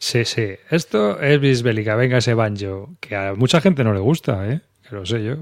Sí, 0.00 0.24
sí. 0.24 0.54
Esto 0.70 1.20
es 1.20 1.40
bisbélica. 1.40 1.96
Venga 1.96 2.18
ese 2.18 2.34
banjo. 2.34 2.96
Que 3.00 3.16
a 3.16 3.34
mucha 3.34 3.60
gente 3.60 3.82
no 3.84 3.92
le 3.92 4.00
gusta, 4.00 4.50
¿eh? 4.50 4.60
Que 4.88 4.94
lo 4.96 5.04
sé 5.04 5.24
yo. 5.24 5.36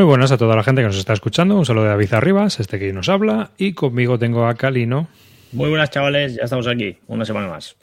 Muy 0.00 0.06
buenas 0.06 0.32
a 0.32 0.38
toda 0.38 0.56
la 0.56 0.62
gente 0.64 0.80
que 0.80 0.86
nos 0.86 0.96
está 0.96 1.12
escuchando. 1.12 1.54
Un 1.56 1.66
saludo 1.66 1.82
de 1.84 1.90
David 1.90 2.14
Arribas, 2.14 2.58
este 2.58 2.78
que 2.78 2.90
nos 2.90 3.10
habla. 3.10 3.50
Y 3.58 3.74
conmigo 3.74 4.18
tengo 4.18 4.46
a 4.46 4.54
Calino. 4.54 5.08
Muy 5.52 5.68
buenas, 5.68 5.90
chavales. 5.90 6.36
Ya 6.36 6.44
estamos 6.44 6.66
aquí. 6.68 6.96
Una 7.06 7.26
semana 7.26 7.48
más. 7.48 7.76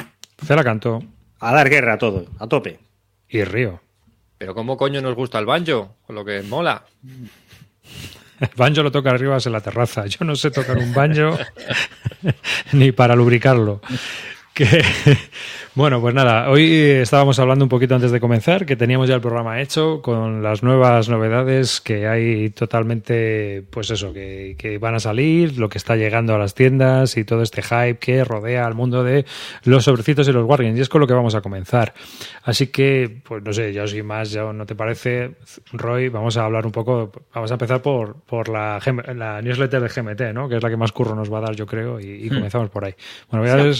Se 0.44 0.56
la 0.56 0.64
Canto. 0.64 1.04
A 1.40 1.54
dar 1.54 1.70
guerra 1.70 1.94
a 1.94 1.98
todo, 2.00 2.26
a 2.40 2.48
tope. 2.48 2.80
Y 3.30 3.44
Río. 3.44 3.82
Pero 4.40 4.56
¿cómo 4.56 4.78
coño 4.78 5.00
nos 5.00 5.14
gusta 5.14 5.38
el 5.38 5.46
banjo? 5.46 5.96
Con 6.08 6.16
lo 6.16 6.26
que 6.26 6.42
mola. 6.42 6.86
El 8.40 8.50
banjo 8.56 8.82
lo 8.82 8.92
toca 8.92 9.12
arriba 9.12 9.38
en 9.46 9.52
la 9.52 9.62
terraza. 9.62 10.08
Yo 10.08 10.26
no 10.26 10.36
sé 10.36 10.50
tocar 10.50 10.76
un 10.80 10.92
banjo 10.96 11.38
ni 12.72 12.94
para 12.94 13.16
lubricarlo. 13.16 13.80
Que, 14.56 14.82
bueno, 15.78 16.02
pues 16.02 16.16
nada, 16.16 16.50
hoy 16.50 16.72
eh, 16.72 17.02
estábamos 17.04 17.38
hablando 17.38 17.64
un 17.64 17.70
poquito 17.70 17.94
antes 17.94 18.10
de 18.12 18.20
comenzar, 18.20 18.66
que 18.66 18.76
teníamos 18.76 19.08
ya 19.10 19.14
el 19.14 19.22
programa 19.22 19.62
hecho 19.62 20.02
con 20.02 20.42
las 20.42 20.64
nuevas 20.64 21.08
novedades 21.08 21.82
que 21.82 22.08
hay 22.08 22.50
totalmente, 22.50 23.64
pues 23.70 23.92
eso, 23.92 24.12
que, 24.12 24.56
van 24.82 24.96
a 24.96 25.00
salir, 25.00 25.60
lo 25.60 25.70
que 25.70 25.78
está 25.78 25.96
llegando 25.96 26.34
a 26.34 26.40
las 26.40 26.56
tiendas 26.56 27.16
y 27.16 27.26
todo 27.26 27.44
este 27.44 27.62
hype 27.62 27.98
que 28.00 28.24
rodea 28.24 28.66
al 28.66 28.74
mundo 28.74 29.04
de 29.04 29.26
los 29.66 29.84
sobrecitos 29.84 30.28
y 30.28 30.32
los 30.32 30.46
guardians. 30.48 30.80
Y 30.80 30.82
es 30.82 30.90
con 30.90 31.00
lo 31.00 31.06
que 31.06 31.14
vamos 31.14 31.36
a 31.36 31.42
comenzar. 31.42 31.94
Así 32.42 32.70
que, 32.70 33.22
pues 33.24 33.44
no 33.44 33.54
sé, 33.54 33.72
ya 33.72 33.86
si 33.86 34.02
más, 34.02 34.32
ya 34.32 34.52
no 34.52 34.66
te 34.66 34.74
parece, 34.74 35.36
Roy, 35.74 36.10
vamos 36.10 36.38
a 36.38 36.46
hablar 36.46 36.66
un 36.66 36.72
poco, 36.72 37.12
vamos 37.36 37.52
a 37.52 37.54
empezar 37.54 37.84
por, 37.84 38.16
por 38.24 38.50
la, 38.50 38.80
la 39.16 39.44
newsletter 39.44 39.80
de 39.80 39.88
GMT, 39.90 40.22
¿no? 40.34 40.50
Que 40.50 40.56
es 40.56 40.64
la 40.64 40.72
que 40.72 40.78
más 40.78 40.92
curro 40.92 41.14
nos 41.14 41.32
va 41.32 41.38
a 41.38 41.42
dar, 41.42 41.56
yo 41.56 41.68
creo, 41.68 42.00
y, 42.00 42.16
y 42.26 42.30
hmm. 42.32 42.34
comenzamos 42.34 42.72
por 42.72 42.84
ahí. 42.84 42.96
Bueno, 43.30 43.44
voy 43.44 43.52
a 43.54 43.64
ver 43.64 43.76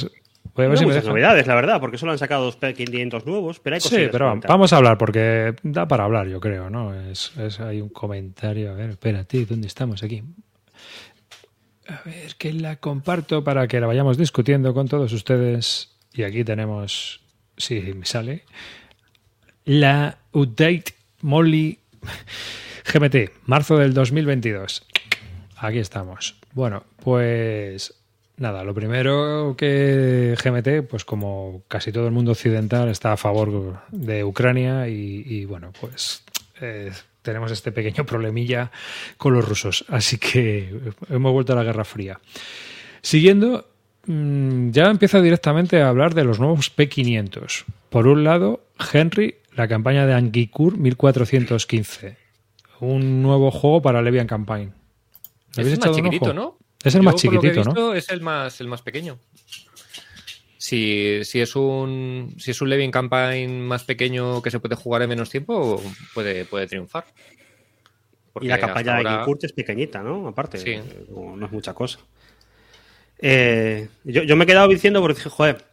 muchas 0.56 1.06
novedades, 1.06 1.48
la 1.48 1.56
verdad, 1.56 1.80
porque 1.80 1.98
solo 1.98 2.12
han 2.12 2.18
sacado 2.18 2.46
dos 2.46 2.58
500 2.58 3.26
nuevos, 3.26 3.60
pero 3.60 3.76
hay 3.76 3.82
Sí, 3.82 4.08
pero 4.12 4.40
vamos 4.48 4.74
a 4.74 4.78
hablar, 4.78 4.98
porque 4.98 5.56
da 5.64 5.88
para 5.88 6.04
hablar, 6.06 6.28
yo 6.28 6.40
creo, 6.40 6.70
¿no? 6.70 6.94
Es, 7.00 7.34
hay 7.60 7.82
un 7.82 7.90
comentario, 7.90 8.72
a 8.72 8.74
ver, 8.76 8.92
espérate, 8.92 9.46
¿dónde 9.46 9.68
estamos 9.68 10.04
aquí? 10.04 10.24
A 11.88 12.02
ver, 12.06 12.36
que 12.38 12.52
la 12.54 12.78
comparto 12.78 13.44
para 13.44 13.68
que 13.68 13.80
la 13.80 13.88
vayamos 13.88 14.18
discutiendo 14.18 14.74
con 14.74 14.88
todos 14.88 15.14
ustedes. 15.14 15.96
Y 16.14 16.24
aquí 16.24 16.44
tenemos, 16.44 17.22
si 17.56 17.82
sí, 17.82 17.94
me 17.94 18.06
sale, 18.06 18.44
la 19.64 20.18
update 20.34 20.84
Molly 21.22 21.80
GMT, 22.92 23.32
marzo 23.46 23.78
del 23.78 23.94
2022. 23.94 24.86
Aquí 25.60 25.78
estamos. 25.80 26.36
Bueno, 26.54 26.84
pues 27.02 27.97
Nada, 28.40 28.64
lo 28.64 28.76
primero 28.76 29.56
que 29.58 30.36
GMT, 30.42 30.84
pues 30.88 31.04
como 31.06 31.64
casi 31.68 31.92
todo 31.92 32.06
el 32.06 32.12
mundo 32.12 32.34
occidental, 32.34 32.88
está 32.88 33.12
a 33.14 33.18
favor 33.18 33.80
de 33.90 34.24
Ucrania 34.24 34.88
y, 34.88 35.44
bueno, 35.46 35.74
pues 35.82 36.24
eh, 36.62 36.92
tenemos 37.24 37.52
este 37.52 37.72
pequeño 37.72 38.06
problemilla 38.06 38.70
con 39.18 39.34
los 39.34 39.48
rusos. 39.48 39.86
Así 39.90 40.20
que 40.20 40.92
hemos 41.10 41.34
vuelto 41.34 41.54
a 41.54 41.56
la 41.56 41.64
Guerra 41.64 41.84
Fría. 41.84 42.20
Siguiendo, 43.02 43.66
mm, 44.06 44.70
ya 44.70 44.86
empieza 44.86 45.20
directamente 45.20 45.82
a 45.82 45.90
hablar 45.90 46.14
de 46.14 46.24
los 46.24 46.40
nuevos 46.40 46.72
P500. 46.76 47.64
Por 47.90 48.06
un 48.06 48.24
lado, 48.24 48.62
Henry, 48.94 49.34
la 49.56 49.68
campaña 49.68 50.06
de 50.06 50.14
Angikur 50.14 50.78
1415. 50.78 52.16
Un 52.82 53.24
nuevo 53.24 53.50
juego 53.50 53.82
para 53.82 54.04
Levian 54.04 54.28
Campaign. 54.28 54.72
es 55.58 55.80
más 55.80 55.92
chiquitito, 55.96 56.36
¿no? 56.36 56.56
Es 56.84 56.96
el 56.96 57.04
más 57.04 57.16
chiquitito, 57.16 57.94
Es 57.94 58.10
el 58.10 58.22
más, 58.22 58.62
el 58.62 58.68
más 58.68 58.82
pequeño. 58.82 59.18
Si, 60.58 61.22
es 61.24 61.56
un, 61.56 62.36
si 62.38 62.52
es 62.52 62.62
un 62.62 62.70
Levin 62.70 62.92
Campaign 62.92 63.62
más 63.66 63.84
pequeño 63.86 64.42
que 64.42 64.52
se 64.52 64.60
puede 64.60 64.76
jugar 64.76 65.02
en 65.02 65.10
menos 65.10 65.30
tiempo, 65.30 65.82
puede, 66.14 66.44
puede 66.46 66.68
triunfar. 66.68 67.06
y 68.42 68.48
la 68.48 68.60
campaña 68.60 68.96
de 68.98 69.26
Kurt 69.26 69.46
es 69.46 69.54
pequeñita, 69.54 70.04
¿no? 70.04 70.28
Aparte, 70.28 70.82
no, 71.10 71.46
es 71.46 71.52
mucha 71.52 71.74
cosa. 71.74 72.00
Eh, 73.20 73.88
yo, 74.04 74.36
me 74.36 74.44
he 74.44 74.48
quedado 74.48 74.68
diciendo, 74.68 75.00
porque 75.00 75.16
dije, 75.20 75.30
joder, 75.30 75.64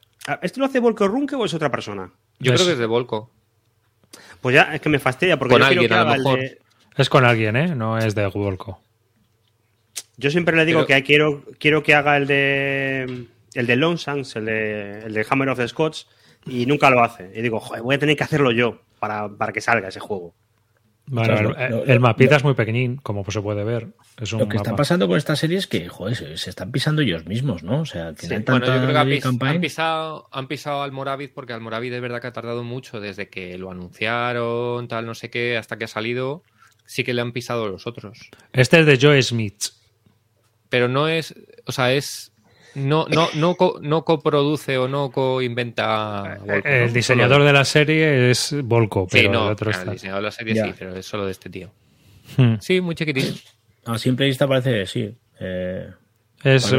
¿esto 0.42 0.60
lo 0.60 0.66
hace 0.66 0.78
Volko 0.78 1.08
Runke 1.08 1.34
o 1.34 1.44
es 1.44 1.54
otra 1.54 1.70
persona? 1.70 2.10
Yo 2.38 2.54
creo 2.54 2.66
que 2.66 2.72
es 2.72 2.78
de 2.78 2.86
Volko. 2.86 3.30
Pues 4.40 4.54
ya, 4.54 4.74
es 4.74 4.80
que 4.80 4.88
me 4.88 5.00
fastidia, 5.00 5.38
porque 5.38 5.56
alguien, 5.56 5.90
Es 6.96 7.08
con 7.08 7.24
alguien, 7.24 7.56
¿eh? 7.56 7.74
No 7.74 7.98
es 7.98 8.14
de 8.14 8.26
Volko. 8.28 8.80
Yo 10.16 10.30
siempre 10.30 10.56
le 10.56 10.64
digo 10.64 10.86
que 10.86 11.02
quiero, 11.02 11.42
quiero 11.58 11.82
que 11.82 11.94
haga 11.94 12.16
el 12.16 12.26
de 12.26 13.26
el 13.54 13.66
de 13.66 13.76
Lone 13.76 13.98
el 14.34 14.44
de, 14.44 14.98
el 15.06 15.14
de 15.14 15.26
Hammer 15.28 15.48
of 15.48 15.58
the 15.58 15.68
Scots, 15.68 16.06
y 16.46 16.66
nunca 16.66 16.90
lo 16.90 17.02
hace. 17.02 17.30
Y 17.34 17.42
digo, 17.42 17.60
Joder, 17.60 17.82
voy 17.82 17.94
a 17.94 17.98
tener 17.98 18.16
que 18.16 18.24
hacerlo 18.24 18.52
yo 18.52 18.80
para, 18.98 19.28
para 19.28 19.52
que 19.52 19.60
salga 19.60 19.88
ese 19.88 20.00
juego. 20.00 20.34
el, 21.86 22.00
mapita 22.00 22.36
es 22.36 22.44
muy 22.44 22.54
pequeñín, 22.54 22.96
como 22.96 23.24
se 23.28 23.40
puede 23.40 23.62
ver. 23.64 23.88
lo 24.32 24.48
que 24.48 24.56
está 24.56 24.74
pasando 24.74 25.06
con 25.06 25.16
esta 25.18 25.36
serie 25.36 25.58
es 25.58 25.66
que, 25.66 25.88
joder, 25.88 26.36
se, 26.38 26.50
están 26.50 26.70
pisando 26.72 27.02
ellos 27.02 27.26
mismos, 27.26 27.62
¿no? 27.62 27.80
O 27.80 27.86
sea, 27.86 28.12
tienen 28.14 28.44
han, 28.48 29.48
pisado, 29.60 30.28
han 30.32 30.48
pisado 30.48 30.82
al 30.82 30.92
Moravid 30.92 31.30
porque 31.34 31.52
al 31.52 31.60
Moravid 31.60 31.92
es 31.92 32.00
verdad 32.00 32.20
que 32.20 32.26
ha 32.28 32.32
tardado 32.32 32.62
mucho 32.64 33.00
desde 33.00 33.28
que 33.28 33.56
lo 33.58 33.70
anunciaron, 33.70 34.88
tal, 34.88 35.06
no 35.06 35.14
sé 35.14 35.30
qué, 35.30 35.56
hasta 35.56 35.76
que 35.76 35.84
ha 35.84 35.88
salido. 35.88 36.42
Sí 36.86 37.02
que 37.02 37.14
le 37.14 37.22
han 37.22 37.32
pisado 37.32 37.66
los 37.68 37.86
otros. 37.86 38.30
Este 38.52 38.80
es 38.80 38.84
de 38.86 38.98
Joe 39.00 39.22
Smith 39.22 39.62
pero 40.74 40.88
no 40.88 41.06
es, 41.06 41.32
o 41.66 41.70
sea, 41.70 41.92
es 41.94 42.32
no, 42.74 43.06
no, 43.08 43.28
no, 43.36 43.54
no 43.80 44.04
coproduce 44.04 44.76
o 44.76 44.88
no 44.88 45.12
coinventa. 45.12 46.36
El 46.64 46.92
diseñador 46.92 47.44
de 47.44 47.52
la 47.52 47.64
serie 47.64 48.28
es 48.32 48.56
Volko, 48.64 49.06
pero 49.08 49.30
el 49.30 49.36
otro 49.36 49.70
El 49.70 49.90
diseñador 49.92 50.20
de 50.22 50.26
la 50.26 50.30
serie 50.32 50.60
sí, 50.64 50.74
pero 50.76 50.96
es 50.96 51.06
solo 51.06 51.26
de 51.26 51.30
este 51.30 51.48
tío. 51.48 51.70
Hmm. 52.36 52.54
Sí, 52.58 52.80
muy 52.80 52.96
chiquitito. 52.96 53.36
A 53.84 53.98
simple 53.98 54.26
vista 54.26 54.48
parece 54.48 54.84
sí. 54.86 55.14
Eh, 55.38 55.86
es, 56.42 56.72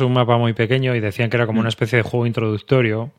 un 0.00 0.12
mapa 0.12 0.36
muy 0.38 0.52
pequeño 0.52 0.94
y 0.94 1.00
decían 1.00 1.28
que 1.28 1.38
era 1.38 1.46
como 1.48 1.58
una 1.58 1.66
hmm. 1.66 1.68
especie 1.70 1.96
de 1.96 2.02
juego 2.04 2.24
introductorio 2.24 3.10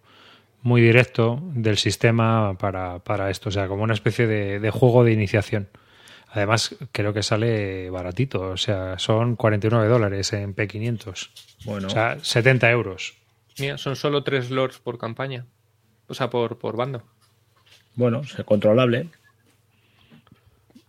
muy 0.61 0.79
directo 0.79 1.41
del 1.55 1.75
sistema 1.77 2.57
para, 2.57 3.29
esto, 3.29 3.49
o 3.49 3.51
sea, 3.51 3.67
como 3.67 3.83
una 3.83 3.95
especie 3.95 4.27
de 4.27 4.71
juego 4.71 5.03
de 5.03 5.11
iniciación. 5.11 5.67
Además, 6.31 6.75
creo 6.91 7.13
que 7.13 7.23
sale 7.23 7.89
baratito, 7.89 8.41
o 8.51 8.57
sea, 8.57 8.99
son 8.99 9.35
49 9.35 9.87
dólares 9.87 10.31
en 10.33 10.55
P500. 10.55 11.29
Bueno. 11.65 11.87
O 11.87 11.89
sea, 11.89 12.17
70 12.21 12.69
euros. 12.69 13.15
Mira, 13.57 13.77
son 13.79 13.95
solo 13.95 14.23
tres 14.23 14.51
lords 14.51 14.77
por 14.77 14.99
campaña, 14.99 15.45
o 16.07 16.13
sea, 16.13 16.29
por, 16.29 16.59
por 16.59 16.77
bando. 16.77 17.03
Bueno, 17.95 18.21
es 18.21 18.43
controlable. 18.45 19.09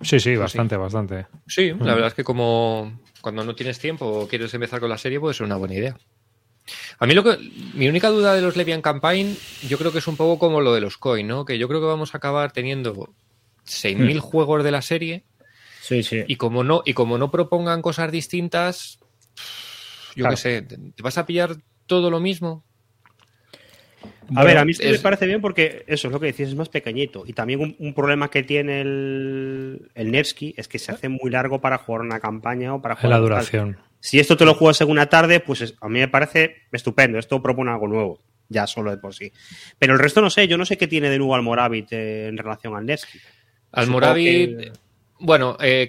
Sí, 0.02 0.20
sí, 0.20 0.36
bastante, 0.36 0.76
bastante. 0.76 1.26
Sí, 1.46 1.68
la 1.70 1.74
mm. 1.76 1.84
verdad 1.86 2.06
es 2.08 2.14
que 2.14 2.24
como 2.24 3.00
cuando 3.22 3.42
no 3.44 3.54
tienes 3.54 3.78
tiempo 3.78 4.06
o 4.06 4.28
quieres 4.28 4.52
empezar 4.52 4.78
con 4.80 4.90
la 4.90 4.98
serie, 4.98 5.20
puede 5.20 5.34
ser 5.34 5.46
una 5.46 5.56
buena 5.56 5.74
idea. 5.74 5.96
A 6.98 7.06
mí 7.06 7.14
lo 7.14 7.24
que 7.24 7.38
mi 7.74 7.88
única 7.88 8.08
duda 8.10 8.34
de 8.34 8.42
los 8.42 8.56
Levian 8.56 8.82
Campaign, 8.82 9.36
yo 9.68 9.78
creo 9.78 9.90
que 9.90 9.98
es 9.98 10.06
un 10.06 10.16
poco 10.16 10.38
como 10.38 10.60
lo 10.60 10.74
de 10.74 10.82
los 10.82 10.98
coin, 10.98 11.26
¿no? 11.26 11.44
Que 11.46 11.58
yo 11.58 11.66
creo 11.66 11.80
que 11.80 11.86
vamos 11.86 12.14
a 12.14 12.18
acabar 12.18 12.52
teniendo 12.52 12.94
6.000 13.66 14.14
mm. 14.14 14.18
juegos 14.18 14.62
de 14.62 14.70
la 14.70 14.82
serie 14.82 15.24
y 16.26 16.36
como 16.36 16.62
no, 16.64 16.82
y 16.84 16.94
como 16.94 17.18
no 17.18 17.30
propongan 17.30 17.82
cosas 17.82 18.12
distintas, 18.12 19.00
yo 20.14 20.28
qué 20.28 20.36
sé, 20.36 20.62
¿te 20.62 21.02
vas 21.02 21.18
a 21.18 21.26
pillar 21.26 21.56
todo 21.86 22.10
lo 22.10 22.20
mismo? 22.20 22.64
A 24.36 24.44
ver, 24.44 24.58
a 24.58 24.64
mí 24.64 24.70
esto 24.72 24.86
me 24.88 24.98
parece 25.00 25.26
bien 25.26 25.40
porque 25.40 25.82
eso 25.88 26.06
es 26.06 26.12
lo 26.12 26.20
que 26.20 26.26
decís, 26.26 26.48
es 26.48 26.54
más 26.54 26.68
pequeñito. 26.68 27.24
Y 27.26 27.32
también 27.32 27.74
un, 27.78 27.94
problema 27.94 28.28
que 28.30 28.44
tiene 28.44 28.80
el, 28.80 29.90
el 29.94 30.12
Nevsky 30.12 30.54
es 30.56 30.68
que 30.68 30.78
se 30.78 30.92
¿Eh? 30.92 30.94
hace 30.94 31.08
muy 31.08 31.30
largo 31.30 31.60
para 31.60 31.78
jugar 31.78 32.02
una 32.02 32.20
campaña 32.20 32.72
o 32.74 32.80
para 32.80 32.94
jugar. 32.94 33.10
La 33.10 33.18
duración. 33.18 33.78
Si 33.98 34.20
esto 34.20 34.36
te 34.36 34.44
lo 34.44 34.54
juegas 34.54 34.80
en 34.80 34.90
una 34.90 35.06
tarde, 35.06 35.40
pues 35.40 35.74
a 35.80 35.88
mí 35.88 35.98
me 35.98 36.08
parece 36.08 36.56
estupendo. 36.70 37.18
Esto 37.18 37.42
propone 37.42 37.72
algo 37.72 37.88
nuevo, 37.88 38.20
ya 38.48 38.68
solo 38.68 38.92
de 38.92 38.98
por 38.98 39.12
sí. 39.14 39.32
Pero 39.80 39.94
el 39.94 39.98
resto 39.98 40.20
no 40.20 40.30
sé, 40.30 40.46
yo 40.46 40.56
no 40.56 40.64
sé 40.64 40.78
qué 40.78 40.86
tiene 40.86 41.10
de 41.10 41.18
nuevo 41.18 41.34
Almoravit 41.34 41.88
eh, 41.92 42.28
en 42.28 42.38
relación 42.38 42.76
al 42.76 42.86
Nevsky. 42.86 43.18
Almoravit. 43.72 44.70
Bueno, 45.22 45.58
eh, 45.60 45.86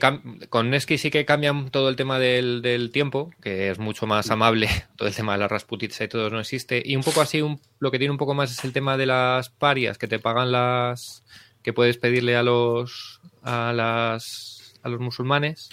con 0.49 0.69
Nesky 0.69 0.97
sí 0.97 1.09
que 1.09 1.23
cambian 1.23 1.69
todo 1.71 1.87
el 1.87 1.95
tema 1.95 2.19
del, 2.19 2.61
del, 2.61 2.91
tiempo, 2.91 3.31
que 3.41 3.69
es 3.69 3.79
mucho 3.79 4.05
más 4.05 4.29
amable, 4.29 4.67
todo 4.97 5.07
el 5.07 5.15
tema 5.15 5.31
de 5.33 5.39
la 5.39 5.47
rasputitza 5.47 6.03
y 6.03 6.09
todo 6.09 6.29
no 6.29 6.37
existe. 6.41 6.83
Y 6.85 6.97
un 6.97 7.03
poco 7.03 7.21
así, 7.21 7.39
lo 7.79 7.91
que 7.91 7.97
tiene 7.97 8.11
un 8.11 8.17
poco 8.17 8.33
más 8.33 8.51
es 8.51 8.61
el 8.65 8.73
tema 8.73 8.97
de 8.97 9.05
las 9.05 9.47
parias 9.49 9.97
que 9.97 10.07
te 10.07 10.19
pagan 10.19 10.51
las. 10.51 11.23
que 11.63 11.71
puedes 11.71 11.97
pedirle 11.97 12.35
a 12.35 12.43
los. 12.43 13.21
a, 13.41 13.71
las, 13.71 14.73
a 14.83 14.89
los 14.89 14.99
musulmanes. 14.99 15.69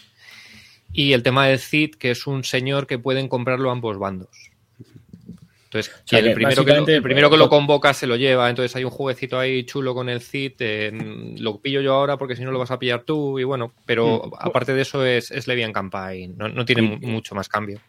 Y 0.93 1.13
el 1.13 1.25
tema 1.25 1.49
del 1.49 1.59
Cid, 1.59 1.97
que 1.97 2.13
es 2.13 2.29
un 2.29 2.45
señor 2.45 2.87
que 2.87 3.01
pueden 3.01 3.27
comprarlo 3.27 3.73
ambos 3.73 3.99
bandos. 3.99 4.48
Entonces, 5.71 5.95
el, 6.13 6.33
primero 6.33 6.65
que 6.67 7.01
pues, 7.29 7.39
lo, 7.39 7.49
convoca 7.51 7.93
se 7.93 8.07
lo 8.07 8.17
lleva. 8.17 8.49
Entonces 8.49 8.75
hay 8.75 8.85
un 8.85 8.91
jueguecito 8.91 9.39
ahí 9.39 9.65
chulo 9.65 9.95
con 9.95 10.09
el 10.09 10.21
ZIT, 10.23 10.55
eh, 10.61 11.35
lo 11.39 11.61
pillo 11.61 11.83
yo 11.83 11.93
ahora 11.93 12.17
porque 12.17 12.37
si 12.37 12.43
no 12.43 12.51
lo 12.51 12.59
vas 12.59 12.71
a 12.71 12.79
pillar 12.79 13.03
tú. 13.03 13.39
Y 13.39 13.45
bueno, 13.45 13.75
pero 13.85 14.23
mm. 14.31 14.35
aparte 14.39 14.73
de 14.73 14.81
eso 14.83 15.05
es, 15.05 15.31
es 15.31 15.47
Levian 15.47 15.73
Campaign. 15.75 16.37
No, 16.39 16.65
tiene 16.65 16.83
mucho 17.03 17.35
más 17.35 17.49
cambio. 17.51 17.81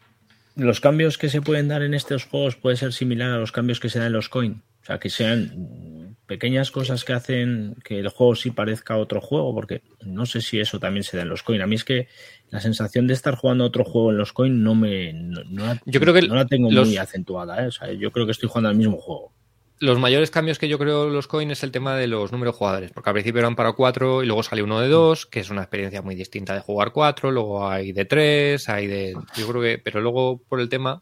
Los 0.58 0.82
cambios 0.82 1.18
que 1.18 1.30
se 1.30 1.42
pueden 1.42 1.70
dar 1.70 1.84
en 1.84 1.94
estos 1.94 2.26
juegos 2.26 2.58
puede 2.58 2.76
ser 2.76 2.92
similar 2.92 3.32
a 3.32 3.38
los 3.38 3.54
cambios 3.54 3.80
que 3.80 3.88
se 3.90 4.00
dan 4.00 4.08
en 4.08 4.14
los 4.14 4.28
coin. 4.28 4.62
O 4.82 4.86
sea, 4.86 5.00
que 5.00 5.10
sean 5.10 5.99
pequeñas 6.30 6.70
cosas 6.70 7.04
que 7.06 7.14
hacen 7.14 7.76
que 7.84 7.98
el 7.98 8.08
juego 8.10 8.36
sí 8.36 8.52
parezca 8.52 8.96
otro 8.98 9.20
juego, 9.20 9.52
porque 9.56 9.82
no 10.06 10.28
sé 10.28 10.42
si 10.42 10.60
eso 10.60 10.80
también 10.80 11.04
se 11.04 11.18
da 11.18 11.24
en 11.24 11.30
los 11.30 11.42
coin. 11.42 11.60
A 11.64 11.66
mí 11.66 11.74
es 11.76 11.84
que 11.84 12.08
la 12.52 12.60
sensación 12.62 13.08
de 13.08 13.16
estar 13.16 13.36
jugando 13.36 13.66
otro 13.66 13.84
juego 13.84 14.12
en 14.12 14.18
los 14.18 14.32
coin 14.32 14.62
no 14.64 14.76
me. 14.76 15.12
No, 15.12 15.42
la, 15.66 15.82
yo 15.88 16.00
no 16.00 16.46
tengo 16.46 16.70
muy 16.70 16.98
acentuada, 16.98 17.66
¿eh? 17.66 17.72
yo 18.00 18.12
creo 18.12 18.28
que 18.28 18.32
estoy 18.34 18.48
jugando 18.48 18.70
al 18.70 18.76
mismo 18.76 18.98
juego. 19.02 19.34
Los 19.80 19.98
mayores 19.98 20.30
cambios 20.30 20.60
que 20.60 20.68
yo 20.68 20.78
creo 20.78 21.10
los 21.10 21.26
coin 21.28 21.50
es 21.50 21.64
el 21.64 21.72
tema 21.72 21.96
de 21.96 22.06
los 22.06 22.32
números 22.32 22.56
jugadores, 22.56 22.92
porque 22.92 23.10
al 23.10 23.16
principio 23.16 23.40
eran 23.40 23.56
para 23.56 23.74
cuatro 23.74 24.22
y 24.22 24.28
luego 24.28 24.44
sale 24.44 24.62
uno 24.62 24.80
de 24.82 24.88
dos, 24.88 25.26
que 25.26 25.40
es 25.40 25.50
una 25.50 25.62
experiencia 25.64 26.04
muy 26.04 26.14
distinta 26.14 26.54
de 26.54 26.60
jugar 26.60 26.92
cuatro, 26.92 27.32
luego 27.32 27.68
hay 27.68 27.92
de 27.92 28.06
tres, 28.06 28.70
hay 28.70 28.86
de. 28.86 29.14
Yo 29.36 29.48
creo 29.50 29.62
que. 29.64 29.80
Pero 29.80 30.00
luego 30.00 30.40
por 30.48 30.60
el 30.60 30.70
tema. 30.70 31.02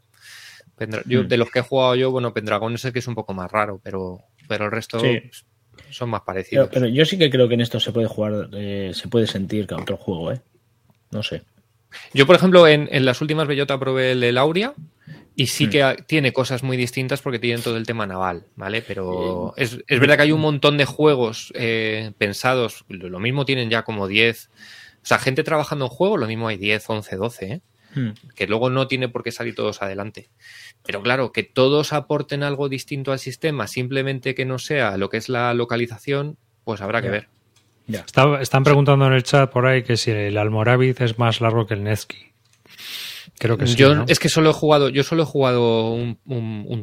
Yo, 1.07 1.23
hmm. 1.23 1.27
de 1.27 1.37
los 1.37 1.49
que 1.49 1.59
he 1.59 1.63
jugado 1.63 1.95
yo, 1.95 2.11
bueno, 2.11 2.33
Pendragon 2.33 2.71
es 2.75 2.85
el 2.85 2.93
que 2.93 2.99
es 2.99 3.07
un 3.07 3.15
poco 3.15 3.33
más 3.33 3.51
raro, 3.51 3.81
pero 3.83 4.19
pero 4.47 4.65
el 4.65 4.71
resto 4.71 5.01
son 5.89 6.09
más 6.09 6.21
parecidos. 6.21 6.69
Pero, 6.73 6.87
yo 6.87 7.05
sí 7.05 7.17
que 7.17 7.29
creo 7.29 7.47
que 7.47 7.53
en 7.53 7.61
esto 7.61 7.79
se 7.79 7.91
puede 7.91 8.07
jugar, 8.07 8.49
eh, 8.53 8.91
se 8.93 9.07
puede 9.07 9.27
sentir 9.27 9.67
que 9.67 9.75
otro 9.75 9.97
juego, 9.97 10.31
¿eh? 10.31 10.41
No 11.11 11.21
sé. 11.21 11.43
Yo, 12.13 12.25
por 12.25 12.35
ejemplo, 12.35 12.67
en, 12.67 12.87
las 13.05 13.21
últimas 13.21 13.47
Bellota 13.47 13.79
probé 13.79 14.11
el, 14.11 14.19
de 14.21 14.31
lauria 14.31 14.73
y 15.35 15.47
sí 15.47 15.67
hmm. 15.67 15.69
que 15.69 15.95
tiene 16.07 16.33
cosas 16.33 16.63
muy 16.63 16.75
distintas 16.77 17.21
porque 17.21 17.39
tienen 17.39 17.61
todo 17.63 17.77
el 17.77 17.85
tema 17.85 18.05
naval, 18.05 18.45
¿vale? 18.55 18.81
Pero 18.81 19.53
es, 19.55 19.83
verdad 19.87 20.15
que 20.17 20.23
hay 20.23 20.31
un 20.31 20.41
montón 20.41 20.77
de 20.77 20.85
juegos 20.85 21.51
eh, 21.55 22.11
pensados, 22.17 22.83
lo 22.89 23.19
mismo 23.19 23.45
tienen 23.45 23.69
ya 23.69 23.83
como 23.83 24.07
10. 24.07 24.49
O 24.95 25.05
sea, 25.07 25.19
gente 25.19 25.43
trabajando 25.43 25.85
en 25.85 25.89
juego, 25.89 26.17
lo 26.17 26.27
mismo 26.27 26.49
hay 26.49 26.57
10, 26.57 26.83
11, 26.89 27.15
12, 27.15 27.61
que 28.35 28.45
luego 28.47 28.69
no 28.69 28.87
tiene 28.87 29.09
por 29.09 29.23
qué 29.23 29.31
salir 29.31 29.55
todos 29.55 29.81
adelante. 29.81 30.29
Pero 30.85 31.01
claro, 31.01 31.31
que 31.31 31.43
todos 31.43 31.93
aporten 31.93 32.43
algo 32.43 32.69
distinto 32.69 33.11
al 33.11 33.19
sistema, 33.19 33.67
simplemente 33.67 34.35
que 34.35 34.45
no 34.45 34.59
sea 34.59 34.97
lo 34.97 35.09
que 35.09 35.17
es 35.17 35.29
la 35.29 35.53
localización, 35.53 36.37
pues 36.63 36.81
habrá 36.81 37.01
que 37.01 37.09
ver. 37.09 37.27
Ya 37.87 38.03
están 38.41 38.63
preguntando 38.63 39.07
en 39.07 39.13
el 39.13 39.23
chat 39.23 39.49
por 39.49 39.65
ahí 39.65 39.83
que 39.83 39.95
si 39.97 40.11
el 40.11 40.37
Almoravid 40.37 41.01
es 41.01 41.17
más 41.19 41.39
largo 41.41 41.65
que 41.65 41.73
el 41.73 41.83
Netsky. 41.83 42.17
Creo 43.39 43.55
que 43.57 43.67
sí, 43.67 43.75
yo 43.75 44.05
es 44.07 44.19
que 44.19 44.29
solo 44.29 44.49
he 44.49 44.53
jugado, 44.53 44.89
yo 44.89 45.03
solo 45.03 45.23
he 45.23 45.25
jugado 45.25 45.91
un, 45.93 46.15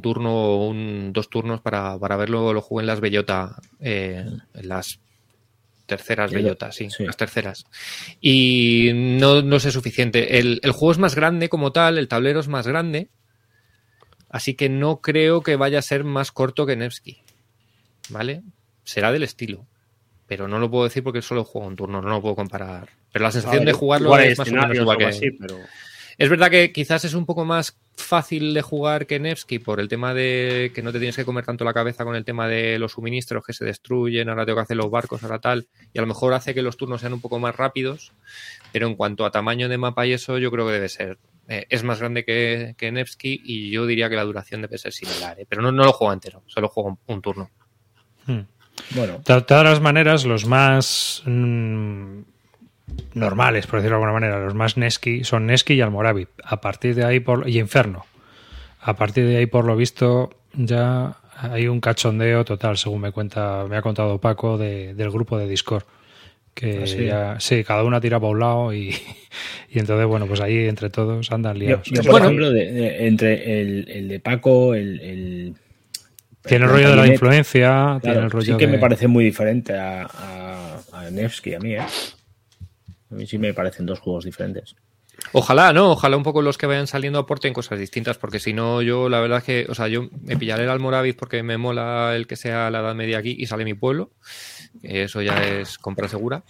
turno, 0.02 0.58
un, 0.64 1.10
dos 1.12 1.28
turnos 1.28 1.60
para, 1.60 1.98
para, 1.98 2.16
verlo, 2.16 2.52
lo 2.52 2.60
jugué 2.62 2.82
en 2.82 2.86
las 2.86 3.00
bellota, 3.00 3.56
eh, 3.80 4.24
en 4.54 4.68
las 4.68 5.00
terceras 5.86 6.30
bellotas, 6.32 6.76
sí, 6.76 6.86
las 7.00 7.16
terceras. 7.16 7.64
Y 8.20 8.92
no, 8.94 9.42
no 9.42 9.58
sé 9.58 9.72
suficiente. 9.72 10.38
el, 10.38 10.60
juego 10.70 10.92
es 10.92 10.98
más 10.98 11.16
grande 11.16 11.48
como 11.48 11.72
tal, 11.72 11.98
el 11.98 12.06
tablero 12.06 12.38
es 12.38 12.46
más 12.48 12.68
grande, 12.68 13.08
Así 14.34 14.54
que 14.54 14.68
no 14.68 15.00
creo 15.00 15.42
que 15.42 15.54
vaya 15.54 15.78
a 15.78 15.82
ser 15.82 16.02
más 16.02 16.32
corto 16.32 16.66
que 16.66 16.74
Nevsky. 16.74 17.18
¿Vale? 18.08 18.42
Será 18.82 19.12
del 19.12 19.22
estilo. 19.22 19.64
Pero 20.26 20.48
no 20.48 20.58
lo 20.58 20.68
puedo 20.68 20.82
decir 20.82 21.04
porque 21.04 21.22
solo 21.22 21.44
juego 21.44 21.68
un 21.68 21.76
turno, 21.76 22.02
no 22.02 22.08
lo 22.08 22.20
puedo 22.20 22.34
comparar. 22.34 22.88
Pero 23.12 23.22
la 23.24 23.30
sensación 23.30 23.64
de 23.64 23.72
jugarlo 23.72 24.18
es 24.18 24.36
más 24.36 24.48
o 24.48 24.50
menos 24.50 24.74
igual 24.76 24.98
que... 24.98 25.38
Es 26.18 26.28
verdad 26.28 26.50
que 26.50 26.72
quizás 26.72 27.04
es 27.04 27.14
un 27.14 27.26
poco 27.26 27.44
más 27.44 27.76
fácil 27.96 28.54
de 28.54 28.62
jugar 28.62 29.06
que 29.06 29.20
Nevsky 29.20 29.60
por 29.60 29.78
el 29.78 29.86
tema 29.86 30.14
de 30.14 30.72
que 30.74 30.82
no 30.82 30.90
te 30.90 30.98
tienes 30.98 31.14
que 31.14 31.24
comer 31.24 31.44
tanto 31.44 31.64
la 31.64 31.72
cabeza 31.72 32.02
con 32.04 32.16
el 32.16 32.24
tema 32.24 32.48
de 32.48 32.80
los 32.80 32.90
suministros 32.92 33.44
que 33.46 33.52
se 33.52 33.64
destruyen, 33.64 34.28
ahora 34.28 34.44
tengo 34.44 34.56
que 34.56 34.62
hacer 34.62 34.76
los 34.76 34.90
barcos, 34.90 35.22
ahora 35.22 35.38
tal, 35.38 35.68
y 35.92 35.98
a 35.98 36.02
lo 36.02 36.08
mejor 36.08 36.32
hace 36.34 36.54
que 36.54 36.62
los 36.62 36.76
turnos 36.76 37.02
sean 37.02 37.12
un 37.12 37.20
poco 37.20 37.38
más 37.38 37.54
rápidos, 37.54 38.10
pero 38.72 38.88
en 38.88 38.96
cuanto 38.96 39.24
a 39.26 39.30
tamaño 39.30 39.68
de 39.68 39.78
mapa 39.78 40.04
y 40.08 40.12
eso, 40.12 40.38
yo 40.38 40.50
creo 40.50 40.66
que 40.66 40.72
debe 40.72 40.88
ser 40.88 41.18
eh, 41.48 41.66
es 41.68 41.82
más 41.84 42.00
grande 42.00 42.24
que, 42.24 42.74
que 42.78 42.90
Nevsky 42.90 43.40
y 43.44 43.70
yo 43.70 43.84
diría 43.86 44.08
que 44.08 44.16
la 44.16 44.24
duración 44.24 44.62
debe 44.62 44.78
ser 44.78 44.92
similar, 44.92 45.38
eh, 45.38 45.44
pero 45.46 45.60
no, 45.60 45.70
lo 45.70 45.92
juego 45.92 46.12
entero, 46.12 46.42
solo 46.46 46.68
juego 46.68 46.98
un, 47.06 47.22
turno. 47.22 47.50
Hmm. 48.26 48.40
Bueno. 48.94 49.20
De 49.24 49.42
todas 49.42 49.64
las 49.64 49.80
maneras, 49.82 50.24
los 50.24 50.46
más 50.46 51.22
mm, 51.26 52.20
normales, 53.14 53.66
por 53.66 53.80
decirlo 53.80 53.98
de 53.98 54.04
alguna 54.04 54.18
manera, 54.18 54.42
los 54.42 54.54
más 54.54 54.78
Nesky 54.78 55.24
son 55.24 55.46
Nevsky 55.46 55.74
y 55.74 55.80
Almoravid 55.82 56.28
A 56.42 56.60
partir 56.62 56.94
de 56.94 57.04
ahí, 57.04 57.20
por, 57.20 57.48
y 57.48 57.58
Inferno. 57.58 58.06
A 58.80 58.94
partir 58.96 59.26
de 59.26 59.36
ahí, 59.36 59.46
por 59.46 59.66
lo 59.66 59.76
visto, 59.76 60.30
ya 60.54 61.16
hay 61.36 61.68
un 61.68 61.80
cachondeo 61.80 62.44
total, 62.46 62.78
según 62.78 63.02
me 63.02 63.12
cuenta, 63.12 63.66
me 63.68 63.76
ha 63.76 63.82
contado 63.82 64.18
Paco 64.18 64.56
del 64.56 65.10
grupo 65.10 65.36
de 65.38 65.46
Discord 65.48 65.84
que 66.54 67.10
ah, 67.12 67.36
¿Sí? 67.40 67.64
cada 67.64 67.82
una 67.84 68.00
tira 68.00 68.18
para 68.20 68.30
un 68.30 68.40
lado 68.40 68.72
y, 68.74 68.94
entonces, 69.70 70.06
bueno, 70.06 70.26
pues 70.26 70.40
ahí 70.40 70.68
entre 70.68 70.88
todos 70.88 71.30
andan 71.32 71.58
liados. 71.58 71.86
Yo, 71.90 72.02
por 72.10 72.22
ejemplo, 72.22 72.50
entre 72.54 73.60
el, 73.60 74.08
de 74.08 74.20
Paco, 74.20 74.74
el... 74.74 75.54
tiene 76.46 76.64
el 76.64 76.70
rollo 76.70 76.90
de 76.90 76.96
la 76.96 77.06
influencia, 77.08 77.98
tiene 78.00 78.18
el 78.18 78.30
rollo 78.30 78.52
Sí 78.52 78.56
que 78.56 78.68
me 78.68 78.78
parece 78.78 79.08
muy 79.08 79.24
diferente 79.24 79.76
a, 79.76 80.02
a, 80.04 80.80
a 80.92 81.10
Nevsky, 81.10 81.54
a 81.54 81.58
mí, 81.58 81.74
¿eh? 81.74 81.80
A 81.80 83.14
mí 83.16 83.26
sí 83.26 83.38
me 83.38 83.52
parecen 83.52 83.84
dos 83.86 83.98
juegos 83.98 84.24
diferentes. 84.24 84.76
Ojalá, 85.32 85.72
¿no? 85.72 85.92
Ojalá 85.92 86.16
un 86.16 86.22
poco 86.22 86.42
los 86.42 86.58
que 86.58 86.66
vayan 86.66 86.86
saliendo 86.86 87.18
aporten 87.18 87.52
cosas 87.52 87.78
distintas, 87.78 88.18
porque 88.18 88.38
si 88.40 88.52
no, 88.52 88.82
yo 88.82 89.08
la 89.08 89.20
verdad 89.20 89.38
es 89.38 89.44
que, 89.44 89.66
o 89.68 89.74
sea, 89.74 89.88
yo 89.88 90.08
me 90.20 90.36
pillaré 90.36 90.64
el 90.64 90.70
Almoravid 90.70 91.14
porque 91.16 91.42
me 91.42 91.56
mola 91.56 92.12
el 92.14 92.26
que 92.26 92.36
sea 92.36 92.70
la 92.70 92.80
Edad 92.80 92.94
Media 92.94 93.18
aquí 93.18 93.34
y 93.38 93.46
sale 93.46 93.64
mi 93.64 93.74
pueblo 93.74 94.10
eso 94.82 95.22
ya 95.22 95.42
es 95.44 95.78
compra 95.78 96.08
segura, 96.08 96.42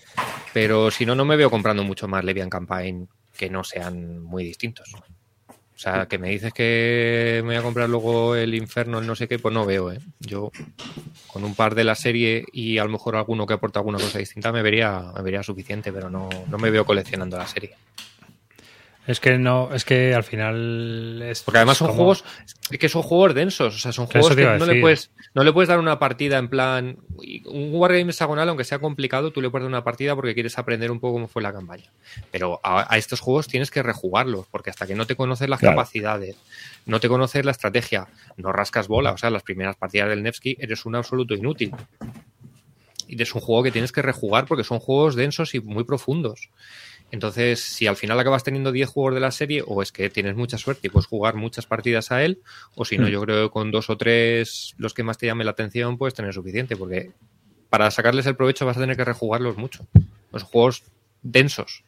pero 0.52 0.90
si 0.90 1.04
no, 1.06 1.14
no 1.14 1.24
me 1.24 1.36
veo 1.36 1.50
comprando 1.50 1.84
mucho 1.84 2.08
más 2.08 2.24
Levian 2.24 2.50
Campaign 2.50 3.08
que 3.36 3.50
no 3.50 3.64
sean 3.64 4.20
muy 4.22 4.44
distintos. 4.44 4.92
O 5.48 5.78
sea, 5.78 6.06
que 6.06 6.18
me 6.18 6.28
dices 6.30 6.52
que 6.52 7.40
me 7.42 7.48
voy 7.48 7.56
a 7.56 7.62
comprar 7.62 7.90
luego 7.90 8.36
el 8.36 8.54
Inferno, 8.54 9.00
el 9.00 9.08
no 9.08 9.16
sé 9.16 9.26
qué, 9.26 9.40
pues 9.40 9.52
no 9.52 9.66
veo, 9.66 9.90
¿eh? 9.90 9.98
Yo 10.20 10.52
con 11.26 11.42
un 11.42 11.56
par 11.56 11.74
de 11.74 11.82
la 11.82 11.96
serie 11.96 12.44
y 12.52 12.78
a 12.78 12.84
lo 12.84 12.90
mejor 12.90 13.16
alguno 13.16 13.44
que 13.44 13.54
aporta 13.54 13.80
alguna 13.80 13.98
cosa 13.98 14.18
distinta 14.20 14.52
me 14.52 14.62
vería, 14.62 15.10
me 15.16 15.22
vería 15.22 15.42
suficiente, 15.42 15.92
pero 15.92 16.08
no, 16.08 16.28
no 16.48 16.58
me 16.58 16.70
veo 16.70 16.84
coleccionando 16.86 17.36
la 17.36 17.48
serie. 17.48 17.74
Es 19.06 19.20
que 19.20 19.36
no, 19.36 19.74
es 19.74 19.84
que 19.84 20.14
al 20.14 20.24
final 20.24 21.20
es, 21.22 21.42
Porque 21.42 21.58
además 21.58 21.76
son 21.76 21.92
juegos 21.92 22.24
es 22.70 22.78
que 22.78 22.88
son 22.88 23.02
juegos 23.02 23.34
densos, 23.34 23.76
o 23.76 23.78
sea, 23.78 23.92
son 23.92 24.06
juegos 24.06 24.34
que 24.34 24.44
no 24.46 24.64
le 24.64 24.80
puedes 24.80 25.10
no 25.34 25.44
le 25.44 25.52
puedes 25.52 25.68
dar 25.68 25.78
una 25.78 25.98
partida 25.98 26.38
en 26.38 26.48
plan 26.48 26.96
un 27.44 27.68
wargame 27.74 28.10
hexagonal 28.10 28.48
aunque 28.48 28.64
sea 28.64 28.78
complicado, 28.78 29.30
tú 29.30 29.42
le 29.42 29.50
puedes 29.50 29.64
dar 29.64 29.68
una 29.68 29.84
partida 29.84 30.14
porque 30.14 30.32
quieres 30.32 30.56
aprender 30.56 30.90
un 30.90 31.00
poco 31.00 31.14
cómo 31.14 31.28
fue 31.28 31.42
la 31.42 31.52
campaña. 31.52 31.84
Pero 32.32 32.60
a, 32.62 32.86
estos 32.96 33.20
juegos 33.20 33.46
tienes 33.46 33.70
que 33.70 33.82
rejugarlos 33.82 34.46
porque 34.50 34.70
hasta 34.70 34.86
que 34.86 34.94
no 34.94 35.06
te 35.06 35.16
conoces 35.16 35.48
las 35.50 35.60
capacidades, 35.60 36.36
no 36.86 36.98
te 36.98 37.08
conoces 37.08 37.44
la 37.44 37.50
estrategia, 37.50 38.06
no 38.38 38.52
rascas 38.52 38.88
bola, 38.88 39.12
o 39.12 39.18
sea, 39.18 39.28
las 39.28 39.42
primeras 39.42 39.76
partidas 39.76 40.08
del 40.08 40.22
Nevsky 40.22 40.56
eres 40.58 40.86
un 40.86 40.94
absoluto 40.94 41.34
inútil 41.34 41.74
y 43.06 43.20
es 43.22 43.34
un 43.34 43.42
juego 43.42 43.64
que 43.64 43.70
tienes 43.70 43.92
que 43.92 44.00
rejugar 44.00 44.46
porque 44.46 44.64
son 44.64 44.78
juegos 44.78 45.14
densos 45.14 45.54
y 45.54 45.60
muy 45.60 45.84
profundos. 45.84 46.48
Entonces, 47.14 47.60
si 47.60 47.86
al 47.86 47.96
final 47.96 48.18
acabas 48.18 48.42
teniendo 48.42 48.72
10 48.72 48.88
juegos 48.88 49.14
de 49.14 49.20
la 49.20 49.30
serie, 49.30 49.62
o 49.64 49.80
es 49.82 49.92
que 49.92 50.10
tienes 50.10 50.34
mucha 50.34 50.58
suerte 50.58 50.88
y 50.88 50.90
puedes 50.90 51.06
jugar 51.06 51.36
muchas 51.36 51.64
partidas 51.64 52.10
a 52.10 52.24
él, 52.24 52.40
o 52.74 52.84
si 52.84 52.98
no, 52.98 53.06
hmm. 53.06 53.10
yo 53.10 53.20
creo 53.22 53.44
que 53.48 53.52
con 53.52 53.70
dos 53.70 53.88
o 53.88 53.96
tres, 53.96 54.74
los 54.78 54.94
que 54.94 55.04
más 55.04 55.16
te 55.16 55.26
llamen 55.26 55.44
la 55.46 55.52
atención, 55.52 55.96
puedes 55.96 56.12
tener 56.14 56.34
suficiente, 56.34 56.74
porque 56.76 57.12
para 57.70 57.88
sacarles 57.92 58.26
el 58.26 58.34
provecho 58.34 58.66
vas 58.66 58.76
a 58.78 58.80
tener 58.80 58.96
que 58.96 59.04
rejugarlos 59.04 59.56
mucho. 59.56 59.86
Los 60.32 60.42
juegos 60.42 60.82
densos. 61.22 61.84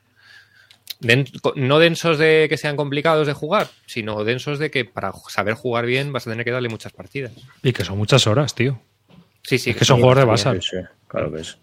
no 1.56 1.78
densos 1.80 2.18
de 2.18 2.46
que 2.48 2.56
sean 2.56 2.76
complicados 2.76 3.26
de 3.26 3.32
jugar, 3.32 3.66
sino 3.86 4.22
densos 4.22 4.60
de 4.60 4.70
que 4.70 4.84
para 4.84 5.10
saber 5.28 5.54
jugar 5.54 5.86
bien 5.86 6.12
vas 6.12 6.28
a 6.28 6.30
tener 6.30 6.44
que 6.44 6.52
darle 6.52 6.68
muchas 6.68 6.92
partidas. 6.92 7.32
Y 7.64 7.72
que 7.72 7.82
son 7.84 7.98
muchas 7.98 8.28
horas, 8.28 8.54
tío. 8.54 8.80
Sí, 9.42 9.58
sí. 9.58 9.70
Es 9.70 9.76
que, 9.76 9.84
son 9.84 9.98
juegos 9.98 10.18
de 10.18 10.24
basal. 10.24 10.62
Sí, 10.62 10.76
claro 11.08 11.32
que 11.32 11.40
es 11.40 11.58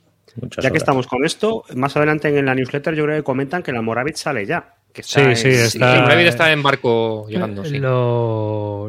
ya 0.62 0.72
que 0.72 0.78
estamos 0.78 1.08
con 1.08 1.24
esto, 1.26 1.64
más 1.76 1.96
adelante 1.96 2.28
en 2.30 2.46
la 2.46 2.56
newsletter 2.56 2.96
yo 2.96 3.04
creo 3.06 3.18
que 3.18 3.24
comentan 3.24 3.62
que 3.64 3.72
la 3.72 3.82
Moravit 3.82 4.16
sale 4.16 4.46
ya. 4.46 4.76
sí, 5.02 5.36
sí, 5.36 5.50
está, 5.50 6.20
está 6.24 6.52
en 6.52 6.64
barco 6.64 7.28
llegando. 7.30 7.64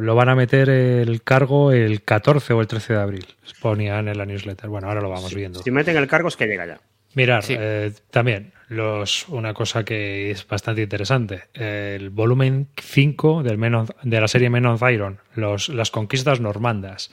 Lo, 0.00 0.14
van 0.14 0.28
a 0.28 0.34
meter 0.34 0.68
el 0.70 1.22
cargo 1.22 1.72
el 1.72 2.02
14 2.02 2.52
o 2.54 2.60
el 2.60 2.66
13 2.66 2.92
de 2.94 3.00
abril. 3.00 3.26
Ponían 3.60 4.08
en 4.08 4.18
la 4.18 4.26
newsletter. 4.26 4.68
Bueno, 4.68 4.88
ahora 4.88 5.00
lo 5.00 5.10
vamos 5.10 5.34
viendo. 5.34 5.62
Si 5.62 5.70
meten 5.70 5.96
el 5.96 6.06
cargo 6.08 6.28
es 6.28 6.36
que 6.36 6.46
llega 6.46 6.66
ya. 6.66 6.80
Mirar, 7.14 7.44
eh, 7.48 7.92
también 8.10 8.52
los, 8.68 9.28
una 9.28 9.54
cosa 9.54 9.84
que 9.84 10.32
es 10.32 10.46
bastante 10.48 10.82
interesante, 10.82 11.44
el 11.54 12.10
volumen 12.10 12.66
5 12.82 13.44
del 13.44 13.56
menos 13.56 13.92
de 14.02 14.20
la 14.20 14.26
serie 14.26 14.50
Men 14.50 14.66
of 14.66 14.82
Iron, 14.90 15.18
los, 15.36 15.68
las 15.68 15.92
conquistas 15.92 16.40
normandas, 16.40 17.12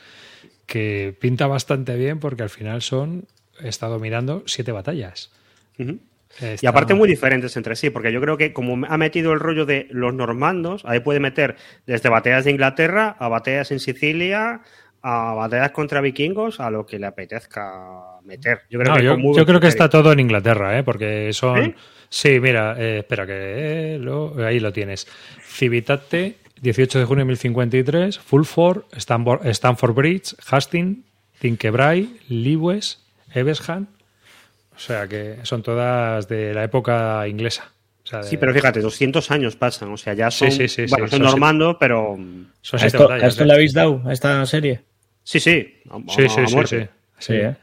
que 0.66 1.16
pinta 1.20 1.46
bastante 1.46 1.96
bien 1.98 2.20
porque 2.20 2.42
al 2.42 2.50
final 2.50 2.82
son 2.82 3.26
he 3.64 3.68
estado 3.70 4.00
mirando 4.00 4.44
siete 4.46 4.72
batallas. 4.72 5.32
Y 5.78 6.66
aparte 6.66 6.94
muy 6.94 7.08
diferentes 7.10 7.58
entre 7.58 7.76
sí, 7.76 7.90
porque 7.90 8.12
yo 8.12 8.22
creo 8.22 8.38
que 8.38 8.54
como 8.54 8.86
ha 8.86 8.98
metido 8.98 9.34
el 9.34 9.40
rollo 9.40 9.66
de 9.66 9.88
los 9.92 10.14
normandos, 10.14 10.84
ahí 10.86 11.00
puede 11.00 11.20
meter 11.20 11.56
desde 11.88 12.10
batallas 12.10 12.46
de 12.46 12.52
Inglaterra 12.52 13.16
a 13.20 13.28
batallas 13.28 13.72
en 13.72 13.80
Sicilia, 13.80 14.62
a 15.02 15.34
batallas 15.34 15.72
contra 15.72 16.00
vikingos, 16.02 16.60
a 16.60 16.70
lo 16.70 16.86
que 16.86 17.00
le 17.00 17.08
apetezca 17.08 17.72
meter. 18.24 18.62
Yo 18.70 18.80
creo, 18.80 19.60
que, 19.60 19.68
está 19.68 19.90
todo 19.90 20.12
en 20.12 20.20
Inglaterra, 20.20 20.78
¿eh? 20.78 20.84
porque 20.84 21.30
son... 21.34 21.76
Sí, 22.10 22.42
mira, 22.42 22.76
eh, 22.78 23.00
espera 23.00 23.26
que 23.26 23.34
eh, 23.96 24.46
ahí 24.46 24.60
lo 24.60 24.74
tienes. 24.74 25.08
Civitate, 25.46 26.36
18 26.62 27.00
de 27.00 27.06
junio 27.06 27.22
de 27.22 27.26
1053, 27.30 28.20
Fulford, 28.20 28.84
Stanford, 28.92 29.48
Stanford 29.48 29.94
Bridge, 29.94 30.36
Hastings, 30.46 30.98
Tinquebray, 31.40 32.18
Lewes. 32.28 33.00
Eveshan. 33.34 33.88
O 34.76 34.80
sea 34.80 35.08
que 35.08 35.38
son 35.44 35.62
todas 35.64 36.28
de 36.28 36.54
la 36.54 36.64
época 36.64 37.28
inglesa. 37.28 37.72
Sí, 38.24 38.36
pero 38.38 38.54
fíjate, 38.54 38.82
200 38.82 39.30
años 39.32 39.56
pasan, 39.56 39.92
o 39.92 39.96
sea, 39.98 40.14
ya 40.14 40.30
son, 40.32 40.52
sí, 40.52 40.68
sí, 40.68 40.88
son, 40.90 41.22
normando, 41.22 41.78
pero... 41.80 42.18
Son 42.60 42.82
¿A 42.82 42.86
esto, 42.86 43.10
¿a 43.10 43.18
le 43.18 43.54
habéis 43.54 43.74
dado 43.74 44.02
a 44.06 44.12
esta 44.12 44.44
serie? 44.48 44.82
Sí, 45.24 45.40
sí. 45.40 45.82
sí, 46.10 46.28
sí, 46.28 46.46
sí, 46.66 46.78
sí. 47.20 47.34
¿eh? 47.36 47.56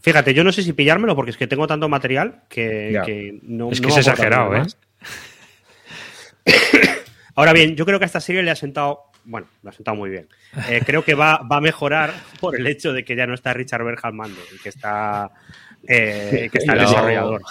Fíjate, 0.00 0.32
yo 0.34 0.44
no 0.44 0.52
sé 0.52 0.62
si 0.62 0.74
pillármelo 0.74 1.16
porque 1.16 1.30
es 1.32 1.36
que 1.36 1.46
tengo 1.48 1.66
tanto 1.66 1.88
material 1.88 2.42
que, 2.48 3.38
no... 3.42 3.70
Es 3.72 3.80
que 3.80 3.88
es 3.88 3.96
exagerado, 3.96 4.54
¿eh? 4.54 4.64
Ahora 7.34 7.52
bien, 7.52 7.74
yo 7.74 7.84
creo 7.86 7.98
que 7.98 8.04
a 8.04 8.06
esta 8.06 8.20
serie 8.20 8.42
le 8.44 8.50
ha 8.52 8.56
sentado 8.56 9.04
bueno, 9.24 9.48
lo 9.62 9.70
ha 9.70 9.72
sentado 9.72 9.96
muy 9.96 10.10
bien. 10.10 10.28
Eh, 10.68 10.80
creo 10.84 11.04
que 11.04 11.14
va, 11.14 11.40
a 11.48 11.60
mejorar 11.60 12.14
por 12.40 12.56
el 12.56 12.66
hecho 12.66 12.92
de 12.92 13.04
que 13.04 13.16
ya 13.16 13.26
no 13.26 13.34
está 13.34 13.52
Richard 13.52 13.84
Berg 13.84 13.98
al 14.02 14.12
mando 14.12 14.38
y 14.52 14.56
eh, 14.56 14.58
que 14.62 14.68
está, 14.68 15.30
el 15.88 16.50
desarrollador. 16.50 17.42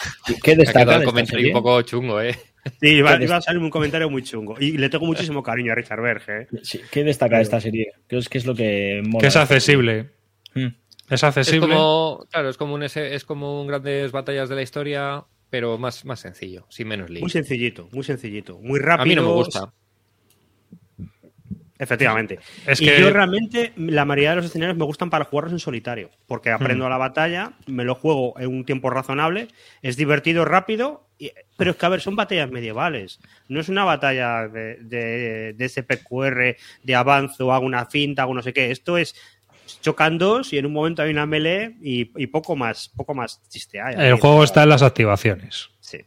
Qué 0.41 0.55
destacado 0.55 1.03
comentario 1.03 1.47
un 1.47 1.53
poco 1.53 1.81
chungo, 1.81 2.21
¿eh? 2.21 2.35
Sí, 2.79 2.89
iba, 2.95 3.11
a 3.13 3.41
salir 3.41 3.61
un 3.61 3.69
comentario 3.69 4.09
muy 4.09 4.23
chungo. 4.23 4.55
Y 4.59 4.77
le 4.77 4.89
tengo 4.89 5.05
muchísimo 5.05 5.43
cariño 5.43 5.73
a 5.73 5.75
Richard 5.75 6.01
Berg. 6.01 6.21
¿eh? 6.29 6.47
qué 6.91 7.03
destaca 7.03 7.41
esta 7.41 7.59
serie. 7.59 7.91
Creo 8.07 8.21
que 8.29 8.37
es 8.37 8.45
lo 8.45 8.55
que 8.55 9.03
es 9.21 9.35
accesible. 9.35 10.11
Mm. 10.55 10.67
Es 11.09 11.23
accesible. 11.23 11.57
Es 11.57 11.61
como, 11.71 12.25
claro, 12.31 12.49
es 12.49 12.57
como, 12.57 12.75
un, 12.75 12.83
es 12.83 13.25
como 13.25 13.65
grandes 13.65 14.11
batallas 14.13 14.47
de 14.47 14.55
la 14.55 14.61
historia, 14.61 15.23
pero 15.49 15.77
más, 15.77 16.05
más 16.05 16.21
sencillo, 16.21 16.65
sin 16.69 16.87
menos 16.87 17.09
Muy 17.09 17.29
sencillito, 17.29 17.89
muy 17.91 18.03
sencillito. 18.03 18.57
Muy 18.61 18.79
rápido. 18.79 19.03
A 19.03 19.05
mí 19.05 19.15
no 19.15 19.23
me 19.23 19.31
gusta. 19.31 19.73
Efectivamente. 21.83 22.39
Es 22.65 22.81
y 22.81 22.85
yo 22.85 23.09
realmente, 23.11 23.73
la 23.75 24.05
mayoría 24.05 24.31
de 24.31 24.37
los 24.37 24.45
escenarios 24.45 24.77
me 24.77 24.85
gustan 24.85 25.09
para 25.09 25.25
jugarlos 25.25 25.51
en 25.53 25.59
solitario, 25.59 26.09
porque 26.27 26.49
hmm. 26.51 26.53
aprendo 26.53 26.85
a 26.85 26.89
la 26.89 26.97
batalla, 26.97 27.53
me 27.67 27.83
lo 27.83 27.95
juego 27.95 28.33
en 28.39 28.47
un 28.49 28.65
tiempo 28.65 28.89
razonable, 28.89 29.49
es 29.81 29.97
divertido, 29.97 30.45
rápido, 30.45 31.05
pero 31.57 31.71
es 31.71 31.77
que, 31.77 31.85
a 31.85 31.89
ver, 31.89 32.01
son 32.01 32.15
batallas 32.15 32.49
medievales. 32.51 33.19
No 33.49 33.59
es 33.61 33.69
una 33.69 33.83
batalla 33.85 34.47
de, 34.47 34.75
de, 34.79 35.53
de 35.53 35.69
SPQR, 35.69 36.55
de 36.83 36.95
avanzo, 36.95 37.51
hago 37.53 37.65
una 37.65 37.85
finta, 37.85 38.23
hago 38.23 38.33
no 38.33 38.41
sé 38.41 38.51
qué. 38.53 38.71
Esto 38.71 38.97
es 38.97 39.15
chocando 39.81 40.25
dos 40.25 40.51
y 40.53 40.57
en 40.57 40.65
un 40.65 40.73
momento 40.73 41.01
hay 41.01 41.11
una 41.11 41.25
melee 41.25 41.75
y, 41.81 42.05
poco 42.27 42.55
más, 42.55 42.89
poco 42.95 43.13
más 43.13 43.41
chiste 43.49 43.79
El 43.95 44.15
juego 44.15 44.43
está 44.43 44.63
en 44.63 44.69
las 44.69 44.81
activaciones. 44.81 45.69
Sí. 45.83 45.99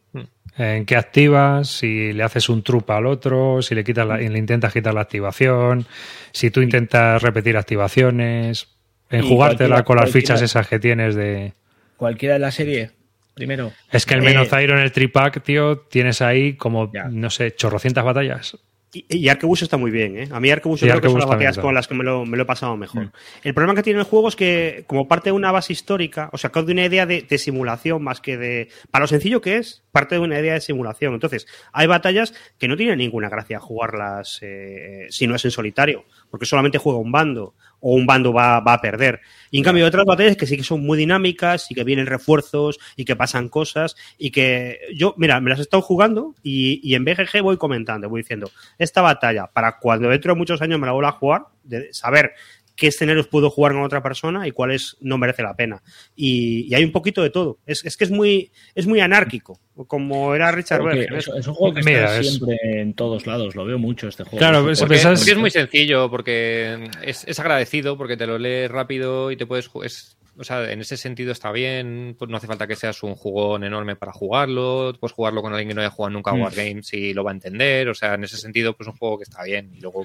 En 0.57 0.87
qué 0.87 0.97
activas, 0.97 1.69
si 1.69 2.15
le 2.15 2.23
haces 2.23 2.49
un 2.49 2.63
trupa 2.63 2.97
al 2.97 3.05
otro, 3.05 3.61
si 3.61 3.75
le 3.75 3.85
quitas 3.85 4.07
la, 4.07 4.17
mm. 4.17 4.35
intentas 4.37 4.73
quitar 4.73 4.95
la 4.95 5.03
activación, 5.03 5.85
si 6.33 6.51
tú 6.51 6.63
intentas 6.63 7.21
repetir 7.23 7.59
activaciones, 7.59 8.69
en 9.11 9.29
jugártela 9.29 9.85
con 9.85 9.99
las 9.99 10.11
fichas 10.11 10.41
esas 10.41 10.67
que 10.67 10.79
tienes 10.79 11.15
de. 11.15 11.53
Cualquiera 11.99 12.33
de 12.33 12.39
la 12.41 12.51
serie, 12.53 12.93
primero. 13.35 13.71
Es 13.93 14.07
que 14.07 14.15
el 14.15 14.23
menos 14.23 14.51
en 14.51 14.61
eh, 14.61 14.65
en 14.65 14.79
el 14.79 14.93
tripack, 14.93 15.43
tío, 15.43 15.81
tienes 15.81 16.23
ahí 16.23 16.55
como, 16.55 16.91
no 17.11 17.29
sé, 17.29 17.55
chorrocientas 17.55 18.03
batallas. 18.03 18.57
Y, 18.93 19.29
Arquebus 19.29 19.63
está 19.63 19.77
muy 19.77 19.91
bien, 19.91 20.17
¿eh? 20.17 20.29
A 20.33 20.41
mí 20.41 20.51
Arquebus 20.51 20.81
creo 20.81 21.01
que 21.01 21.11
son 21.11 21.19
las 21.19 21.29
batallas 21.29 21.59
con 21.59 21.75
las 21.75 21.87
que 21.89 21.95
me 21.95 22.05
lo, 22.05 22.25
me 22.25 22.37
lo 22.37 22.45
he 22.45 22.47
pasado 22.47 22.77
mejor. 22.77 23.07
Mm. 23.07 23.11
El 23.43 23.53
problema 23.55 23.75
que 23.75 23.83
tiene 23.83 23.99
el 23.99 24.05
juego 24.07 24.29
es 24.29 24.37
que, 24.37 24.85
como 24.87 25.07
parte 25.09 25.29
de 25.29 25.33
una 25.33 25.53
base 25.53 25.73
histórica, 25.73 26.31
o 26.33 26.39
sea, 26.39 26.51
de 26.55 26.73
una 26.73 26.87
idea 26.87 27.05
de, 27.05 27.27
simulación 27.37 28.03
más 28.03 28.21
que 28.21 28.39
de. 28.39 28.69
Para 28.91 29.03
lo 29.03 29.09
sencillo 29.09 29.41
que 29.41 29.57
es, 29.57 29.83
parte 29.93 30.15
de 30.15 30.21
una 30.23 30.39
idea 30.39 30.55
de 30.55 30.61
simulación. 30.61 31.13
Entonces, 31.15 31.47
hay 31.73 31.87
batallas 31.89 32.33
que 32.59 32.69
no 32.69 32.77
tienen 32.77 32.99
ninguna 32.99 33.29
gracia 33.29 33.59
jugarlas 33.59 34.39
eh, 34.43 35.07
si 35.11 35.27
no 35.27 35.35
es 35.35 35.45
en 35.45 35.51
solitario, 35.51 36.05
porque 36.31 36.47
solamente 36.47 36.79
juega 36.79 36.99
un 36.99 37.13
bando 37.13 37.55
o 37.89 37.95
un 37.95 38.05
bando 38.05 38.33
va, 38.33 38.57
a 38.57 38.81
perder. 38.81 39.21
Y 39.53 39.59
en 39.59 39.63
cambio 39.65 39.87
otras 39.87 40.05
batallas 40.05 40.37
que 40.37 40.49
sí 40.49 40.57
que 40.57 40.65
son 40.65 40.85
muy 40.85 40.99
dinámicas 40.99 41.71
y 41.71 41.75
que 41.77 41.85
vienen 41.85 42.07
refuerzos 42.07 42.81
y 42.97 43.05
que 43.05 43.15
pasan 43.15 43.49
cosas 43.49 43.95
y 44.19 44.33
que 44.33 44.81
yo, 44.97 45.15
mira, 45.19 45.41
me 45.41 45.51
las 45.51 45.61
he 45.61 45.63
estado 45.63 45.83
jugando 45.83 46.35
y, 46.43 46.81
y 46.83 46.97
en 46.97 47.05
BGG 47.05 47.43
voy 47.43 47.57
comentando, 47.57 48.09
voy 48.09 48.23
diciendo, 48.23 48.51
esta 48.77 49.03
batalla, 49.03 49.47
para 49.47 49.79
cuando 49.79 50.09
dentro 50.09 50.35
de 50.35 50.39
muchos 50.39 50.61
años 50.63 50.81
me 50.81 50.87
la 50.87 50.95
vuelva 50.95 51.11
a 51.11 51.13
jugar, 51.13 51.43
de 51.63 51.93
saber 51.95 52.33
qué 52.77 52.89
escenarios 52.89 53.27
puedo 53.27 53.51
jugar 53.51 53.73
con 53.73 53.83
otra 53.83 54.03
persona 54.03 54.47
y 54.47 54.53
cuáles 54.53 54.97
no 55.01 55.19
merece 55.19 55.43
la 55.43 55.57
pena. 55.57 55.83
Y, 56.15 56.73
hay 56.75 56.85
un 56.85 56.93
poquito 56.93 57.23
de 57.23 57.31
todo. 57.31 57.59
Es, 57.67 57.83
que 57.97 58.05
es 58.05 58.11
muy, 58.11 58.53
es 58.75 58.87
muy 58.87 59.01
anárquico, 59.01 59.59
como 59.87 60.35
era 60.35 60.53
Richard 60.53 60.83
Weber. 60.83 61.13
Es, 61.15 61.27
un 61.29 61.55
juego 61.55 61.75
que 61.75 61.81
está 61.81 62.23
siempre 62.23 62.59
en 62.63 62.95
todos 62.95 63.27
lados, 63.27 63.57
lo 63.57 63.65
veo 63.65 63.79
mucho 63.79 64.09
este 64.09 64.25
juego. 64.25 64.71
es 64.71 65.37
muy 65.39 65.51
sencillo, 65.51 66.09
porque 66.11 66.89
es, 67.03 67.39
agradecido, 67.41 67.97
porque 67.97 68.17
te 68.17 68.27
lo 68.27 68.39
lees 68.39 68.71
rápido 68.71 69.31
y 69.31 69.37
te 69.37 69.47
puedes... 69.47 69.71
o 69.75 70.45
sea, 70.45 70.71
en 70.71 70.81
ese 70.81 70.99
sentido 70.99 71.33
está 71.33 71.51
bien, 71.51 72.15
pues 72.19 72.31
no 72.31 72.37
hace 72.37 72.47
falta 72.47 72.67
que 72.67 72.77
seas 72.77 73.03
un 73.03 73.15
jugón 73.15 73.65
enorme 73.65 73.97
para 73.97 74.13
jugarlo, 74.13 74.93
puedes 75.01 75.15
jugarlo 75.15 75.41
con 75.43 75.53
alguien 75.55 75.69
que 75.69 75.75
no 75.75 75.81
haya 75.81 75.91
jugado 75.91 76.11
nunca 76.13 76.33
a 76.33 76.35
mm. 76.35 76.43
Wargames 76.43 76.93
y 76.93 77.15
lo 77.15 77.25
va 77.25 77.31
a 77.31 77.35
entender, 77.35 77.89
o 77.89 77.95
sea, 77.95 78.15
en 78.15 78.25
ese 78.25 78.37
sentido, 78.37 78.75
pues 78.77 78.87
es 78.87 78.93
un 78.93 78.99
juego 78.99 79.17
que 79.17 79.25
está 79.25 79.43
bien. 79.45 79.71
Y 79.75 79.81
luego, 79.81 80.03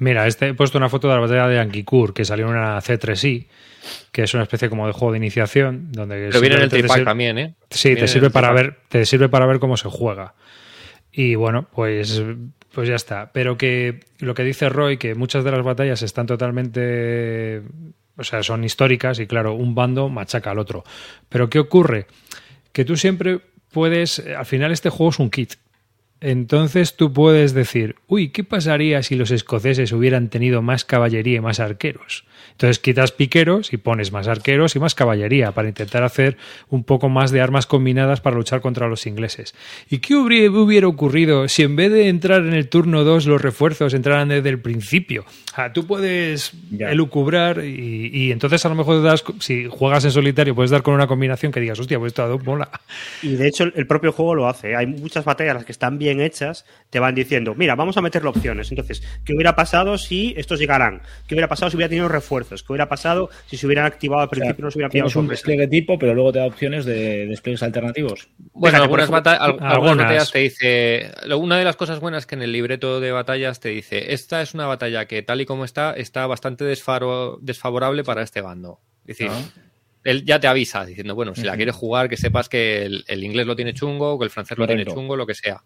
Mira, 0.00 0.26
este, 0.26 0.48
he 0.48 0.54
puesto 0.54 0.78
una 0.78 0.88
foto 0.88 1.08
de 1.08 1.14
la 1.14 1.20
batalla 1.20 1.46
de 1.46 1.60
Ankikur, 1.60 2.14
que 2.14 2.24
salió 2.24 2.46
en 2.46 2.52
una 2.52 2.78
C3i, 2.78 3.46
que 4.10 4.22
es 4.22 4.32
una 4.32 4.44
especie 4.44 4.70
como 4.70 4.86
de 4.86 4.94
juego 4.94 5.12
de 5.12 5.18
iniciación. 5.18 5.92
Donde 5.92 6.30
viene 6.40 6.54
en 6.56 6.62
el 6.72 7.04
también, 7.04 7.38
¿eh? 7.38 7.54
Sí, 7.68 7.94
te 7.96 8.08
sirve, 8.08 8.30
para 8.30 8.50
ver, 8.52 8.78
te 8.88 9.04
sirve 9.04 9.28
para 9.28 9.44
ver 9.44 9.58
cómo 9.58 9.76
se 9.76 9.90
juega. 9.90 10.32
Y 11.12 11.34
bueno, 11.34 11.68
pues, 11.74 12.22
pues 12.72 12.88
ya 12.88 12.94
está. 12.94 13.30
Pero 13.32 13.58
que 13.58 14.00
lo 14.20 14.32
que 14.32 14.42
dice 14.42 14.70
Roy, 14.70 14.96
que 14.96 15.14
muchas 15.14 15.44
de 15.44 15.50
las 15.52 15.62
batallas 15.62 16.00
están 16.00 16.24
totalmente. 16.26 17.60
O 18.16 18.24
sea, 18.24 18.42
son 18.42 18.64
históricas 18.64 19.18
y 19.18 19.26
claro, 19.26 19.52
un 19.52 19.74
bando 19.74 20.08
machaca 20.08 20.50
al 20.50 20.60
otro. 20.60 20.82
Pero 21.28 21.50
¿qué 21.50 21.58
ocurre? 21.58 22.06
Que 22.72 22.86
tú 22.86 22.96
siempre 22.96 23.40
puedes. 23.70 24.18
Al 24.18 24.46
final, 24.46 24.72
este 24.72 24.88
juego 24.88 25.10
es 25.10 25.18
un 25.18 25.28
kit. 25.30 25.56
Entonces 26.22 26.96
tú 26.96 27.14
puedes 27.14 27.54
decir, 27.54 27.96
uy, 28.06 28.28
¿qué 28.28 28.44
pasaría 28.44 29.02
si 29.02 29.16
los 29.16 29.30
escoceses 29.30 29.90
hubieran 29.92 30.28
tenido 30.28 30.60
más 30.60 30.84
caballería 30.84 31.38
y 31.38 31.40
más 31.40 31.60
arqueros? 31.60 32.24
Entonces 32.52 32.78
quitas 32.78 33.10
piqueros 33.12 33.72
y 33.72 33.78
pones 33.78 34.12
más 34.12 34.28
arqueros 34.28 34.76
y 34.76 34.80
más 34.80 34.94
caballería 34.94 35.52
para 35.52 35.68
intentar 35.68 36.02
hacer 36.02 36.36
un 36.68 36.84
poco 36.84 37.08
más 37.08 37.30
de 37.30 37.40
armas 37.40 37.64
combinadas 37.66 38.20
para 38.20 38.36
luchar 38.36 38.60
contra 38.60 38.86
los 38.86 39.06
ingleses. 39.06 39.54
¿Y 39.88 39.98
qué 39.98 40.14
hubiera 40.14 40.86
ocurrido 40.88 41.48
si 41.48 41.62
en 41.62 41.74
vez 41.74 41.90
de 41.90 42.08
entrar 42.08 42.42
en 42.42 42.52
el 42.52 42.68
turno 42.68 43.02
2 43.02 43.24
los 43.26 43.40
refuerzos 43.40 43.94
entraran 43.94 44.28
desde 44.28 44.50
el 44.50 44.60
principio? 44.60 45.24
tú 45.74 45.86
puedes 45.86 46.52
elucubrar 46.78 47.62
y, 47.62 48.32
entonces 48.32 48.64
a 48.64 48.70
lo 48.70 48.74
mejor 48.74 49.02
das, 49.02 49.22
si 49.40 49.66
juegas 49.66 50.02
en 50.06 50.10
solitario 50.10 50.54
puedes 50.54 50.70
dar 50.70 50.82
con 50.82 50.94
una 50.94 51.06
combinación 51.06 51.52
que 51.52 51.60
digas, 51.60 51.78
hostia, 51.78 51.98
pues 51.98 52.10
esto 52.12 52.38
mola. 52.44 52.68
Y 53.22 53.34
de 53.36 53.48
hecho 53.48 53.64
el 53.74 53.86
propio 53.86 54.12
juego 54.12 54.34
lo 54.34 54.48
hace. 54.48 54.74
Hay 54.74 54.86
muchas 54.86 55.24
batallas 55.24 55.54
las 55.56 55.64
que 55.64 55.72
están 55.72 55.98
bien 55.98 56.09
hechas, 56.18 56.64
te 56.88 56.98
van 56.98 57.14
diciendo, 57.14 57.54
mira, 57.54 57.76
vamos 57.76 57.96
a 57.96 58.00
meterle 58.00 58.30
opciones. 58.30 58.70
Entonces, 58.70 59.02
¿qué 59.24 59.34
hubiera 59.34 59.54
pasado 59.54 59.96
si 59.98 60.34
estos 60.36 60.58
llegaran? 60.58 61.02
¿Qué 61.28 61.34
hubiera 61.34 61.46
pasado 61.46 61.70
si 61.70 61.76
hubiera 61.76 61.88
tenido 61.90 62.08
refuerzos? 62.08 62.64
¿Qué 62.64 62.72
hubiera 62.72 62.88
pasado 62.88 63.30
si 63.46 63.56
se 63.56 63.66
hubieran 63.66 63.84
activado 63.84 64.22
al 64.22 64.28
principio? 64.28 64.64
no 64.64 64.70
se 64.70 64.78
hubieran 64.78 65.06
un 65.14 65.28
despliegue 65.28 65.68
tipo, 65.68 65.98
pero 65.98 66.14
luego 66.14 66.32
te 66.32 66.38
da 66.40 66.46
opciones 66.46 66.84
de 66.84 67.26
despliegues 67.26 67.62
alternativos. 67.62 68.26
Bueno, 68.52 68.78
algunas, 68.82 69.08
batallas 69.10 70.32
te 70.32 70.38
dice, 70.40 71.12
una 71.36 71.58
de 71.58 71.64
las 71.64 71.76
cosas 71.76 72.00
buenas 72.00 72.26
que 72.26 72.34
en 72.34 72.42
el 72.42 72.52
libreto 72.52 72.98
de 73.00 73.12
batallas 73.12 73.60
te 73.60 73.68
dice, 73.68 74.12
esta 74.12 74.40
es 74.42 74.54
una 74.54 74.66
batalla 74.66 75.06
que 75.06 75.22
tal 75.22 75.40
y 75.42 75.46
como 75.46 75.64
está, 75.64 75.92
está 75.92 76.26
bastante 76.26 76.64
desfavorable 76.64 78.02
para 78.02 78.22
este 78.22 78.40
bando. 78.40 78.80
Es 79.06 79.20
ah 79.22 79.42
él 80.04 80.24
ya 80.24 80.40
te 80.40 80.46
avisa 80.46 80.84
diciendo, 80.84 81.14
bueno, 81.14 81.34
si 81.34 81.42
la 81.42 81.56
quieres 81.56 81.74
jugar, 81.74 82.08
que 82.08 82.16
sepas 82.16 82.48
que 82.48 82.82
el, 82.84 83.24
inglés 83.24 83.46
lo 83.46 83.56
tiene 83.56 83.74
chungo, 83.74 84.18
que 84.18 84.24
el 84.24 84.30
francés 84.30 84.56
lo 84.56 84.66
tiene 84.66 84.86
chungo, 84.86 85.16
lo 85.16 85.26
que 85.26 85.34
sea. 85.34 85.62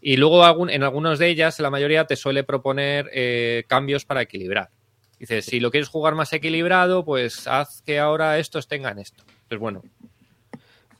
Y 0.00 0.16
luego 0.16 0.68
en 0.68 0.82
algunos 0.82 1.18
de 1.18 1.28
ellas, 1.28 1.60
la 1.60 1.70
mayoría 1.70 2.04
te 2.04 2.16
suele 2.16 2.42
proponer 2.44 3.08
eh, 3.12 3.64
cambios 3.68 4.04
para 4.04 4.22
equilibrar. 4.22 4.70
Dices, 5.20 5.44
si 5.44 5.60
lo 5.60 5.70
quieres 5.70 5.88
jugar 5.88 6.14
más 6.14 6.32
equilibrado, 6.32 7.04
pues 7.04 7.46
haz 7.46 7.82
que 7.82 7.98
ahora 7.98 8.38
estos 8.38 8.68
tengan 8.68 8.98
esto. 8.98 9.24
Pues 9.48 9.60
bueno. 9.60 9.82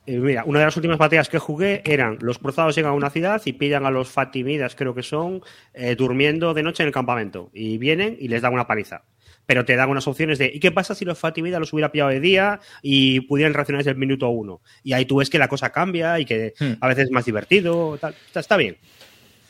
Eh, 0.07 0.19
mira, 0.19 0.45
una 0.47 0.61
de 0.61 0.67
las 0.67 0.77
últimas 0.77 0.97
batallas 0.99 1.29
que 1.29 1.41
jugué 1.41 1.83
eran 1.85 2.17
los 2.21 2.39
cruzados 2.39 2.77
llegan 2.77 2.93
a 2.93 2.95
una 2.95 3.11
ciudad 3.11 3.43
y 3.45 3.53
pillan 3.55 3.85
a 3.85 3.91
los 3.91 4.09
fatimidas, 4.09 4.77
creo 4.77 4.95
que 4.95 5.03
son, 5.03 5.43
eh, 5.75 5.97
durmiendo 5.97 6.55
de 6.55 6.63
noche 6.63 6.85
en 6.85 6.87
el 6.87 6.93
campamento. 6.95 7.51
Y 7.53 7.77
vienen 7.79 8.17
y 8.19 8.29
les 8.29 8.41
dan 8.41 8.53
una 8.55 8.67
paliza 8.69 9.03
pero 9.47 9.65
te 9.65 9.77
dan 9.77 9.89
unas 9.89 10.07
opciones 10.07 10.39
de 10.39 10.51
¿y 10.53 10.61
qué 10.61 10.71
pasa 10.73 10.95
si 10.95 11.05
los 11.05 11.19
Fatimida 11.19 11.59
los 11.59 11.73
hubiera 11.73 11.91
pillado 11.93 12.11
de 12.11 12.21
día 12.21 12.61
y 12.83 13.21
pudieran 13.21 13.55
reaccionar 13.55 13.81
desde 13.81 13.93
el 13.93 13.97
minuto 13.97 14.29
uno? 14.29 14.61
Y 14.83 14.93
ahí 14.93 15.07
tú 15.07 15.17
ves 15.17 15.31
que 15.31 15.39
la 15.39 15.49
cosa 15.49 15.71
cambia 15.71 16.19
y 16.19 16.25
que 16.25 16.53
hmm. 16.59 16.73
a 16.81 16.89
veces 16.89 17.05
es 17.07 17.11
más 17.11 17.25
divertido, 17.25 17.97
Está, 18.35 18.57
bien. 18.57 18.77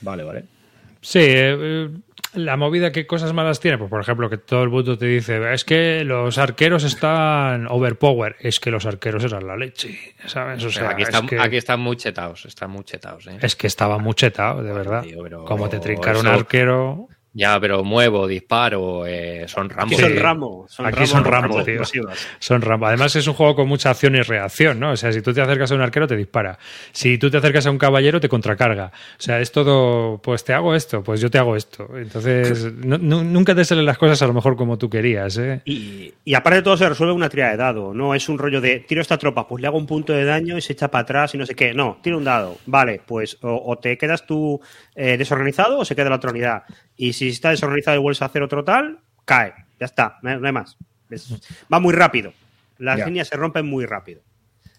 Vale, 0.03 0.23
vale. 0.23 0.45
Sí, 1.01 1.21
eh, 1.21 1.57
eh, 1.59 1.89
la 2.35 2.57
movida, 2.57 2.91
que 2.93 3.07
cosas 3.07 3.33
malas 3.33 3.61
tiene? 3.61 3.79
Pues, 3.79 3.89
por 3.89 4.01
ejemplo, 4.01 4.29
que 4.29 4.39
todo 4.39 4.63
el 4.65 4.71
mundo 4.71 4.99
te 4.99 5.07
dice, 5.07 5.53
es 5.53 5.65
que 5.65 6.05
los 6.05 6.37
arqueros 6.39 6.85
están 6.85 7.67
overpower, 7.69 8.37
es 8.41 8.59
que 8.61 8.71
los 8.71 8.85
arqueros 8.87 9.25
eran 9.25 9.47
la 9.47 9.57
leche, 9.57 9.97
aquí, 11.39 11.55
están 11.57 11.81
muy 11.81 11.97
chetados, 11.97 12.45
están 12.47 12.71
muy 12.73 12.83
¿eh? 12.93 13.39
Es 13.41 13.57
que 13.57 13.67
estaba 13.69 13.99
muy 13.99 14.15
de 14.21 14.73
verdad. 14.73 15.05
Como 15.47 15.69
te 15.69 15.79
trincaron 15.79 16.27
un 16.27 16.33
arquero... 16.33 17.09
Ya, 17.37 17.61
pero 17.61 17.85
muevo, 17.85 18.27
disparo, 18.27 19.07
eh, 19.07 19.45
son 19.47 19.69
ramos. 19.69 19.93
Aquí 19.93 21.05
son 21.07 21.23
ramos. 21.25 21.51
Son 21.67 21.67
tío. 21.85 22.09
Son 22.39 22.63
ramos. 22.65 22.89
Además 22.89 23.15
es 23.15 23.27
un 23.27 23.35
juego 23.35 23.55
con 23.55 23.69
mucha 23.69 23.91
acción 23.91 24.15
y 24.17 24.23
reacción, 24.23 24.81
¿no? 24.81 24.93
O 24.93 24.97
sea, 24.97 25.13
si 25.13 25.21
tú 25.21 25.35
te 25.35 25.43
acercas 25.43 25.71
a 25.71 25.75
un 25.75 25.83
arquero 25.83 26.07
te 26.09 26.17
dispara. 26.17 26.59
Si 26.93 27.19
tú 27.19 27.29
te 27.31 27.37
acercas 27.37 27.67
a 27.67 27.71
un 27.71 27.77
caballero 27.77 28.21
te 28.21 28.29
contracarga. 28.31 28.87
O 28.87 28.91
sea, 29.23 29.39
es 29.43 29.53
todo, 29.53 30.17
pues 30.23 30.45
te 30.47 30.55
hago 30.55 30.75
esto, 30.75 31.03
pues 31.05 31.21
yo 31.21 31.31
te 31.31 31.37
hago 31.37 31.57
esto. 31.57 31.87
Entonces, 31.99 32.73
nunca 32.81 33.55
te 33.55 33.67
salen 33.67 33.85
las 33.85 33.99
cosas 33.99 34.23
a 34.23 34.27
lo 34.29 34.33
mejor 34.33 34.57
como 34.57 34.79
tú 34.79 34.89
querías, 34.89 35.37
¿eh? 35.37 35.61
Y, 35.67 36.15
aparte 36.35 36.57
de 36.57 36.63
todo 36.63 36.79
se 36.79 36.89
resuelve 36.89 37.13
una 37.13 37.29
tira 37.29 37.51
de 37.51 37.59
dado, 37.59 37.93
¿no? 37.93 38.15
Es 38.15 38.31
un 38.31 38.39
rollo 38.39 38.63
de 38.63 38.81
tiro 38.81 39.03
esta 39.03 39.19
tropa, 39.19 39.47
pues 39.47 39.61
le 39.61 39.67
hago 39.69 39.77
un 39.77 39.87
punto 39.87 40.15
de 40.15 40.25
daño 40.25 40.57
y 40.57 40.63
se 40.63 40.73
echa 40.73 40.89
para 40.91 41.03
atrás 41.03 41.35
y 41.35 41.39
no 41.39 41.45
sé 41.45 41.55
qué. 41.55 41.75
No, 41.75 41.99
tiro 42.03 42.17
un 42.17 42.25
dado. 42.25 42.57
Vale, 42.65 42.99
pues 43.05 43.37
o, 43.43 43.77
te 43.77 43.99
quedas 43.99 44.25
tú 44.25 44.59
eh, 44.95 45.19
desorganizado 45.19 45.81
o 45.81 45.85
se 45.85 45.95
queda 45.95 46.09
la 46.09 46.17
otra 46.17 46.31
unidad 46.31 46.63
y 46.97 47.13
si 47.13 47.29
está 47.29 47.51
desorganizado 47.51 47.97
y 47.97 48.01
vuelves 48.01 48.23
a 48.23 48.27
hacer 48.27 48.43
otro 48.43 48.65
tal, 48.65 48.99
cae. 49.25 49.53
Ya 49.79 49.87
está, 49.87 50.19
no 50.23 50.47
hay 50.47 50.53
más. 50.53 50.77
va 51.73 51.79
muy 51.79 51.93
rápido. 51.93 52.33
Las 52.79 53.05
líneas 53.05 53.29
se 53.29 53.37
rompen 53.37 53.67
muy 53.67 53.85
rápido. 53.85 54.23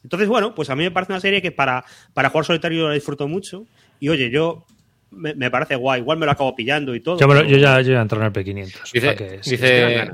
Entonces, 0.03 0.27
bueno, 0.27 0.55
pues 0.55 0.69
a 0.69 0.75
mí 0.75 0.83
me 0.83 0.91
parece 0.91 1.13
una 1.13 1.19
serie 1.19 1.41
que 1.41 1.51
para, 1.51 1.83
para 2.13 2.29
jugar 2.29 2.45
solitario 2.45 2.87
la 2.87 2.93
disfruto 2.93 3.27
mucho. 3.27 3.65
Y 3.99 4.09
oye, 4.09 4.31
yo 4.31 4.65
me, 5.11 5.51
parece 5.51 5.75
guay. 5.75 5.99
Igual 6.01 6.17
me 6.17 6.25
lo 6.25 6.31
acabo 6.31 6.55
pillando 6.55 6.95
y 6.95 6.99
todo. 7.01 7.19
Yo, 7.19 7.57
ya, 7.57 7.81
yo 7.81 7.93
en 7.93 7.99
el 7.99 8.07
P500. 8.09 8.91
Dice, 8.91 10.11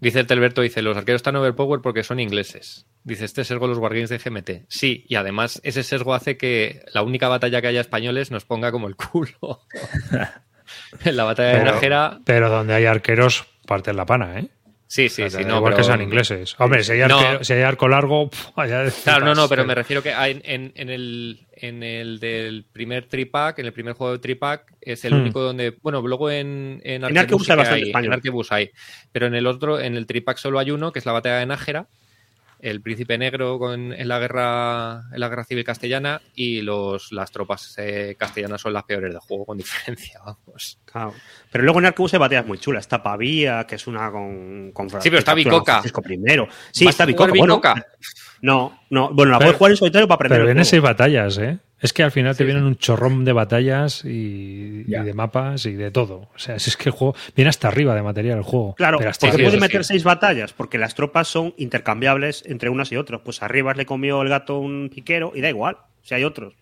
dice, 0.00 0.18
el 0.20 0.26
Telberto, 0.26 0.62
dice, 0.62 0.82
los 0.82 0.96
arqueros 0.96 1.18
están 1.20 1.36
overpowered 1.36 1.82
porque 1.82 2.02
son 2.02 2.18
ingleses. 2.20 2.86
Dice, 3.04 3.24
este 3.26 3.44
sesgo 3.44 3.66
los 3.68 3.78
wargames 3.78 4.08
de 4.10 4.18
GMT. 4.18 4.50
Sí, 4.68 5.04
y 5.08 5.14
además 5.16 5.60
ese 5.64 5.82
sesgo 5.84 6.14
hace 6.14 6.36
que 6.36 6.82
la 6.94 7.02
única 7.02 7.28
batalla 7.28 7.60
que 7.60 7.66
haya 7.68 7.80
españoles 7.80 8.30
nos 8.30 8.44
ponga 8.44 8.72
como 8.72 8.88
el 8.88 8.96
culo. 8.96 9.60
en 11.04 11.16
la 11.16 11.24
batalla 11.24 11.58
de 11.58 11.64
Nájera. 11.64 12.18
Pero 12.24 12.50
donde 12.50 12.74
hay 12.74 12.86
arqueros, 12.86 13.44
parten 13.66 13.96
la 13.96 14.06
pana, 14.06 14.38
¿eh? 14.38 14.48
Sí, 14.86 15.08
sí, 15.08 15.28
sí. 15.30 15.42
No, 15.46 15.56
igual 15.56 15.82
sean 15.82 16.02
ingleses. 16.02 16.54
Hombre, 16.58 16.84
si 16.84 16.92
hay, 16.92 17.62
arco 17.62 17.88
largo, 17.88 18.28
Claro, 19.04 19.24
no, 19.24 19.34
no, 19.34 19.48
pero 19.48 19.64
me 19.64 19.74
refiero 19.74 20.02
que 20.02 20.10
en, 20.10 20.70
en, 20.76 20.90
el, 20.90 21.46
en 21.52 21.82
el 21.82 22.20
del 22.20 22.66
primer 22.70 23.06
tripack, 23.06 23.58
en 23.60 23.66
el 23.66 23.72
primer 23.72 23.94
juego 23.94 24.12
de 24.12 24.18
tripack, 24.18 24.74
es 24.82 25.06
el 25.06 25.14
hmm. 25.14 25.20
único 25.22 25.40
donde. 25.40 25.74
Bueno, 25.80 26.02
luego 26.02 26.30
en, 26.30 26.82
en 26.84 27.04
hay 27.06 27.16
español. 27.16 28.04
En 28.04 28.12
Arquebus 28.12 28.52
hay. 28.52 28.70
Pero 29.12 29.28
en 29.28 29.34
el 29.34 29.46
otro, 29.46 29.80
en 29.80 29.96
el 29.96 30.04
tripack 30.06 30.36
solo 30.36 30.58
hay 30.58 30.70
uno, 30.70 30.92
que 30.92 30.98
es 30.98 31.06
la 31.06 31.12
batalla 31.12 31.38
de 31.38 31.46
Nájera 31.46 31.86
el 32.62 32.80
príncipe 32.80 33.18
negro 33.18 33.58
con, 33.58 33.92
en 33.92 34.08
la 34.08 34.18
guerra 34.20 35.02
en 35.12 35.20
la 35.20 35.28
guerra 35.28 35.44
civil 35.44 35.64
castellana 35.64 36.22
y 36.34 36.62
los 36.62 37.10
las 37.12 37.30
tropas 37.32 37.74
eh, 37.78 38.14
castellanas 38.18 38.60
son 38.60 38.72
las 38.72 38.84
peores 38.84 39.10
del 39.10 39.18
juego 39.20 39.44
con 39.46 39.58
diferencia 39.58 40.20
pero 41.50 41.64
luego 41.64 41.80
en 41.80 41.86
Arcus 41.86 42.14
hay 42.14 42.20
batallas 42.20 42.46
muy 42.46 42.58
chulas 42.58 42.84
está 42.84 43.02
Pavía 43.02 43.64
que 43.66 43.74
es 43.74 43.86
una 43.88 44.10
con, 44.12 44.70
con 44.72 44.88
sí 44.90 44.96
pero 45.10 45.18
está 45.18 45.34
Bicoca 45.34 45.82
primero 46.02 46.48
sí 46.70 46.86
está 46.86 47.04
Bicoca, 47.04 47.74
no 48.42 48.78
no 48.90 49.12
bueno 49.12 49.32
la 49.32 49.38
puedes 49.38 49.56
jugar 49.56 49.72
en 49.72 49.76
solitario 49.76 50.06
para 50.06 50.14
aprender 50.16 50.40
pero 50.40 50.50
en 50.50 50.60
esas 50.60 50.80
batallas 50.80 51.38
eh 51.38 51.58
es 51.82 51.92
que 51.92 52.04
al 52.04 52.12
final 52.12 52.36
te 52.36 52.44
vienen 52.44 52.62
un 52.62 52.76
chorrón 52.76 53.24
de 53.24 53.32
batallas 53.32 54.04
y, 54.04 54.84
de 54.84 55.14
mapas 55.14 55.66
y 55.66 55.72
de 55.72 55.90
todo. 55.90 56.30
O 56.32 56.38
sea, 56.38 56.54
es 56.54 56.76
que 56.76 56.90
el 56.90 56.92
juego 56.94 57.16
viene 57.34 57.48
hasta 57.48 57.66
arriba 57.66 57.92
de 57.96 58.02
material 58.02 58.38
el 58.38 58.44
juego. 58.44 58.76
Claro, 58.76 58.98
pero 58.98 59.10
hasta 59.10 59.26
porque 59.26 59.42
puedes 59.42 59.60
meter 59.60 59.84
seis 59.84 60.04
batallas, 60.04 60.52
porque 60.52 60.78
las 60.78 60.94
tropas 60.94 61.26
son 61.26 61.52
intercambiables 61.58 62.44
entre 62.46 62.68
unas 62.70 62.92
y 62.92 62.96
otras. 62.96 63.20
Pues 63.24 63.42
arriba 63.42 63.74
le 63.74 63.84
comió 63.84 64.22
el 64.22 64.28
gato 64.28 64.60
un 64.60 64.90
piquero 64.94 65.32
y 65.34 65.40
da 65.40 65.48
igual, 65.48 65.76
si 66.02 66.14
hay 66.14 66.22
otros. 66.22 66.54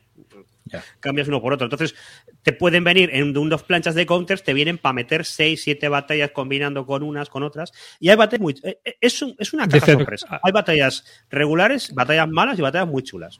Cambias 1.00 1.28
uno 1.28 1.42
por 1.42 1.52
otro. 1.52 1.66
Entonces, 1.66 1.94
te 2.42 2.52
pueden 2.54 2.84
venir 2.84 3.10
en 3.12 3.34
dos 3.34 3.62
planchas 3.64 3.94
de 3.96 4.06
counters, 4.06 4.42
te 4.42 4.54
vienen 4.54 4.78
para 4.78 4.94
meter 4.94 5.26
seis, 5.26 5.62
siete 5.64 5.90
batallas 5.90 6.30
combinando 6.30 6.86
con 6.86 7.02
unas, 7.02 7.28
con 7.28 7.42
otras. 7.42 7.72
Y 7.98 8.08
hay 8.08 8.16
batallas 8.16 8.40
muy. 8.40 8.54
Eh, 8.62 8.80
eh, 8.86 8.96
es, 9.02 9.22
es 9.36 9.52
una 9.52 9.68
caja 9.68 9.84
sorpresa. 9.92 10.28
Ah. 10.30 10.40
Hay 10.44 10.52
batallas 10.52 11.04
regulares, 11.28 11.92
batallas 11.94 12.28
malas 12.28 12.58
y 12.58 12.62
batallas 12.62 12.88
muy 12.88 13.02
chulas. 13.02 13.38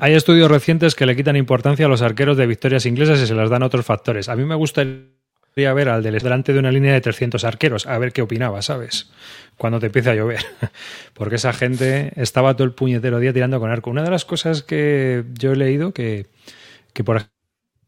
Hay 0.00 0.14
estudios 0.14 0.48
recientes 0.48 0.94
que 0.94 1.06
le 1.06 1.16
quitan 1.16 1.34
importancia 1.34 1.86
a 1.86 1.88
los 1.88 2.02
arqueros 2.02 2.36
de 2.36 2.46
victorias 2.46 2.86
inglesas 2.86 3.20
y 3.20 3.26
se 3.26 3.34
las 3.34 3.50
dan 3.50 3.64
otros 3.64 3.84
factores. 3.84 4.28
A 4.28 4.36
mí 4.36 4.44
me 4.44 4.54
gustaría 4.54 5.02
ver 5.74 5.88
al 5.88 6.04
del 6.04 6.16
delante 6.20 6.52
de 6.52 6.60
una 6.60 6.70
línea 6.70 6.92
de 6.92 7.00
300 7.00 7.42
arqueros, 7.42 7.84
a 7.88 7.98
ver 7.98 8.12
qué 8.12 8.22
opinaba, 8.22 8.62
¿sabes? 8.62 9.10
Cuando 9.56 9.80
te 9.80 9.86
empieza 9.86 10.12
a 10.12 10.14
llover. 10.14 10.44
Porque 11.14 11.34
esa 11.34 11.52
gente 11.52 12.12
estaba 12.14 12.54
todo 12.54 12.62
el 12.64 12.74
puñetero 12.74 13.18
día 13.18 13.32
tirando 13.32 13.58
con 13.58 13.72
arco. 13.72 13.90
Una 13.90 14.04
de 14.04 14.10
las 14.10 14.24
cosas 14.24 14.62
que 14.62 15.24
yo 15.32 15.50
he 15.50 15.56
leído 15.56 15.92
que, 15.92 16.26
por 17.04 17.26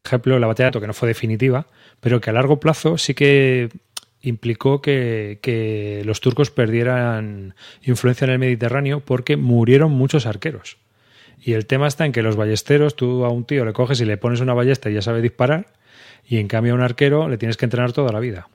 ejemplo, 0.04 0.36
la 0.40 0.48
batalla 0.48 0.72
de 0.72 0.80
que 0.80 0.86
no 0.88 0.94
fue 0.94 1.06
definitiva, 1.06 1.66
pero 2.00 2.20
que 2.20 2.30
a 2.30 2.32
largo 2.32 2.58
plazo 2.58 2.98
sí 2.98 3.14
que 3.14 3.68
implicó 4.20 4.82
que 4.82 6.02
los 6.04 6.20
turcos 6.20 6.50
perdieran 6.50 7.54
influencia 7.84 8.24
en 8.24 8.32
el 8.32 8.40
Mediterráneo 8.40 8.98
porque 8.98 9.36
murieron 9.36 9.92
muchos 9.92 10.26
arqueros. 10.26 10.76
Y 11.42 11.54
el 11.54 11.66
tema 11.66 11.88
está 11.88 12.04
en 12.04 12.12
que 12.12 12.22
los 12.22 12.36
ballesteros, 12.36 12.96
tú 12.96 13.24
a 13.24 13.30
un 13.30 13.44
tío 13.44 13.64
le 13.64 13.72
coges 13.72 14.00
y 14.00 14.04
le 14.04 14.18
pones 14.18 14.40
una 14.40 14.52
ballesta 14.52 14.90
y 14.90 14.94
ya 14.94 15.02
sabe 15.02 15.22
disparar, 15.22 15.68
y 16.28 16.36
en 16.38 16.48
cambio 16.48 16.72
a 16.72 16.76
un 16.76 16.82
arquero 16.82 17.28
le 17.28 17.38
tienes 17.38 17.56
que 17.56 17.64
entrenar 17.64 17.92
toda 17.92 18.12
la 18.12 18.20
vida. 18.20 18.48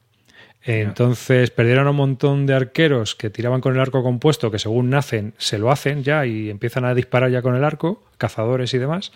Entonces 0.68 1.52
perdieron 1.52 1.88
un 1.88 1.96
montón 1.96 2.48
de 2.48 2.56
arqueros 2.56 3.14
que 3.14 3.30
tiraban 3.30 3.62
con 3.62 3.76
el 3.76 3.80
arco 3.80 4.02
compuesto, 4.04 4.50
que 4.50 4.58
según 4.60 4.90
nacen 4.90 5.34
se 5.38 5.60
lo 5.60 5.72
hacen 5.72 6.02
ya 6.04 6.26
y 6.26 6.50
empiezan 6.50 6.86
a 6.86 6.96
disparar 6.96 7.30
ya 7.32 7.42
con 7.44 7.56
el 7.56 7.64
arco, 7.64 8.04
cazadores 8.18 8.74
y 8.74 8.80
demás, 8.80 9.12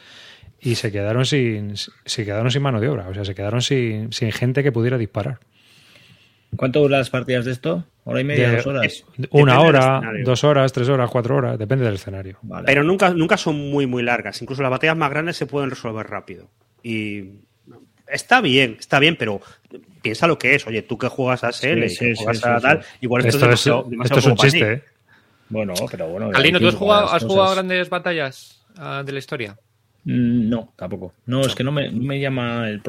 y 0.60 0.76
se 0.76 0.92
quedaron 0.92 1.26
sin, 1.26 1.74
se 2.06 2.26
quedaron 2.26 2.52
sin 2.52 2.62
mano 2.62 2.80
de 2.80 2.90
obra, 2.90 3.08
o 3.08 3.14
sea, 3.16 3.26
se 3.26 3.34
quedaron 3.34 3.62
sin 3.64 4.10
gente 4.12 4.62
que 4.62 4.72
pudiera 4.72 4.98
disparar. 5.00 5.40
¿Cuánto 6.56 6.80
duran 6.82 7.00
las 7.00 7.10
partidas 7.10 7.46
de 7.46 7.52
esto? 7.52 7.84
¿Hora 8.06 8.22
y 8.22 8.24
media, 8.24 8.52
dos 8.56 8.66
horas? 8.68 9.04
Una 9.32 9.60
hora, 9.62 10.02
dos 10.24 10.44
horas, 10.44 10.74
tres 10.74 10.90
horas, 10.90 11.10
cuatro 11.12 11.36
horas, 11.36 11.60
depende 11.60 11.86
del 11.86 11.96
escenario. 11.96 12.40
Pero 12.66 12.84
nunca, 12.84 13.12
nunca 13.12 13.38
son 13.38 13.70
muy, 13.70 13.86
muy 13.86 14.02
largas. 14.04 14.42
Incluso 14.42 14.62
las 14.64 14.72
batallas 14.72 14.98
más 14.98 15.10
grandes 15.10 15.38
se 15.38 15.46
pueden 15.46 15.70
resolver 15.70 16.08
rápido. 16.08 16.50
Y 16.84 17.26
está 18.08 18.42
bien, 18.42 18.78
está 18.80 19.00
bien, 19.00 19.16
pero 19.16 19.42
piensa 20.02 20.26
lo 20.28 20.40
que 20.40 20.56
es. 20.56 20.66
Oye, 20.66 20.82
tú 20.82 20.98
que 20.98 21.08
juegas 21.08 21.44
a 21.44 21.52
SL, 21.52 21.84
a 22.46 22.60
tal, 22.60 22.82
igual 23.02 23.26
esto, 23.26 23.50
es, 24.16 24.26
un 24.26 24.36
chiste. 24.38 24.74
¿eh? 24.74 24.84
Bueno, 25.50 25.74
pero 25.92 26.08
bueno. 26.08 26.32
Alino, 26.34 26.60
¿tú 26.60 26.68
has 26.68 26.76
jugado, 26.76 27.52
grandes 27.54 27.90
batallas 27.90 28.66
ah, 28.78 29.04
de 29.06 29.12
la 29.12 29.20
historia? 29.20 29.56
Mm, 30.06 30.50
no, 30.50 30.74
tampoco. 30.76 31.14
No, 31.28 31.42
es 31.42 31.54
que 31.54 31.64
no 31.64 31.72
me, 31.72 32.20
llama 32.20 32.68
el 32.70 32.82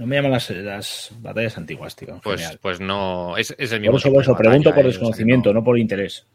no 0.00 0.06
me 0.06 0.16
llaman 0.16 0.30
las, 0.32 1.10
batallas 1.20 1.58
antiguas, 1.58 1.94
tío. 1.94 2.18
Pues, 2.24 2.58
pues 2.62 2.80
no. 2.80 3.36
Es, 3.36 3.54
el 3.58 3.80
mismo. 3.82 3.98
Por 4.10 4.22
eso, 4.22 4.34
pregunto 4.34 4.74
por 4.74 4.86
desconocimiento, 4.86 5.52
no. 5.52 5.62
por 5.62 5.78
interés. 5.78 6.26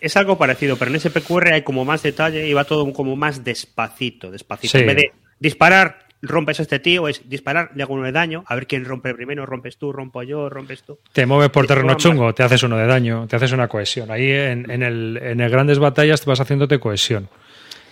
Es 0.00 0.16
algo 0.16 0.38
parecido, 0.38 0.78
pero 0.78 0.90
en 0.90 0.98
SPQR 0.98 1.52
hay 1.52 1.60
como 1.62 1.84
más 1.84 2.02
detalle 2.02 2.48
y 2.48 2.54
va 2.54 2.64
todo 2.64 2.90
como 2.94 3.16
más 3.16 3.44
despacito, 3.44 4.30
despacito. 4.30 4.78
En 4.78 4.86
vez 4.86 4.96
de 4.96 5.12
disparar, 5.40 6.06
rompes 6.22 6.60
a 6.60 6.62
este 6.62 6.78
tío, 6.78 7.06
es 7.06 7.28
disparar, 7.28 7.70
le 7.74 7.82
hago 7.82 7.92
uno 7.92 8.06
de 8.06 8.12
daño, 8.12 8.44
a 8.46 8.54
ver 8.54 8.66
quién 8.66 8.86
rompe 8.86 9.14
primero, 9.14 9.44
rompes 9.44 9.76
tú, 9.76 9.92
rompo 9.92 10.22
yo, 10.22 10.48
rompes 10.48 10.84
tú. 10.84 10.98
Te 11.12 11.26
mueves 11.26 11.50
por 11.50 11.66
terreno 11.66 11.92
chungo, 11.98 12.32
te 12.34 12.42
haces 12.42 12.62
uno 12.62 12.78
de 12.78 12.86
daño, 12.86 13.26
te 13.28 13.36
haces 13.36 13.52
una 13.52 13.68
cohesión. 13.68 14.10
Ahí 14.10 14.30
en, 14.30 14.64
el, 14.82 15.36
grandes 15.50 15.78
batallas 15.78 16.22
te 16.22 16.30
vas 16.30 16.40
haciéndote 16.40 16.78
cohesión. 16.80 17.28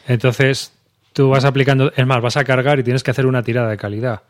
Entonces 0.09 0.72
Tú 1.12 1.29
vas 1.29 1.44
aplicando, 1.44 1.92
es 1.94 2.07
más, 2.07 2.22
vas 2.22 2.37
a 2.37 2.44
cargar 2.44 2.79
y 2.79 2.83
tienes 2.83 3.03
que 3.03 3.11
hacer 3.11 3.27
una 3.27 3.42
tirada 3.42 3.68
de 3.70 3.77
calidad, 3.77 4.22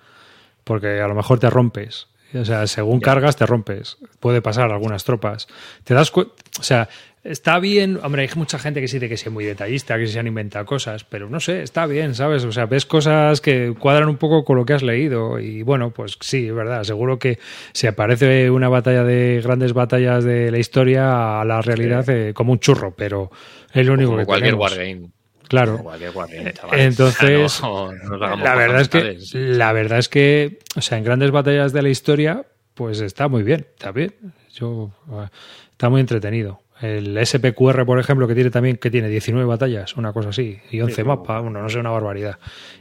porque 0.64 1.00
a 1.00 1.06
lo 1.06 1.14
mejor 1.14 1.38
te 1.38 1.48
rompes. 1.48 2.08
O 2.34 2.46
sea, 2.46 2.66
según 2.66 3.00
cargas 3.00 3.36
te 3.36 3.44
rompes. 3.44 3.98
Puede 4.18 4.40
pasar 4.40 4.72
algunas 4.72 5.04
tropas. 5.04 5.48
Te 5.84 5.92
das 5.92 6.10
o 6.16 6.26
sea, 6.62 6.88
está 7.24 7.58
bien, 7.58 8.00
hombre, 8.02 8.22
hay 8.22 8.28
mucha 8.36 8.58
gente 8.58 8.80
que 8.80 8.86
dice 8.86 9.06
que 9.06 9.18
sea 9.18 9.30
muy 9.30 9.44
detallista, 9.44 9.98
que 9.98 10.06
se 10.06 10.18
han 10.18 10.26
inventado 10.26 10.64
cosas, 10.64 11.04
pero 11.04 11.28
no 11.28 11.40
sé, 11.40 11.62
está 11.62 11.84
bien, 11.86 12.14
¿sabes? 12.14 12.44
O 12.46 12.50
sea, 12.52 12.64
ves 12.64 12.86
cosas 12.86 13.42
que 13.42 13.74
cuadran 13.78 14.08
un 14.08 14.16
poco 14.16 14.46
con 14.46 14.56
lo 14.56 14.64
que 14.64 14.72
has 14.72 14.82
leído 14.82 15.38
y 15.38 15.60
bueno, 15.62 15.90
pues 15.90 16.16
sí, 16.22 16.48
es 16.48 16.54
verdad, 16.54 16.82
seguro 16.84 17.18
que 17.18 17.38
se 17.74 17.88
aparece 17.88 18.50
una 18.50 18.70
batalla 18.70 19.04
de 19.04 19.40
grandes 19.44 19.74
batallas 19.74 20.24
de 20.24 20.50
la 20.50 20.58
historia 20.58 21.38
a 21.40 21.44
la 21.44 21.60
realidad 21.60 22.08
eh, 22.08 22.32
como 22.32 22.52
un 22.52 22.60
churro, 22.60 22.94
pero 22.96 23.30
es 23.74 23.86
lo 23.86 23.92
único 23.92 24.16
que 24.16 24.24
cualquier 24.24 24.52
tenemos. 24.54 24.70
wargame. 24.72 25.10
Claro. 25.52 25.84
Eh, 26.30 26.52
entonces, 26.72 27.60
ah, 27.62 27.90
eh, 27.90 27.94
la 28.04 28.54
verdad 28.54 28.80
es 28.80 28.88
que 28.88 29.18
la 29.34 29.70
verdad 29.74 29.98
es 29.98 30.08
que, 30.08 30.60
o 30.76 30.80
sea, 30.80 30.96
en 30.96 31.04
grandes 31.04 31.30
batallas 31.30 31.74
de 31.74 31.82
la 31.82 31.90
historia, 31.90 32.46
pues 32.72 33.02
está 33.02 33.28
muy 33.28 33.42
bien, 33.42 33.66
está 33.76 33.92
bien. 33.92 34.14
Yo, 34.54 34.92
eh, 35.12 35.28
está 35.72 35.90
muy 35.90 36.00
entretenido. 36.00 36.62
El 36.80 37.18
SPQR, 37.26 37.84
por 37.84 37.98
ejemplo, 38.00 38.26
que 38.26 38.34
tiene 38.34 38.48
también 38.48 38.78
que 38.78 38.90
tiene 38.90 39.10
19 39.10 39.46
batallas, 39.46 39.94
una 39.98 40.14
cosa 40.14 40.30
así, 40.30 40.58
y 40.70 40.80
11 40.80 41.04
mapas, 41.04 41.42
uno, 41.44 41.60
no 41.60 41.68
sé, 41.68 41.78
una 41.80 41.90
barbaridad. 41.90 42.38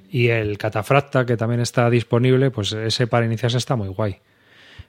Y 0.10 0.30
el 0.30 0.58
Catafracta, 0.58 1.26
que 1.26 1.36
también 1.36 1.60
está 1.60 1.90
disponible, 1.90 2.52
pues 2.52 2.72
ese 2.72 3.06
para 3.06 3.26
iniciarse 3.26 3.58
está 3.58 3.76
muy 3.76 3.90
guay. 3.90 4.18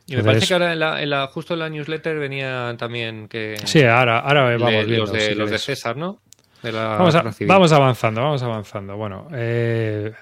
Y 0.06 0.14
me 0.16 0.22
parece 0.22 0.46
que 0.46 0.52
ahora 0.54 0.72
en 1.02 1.10
la, 1.10 1.26
justo 1.26 1.54
en 1.54 1.60
la 1.60 1.68
newsletter 1.68 2.16
venía 2.20 2.74
también 2.78 3.26
que... 3.28 3.56
Sí, 3.64 3.82
ahora, 3.82 4.20
ahora 4.20 4.44
vamos 4.56 4.86
viendo, 4.86 5.04
los 5.34 5.50
de 5.50 5.58
César, 5.58 5.96
¿no? 5.96 6.20
vamos, 6.70 7.72
avanzando, 7.72 8.22
vamos 8.22 8.42
avanzando. 8.42 8.96
Bueno, 8.96 9.28
eh, 9.32 10.12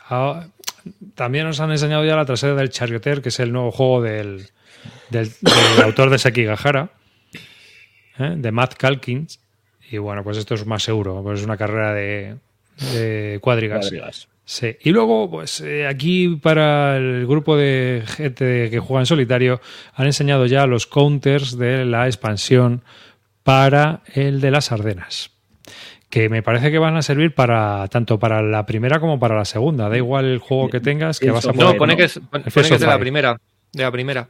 también 1.15 1.47
nos 1.47 1.61
han 1.61 1.71
enseñado 1.71 2.05
ya 2.05 2.17
la 2.17 2.25
trasera 2.25 2.55
del 2.55 2.71
charioter 2.71 3.21
que 3.21 3.29
es 3.29 3.41
el 3.41 3.53
nuevo 3.53 3.71
juego 3.71 4.03
del, 4.03 4.47
del, 5.11 5.31
autor 5.85 6.11
de 6.11 6.19
Sekigahara, 6.19 6.91
¿eh? 8.19 8.35
de 8.37 8.53
Matt 8.53 8.75
Calkins. 8.75 9.41
Y 9.91 9.99
bueno, 9.99 10.23
pues 10.23 10.39
esto 10.39 10.55
es 10.55 10.65
más 10.65 10.83
seguro, 10.83 11.23
pues 11.23 11.41
es 11.41 11.45
una 11.45 11.57
carrera 11.57 11.93
de, 11.93 12.37
de 12.95 13.39
cuadrigas. 13.43 13.91
Sí. 14.45 14.77
Y 14.83 14.91
luego, 14.91 15.31
pues 15.31 15.61
eh, 15.61 15.87
aquí 15.87 16.37
para 16.43 16.97
el 16.97 17.25
grupo 17.27 17.57
de 17.57 18.03
gente 18.07 18.69
que 18.71 18.81
juega 18.81 19.03
en 19.03 19.07
solitario, 19.07 19.61
han 19.95 20.07
enseñado 20.07 20.47
ya 20.47 20.67
los 20.67 20.87
counters 20.87 21.57
de 21.59 21.85
la 21.85 22.07
expansión 22.07 22.83
para 23.45 24.03
el 24.15 24.41
de 24.41 24.51
las 24.51 24.73
Ardenas 24.73 25.31
que 26.11 26.29
me 26.29 26.43
parece 26.43 26.73
que 26.73 26.79
van 26.79 26.97
a 26.97 27.03
servir 27.03 27.35
para 27.35 27.87
tanto 27.89 28.19
para 28.19 28.43
la 28.43 28.67
primera 28.67 28.99
como 28.99 29.19
para 29.21 29.37
la 29.37 29.45
segunda. 29.45 29.89
Da 29.89 29.97
igual 29.97 30.27
el 30.27 30.39
juego 30.39 30.69
que 30.69 30.81
tengas 30.81 31.21
que 31.21 31.31
vas 31.31 31.47
a 31.47 31.53
poder. 31.53 31.73
No, 31.75 31.79
pone 31.79 31.97
que 31.97 32.05
es, 32.05 32.15
de 32.21 32.87
la 32.87 32.99
primera, 32.99 33.41
de 33.73 33.83
la 33.85 33.93
primera. 33.93 34.29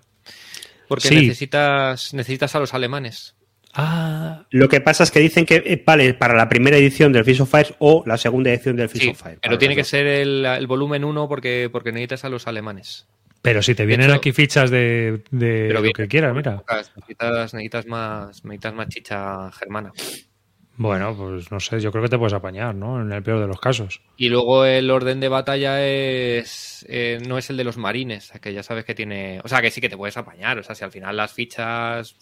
Porque 0.87 1.09
necesitas, 1.11 2.13
necesitas 2.13 2.55
a 2.55 2.59
los 2.61 2.75
alemanes. 2.75 3.35
Ah. 3.73 4.45
Lo 4.51 4.69
que 4.69 4.81
pasa 4.81 5.05
es 5.05 5.11
que 5.11 5.21
dicen 5.21 5.47
que 5.47 5.55
eh, 5.65 5.83
vale 5.87 6.13
para 6.13 6.35
la 6.35 6.49
primera 6.49 6.77
edición 6.77 7.13
del 7.13 7.25
Fish 7.25 7.41
of 7.41 7.51
Fire 7.51 7.75
o 7.79 8.03
la 8.05 8.19
segunda 8.19 8.51
edición 8.51 8.77
del 8.77 8.89
Fish 8.89 9.09
of 9.11 9.19
Fire. 9.23 9.39
Pero 9.41 9.57
tiene 9.59 9.75
que 9.75 9.85
ser 9.85 10.07
el, 10.07 10.67
volumen 10.67 11.03
1 11.05 11.29
porque, 11.29 11.71
porque 11.73 11.93
necesitas 11.93 12.25
a 12.27 12.29
los 12.29 12.47
alemanes. 12.47 13.07
Pero 13.41 13.63
si 13.63 13.75
te 13.75 13.87
vienen 13.87 14.11
aquí 14.11 14.33
fichas 14.33 14.71
de, 14.71 15.23
de 15.31 15.71
lo 15.73 15.83
que 15.83 16.09
quieras, 16.09 16.35
mira. 16.35 16.63
Necesitas, 16.71 17.55
necesitas, 17.55 17.87
más, 17.87 18.45
necesitas 18.45 18.75
más 18.75 18.89
chicha 18.89 19.51
germana. 19.53 19.93
Bueno, 20.77 21.15
pues 21.17 21.51
no 21.51 21.61
sé, 21.61 21.81
yo 21.81 21.91
creo 21.93 22.05
que 22.05 22.09
te 22.11 22.19
puedes 22.19 22.33
apañar, 22.33 22.75
¿no? 22.75 23.03
En 23.03 23.13
el 23.13 23.23
peor 23.23 23.41
de 23.41 23.47
los 23.47 23.61
casos. 23.61 24.01
Y 24.17 24.29
luego 24.29 24.65
el 24.65 24.91
orden 24.91 25.21
de 25.21 25.29
batalla 25.29 25.85
es 25.87 26.87
eh, 26.89 27.19
no 27.29 27.39
es 27.39 27.51
el 27.51 27.57
de 27.57 27.65
los 27.65 27.77
marines, 27.77 28.33
que 28.41 28.53
ya 28.53 28.63
sabes 28.63 28.85
que 28.85 28.95
tiene... 28.95 29.41
O 29.45 29.49
sea, 29.49 29.61
que 29.61 29.71
sí 29.71 29.81
que 29.81 29.89
te 29.91 29.97
puedes 29.97 30.17
apañar, 30.17 30.59
o 30.59 30.63
sea, 30.63 30.75
si 30.75 30.85
al 30.85 30.93
final 30.93 31.17
las 31.17 31.33
fichas... 31.33 32.17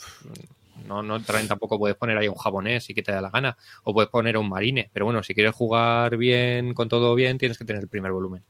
No, 0.87 1.20
traen 1.22 1.46
tampoco, 1.48 1.78
puedes 1.78 1.96
poner 1.98 2.16
ahí 2.16 2.28
un 2.28 2.37
japonés 2.37 2.88
y 2.88 2.94
que 2.94 3.02
te 3.02 3.12
da 3.12 3.20
la 3.20 3.28
gana, 3.30 3.56
o 3.84 3.92
puedes 3.92 4.08
poner 4.11 4.38
un 4.38 4.48
marine, 4.48 4.88
pero 4.92 5.04
bueno, 5.06 5.22
si 5.22 5.34
quieres 5.34 5.52
jugar 5.54 6.16
bien, 6.16 6.72
con 6.72 6.88
todo 6.88 7.14
bien, 7.16 7.37
tienes 7.37 7.58
que 7.58 7.64
tener 7.66 7.82
el 7.82 7.88
primer 7.88 8.11
volumen. 8.12 8.42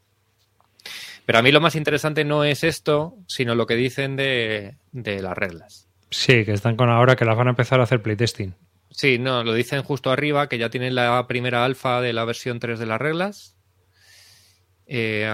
Pero 1.26 1.38
a 1.38 1.42
mí 1.42 1.50
lo 1.50 1.61
más 1.61 1.74
interesante 1.74 2.24
no 2.24 2.44
es 2.44 2.62
esto, 2.64 3.16
sino 3.26 3.54
lo 3.56 3.66
que 3.66 3.74
dicen 3.74 4.14
de, 4.16 4.76
de 4.92 5.20
las 5.22 5.37
reglas. 5.37 5.88
Sí, 6.11 6.44
que 6.44 6.52
están 6.52 6.76
con 6.76 6.88
ahora 6.90 7.16
que 7.16 7.24
las 7.24 7.37
van 7.37 7.48
a 7.48 7.50
empezar 7.50 7.80
a 7.80 7.84
hacer 7.84 8.02
playtesting. 8.02 8.54
Sí, 8.90 9.18
no, 9.18 9.44
lo 9.44 9.53
dicen 9.55 9.83
justo 9.83 10.11
arriba, 10.11 10.48
que 10.48 10.59
ya 10.59 10.70
tienen 10.70 10.94
la 10.94 11.27
primera 11.27 11.64
alfa 11.64 12.01
de 12.01 12.12
la 12.12 12.24
versión 12.24 12.59
3 12.59 12.79
de 12.79 12.87
las 12.87 13.01
reglas. 13.01 13.55
Eh, 14.90 15.27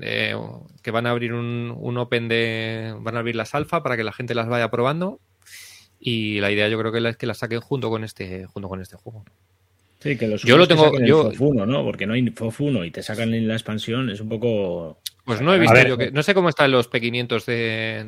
eh, 0.00 0.34
que 0.82 0.90
van 0.90 1.06
a 1.06 1.10
abrir 1.10 1.34
un, 1.34 1.74
un, 1.78 1.98
open 1.98 2.28
de. 2.28 2.94
Van 3.00 3.14
a 3.16 3.18
abrir 3.18 3.36
las 3.36 3.54
alfa 3.54 3.82
para 3.82 3.96
que 3.98 4.04
la 4.04 4.12
gente 4.12 4.34
las 4.34 4.48
vaya 4.48 4.70
probando. 4.70 5.20
Y 6.00 6.40
la 6.40 6.50
idea 6.50 6.68
yo 6.68 6.78
creo 6.80 6.90
que 6.92 7.06
es 7.06 7.16
que 7.18 7.26
las 7.26 7.38
saquen 7.38 7.60
junto 7.60 7.90
con 7.90 8.02
este, 8.04 8.46
junto 8.46 8.68
con 8.68 8.80
este 8.80 8.96
juego. 8.96 9.24
Sí, 10.02 10.16
que 10.16 10.26
los 10.26 10.42
yo 10.42 10.56
lo 10.58 10.66
tengo. 10.66 10.98
yo... 11.00 11.24
Fofuno, 11.30 11.64
¿no? 11.64 11.84
Porque 11.84 12.06
no 12.06 12.14
hay 12.14 12.28
Fofuno 12.30 12.84
y 12.84 12.90
te 12.90 13.04
sacan 13.04 13.32
en 13.34 13.46
la 13.46 13.54
expansión, 13.54 14.10
es 14.10 14.20
un 14.20 14.28
poco. 14.28 15.00
Pues 15.24 15.40
no 15.40 15.54
he 15.54 15.60
visto 15.60 15.80
yo 15.86 15.96
que. 15.96 16.04
Eh, 16.06 16.10
no 16.10 16.24
sé 16.24 16.34
cómo 16.34 16.48
están 16.48 16.72
los 16.72 16.90
P500 16.90 17.44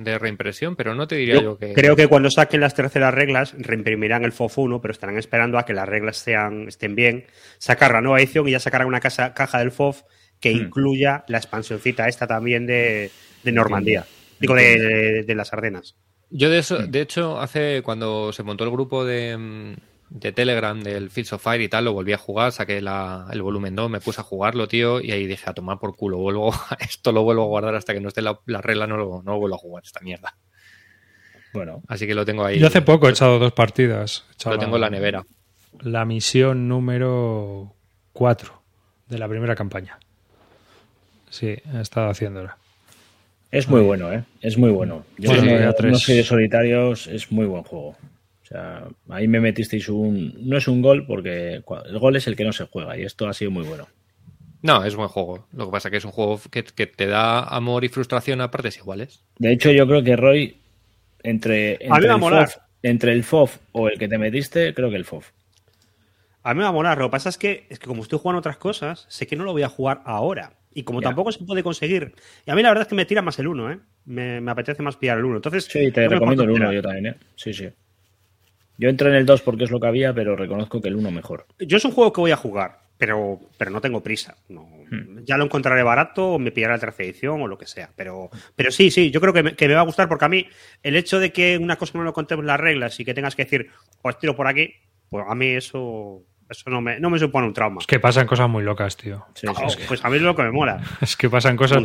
de, 0.03 0.19
reimpresión, 0.19 0.75
pero 0.75 0.97
no 0.97 1.07
te 1.07 1.15
diría 1.15 1.37
yo, 1.37 1.41
yo, 1.41 1.59
que. 1.59 1.73
Creo 1.75 1.95
que 1.95 2.09
cuando 2.09 2.29
saquen 2.33 2.61
las 2.61 2.75
terceras 2.75 3.15
reglas, 3.15 3.55
reimprimirán 3.57 4.25
el 4.25 4.33
Fofuno, 4.33 4.81
pero 4.81 4.91
estarán 4.91 5.19
esperando 5.19 5.57
a 5.57 5.65
que 5.65 5.73
las 5.73 5.89
reglas 5.89 6.17
sean, 6.17 6.67
estén 6.67 6.97
bien, 6.97 7.27
sacar 7.59 7.93
la 7.93 8.01
nueva 8.01 8.19
edición 8.19 8.49
y 8.49 8.53
ya 8.53 8.59
sacarán 8.59 8.89
una 8.89 8.99
casa, 8.99 9.33
caja 9.35 9.61
del 9.61 9.71
FOF 9.71 10.03
que 10.41 10.53
hmm. 10.53 10.57
incluya 10.59 11.25
la 11.29 11.39
expansioncita 11.39 12.09
esta 12.09 12.27
también 12.27 12.67
de, 12.67 13.13
Normandía. 13.45 14.05
Digo, 14.41 14.55
de, 14.57 15.25
las 15.29 15.53
Ardenas. 15.53 15.95
Yo 16.31 16.51
de 16.51 16.59
eso, 16.59 16.81
hmm. 16.81 16.91
de 16.91 17.01
hecho, 17.01 17.41
hace 17.41 17.83
cuando 17.85 18.33
se 18.33 18.43
montó 18.43 18.65
el 18.65 18.71
grupo 18.73 19.05
de 19.05 19.37
mm, 19.37 19.75
de 20.11 20.33
Telegram, 20.33 20.81
del 20.83 21.11
Fields 21.11 21.33
of 21.35 21.43
Fire 21.43 21.61
y 21.65 21.69
tal, 21.69 21.87
lo 21.87 21.93
volví 21.93 22.13
a 22.13 22.19
jugar, 22.19 22.53
saqué 22.53 22.79
el 22.79 23.43
volumen 23.43 23.75
2, 23.75 23.91
me 23.91 24.01
puse 24.01 24.21
a 24.21 24.25
jugarlo, 24.25 24.69
tío, 24.69 25.01
y 25.01 25.11
ahí 25.11 25.27
dije, 25.27 25.49
a 25.49 25.55
tomar 25.55 25.79
por 25.79 25.97
culo, 25.97 26.19
vuelvo, 26.19 26.55
esto 26.81 27.13
lo 27.13 27.23
vuelvo 27.23 27.43
a 27.43 27.47
guardar 27.47 27.75
hasta 27.75 27.95
que 27.95 28.01
no 28.01 28.09
esté 28.09 28.23
la, 28.23 28.39
regla, 28.47 28.87
no 28.87 28.97
lo, 28.97 29.23
no 29.23 29.39
vuelvo 29.39 29.57
a 29.57 29.59
jugar, 29.59 29.83
esta 29.85 30.01
mierda. 30.01 30.35
Bueno. 31.53 31.83
Así 31.87 32.07
que 32.07 32.15
lo 32.15 32.25
tengo 32.25 32.45
ahí. 32.45 32.59
Yo 32.59 32.67
hace 32.67 32.83
poco 32.83 33.07
he 33.07 33.11
echado 33.13 33.39
dos 33.39 33.53
partidas. 33.53 34.25
lo 34.45 34.59
tengo 34.59 34.75
en 34.75 34.81
la 34.81 34.91
nevera. 34.91 35.25
La 35.83 36.05
misión 36.05 36.69
número 36.69 37.73
4 38.13 38.63
de 39.09 39.19
la 39.19 39.29
primera 39.29 39.55
campaña. 39.55 40.01
Sí, 41.31 41.47
he 41.75 41.81
estado 41.81 42.11
haciéndola. 42.11 42.57
Es 43.53 43.69
muy 43.69 43.83
bueno, 43.83 44.13
¿eh? 44.13 44.25
Es 44.41 44.59
muy 44.59 44.71
bueno. 44.71 45.05
Yo 45.17 45.31
no, 45.33 45.73
no 45.85 45.97
soy 45.99 46.17
de 46.17 46.25
solitarios, 46.25 47.07
es 47.07 47.31
muy 47.31 47.47
buen 47.47 47.63
juego 47.63 47.95
ahí 49.09 49.29
me 49.29 49.41
metisteis 49.41 49.89
un. 49.89 50.35
No 50.49 50.57
es 50.57 50.69
un 50.69 50.83
gol, 50.83 51.07
porque 51.07 51.63
el 51.89 51.99
gol 51.99 52.17
es 52.17 52.27
el 52.27 52.37
que 52.37 52.45
no 52.45 52.53
se 52.53 52.65
juega, 52.67 52.97
y 52.97 53.03
esto 53.03 53.27
ha 53.29 53.33
sido 53.33 53.51
muy 53.51 53.65
bueno. 53.65 53.89
No, 54.63 54.83
es 54.85 54.95
buen 54.97 55.09
juego. 55.09 55.47
Lo 55.53 55.67
que 55.67 55.73
pasa 55.73 55.89
es 55.89 55.91
que 55.93 55.97
es 55.99 56.05
un 56.07 56.11
juego 56.11 56.41
que, 56.51 56.63
te 56.63 57.07
da 57.07 57.41
amor 57.41 57.85
y 57.85 57.89
frustración 57.89 58.41
a 58.41 58.51
partes 58.51 58.79
iguales. 58.79 59.23
De 59.39 59.53
hecho, 59.53 59.71
yo 59.71 59.87
creo 59.87 60.03
que 60.03 60.17
Roy, 60.17 60.57
entre, 61.23 61.75
entre, 61.85 63.13
el, 63.13 63.25
FOF, 63.25 63.59
o 63.73 63.89
el 63.89 63.99
que 63.99 64.09
te 64.09 64.17
metiste, 64.17 64.73
creo 64.73 64.89
que 64.89 64.97
el 64.97 65.05
FOF. 65.05 65.29
A 66.43 66.55
mí 66.55 66.59
me 66.59 66.65
va 66.65 66.71
a 66.71 66.73
molar. 66.73 66.97
Lo 66.97 67.09
que 67.09 67.13
pasa 67.13 67.29
es 67.29 67.37
que, 67.39 67.67
es 67.69 67.79
que 67.79 67.87
como 67.87 68.03
estoy 68.03 68.19
jugando 68.19 68.39
otras 68.39 68.57
cosas, 68.57 69.05
sé 69.09 69.27
que 69.27 69.37
no 69.37 69.45
lo 69.45 69.53
voy 69.53 69.63
a 69.63 69.69
jugar 69.69 70.01
ahora. 70.05 70.53
Y 70.77 70.83
como 70.83 71.01
tampoco 71.01 71.31
se 71.31 71.45
puede 71.45 71.63
conseguir. 71.63 72.15
Y 72.47 72.51
a 72.51 72.55
mí 72.55 72.63
la 72.63 72.71
verdad 72.71 72.83
es 72.83 72.89
que 72.89 72.95
me 72.97 73.05
tira 73.05 73.23
más 73.23 73.39
el 73.39 73.47
1, 73.49 73.71
¿eh? 73.73 73.79
Me, 74.07 74.51
apetece 74.51 74.83
más 74.83 74.97
pillar 74.97 75.19
el 75.19 75.25
1. 75.27 75.37
Entonces, 75.37 75.67
sí, 75.71 75.91
te 75.93 76.09
recomiendo 76.09 76.43
el 76.43 76.51
1 76.51 76.73
yo 76.73 76.83
también, 76.83 77.07
¿eh? 77.07 77.15
Sí, 77.37 77.53
sí. 77.53 77.69
Yo 78.77 78.89
entré 78.89 79.09
en 79.11 79.17
el 79.17 79.27
2 79.27 79.43
porque 79.43 79.65
es 79.65 79.71
lo 79.71 79.79
que 79.81 79.87
había, 79.87 80.13
pero 80.15 80.35
reconozco 80.37 80.81
que 80.81 80.89
el 80.89 80.97
1 80.97 81.11
mejor. 81.11 81.47
Yo 81.61 81.77
es 81.77 81.85
un 81.85 81.93
juego 81.93 82.13
que 82.13 82.21
voy 82.21 82.33
a 82.33 82.37
jugar, 82.37 82.81
pero, 82.99 83.39
pero 83.57 83.71
no 83.71 83.81
tengo 83.81 84.03
prisa. 84.03 84.37
Hmm. 84.49 85.21
Ya 85.25 85.37
lo 85.37 85.45
encontraré 85.45 85.83
barato 85.85 86.27
o 86.33 86.39
me 86.41 86.51
pillaré 86.51 86.73
la 86.75 86.79
tercera 86.81 87.07
edición 87.09 87.41
o 87.43 87.47
lo 87.47 87.57
que 87.59 87.67
sea. 87.67 87.91
Pero, 87.97 88.31
pero 88.57 88.71
sí, 88.73 88.91
sí, 88.91 89.11
yo 89.13 89.21
creo 89.21 89.33
que 89.33 89.43
me, 89.45 89.75
va 89.75 89.81
a 89.81 89.85
gustar 89.85 90.09
porque 90.09 90.25
a 90.25 90.29
mí 90.29 90.47
el 90.83 90.97
hecho 90.97 91.21
de 91.21 91.33
que 91.33 91.57
una 91.59 91.77
cosa 91.77 91.97
no 91.99 92.05
lo 92.05 92.13
contemos 92.13 92.45
las 92.45 92.59
reglas 92.61 92.99
y 92.99 93.05
que 93.05 93.15
tengas 93.15 93.37
que 93.37 93.45
decir, 93.45 93.69
os 94.03 94.19
tiro 94.19 94.35
por 94.35 94.49
aquí, 94.49 94.73
pues 95.09 95.25
a 95.29 95.35
mí 95.37 95.47
eso 95.49 96.23
eso 96.61 96.71
no 96.71 96.81
me, 96.83 97.19
supone 97.19 97.47
un 97.47 97.53
trauma. 97.53 97.79
Es 97.81 97.87
que 97.87 98.01
pasan 98.01 98.27
cosas 98.27 98.49
muy 98.49 98.63
locas, 98.63 98.97
tío. 98.97 99.25
pues 99.89 100.05
a 100.05 100.11
mí 100.11 100.17
es 100.17 100.23
lo 100.23 100.35
que 100.35 100.43
me 100.43 100.51
mola. 100.51 100.81
Es 101.01 101.17
que 101.17 101.29
pasan 101.31 101.57
cosas. 101.57 101.83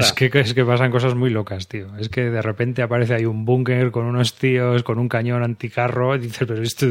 Es 0.00 0.12
que, 0.12 0.30
que 0.30 0.64
pasan 0.64 0.90
cosas 0.90 1.14
muy 1.14 1.30
locas, 1.30 1.68
tío. 1.68 1.96
Es 1.98 2.08
que 2.08 2.22
de 2.22 2.42
repente 2.42 2.82
aparece 2.82 3.14
ahí 3.14 3.24
un 3.26 3.44
búnker 3.44 3.90
con 3.90 4.06
unos 4.06 4.34
tíos, 4.34 4.82
con 4.82 4.98
un 4.98 5.08
cañón 5.08 5.42
anticarro, 5.42 6.16
y 6.16 6.28
pero 6.38 6.60
esto, 6.62 6.86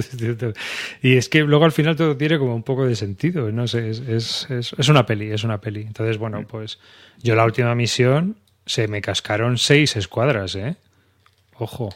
Y 1.01 1.15
es 1.17 1.29
que 1.29 1.41
luego 1.41 1.65
al 1.65 1.71
final 1.71 1.95
todo 1.95 2.15
tiene 2.15 2.37
como 2.37 2.55
un 2.55 2.63
poco 2.63 2.85
de 2.85 2.95
sentido. 2.95 3.51
No 3.51 3.67
sé, 3.67 3.89
es, 3.89 4.77
una 4.89 5.05
peli, 5.05 5.31
es 5.31 5.43
una 5.43 5.59
peli. 5.59 5.81
Entonces, 5.81 6.17
bueno, 6.17 6.45
pues 6.47 6.79
yo 7.21 7.35
la 7.35 7.45
última 7.45 7.73
misión 7.75 8.37
se 8.65 8.87
me 8.87 9.01
cascaron 9.01 9.57
seis 9.57 9.95
escuadras, 9.95 10.55
¿eh? 10.55 10.75
Ojo. 11.57 11.89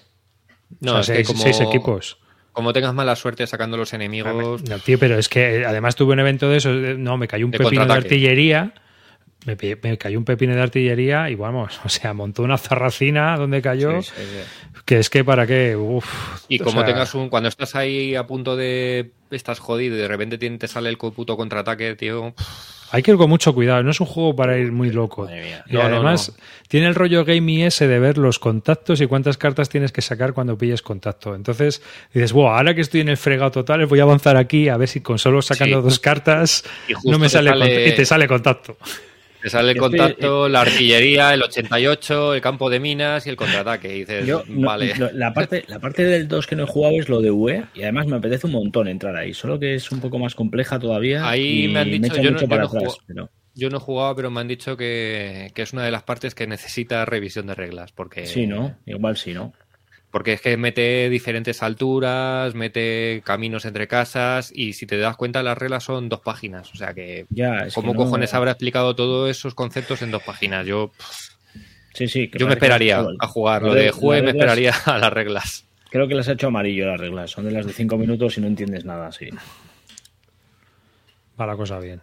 No, 0.80 1.04
seis 1.04 1.60
equipos 1.62 2.17
como 2.56 2.72
tengas 2.74 2.94
mala 2.96 3.15
suerte 3.18 3.46
sacando 3.48 3.76
los 3.76 3.94
enemigos. 3.94 4.63
No, 4.68 4.80
tío, 4.80 4.98
pero 4.98 5.20
es 5.20 5.28
que 5.30 5.58
eh, 5.58 5.65
además 5.65 5.96
tuve 5.96 6.13
un 6.13 6.22
evento 6.22 6.50
de 6.50 6.58
eso. 6.58 6.72
Eh, 6.72 6.96
no, 6.98 7.18
me 7.18 7.28
cayó 7.28 7.46
un 7.46 7.52
pepino 7.52 7.86
de 7.86 7.94
artillería. 7.94 8.74
Me, 9.46 9.98
cayó 10.00 10.18
un 10.18 10.26
pepino 10.26 10.56
de 10.56 10.62
artillería 10.62 11.30
y 11.30 11.36
vamos, 11.36 11.80
o 11.86 11.89
sea, 11.89 12.13
montó 12.13 12.41
una 12.44 12.58
zarracina 12.58 13.36
donde 13.38 13.62
cayó. 13.62 14.00
Que 14.86 15.00
es 15.00 15.10
que 15.10 15.24
para 15.26 15.46
qué. 15.46 15.76
Uf, 15.76 16.08
y 16.48 16.58
como 16.60 16.86
tengas 16.86 17.13
un. 17.13 17.28
Cuando 17.30 17.50
estás 17.50 17.76
ahí 17.76 18.15
a 18.15 18.26
punto 18.26 18.56
de. 18.56 19.12
Estás 19.32 19.60
jodido 19.60 19.96
y 19.98 20.00
de 20.00 20.08
repente 20.08 20.38
te 20.38 20.68
sale 20.70 20.88
el 20.89 20.98
puto 20.98 21.36
contraataque, 21.36 21.96
tío. 21.96 22.34
Hay 22.91 23.02
que 23.02 23.12
ir 23.12 23.17
con 23.17 23.30
mucho 23.30 23.54
cuidado, 23.54 23.82
no 23.84 23.91
es 23.91 24.00
un 24.00 24.06
juego 24.06 24.36
para 24.36 24.58
ir 24.58 24.71
muy 24.71 24.91
loco. 24.91 25.28
Y 25.67 25.78
además, 25.78 26.32
tiene 26.67 26.88
el 26.88 26.95
rollo 26.95 27.26
gamey 27.26 27.63
ese 27.63 27.88
de 27.88 28.00
ver 28.00 28.17
los 28.17 28.38
contactos 28.39 29.02
y 29.02 29.08
cuántas 29.08 29.38
cartas 29.38 29.69
tienes 29.69 29.91
que 29.91 30.02
sacar 30.02 30.34
cuando 30.34 30.58
pilles 30.58 30.82
contacto. 30.82 31.36
Entonces 31.36 31.82
dices, 32.13 32.32
wow, 32.34 32.48
ahora 32.50 32.76
que 32.76 32.82
estoy 32.82 33.02
en 33.02 33.10
el 33.10 33.17
fregado 33.17 33.52
total, 33.52 33.86
voy 33.88 34.00
a 34.00 34.04
avanzar 34.04 34.38
aquí 34.38 34.69
a 34.69 34.78
ver 34.78 34.88
si 34.88 35.02
con 35.02 35.17
solo 35.19 35.41
sacando 35.41 35.82
dos 35.82 36.00
cartas 36.00 36.63
no 37.04 37.17
me 37.17 37.28
sale... 37.30 37.89
y 37.89 37.95
te 37.95 38.06
sale 38.06 38.28
contacto. 38.28 38.78
Te 39.45 39.51
sale 39.51 39.73
el 39.73 39.77
contacto, 39.77 40.47
eh, 40.47 40.49
la 40.49 40.62
artillería, 40.62 41.31
el 41.36 41.43
88, 41.43 42.34
el 42.34 42.41
campo 42.41 42.67
de 42.67 42.79
minas 42.79 43.27
y 43.27 43.29
el 43.29 43.36
contraataque. 43.36 44.23
la, 45.13 45.36
parte, 45.36 45.63
la 45.67 45.77
parte 45.77 46.03
del 46.03 46.27
2 46.27 46.47
que 46.47 46.55
no 46.55 46.63
he 46.63 46.65
jugado 46.65 46.95
es 46.99 47.10
lo 47.10 47.21
de 47.21 47.29
UE 47.29 47.65
y 47.75 47.84
además 47.84 48.08
me 48.08 48.15
apetece 48.15 48.47
un 48.47 48.53
montón 48.53 48.88
entrar 48.88 49.15
ahí, 49.15 49.36
solo 49.36 49.60
que 49.60 49.75
es 49.75 49.91
un 49.91 50.01
poco 50.01 50.17
más 50.17 50.34
compleja 50.34 50.79
todavía. 50.79 51.29
Ahí 51.29 51.67
me 51.67 51.79
han 51.81 51.91
dicho, 51.91 52.10
para 52.15 52.23
yo, 52.23 52.31
no, 53.69 53.73
he 53.77 53.79
jugado, 53.79 54.15
pero 54.15 54.31
me 54.31 54.41
han 54.41 54.47
dicho 54.47 54.75
que, 54.75 55.51
es 55.55 55.73
una 55.73 55.86
de 55.86 55.91
las 55.91 56.01
partes 56.01 56.34
que 56.34 56.47
necesita 56.47 57.05
revisión 57.05 57.45
de 57.45 57.53
reglas. 57.53 57.91
Porque... 57.91 58.25
Sí, 58.25 58.47
¿no? 58.47 58.75
Igual 58.88 59.15
sí, 59.15 59.34
¿no? 59.36 59.53
Porque 60.15 60.32
es 60.32 60.39
que 60.39 60.56
mete 60.56 61.10
diferentes 61.10 61.62
alturas, 61.62 62.56
mete 62.56 63.21
caminos 63.25 63.65
entre 63.65 63.86
casas 63.89 64.49
y 64.56 64.71
si 64.71 64.86
te 64.88 64.97
das 64.97 65.17
cuenta 65.17 65.43
las 65.43 65.58
reglas 65.58 65.84
son 65.84 66.08
dos 66.08 66.21
páginas. 66.21 66.73
O 66.73 66.78
sea 66.78 66.93
que, 66.93 67.25
ya, 67.30 67.67
¿cómo 67.75 67.93
cojones 67.93 68.34
habrá 68.34 68.51
explicado 68.51 68.95
todos 68.95 69.30
esos 69.30 69.54
conceptos 69.56 70.01
en 70.04 70.12
dos 70.12 70.23
páginas? 70.23 70.65
Yo, 70.65 70.93
sí, 71.93 72.08
sí, 72.08 72.32
yo 72.34 72.47
me 72.47 72.54
esperaría 72.54 73.06
a 73.19 73.28
jugar. 73.28 73.63
Lo, 73.63 73.73
de, 73.73 73.91
me 73.91 74.28
esperaría 74.30 74.71
a 74.86 74.97
las 74.99 75.12
reglas. 75.12 75.67
Creo 75.89 76.08
que 76.08 76.15
las 76.15 76.30
ha 76.30 76.32
hecho 76.32 76.47
amarillo 76.47 76.86
las 76.86 76.97
reglas. 77.01 77.32
Son 77.32 77.43
de 77.43 77.51
las 77.51 77.65
de 77.65 77.73
cinco 77.73 77.97
minutos 77.97 78.38
y 78.38 78.39
no 78.39 78.47
entiendes 78.47 78.86
nada, 78.86 79.08
así. 79.08 79.28
Va 81.38 81.45
la 81.45 81.58
cosa 81.58 81.78
bien. 81.80 81.99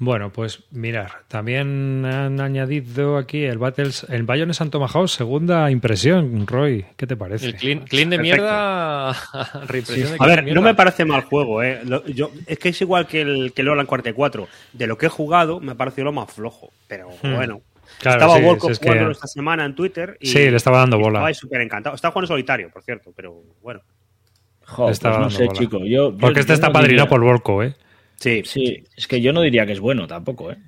Bueno, 0.00 0.30
pues 0.32 0.60
mirar, 0.70 1.10
también 1.28 2.06
han 2.06 2.40
añadido 2.40 3.18
aquí 3.18 3.44
el 3.44 3.58
Battles, 3.58 4.06
el 4.08 4.22
bayonet 4.22 4.54
Santo 4.54 4.78
Tomahawk, 4.80 5.08
segunda 5.08 5.70
impresión, 5.70 6.46
Roy, 6.46 6.86
¿qué 6.96 7.06
te 7.06 7.16
parece? 7.18 7.48
El 7.48 7.80
clean, 7.86 8.08
de 8.08 8.18
mierda. 8.18 9.10
a 9.10 10.26
ver, 10.26 10.54
no 10.54 10.62
me 10.62 10.74
parece 10.74 11.04
mal 11.04 11.24
juego, 11.24 11.62
eh. 11.62 11.82
yo, 12.14 12.30
es 12.46 12.58
que 12.58 12.70
es 12.70 12.80
igual 12.80 13.06
que 13.06 13.20
el 13.20 13.52
que 13.54 13.60
el 13.60 13.68
y 13.78 13.84
44. 13.84 14.48
De 14.72 14.86
lo 14.86 14.96
que 14.96 15.04
he 15.04 15.08
jugado, 15.10 15.60
me 15.60 15.72
ha 15.72 15.74
parecido 15.74 16.06
lo 16.06 16.12
más 16.12 16.32
flojo, 16.32 16.70
pero 16.88 17.10
hmm. 17.22 17.34
bueno. 17.36 17.60
estaba 17.98 18.38
Volko 18.38 18.70
esta 18.70 19.26
semana 19.26 19.66
en 19.66 19.74
Twitter. 19.74 20.16
Y, 20.18 20.28
sí, 20.28 20.48
le 20.48 20.56
estaba 20.56 20.78
dando 20.78 20.96
bola. 20.96 21.18
Estaba 21.18 21.34
súper 21.34 21.60
encantado. 21.60 21.98
jugando 21.98 22.26
solitario, 22.26 22.70
por 22.70 22.82
cierto, 22.82 23.12
pero 23.14 23.38
bueno. 23.62 23.82
Joder, 24.64 24.96
pues 24.98 25.18
no 25.18 25.28
sé, 25.28 25.46
chico. 25.48 25.78
Porque 26.18 26.40
este 26.40 26.54
está 26.54 26.72
padrino 26.72 27.06
por 27.06 27.20
Volko, 27.20 27.62
¿eh? 27.62 27.74
Sí. 28.20 28.42
Sí, 28.44 28.84
es 28.94 29.08
que 29.08 29.18
yo 29.22 29.32
no 29.32 29.40
diría 29.40 29.64
que 29.64 29.72
es 29.72 29.80
bueno 29.80 30.06
tampoco, 30.06 30.50
¿eh? 30.52 30.58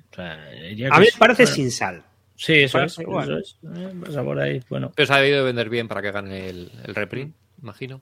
a 0.89 0.99
mí 0.99 1.07
parece 1.19 1.45
sin 1.45 1.69
sal. 1.71 2.01
Sí, 2.35 2.53
eso 2.61 2.81
es, 2.81 2.97
eso 2.97 3.37
es. 3.37 3.57
Eh, 3.63 3.93
pues 3.99 4.13
sabor 4.15 4.39
ahí, 4.39 4.59
bueno. 4.67 4.91
Pero 4.95 5.05
se 5.05 5.13
ha 5.13 5.17
debido 5.21 5.45
vender 5.45 5.69
bien 5.69 5.87
para 5.87 6.01
que 6.01 6.11
gane 6.11 6.49
el, 6.49 6.71
reprint, 6.87 7.35
imagino. 7.61 8.01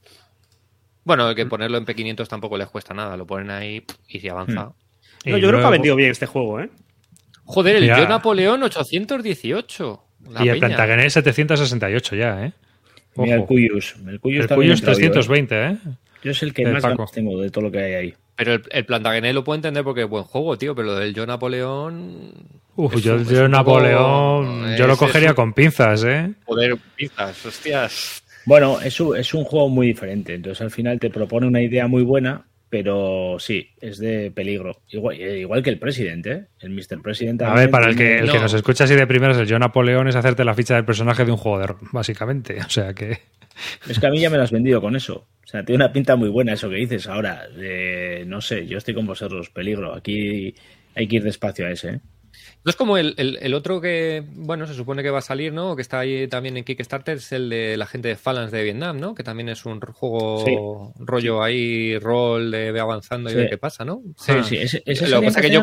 Bueno, 1.03 1.35
que 1.35 1.43
mm. 1.43 1.49
ponerlo 1.49 1.77
en 1.77 1.85
P500 1.85 2.27
tampoco 2.29 2.57
les 2.57 2.67
cuesta 2.69 2.93
nada. 2.93 3.17
Lo 3.17 3.27
ponen 3.27 3.51
ahí 3.51 3.83
y 4.07 4.21
se 4.21 4.29
avanza. 4.29 4.71
Mm. 5.25 5.35
yo 5.35 5.47
creo 5.49 5.59
que 5.59 5.65
ha 5.65 5.69
vendido 5.69 5.95
bien 5.97 6.11
este 6.11 6.27
juego, 6.27 6.61
¿eh? 6.61 6.69
Joder, 7.43 7.75
el 7.75 7.87
de 7.87 8.07
Napoleón 8.07 8.63
818. 8.63 10.03
y 10.39 10.47
el 10.47 10.59
Plantagenet 10.59 11.09
768 11.09 12.15
ya, 12.15 12.45
¿eh? 12.45 12.53
el 13.17 13.43
Cuyus. 13.45 13.97
El 14.07 14.21
320, 14.21 15.55
¿eh? 15.67 15.77
Yo 16.23 16.31
es 16.31 16.43
el 16.43 16.53
que 16.53 16.63
eh, 16.63 16.67
más 16.71 17.11
tengo 17.11 17.41
de 17.41 17.49
todo 17.49 17.65
lo 17.65 17.71
que 17.71 17.79
hay 17.79 17.93
ahí. 17.93 18.13
Pero 18.35 18.53
el, 18.69 18.85
Plantagenet 18.85 19.33
lo 19.33 19.43
puedo 19.43 19.55
entender 19.55 19.83
porque 19.83 20.03
es 20.03 20.09
buen 20.09 20.23
juego, 20.23 20.57
tío, 20.57 20.75
pero 20.75 20.87
lo 20.89 20.95
del 20.95 21.13
Yo 21.13 21.25
Napoleón. 21.25 22.31
Uf, 22.75 22.95
yo, 23.01 23.47
Napoleón. 23.49 24.75
yo 24.77 24.87
lo 24.87 24.97
cogería 24.97 25.33
con 25.33 25.53
pinzas, 25.53 26.03
¿eh? 26.05 26.31
Poder 26.45 26.77
pinzas, 26.95 27.45
hostias. 27.45 28.23
Bueno, 28.45 28.79
es 28.81 28.99
un, 28.99 29.15
es 29.17 29.33
un 29.33 29.43
juego 29.43 29.69
muy 29.69 29.87
diferente. 29.87 30.33
Entonces 30.35 30.61
al 30.61 30.71
final 30.71 30.99
te 30.99 31.09
propone 31.09 31.47
una 31.47 31.61
idea 31.61 31.87
muy 31.87 32.03
buena, 32.03 32.45
pero 32.69 33.35
sí, 33.39 33.69
es 33.81 33.97
de 33.99 34.31
peligro. 34.31 34.77
Igual, 34.89 35.17
eh, 35.19 35.39
igual 35.39 35.61
que 35.61 35.69
el 35.69 35.77
presidente, 35.79 36.31
¿eh? 36.31 36.45
el 36.61 36.69
Mr. 36.71 37.01
President. 37.01 37.41
A 37.43 37.53
ver, 37.53 37.69
para 37.69 37.89
el 37.89 37.95
que, 37.95 38.19
el 38.19 38.31
que 38.31 38.39
nos 38.39 38.53
escucha 38.53 38.85
así 38.85 38.95
de 38.95 39.05
primeros, 39.05 39.37
el 39.37 39.47
Yo 39.47 39.59
Napoleón 39.59 40.07
es 40.07 40.15
hacerte 40.15 40.45
la 40.45 40.53
ficha 40.53 40.75
del 40.75 40.85
personaje 40.85 41.25
de 41.25 41.31
un 41.31 41.37
juego 41.37 41.59
de 41.59 41.73
básicamente. 41.91 42.59
O 42.65 42.69
sea 42.69 42.93
que. 42.93 43.19
Es 43.87 43.99
que 43.99 44.07
a 44.07 44.09
mí 44.09 44.19
ya 44.19 44.29
me 44.29 44.37
lo 44.37 44.43
has 44.43 44.51
vendido 44.51 44.81
con 44.81 44.95
eso. 44.95 45.25
O 45.43 45.47
sea, 45.47 45.63
tiene 45.63 45.83
una 45.83 45.91
pinta 45.93 46.15
muy 46.15 46.29
buena 46.29 46.53
eso 46.53 46.69
que 46.69 46.75
dices. 46.75 47.07
Ahora, 47.07 47.47
eh, 47.57 48.23
no 48.25 48.41
sé, 48.41 48.65
yo 48.67 48.77
estoy 48.77 48.93
con 48.93 49.05
vosotros, 49.05 49.49
peligro. 49.49 49.93
Aquí 49.95 50.55
hay 50.95 51.07
que 51.07 51.15
ir 51.17 51.23
despacio 51.23 51.65
a 51.65 51.71
ese. 51.71 51.89
¿eh? 51.89 51.99
No 52.63 52.69
es 52.69 52.75
como 52.75 52.97
el, 52.97 53.53
otro 53.55 53.81
que, 53.81 54.23
bueno, 54.35 54.67
se 54.67 54.73
supone 54.73 55.03
que 55.03 55.09
va 55.09 55.17
a 55.19 55.23
salir, 55.23 55.51
¿no? 55.51 55.75
Que 55.75 55.81
está 55.81 55.99
ahí 55.99 56.27
también 56.27 56.57
en 56.57 56.63
Kickstarter, 56.63 57.17
es 57.17 57.31
el 57.31 57.49
de 57.49 57.75
la 57.75 57.87
gente 57.87 58.07
de 58.09 58.15
Fallens 58.15 58.51
de 58.51 58.63
Vietnam, 58.63 58.99
¿no? 58.99 59.15
Que 59.15 59.23
también 59.23 59.49
es 59.49 59.65
un 59.65 59.79
juego 59.81 60.93
rollo 60.99 61.43
ahí, 61.43 61.97
rol, 61.97 62.51
de 62.51 62.71
ve 62.71 62.79
avanzando 62.79 63.31
y 63.31 63.35
ve 63.35 63.47
qué 63.49 63.57
pasa, 63.57 63.83
¿no? 63.83 64.01
Sí, 64.17 64.33
ah. 64.37 64.43
sí, 64.43 64.57
ese, 64.57 64.81
ese 64.85 65.07
lo 65.09 65.19
que 65.19 65.27
pasa 65.27 65.41
que 65.41 65.49
yo 65.49 65.61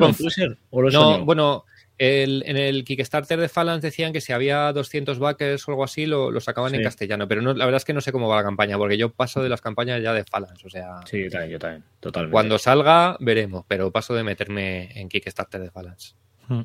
O 0.70 0.90
no, 0.90 1.24
bueno, 1.24 1.64
en 2.00 2.56
el 2.56 2.84
Kickstarter 2.84 3.40
de 3.40 3.48
Falans 3.48 3.82
decían 3.82 4.12
que 4.12 4.20
si 4.20 4.32
había 4.32 4.72
200 4.72 5.18
backers 5.18 5.66
o 5.66 5.72
algo 5.72 5.84
así, 5.84 6.06
lo, 6.06 6.38
sacaban 6.40 6.74
en 6.74 6.82
castellano. 6.82 7.26
Pero 7.26 7.40
la 7.42 7.64
verdad 7.64 7.76
es 7.78 7.84
que 7.84 7.92
no 7.92 8.00
sé 8.00 8.12
cómo 8.12 8.28
va 8.28 8.36
la 8.36 8.44
campaña, 8.44 8.78
porque 8.78 8.96
yo 8.96 9.10
paso 9.10 9.42
de 9.42 9.48
las 9.48 9.60
campañas 9.60 10.00
ya 10.02 10.12
de 10.12 10.24
Falans, 10.24 10.64
O 10.64 10.70
sea, 10.70 11.00
sí, 11.06 11.24
yo 11.24 11.30
también, 11.30 11.50
yo 11.50 11.58
también. 11.58 11.84
Totalmente. 12.00 12.32
Cuando 12.32 12.58
salga, 12.58 13.16
veremos. 13.20 13.64
Pero 13.66 13.90
paso 13.90 14.14
de 14.14 14.22
meterme 14.22 14.90
en 15.00 15.08
Kickstarter 15.08 15.60
de 15.60 15.70
Falans. 15.70 16.14
Hmm. 16.48 16.62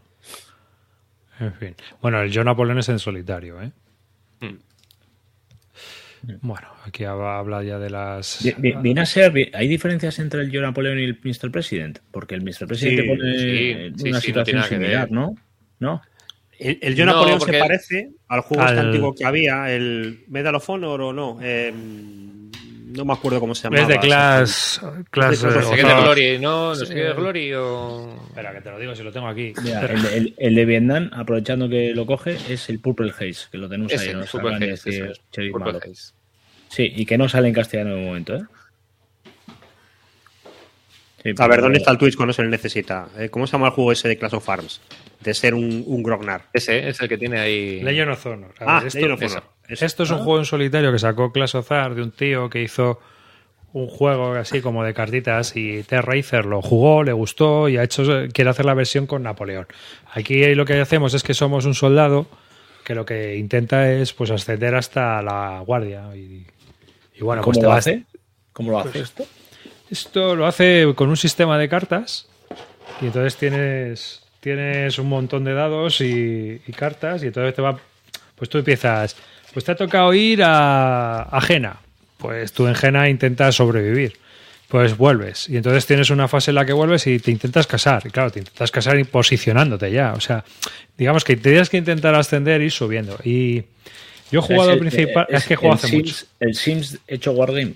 En 1.40 1.54
fin. 1.56 1.76
Bueno, 2.02 2.22
el 2.22 2.32
John 2.34 2.46
Napoleón 2.46 2.78
es 2.80 2.90
en 2.90 3.00
solitario, 3.00 3.60
¿eh? 3.62 3.72
Hmm. 4.42 4.60
Mm. 6.24 6.36
Bueno, 6.42 6.68
aquí 6.86 7.04
habla 7.04 7.64
ya 7.64 7.78
de 7.80 7.90
las. 7.90 8.40
Ah, 8.46 8.56
viene 8.82 9.02
a 9.02 9.06
ser. 9.06 9.34
¿Hay 9.54 9.68
diferencias 9.68 10.20
entre 10.20 10.42
el 10.42 10.52
Yo 10.52 10.62
Napoleón 10.62 11.00
y 11.00 11.04
el 11.04 11.20
Mr. 11.22 11.52
President? 11.52 12.00
Porque 12.12 12.36
el 12.36 12.42
Mr. 12.42 12.66
President 12.68 13.08
pone 13.08 13.94
una 14.10 14.22
situación 14.22 14.64
similar, 14.64 15.12
¿no? 15.12 15.36
¿No? 15.80 16.02
El, 16.58 16.80
el 16.82 16.96
Yo 16.96 17.06
Napoleón 17.06 17.42
se 17.42 17.60
parece 17.60 18.10
al 18.30 18.42
juego 18.42 18.64
este 18.64 18.80
antiguo 18.80 19.14
que 19.14 19.26
había, 19.26 19.70
el 19.74 20.24
Medal 20.30 20.56
of 20.56 20.70
Honor 20.70 21.02
o 21.02 21.14
no. 21.14 21.40
Em, 21.42 22.33
no 22.94 23.06
me 23.06 23.14
acuerdo 23.14 23.40
cómo 23.40 23.56
se 23.56 23.64
llama. 23.64 23.82
Es 23.82 23.88
de 23.88 24.00
Clash. 24.00 24.78
No 24.82 24.92
de, 24.92 25.04
Clash, 25.06 25.38
de 25.40 25.84
Glory, 25.84 26.40
¿no? 26.40 26.74
No 26.76 26.76
de 26.76 27.14
Glory 27.14 27.54
o. 27.54 28.20
Espera, 28.30 28.54
que 28.54 28.62
te 28.62 28.72
lo 28.72 28.80
digo 28.80 28.96
si 28.96 29.04
lo 29.04 29.12
tengo 29.12 29.28
aquí. 29.28 29.54
el, 30.38 30.56
de 30.56 30.66
Vietnam, 30.66 31.10
aprovechando 31.14 31.68
que 31.68 31.94
lo 31.94 32.06
coge, 32.06 32.38
es 32.50 32.70
el 32.70 32.80
Purple 32.80 33.12
Haze, 33.12 33.48
que 33.52 33.58
lo 33.58 33.68
tenemos 33.68 33.92
es 33.92 34.02
ahí. 34.02 34.10
El, 34.10 34.26
Purple 34.26 34.74
Haze, 35.78 36.14
Sí, 36.70 36.92
y 36.96 37.06
que 37.06 37.18
no 37.18 37.30
sale 37.30 37.48
en 37.48 37.54
castellano 37.54 37.92
en 37.92 37.98
un 38.00 38.06
momento, 38.06 38.36
¿eh? 38.36 38.42
a 41.38 41.48
ver, 41.48 41.62
¿dónde 41.62 41.78
está 41.78 41.92
el 41.92 41.98
Twitch 41.98 42.18
cuando 42.18 42.34
se 42.34 42.42
le 42.44 42.50
necesita? 42.50 43.08
Eh, 43.18 43.30
¿Cómo 43.30 43.48
se 43.48 43.54
llama 43.54 43.68
el 43.68 43.74
juego 43.74 43.94
ese 43.94 44.10
de 44.10 44.18
Clash 44.18 44.36
of 44.36 44.44
Farms? 44.44 44.82
De 45.22 45.34
ser 45.34 45.54
un, 45.54 46.04
Grognar. 46.04 46.50
Ese 46.52 46.90
es 46.90 47.00
el 47.00 47.08
que 47.08 47.18
tiene 47.18 47.40
ahí. 47.40 47.82
Legend 47.82 48.12
of 48.12 48.28
ah, 48.60 48.84
esto, 48.86 49.00
Legend 49.08 49.44
esto 49.68 50.04
es 50.04 50.10
un 50.12 50.18
juego 50.20 50.40
en 50.40 50.46
solitario 50.46 50.92
que 50.92 51.00
sacó 51.00 51.32
Clasozar 51.32 51.96
de 51.96 52.02
un 52.02 52.12
tío 52.12 52.50
que 52.50 52.62
hizo 52.62 53.00
un 53.72 53.88
juego 53.88 54.34
así 54.34 54.62
como 54.62 54.84
de 54.84 54.94
cartitas 54.94 55.56
y 55.56 55.84
T. 55.84 56.00
lo 56.44 56.62
jugó, 56.62 57.04
le 57.04 57.14
gustó 57.14 57.70
y 57.70 57.78
ha 57.78 57.84
hecho 57.84 58.04
quiere 58.32 58.50
hacer 58.50 58.66
la 58.66 58.74
versión 58.76 59.08
con 59.08 59.24
Napoleón. 59.24 59.68
Aquí 60.14 60.54
lo 60.54 60.66
que 60.66 60.80
hacemos 60.80 61.14
es 61.14 61.24
que 61.24 61.34
somos 61.34 61.66
un 61.66 61.74
soldado 61.74 62.28
que 62.84 62.94
lo 62.94 63.06
que 63.06 63.38
intenta 63.38 63.92
es 63.92 64.14
pues 64.14 64.30
ascender 64.32 64.76
hasta 64.76 65.22
la 65.22 65.62
guardia 65.66 66.16
y, 66.16 66.46
bueno, 67.22 67.42
pues 67.42 67.58
¿Cómo 67.58 67.70
lo 67.70 67.76
hace? 67.76 68.04
¿Cómo 68.52 68.72
lo 68.72 68.80
hace 68.80 68.90
pues 68.90 69.04
esto? 69.06 69.24
Esto 69.90 70.36
lo 70.36 70.46
hace 70.46 70.94
con 70.96 71.10
un 71.10 71.18
sistema 71.18 71.58
de 71.58 71.70
cartas 71.70 72.28
y 73.02 73.06
entonces 73.06 73.38
tienes 73.38 74.22
tienes 74.42 75.00
un 75.00 75.08
montón 75.08 75.46
de 75.46 75.54
dados 75.54 76.02
y, 76.02 76.62
y 76.68 76.72
cartas 76.74 77.24
y 77.24 77.28
entonces 77.28 77.56
te 77.56 77.62
va 77.62 77.80
pues 78.36 78.50
tú 78.50 78.58
empiezas 78.58 79.16
pues 79.54 79.64
te 79.66 79.72
ha 79.72 79.76
tocado 79.76 80.14
ir 80.16 80.42
a, 80.44 81.22
a 81.22 81.42
Jena. 81.42 81.78
Pues 82.18 82.52
tú 82.54 82.68
en 82.68 82.76
Jena 82.76 83.08
intentas 83.10 83.56
sobrevivir 83.56 84.18
pues 84.68 84.98
vuelves. 84.98 85.48
Y 85.50 85.58
entonces 85.58 85.86
tienes 85.86 86.10
una 86.10 86.28
fase 86.28 86.50
en 86.50 86.56
la 86.56 86.66
que 86.66 86.74
vuelves 86.74 87.06
y 87.06 87.20
te 87.20 87.30
intentas 87.30 87.68
casar. 87.68 88.02
Y 88.08 88.10
claro, 88.10 88.32
te 88.32 88.40
intentas 88.40 88.72
casar 88.72 88.98
y 88.98 89.04
posicionándote 89.04 89.92
ya. 89.92 90.14
O 90.14 90.20
sea, 90.20 90.44
digamos 90.98 91.24
que 91.24 91.36
tienes 91.36 91.70
que 91.70 91.78
intentar 91.78 92.16
ascender 92.16 92.60
y 92.62 92.66
ir 92.66 92.72
subiendo. 92.72 93.16
Y 93.24 93.58
yo 94.32 94.40
he 94.40 94.42
jugado 94.42 94.72
el, 94.72 94.78
eh, 94.78 94.80
principal. 94.80 95.28
Es, 95.30 95.46
que 95.46 95.54
he 95.54 95.58
jugado 95.58 95.76
hace 95.76 95.96
mucho. 95.96 96.16
¿El 96.40 96.56
Sims 96.56 96.98
hecho 97.08 97.34
Wargame? 97.34 97.76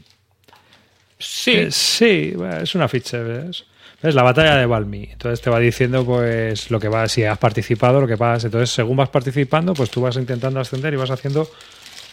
Sí. 1.19 1.67
sí, 1.69 2.33
es 2.63 2.73
una 2.73 2.87
ficha, 2.87 3.19
¿ves? 3.19 3.63
Es 4.01 4.13
la 4.13 4.23
batalla 4.23 4.55
de 4.55 4.65
Valmy. 4.65 5.10
Entonces 5.12 5.41
te 5.41 5.49
va 5.49 5.60
diciendo 5.60 6.05
pues 6.05 6.69
lo 6.69 6.79
que 6.79 6.88
vas, 6.88 7.12
si 7.12 7.23
has 7.23 7.38
participado, 7.38 7.99
lo 8.01 8.07
que 8.07 8.15
vas. 8.15 8.43
Entonces, 8.45 8.69
según 8.69 8.97
vas 8.97 9.10
participando, 9.10 9.73
pues 9.73 9.89
tú 9.89 10.01
vas 10.01 10.15
intentando 10.17 10.60
ascender 10.60 10.93
y 10.93 10.97
vas 10.97 11.10
haciendo 11.10 11.49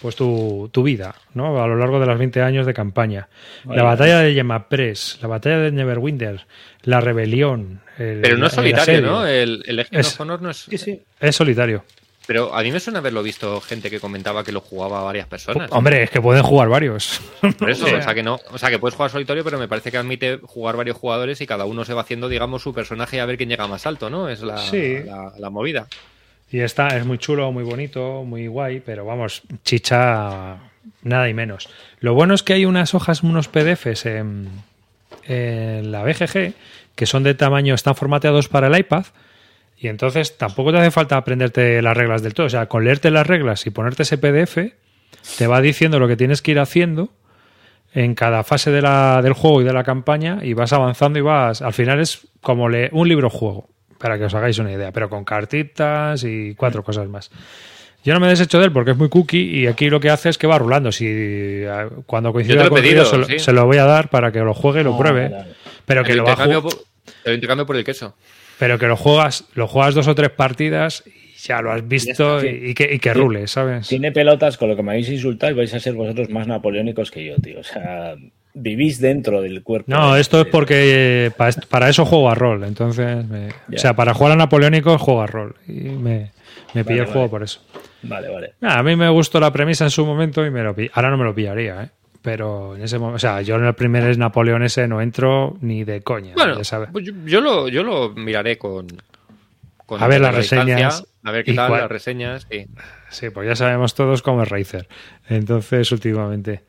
pues 0.00 0.16
tu, 0.16 0.70
vida, 0.84 1.14
¿no? 1.34 1.62
A 1.62 1.66
lo 1.66 1.76
largo 1.78 1.98
de 2.00 2.04
los 2.06 2.18
20 2.18 2.40
años 2.42 2.66
de 2.66 2.74
campaña. 2.74 3.28
La 3.66 3.82
batalla 3.82 4.18
de 4.20 4.44
Press 4.68 5.18
la 5.22 5.28
batalla 5.28 5.58
de 5.58 5.72
Neverwinter, 5.72 6.46
la 6.82 7.00
rebelión. 7.00 7.80
Pero 7.96 8.36
no 8.38 8.46
es 8.46 8.52
solitario, 8.54 9.00
¿no? 9.02 9.26
El, 9.26 9.62
el 9.66 9.86
Honor 10.18 10.40
no 10.42 10.50
es... 10.50 10.66
Es 11.20 11.36
solitario. 11.36 11.84
Pero 12.26 12.54
a 12.54 12.62
mí 12.62 12.72
me 12.72 12.80
suena 12.80 13.00
haberlo 13.00 13.22
visto 13.22 13.60
gente 13.60 13.90
que 13.90 14.00
comentaba 14.00 14.42
que 14.44 14.52
lo 14.52 14.60
jugaba 14.60 15.02
varias 15.02 15.26
personas. 15.26 15.68
Hombre, 15.72 16.04
es 16.04 16.10
que 16.10 16.20
pueden 16.22 16.42
jugar 16.42 16.68
varios. 16.68 17.20
Por 17.58 17.70
eso, 17.70 17.84
o 17.98 18.02
sea 18.02 18.14
que 18.14 18.22
no, 18.22 18.38
o 18.50 18.58
sea 18.58 18.70
que 18.70 18.78
puedes 18.78 18.94
jugar 18.94 19.10
solitario, 19.10 19.44
pero 19.44 19.58
me 19.58 19.68
parece 19.68 19.90
que 19.90 19.98
admite 19.98 20.38
jugar 20.42 20.76
varios 20.76 20.96
jugadores 20.96 21.40
y 21.42 21.46
cada 21.46 21.64
uno 21.66 21.84
se 21.84 21.92
va 21.94 22.00
haciendo, 22.02 22.28
digamos, 22.28 22.62
su 22.62 22.72
personaje 22.72 23.20
a 23.20 23.26
ver 23.26 23.36
quién 23.36 23.50
llega 23.50 23.66
más 23.66 23.86
alto, 23.86 24.08
¿no? 24.08 24.28
Es 24.30 24.40
la, 24.42 24.60
la, 25.38 25.50
movida. 25.50 25.86
Y 26.50 26.60
está, 26.60 26.88
es 26.96 27.04
muy 27.04 27.18
chulo, 27.18 27.52
muy 27.52 27.64
bonito, 27.64 28.22
muy 28.24 28.46
guay, 28.46 28.80
pero 28.80 29.04
vamos, 29.04 29.42
chicha 29.64 30.56
nada 31.02 31.28
y 31.28 31.34
menos. 31.34 31.68
Lo 32.00 32.14
bueno 32.14 32.32
es 32.34 32.42
que 32.42 32.54
hay 32.54 32.64
unas 32.64 32.94
hojas, 32.94 33.22
unos 33.22 33.48
PDFs 33.48 34.06
en, 34.06 34.48
en 35.26 35.92
la 35.92 36.02
BGG 36.04 36.52
que 36.94 37.06
son 37.06 37.22
de 37.24 37.34
tamaño, 37.34 37.74
están 37.74 37.96
formateados 37.96 38.48
para 38.48 38.68
el 38.68 38.78
iPad 38.78 39.04
y 39.78 39.88
entonces 39.88 40.36
tampoco 40.38 40.72
te 40.72 40.78
hace 40.78 40.90
falta 40.90 41.16
aprenderte 41.16 41.82
las 41.82 41.96
reglas 41.96 42.22
del 42.22 42.34
todo. 42.34 42.46
O 42.46 42.50
sea, 42.50 42.66
con 42.66 42.84
leerte 42.84 43.10
las 43.10 43.26
reglas 43.26 43.66
y 43.66 43.70
ponerte 43.70 44.04
ese 44.04 44.18
PDF, 44.18 44.56
te 45.38 45.46
va 45.46 45.60
diciendo 45.60 45.98
lo 45.98 46.08
que 46.08 46.16
tienes 46.16 46.42
que 46.42 46.52
ir 46.52 46.58
haciendo 46.60 47.10
en 47.92 48.14
cada 48.14 48.42
fase 48.44 48.70
de 48.70 48.80
del 48.80 49.32
juego 49.34 49.62
y 49.62 49.64
de 49.64 49.72
la 49.72 49.84
campaña 49.84 50.40
y 50.42 50.54
vas 50.54 50.72
avanzando 50.72 51.18
y 51.18 51.22
vas... 51.22 51.62
Al 51.62 51.72
final 51.72 52.00
es 52.00 52.26
como 52.40 52.68
leer 52.68 52.90
un 52.92 53.08
libro-juego, 53.08 53.68
para 53.98 54.18
que 54.18 54.24
os 54.24 54.34
hagáis 54.34 54.58
una 54.58 54.72
idea, 54.72 54.90
pero 54.92 55.08
con 55.08 55.24
cartitas 55.24 56.24
y 56.24 56.54
cuatro 56.56 56.82
mm. 56.82 56.84
cosas 56.84 57.08
más. 57.08 57.30
Yo 58.04 58.12
no 58.12 58.20
me 58.20 58.28
desecho 58.28 58.58
de 58.58 58.66
él 58.66 58.72
porque 58.72 58.90
es 58.90 58.96
muy 58.96 59.08
cookie 59.08 59.60
y 59.60 59.66
aquí 59.66 59.88
lo 59.88 59.98
que 59.98 60.10
hace 60.10 60.28
es 60.28 60.38
que 60.38 60.46
va 60.46 60.58
rulando. 60.58 60.92
Si 60.92 61.62
ah, 61.64 61.88
cuando 62.04 62.32
coincida 62.32 62.68
con 62.68 62.76
pedido, 62.82 63.04
se, 63.24 63.52
lo, 63.52 63.64
voy 63.64 63.78
a 63.78 63.84
dar 63.86 64.08
para 64.10 64.30
que 64.30 64.40
lo 64.40 64.52
juegue 64.52 64.82
y 64.82 64.84
lo 64.84 64.94
ah, 64.94 64.98
pruebe. 64.98 65.32
Pero 65.86 66.04
que 66.04 66.14
lo 66.14 66.24
va 66.24 66.36
Te 66.36 66.46
lo 66.50 67.32
intercambio 67.32 67.64
por 67.64 67.76
el 67.76 67.84
queso. 67.84 68.14
Pero 68.58 68.78
que 68.78 68.86
lo 68.86 68.96
juegas, 68.96 69.44
lo 69.54 69.66
juegas 69.66 69.94
dos 69.94 70.06
o 70.08 70.14
tres 70.14 70.30
partidas 70.30 71.02
y 71.06 71.36
ya 71.38 71.60
lo 71.60 71.72
has 71.72 71.86
visto 71.86 72.44
y, 72.44 72.72
que, 72.74 72.94
y 72.94 72.98
que 72.98 73.12
rule, 73.14 73.46
¿sabes? 73.48 73.88
Tiene 73.88 74.12
pelotas 74.12 74.56
con 74.56 74.68
lo 74.68 74.76
que 74.76 74.82
me 74.82 74.92
habéis 74.92 75.08
insultado 75.10 75.52
y 75.52 75.56
vais 75.56 75.74
a 75.74 75.80
ser 75.80 75.94
vosotros 75.94 76.30
más 76.30 76.46
napoleónicos 76.46 77.10
que 77.10 77.24
yo, 77.24 77.36
tío. 77.38 77.60
O 77.60 77.64
sea, 77.64 78.14
vivís 78.54 79.00
dentro 79.00 79.42
del 79.42 79.62
cuerpo. 79.62 79.90
No, 79.92 80.16
esto 80.16 80.40
es 80.40 80.46
porque 80.46 81.32
para, 81.70 81.88
eso 81.88 82.06
juego 82.06 82.30
a 82.30 82.34
rol. 82.34 82.64
Entonces, 82.64 83.24
o 83.74 83.78
sea, 83.78 83.94
para 83.94 84.14
jugar 84.14 84.32
a 84.32 84.36
napoleónico 84.36 84.96
juego 84.98 85.20
a 85.22 85.26
rol. 85.26 85.56
Y 85.66 85.72
me, 85.80 86.30
me 86.74 86.84
pillé 86.84 87.00
el 87.00 87.06
juego 87.06 87.28
por 87.28 87.42
eso. 87.42 87.60
Vale, 88.02 88.28
vale. 88.28 88.52
a 88.62 88.82
mí 88.82 88.96
me 88.96 89.08
gustó 89.08 89.40
la 89.40 89.50
premisa 89.52 89.84
en 89.84 89.90
su 89.90 90.04
momento 90.06 90.44
y 90.46 90.50
me 90.50 90.62
lo 90.62 90.74
Ahora 90.92 91.10
no 91.10 91.16
me 91.18 91.24
lo 91.24 91.34
pillaría, 91.34 91.82
¿eh? 91.82 91.88
Pero 92.24 92.74
en 92.74 92.80
ese 92.82 92.98
momento, 92.98 93.16
o 93.16 93.18
sea, 93.18 93.42
yo 93.42 93.56
en 93.56 93.66
el 93.66 93.74
primer 93.74 94.16
Napoleón 94.16 94.62
ese 94.62 94.88
no 94.88 95.02
entro 95.02 95.58
ni 95.60 95.84
de 95.84 96.00
coña. 96.00 96.32
Bueno, 96.34 96.62
ya 96.62 96.86
pues 96.90 97.06
Yo, 97.26 97.40
lo, 97.42 98.10
miraré 98.14 98.56
con. 98.56 98.86
a 99.90 100.08
ver 100.08 100.22
las 100.22 100.34
reseñas. 100.34 101.04
A 101.22 101.30
ver 101.30 101.44
qué 101.44 101.52
tal, 101.52 101.70
las 101.72 101.90
reseñas. 101.90 102.46
Sí. 103.10 103.28
pues 103.28 103.46
ya 103.46 103.54
sabemos 103.54 103.94
todos 103.94 104.22
cómo 104.22 104.42
es 104.42 104.48
Razer. 104.48 104.88
Entonces, 105.28 105.92
últimamente. 105.92 106.62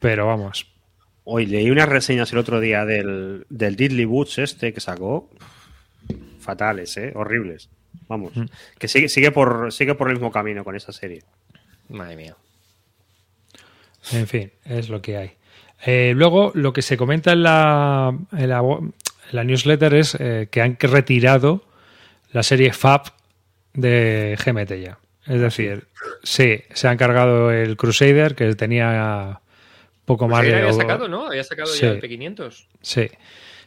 Pero 0.00 0.26
vamos. 0.26 0.70
Hoy 1.24 1.46
leí 1.46 1.70
unas 1.70 1.88
reseñas 1.88 2.30
el 2.32 2.38
otro 2.38 2.60
día 2.60 2.84
del, 2.84 3.46
del 3.48 3.74
Diddley 3.74 4.04
Woods 4.04 4.36
este 4.38 4.74
que 4.74 4.80
sacó. 4.80 5.30
Fatales, 6.40 6.94
¿eh? 6.98 7.12
Horribles. 7.14 7.70
Vamos. 8.06 8.36
Mm. 8.36 8.46
Que 8.78 8.86
sigue, 8.86 9.08
sigue, 9.08 9.30
por, 9.30 9.72
sigue 9.72 9.94
por 9.94 10.08
el 10.08 10.16
mismo 10.16 10.30
camino 10.30 10.62
con 10.62 10.76
esa 10.76 10.92
serie. 10.92 11.22
Madre 11.88 12.16
mía. 12.16 12.36
En 14.12 14.26
fin, 14.28 14.52
es 14.64 14.88
lo 14.88 15.02
que 15.02 15.16
hay. 15.16 15.32
Eh, 15.84 16.12
luego, 16.14 16.52
lo 16.54 16.72
que 16.72 16.82
se 16.82 16.96
comenta 16.96 17.32
en 17.32 17.42
la, 17.42 18.16
newsletter 19.32 19.94
es 19.94 20.16
eh, 20.18 20.48
que 20.50 20.62
han 20.62 20.76
retirado 20.80 21.64
la 22.32 22.42
serie 22.42 22.72
FAB 22.72 23.04
de 23.74 24.38
GMT 24.42 24.72
ya. 24.82 24.98
Es 25.26 25.40
decir, 25.40 25.86
sí, 26.22 26.60
se 26.72 26.88
han 26.88 26.96
cargado 26.96 27.50
el 27.50 27.76
Crusader, 27.76 28.34
que 28.36 28.54
tenía 28.54 29.40
poco 30.04 30.26
pues 30.28 30.38
más 30.38 30.46
de... 30.46 30.54
Había 30.56 30.72
sacado, 30.72 31.08
¿no? 31.08 31.26
Había 31.26 31.42
sacado 31.42 31.74
ya 31.74 31.88
el 31.88 32.00
P500. 32.00 32.66
Sí. 32.80 33.10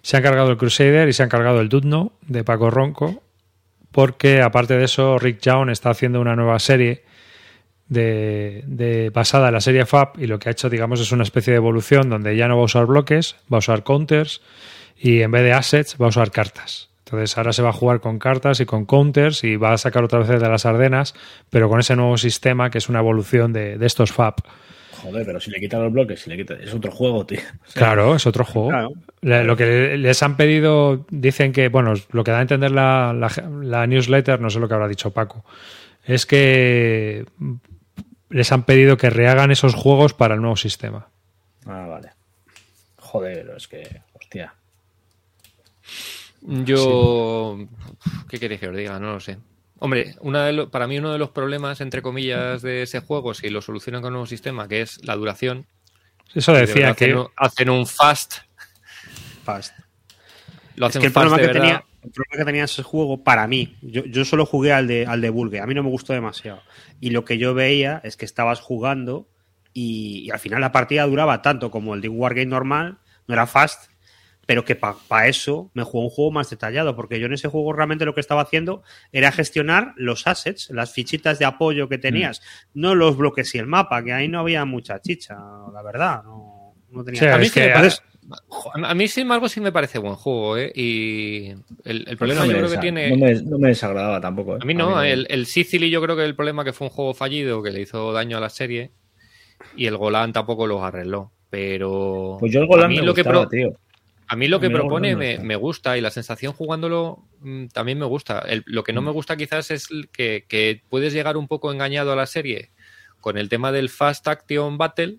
Se 0.02 0.16
han 0.18 0.24
cargado 0.24 0.50
el 0.52 0.58
Crusader 0.58 1.10
y 1.10 1.14
se 1.14 1.22
han 1.24 1.30
cargado 1.30 1.60
el 1.60 1.68
Dudno 1.68 2.14
de 2.22 2.46
Paco 2.46 2.70
Ronco, 2.70 3.22
porque 3.92 4.42
aparte 4.42 4.78
de 4.78 4.86
eso, 4.86 5.18
Rick 5.20 5.42
Young 5.42 5.70
está 5.70 5.90
haciendo 5.90 6.22
una 6.22 6.38
nueva 6.38 6.60
serie 6.60 7.04
de, 7.90 9.12
basada 9.14 9.48
en 9.48 9.54
la 9.56 9.62
serie 9.62 9.86
FAP. 9.86 10.20
y 10.20 10.28
lo 10.28 10.40
que 10.40 10.50
ha 10.50 10.52
hecho, 10.52 10.70
digamos, 10.70 11.02
es 11.02 11.12
una 11.12 11.24
especie 11.24 11.52
de 11.52 11.58
evolución 11.58 12.10
donde 12.10 12.36
ya 12.38 12.48
no 12.48 12.56
va 12.56 12.62
a 12.62 12.66
usar 12.66 12.86
bloques, 12.86 13.36
va 13.52 13.58
a 13.58 13.60
usar 13.60 13.84
counters 13.84 14.42
y 14.98 15.22
en 15.22 15.32
vez 15.32 15.44
de 15.44 15.54
assets 15.54 15.98
va 16.00 16.06
a 16.06 16.10
usar 16.10 16.32
cartas. 16.32 16.90
Entonces 17.06 17.36
ahora 17.40 17.54
se 17.54 17.64
va 17.64 17.70
a 17.70 17.74
jugar 17.74 18.02
con 18.02 18.20
cartas 18.20 18.60
y 18.60 18.66
con 18.68 18.86
counters 18.86 19.44
y 19.44 19.56
va 19.56 19.74
a 19.74 19.78
sacar 19.80 20.04
otra 20.04 20.20
vez 20.20 20.28
de 20.28 20.38
las 20.40 20.66
ardenas, 20.68 21.16
pero 21.50 21.68
con 21.68 21.80
ese 21.80 21.96
nuevo 21.96 22.18
sistema 22.18 22.70
que 22.70 22.78
es 22.78 22.88
una 22.88 23.00
evolución 23.00 23.52
de, 23.52 23.78
estos 23.84 24.12
FAP. 24.12 24.40
Joder, 25.02 25.26
pero 25.26 25.40
si 25.40 25.50
le 25.50 25.60
quitan 25.62 25.82
los 25.82 25.94
bloques, 25.94 26.28
es 26.28 26.74
otro 26.74 26.92
juego, 26.92 27.26
tío. 27.26 27.40
claro, 27.74 28.16
es 28.16 28.28
otro 28.28 28.44
juego. 28.44 28.92
Lo 29.22 29.56
que 29.56 29.96
les 29.98 30.22
han 30.22 30.36
pedido, 30.36 31.06
dicen 31.10 31.54
que, 31.54 31.70
bueno, 31.70 31.94
lo 32.12 32.24
que 32.26 32.32
da 32.32 32.40
a 32.40 32.42
entender 32.42 32.72
la 32.72 33.16
newsletter, 33.88 34.42
no 34.42 34.50
sé 34.50 34.60
lo 34.60 34.68
que 34.68 34.74
habrá 34.74 34.90
dicho 34.90 35.12
Paco, 35.12 35.46
es 36.06 36.26
que 36.26 37.26
les 38.30 38.52
han 38.52 38.64
pedido 38.64 38.98
que 38.98 39.10
rehagan 39.10 39.52
esos 39.52 39.76
juegos 39.76 40.14
para 40.14 40.36
el 40.36 40.42
nuevo 40.42 40.56
sistema. 40.56 41.10
Ah, 41.66 41.88
vale. 41.90 42.12
Joder, 42.98 43.54
es 43.58 43.68
que, 43.68 44.02
hostia. 44.14 44.54
Yo, 46.42 47.58
¿qué 48.30 48.40
queréis 48.40 48.62
que 48.62 48.70
os 48.70 48.78
diga? 48.78 49.00
No 49.00 49.14
lo 49.14 49.20
sé. 49.20 49.38
Hombre, 49.80 50.16
para 50.72 50.88
mí 50.88 51.00
uno 51.00 51.12
de 51.12 51.18
los 51.18 51.30
problemas, 51.32 51.82
entre 51.82 52.02
comillas, 52.02 52.62
de 52.62 52.84
ese 52.84 53.00
juego, 53.00 53.34
si 53.34 53.50
lo 53.50 53.62
solucionan 53.62 54.02
con 54.02 54.10
un 54.10 54.14
nuevo 54.14 54.26
sistema, 54.28 54.68
que 54.68 54.82
es 54.82 55.04
la 55.06 55.16
duración. 55.16 55.66
Eso 56.36 56.54
decía 56.54 56.94
que... 56.94 57.16
Hacen 57.36 57.70
un, 57.70 57.88
fast. 57.88 58.36
Fast. 59.44 59.74
Lo 60.76 60.86
hacen 60.86 61.02
es 61.02 61.08
el 61.08 61.12
fast, 61.12 61.28
problema 61.28 61.48
que 61.54 61.60
tenía 61.60 61.84
el 62.02 62.12
problema 62.12 62.38
que 62.38 62.46
tenías 62.46 62.72
ese 62.72 62.84
juego 62.84 63.24
para 63.24 63.46
mí, 63.48 63.76
yo, 63.82 64.06
yo 64.06 64.24
solo 64.24 64.46
jugué 64.46 64.72
al 64.72 64.88
de, 64.88 65.06
al 65.06 65.20
de 65.20 65.30
Bulge, 65.30 65.60
a 65.60 65.66
mí 65.66 65.74
no 65.74 65.84
me 65.84 65.90
gustó 65.90 66.14
demasiado. 66.14 66.62
Y 67.02 67.10
lo 67.10 67.26
que 67.26 67.38
yo 67.38 67.54
veía 67.54 68.00
es 68.04 68.16
que 68.16 68.24
estabas 68.26 68.62
jugando 68.62 69.28
y, 69.74 70.30
al 70.32 70.40
final 70.40 70.62
la 70.62 70.72
partida 70.72 71.06
duraba 71.06 71.42
tanto 71.42 71.70
como 71.72 71.96
el 71.96 72.02
de 72.02 72.08
Wargame 72.10 72.46
normal, 72.46 73.00
no 73.28 73.34
era 73.34 73.48
fast, 73.48 73.92
pero 74.48 74.64
que 74.64 74.76
para 74.78 75.28
eso 75.28 75.70
me 75.74 75.84
jugó 75.84 76.06
un 76.06 76.10
juego 76.10 76.32
más 76.32 76.50
detallado, 76.50 76.96
porque 76.96 77.20
yo 77.20 77.28
en 77.28 77.34
ese 77.34 77.50
juego 77.50 77.74
realmente 77.74 78.06
lo 78.06 78.16
que 78.16 78.22
estaba 78.22 78.42
haciendo 78.42 78.82
era 79.12 79.32
gestionar 79.32 79.94
los 79.98 80.26
assets, 80.26 80.70
las 80.72 80.94
fichitas 80.94 81.38
de 81.38 81.46
apoyo 81.46 81.90
que 81.90 81.98
tenías, 81.98 82.40
mm. 82.40 82.82
no 82.82 82.96
los 82.96 83.18
bloques 83.18 83.54
y 83.56 83.58
el 83.60 83.68
mapa, 83.68 84.04
que 84.04 84.14
ahí 84.14 84.28
no 84.28 84.40
había 84.40 84.64
mucha 84.66 85.02
chicha, 85.02 85.38
la 85.74 85.82
verdad, 85.84 86.24
no, 86.24 86.74
tenía... 87.06 87.38
Sí, 87.44 88.00
a 88.84 88.94
mí, 88.94 89.08
sin 89.08 89.24
embargo, 89.24 89.50
sí 89.50 89.60
me 89.60 89.72
parece 89.72 89.98
buen 89.98 90.16
juego, 90.16 90.58
eh, 90.58 90.72
Y 90.76 91.50
el, 91.84 92.04
pues 92.06 92.18
problema 92.18 92.46
yo 92.46 92.52
creo 92.54 92.70
que 92.70 92.78
tiene. 92.78 93.16
No 93.44 93.58
me, 93.58 93.70
desagradaba 93.70 94.22
tampoco. 94.22 94.56
Eh. 94.56 94.60
A 94.62 94.66
mí 94.66 94.74
no, 94.74 95.02
el, 95.02 95.46
Sicily 95.48 95.90
yo 95.90 96.02
creo 96.02 96.16
que 96.16 96.26
el 96.26 96.36
problema 96.36 96.64
que 96.64 96.74
fue 96.74 96.88
un 96.88 96.94
juego 96.94 97.14
fallido 97.14 97.64
que 97.64 97.72
le 97.72 97.82
hizo 97.82 98.14
daño 98.14 98.38
a 98.38 98.40
la 98.40 98.50
serie 98.50 98.92
y 99.76 99.88
el 99.88 99.98
Golan 99.98 100.32
tampoco 100.32 100.68
lo 100.68 100.84
arregló. 100.84 101.32
Pero. 101.50 102.38
Pues 102.40 102.52
yo 102.52 102.60
el 102.62 102.68
Golan 102.68 102.86
a 102.86 102.90
mí 102.90 102.98
lo 102.98 103.16
que 103.16 103.22
A 104.28 104.36
mí 104.36 104.48
lo 104.48 104.60
que 104.60 104.70
propone 104.70 105.16
me, 105.16 105.56
gusta 105.56 105.98
y 105.98 106.02
la 106.02 106.12
sensación 106.12 106.54
jugándolo 106.54 107.24
mm, 107.40 107.68
también 107.68 107.98
me 107.98 108.06
gusta. 108.06 108.44
lo 108.66 108.84
que 108.84 108.94
no 108.94 109.02
me 109.02 109.10
mm. 109.10 109.14
gusta 109.14 109.38
quizás 109.38 109.72
es 109.72 109.90
que 110.12 110.82
puedes 110.90 111.14
llegar 111.14 111.38
un 111.38 111.48
poco 111.48 111.72
engañado 111.72 112.12
a 112.14 112.16
la 112.16 112.28
serie 112.28 112.70
con 113.22 113.38
el 113.38 113.50
tema 113.50 113.72
del 113.72 113.90
Fast 113.90 114.28
Action 114.28 114.78
Battle 114.78 115.18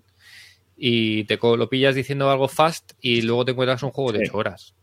y 0.83 1.25
te 1.25 1.37
lo 1.43 1.69
pillas 1.69 1.93
diciendo 1.93 2.31
algo 2.31 2.47
fast 2.47 2.93
y 2.99 3.21
luego 3.21 3.45
te 3.45 3.51
encuentras 3.51 3.83
un 3.83 3.91
juego 3.91 4.13
de 4.13 4.21
8 4.23 4.31
horas. 4.35 4.73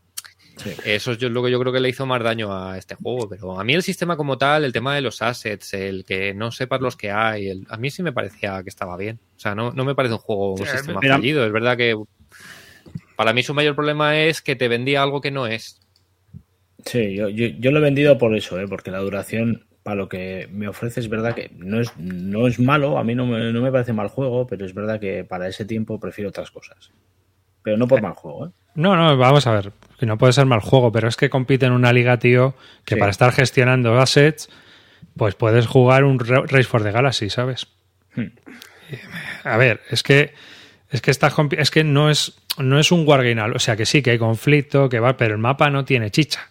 Eso 0.84 1.10
es 1.12 1.20
lo 1.22 1.42
que 1.42 1.50
yo 1.50 1.58
creo 1.58 1.72
que 1.72 1.80
le 1.80 1.88
hizo 1.88 2.06
más 2.06 2.22
daño 2.22 2.56
a 2.56 2.78
este 2.78 2.94
juego, 2.94 3.28
pero 3.28 3.58
a 3.58 3.64
mí 3.64 3.72
el 3.74 3.82
sistema 3.82 4.16
como 4.16 4.38
tal, 4.38 4.62
el 4.62 4.72
tema 4.72 4.94
de 4.94 5.00
los 5.00 5.22
assets, 5.22 5.74
el 5.74 6.04
que 6.04 6.34
no 6.34 6.52
sepas 6.52 6.80
los 6.80 6.96
que 6.96 7.10
hay, 7.10 7.62
a 7.68 7.76
mí 7.78 7.90
sí 7.90 8.04
me 8.04 8.12
parecía 8.12 8.62
que 8.62 8.68
estaba 8.68 8.96
bien. 8.96 9.18
O 9.36 9.40
sea, 9.40 9.56
no, 9.56 9.72
me 9.72 9.96
parece 9.96 10.12
un 10.14 10.20
juego 10.20 10.54
un 10.54 10.64
sistema 10.66 11.00
fallido. 11.02 11.44
Es 11.44 11.50
verdad 11.52 11.76
que 11.76 11.96
para 13.16 13.32
mí 13.32 13.42
su 13.42 13.52
mayor 13.54 13.74
problema 13.74 14.20
es 14.20 14.40
que 14.40 14.54
te 14.54 14.68
vendía 14.68 15.02
algo 15.02 15.20
que 15.20 15.32
no 15.32 15.48
es. 15.48 15.80
Sí, 16.86 17.16
yo, 17.16 17.70
lo 17.72 17.78
he 17.78 17.82
vendido 17.82 18.18
por 18.18 18.36
eso, 18.36 18.60
¿eh? 18.60 18.68
porque 18.68 18.92
la 18.92 19.00
duración 19.00 19.64
a 19.88 19.94
lo 19.94 20.06
que 20.08 20.48
me 20.52 20.68
ofrece, 20.68 21.00
es 21.00 21.08
verdad 21.08 21.34
que 21.34 21.50
no 21.56 21.80
es, 21.80 21.96
no 21.96 22.46
es 22.46 22.60
malo, 22.60 22.98
a 22.98 23.04
mí 23.04 23.14
no 23.14 23.24
me, 23.26 23.72
parece 23.72 23.92
mal 23.94 24.08
juego, 24.08 24.46
pero 24.46 24.66
es 24.66 24.74
verdad 24.74 25.00
que 25.00 25.24
para 25.24 25.48
ese 25.48 25.64
tiempo 25.64 25.98
prefiero 25.98 26.28
otras 26.28 26.50
cosas. 26.50 26.90
Pero 27.62 27.76
no 27.78 27.88
por 27.88 27.98
eh, 28.00 28.02
mal 28.02 28.12
juego, 28.12 28.46
¿eh? 28.48 28.50
No, 28.74 28.94
no, 28.96 29.16
vamos 29.16 29.46
a 29.46 29.52
ver, 29.52 29.72
que 29.98 30.04
no 30.06 30.18
puede 30.18 30.32
ser 30.34 30.44
mal 30.46 30.60
juego, 30.60 30.92
pero 30.92 31.08
es 31.08 31.16
que 31.16 31.30
compite 31.30 31.64
en 31.66 31.72
una 31.72 31.92
liga, 31.94 32.18
tío, 32.18 32.54
que 32.84 32.96
para 32.98 33.10
estar 33.10 33.32
gestionando 33.32 33.98
assets, 33.98 34.50
pues 35.16 35.34
puedes 35.34 35.66
jugar 35.66 36.04
un 36.04 36.18
Race 36.18 36.64
for 36.64 36.82
the 36.82 36.92
Galaxy, 36.92 37.30
¿sabes? 37.30 37.66
Hmm. 38.14 38.26
A 39.44 39.56
ver, 39.56 39.80
es 39.90 40.02
que 40.02 40.32
es 40.90 41.00
que 41.02 41.10
es 41.12 41.70
que 41.70 41.84
no 41.84 42.08
es 42.10 42.38
no 42.58 42.78
es 42.78 42.92
un 42.92 43.06
wargame, 43.08 43.40
o 43.54 43.58
sea 43.58 43.74
que 43.76 43.84
sí 43.86 44.02
que 44.02 44.10
hay 44.10 44.18
conflicto, 44.18 44.88
que 44.90 45.00
va, 45.00 45.16
pero 45.16 45.32
el 45.34 45.40
mapa 45.40 45.70
no 45.70 45.84
tiene 45.86 46.10
chicha 46.10 46.50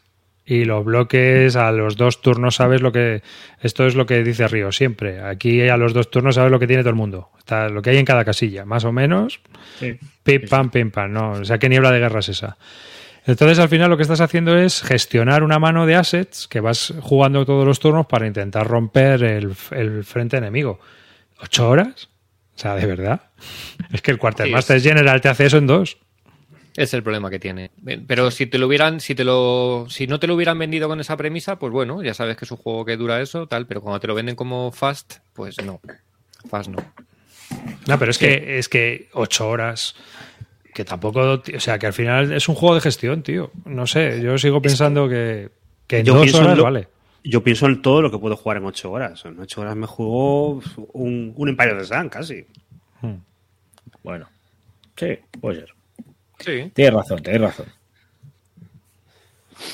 y 0.49 0.63
los 0.63 0.85
bloques 0.85 1.57
a 1.57 1.73
los 1.73 1.97
dos 1.97 2.21
turnos 2.21 2.55
sabes 2.55 2.81
lo 2.81 2.93
que 2.93 3.21
esto 3.59 3.85
es 3.85 3.95
lo 3.95 4.05
que 4.05 4.23
dice 4.23 4.47
Río 4.47 4.71
siempre 4.71 5.21
aquí 5.21 5.61
a 5.67 5.75
los 5.75 5.93
dos 5.93 6.09
turnos 6.09 6.35
sabes 6.35 6.51
lo 6.51 6.57
que 6.59 6.67
tiene 6.67 6.83
todo 6.83 6.89
el 6.91 6.95
mundo 6.95 7.29
está 7.37 7.67
lo 7.67 7.81
que 7.81 7.89
hay 7.89 7.97
en 7.97 8.05
cada 8.05 8.23
casilla 8.23 8.63
más 8.63 8.85
o 8.85 8.93
menos 8.93 9.41
sí, 9.77 9.99
pim 10.23 10.47
pam 10.49 10.69
pim 10.71 10.89
pam 10.89 11.11
no 11.11 11.31
o 11.33 11.43
sea 11.45 11.57
qué 11.57 11.67
niebla 11.67 11.91
de 11.91 11.99
guerra 11.99 12.21
es 12.21 12.29
esa 12.29 12.57
entonces 13.25 13.59
al 13.59 13.67
final 13.67 13.89
lo 13.89 13.97
que 13.97 14.03
estás 14.03 14.21
haciendo 14.21 14.57
es 14.57 14.81
gestionar 14.83 15.43
una 15.43 15.59
mano 15.59 15.85
de 15.85 15.95
assets 15.95 16.47
que 16.47 16.61
vas 16.61 16.93
jugando 17.01 17.45
todos 17.45 17.67
los 17.67 17.81
turnos 17.81 18.05
para 18.05 18.25
intentar 18.25 18.65
romper 18.65 19.21
el, 19.23 20.05
frente 20.05 20.37
enemigo 20.37 20.79
ocho 21.41 21.67
horas 21.69 22.07
o 22.55 22.59
sea 22.59 22.73
de 22.75 22.85
verdad 22.85 23.19
es 23.91 24.01
que 24.01 24.11
el 24.11 24.17
quartermaster 24.17 24.79
general 24.79 25.19
te 25.19 25.27
hace 25.27 25.47
eso 25.47 25.57
en 25.57 25.67
dos 25.67 25.97
es 26.77 26.93
el 26.93 27.01
problema 27.01 27.31
que 27.31 27.39
tiene. 27.39 27.71
Pero 28.05 28.29
si 28.29 28.45
te 28.45 28.59
lo 28.59 28.67
hubieran, 28.67 28.99
si 28.99 29.15
te 29.15 29.23
lo, 29.23 29.87
si 29.89 30.05
no 30.05 30.19
te 30.19 30.27
lo 30.27 30.35
hubieran 30.35 30.59
vendido 30.59 30.87
con 30.87 30.99
esa 30.99 31.17
premisa, 31.17 31.57
pues 31.57 31.73
bueno, 31.73 32.03
ya 32.03 32.13
sabes 32.13 32.37
que 32.37 32.45
es 32.45 32.51
un 32.51 32.57
juego 32.57 32.85
que 32.85 32.95
dura 32.97 33.19
eso, 33.19 33.47
tal, 33.47 33.65
pero 33.65 33.81
cuando 33.81 33.99
te 33.99 34.05
lo 34.05 34.13
venden 34.13 34.35
como 34.35 34.71
fast, 34.71 35.15
pues 35.33 35.55
no. 35.65 35.81
Fast 36.47 36.69
no. 36.69 36.77
No, 37.87 37.97
pero 37.97 38.11
es 38.11 38.19
que, 38.19 38.59
es 38.59 38.69
que 38.69 39.09
ocho 39.13 39.49
horas. 39.49 39.95
Que 40.75 40.85
tampoco, 40.85 41.41
o 41.55 41.59
sea, 41.59 41.79
que 41.79 41.87
al 41.87 41.93
final 41.93 42.31
es 42.31 42.47
un 42.47 42.53
juego 42.53 42.75
de 42.75 42.81
gestión, 42.81 43.23
tío. 43.23 43.49
No 43.65 43.87
sé, 43.87 44.21
yo 44.21 44.37
sigo 44.37 44.61
pensando 44.61 45.09
que, 45.09 45.49
yo 46.03 46.13
dos 46.15 46.31
horas 46.35 46.59
vale. 46.61 46.87
Yo 47.23 47.43
pienso 47.43 47.65
en 47.65 47.81
todo 47.81 48.03
lo 48.03 48.11
que 48.11 48.19
puedo 48.19 48.37
jugar 48.37 48.57
en 48.59 48.65
ocho 48.65 48.91
horas. 48.91 49.25
En 49.25 49.39
ocho 49.39 49.61
horas 49.61 49.75
me 49.75 49.87
jugó 49.87 50.61
un, 50.93 51.33
un 51.35 51.49
Empire 51.49 51.73
de 51.73 51.85
Sun 51.85 52.07
casi. 52.09 52.45
Hmm. 53.01 53.15
Bueno, 54.03 54.29
sí, 54.95 55.17
puede 55.41 55.65
Sí. 56.39 56.71
Tienes 56.73 56.93
razón, 56.93 57.23
tienes 57.23 57.41
razón. 57.41 57.65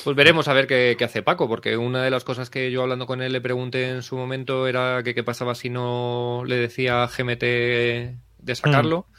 Pues 0.02 0.16
veremos 0.16 0.48
a 0.48 0.54
ver 0.54 0.66
qué, 0.66 0.96
hace 1.04 1.22
Paco, 1.22 1.46
porque 1.46 1.76
una 1.76 2.02
de 2.02 2.10
las 2.10 2.24
cosas 2.24 2.48
que 2.48 2.70
yo 2.70 2.82
hablando 2.82 3.06
con 3.06 3.20
él 3.20 3.32
le 3.32 3.40
pregunté 3.42 3.88
en 3.90 4.02
su 4.02 4.16
momento 4.16 4.66
era 4.66 5.02
qué 5.02 5.22
pasaba 5.22 5.54
si 5.54 5.68
no 5.68 6.42
le 6.46 6.56
decía 6.56 7.02
a 7.02 7.06
GMT 7.08 7.42
de 7.42 8.54
sacarlo. 8.54 9.06
Mm. 9.10 9.14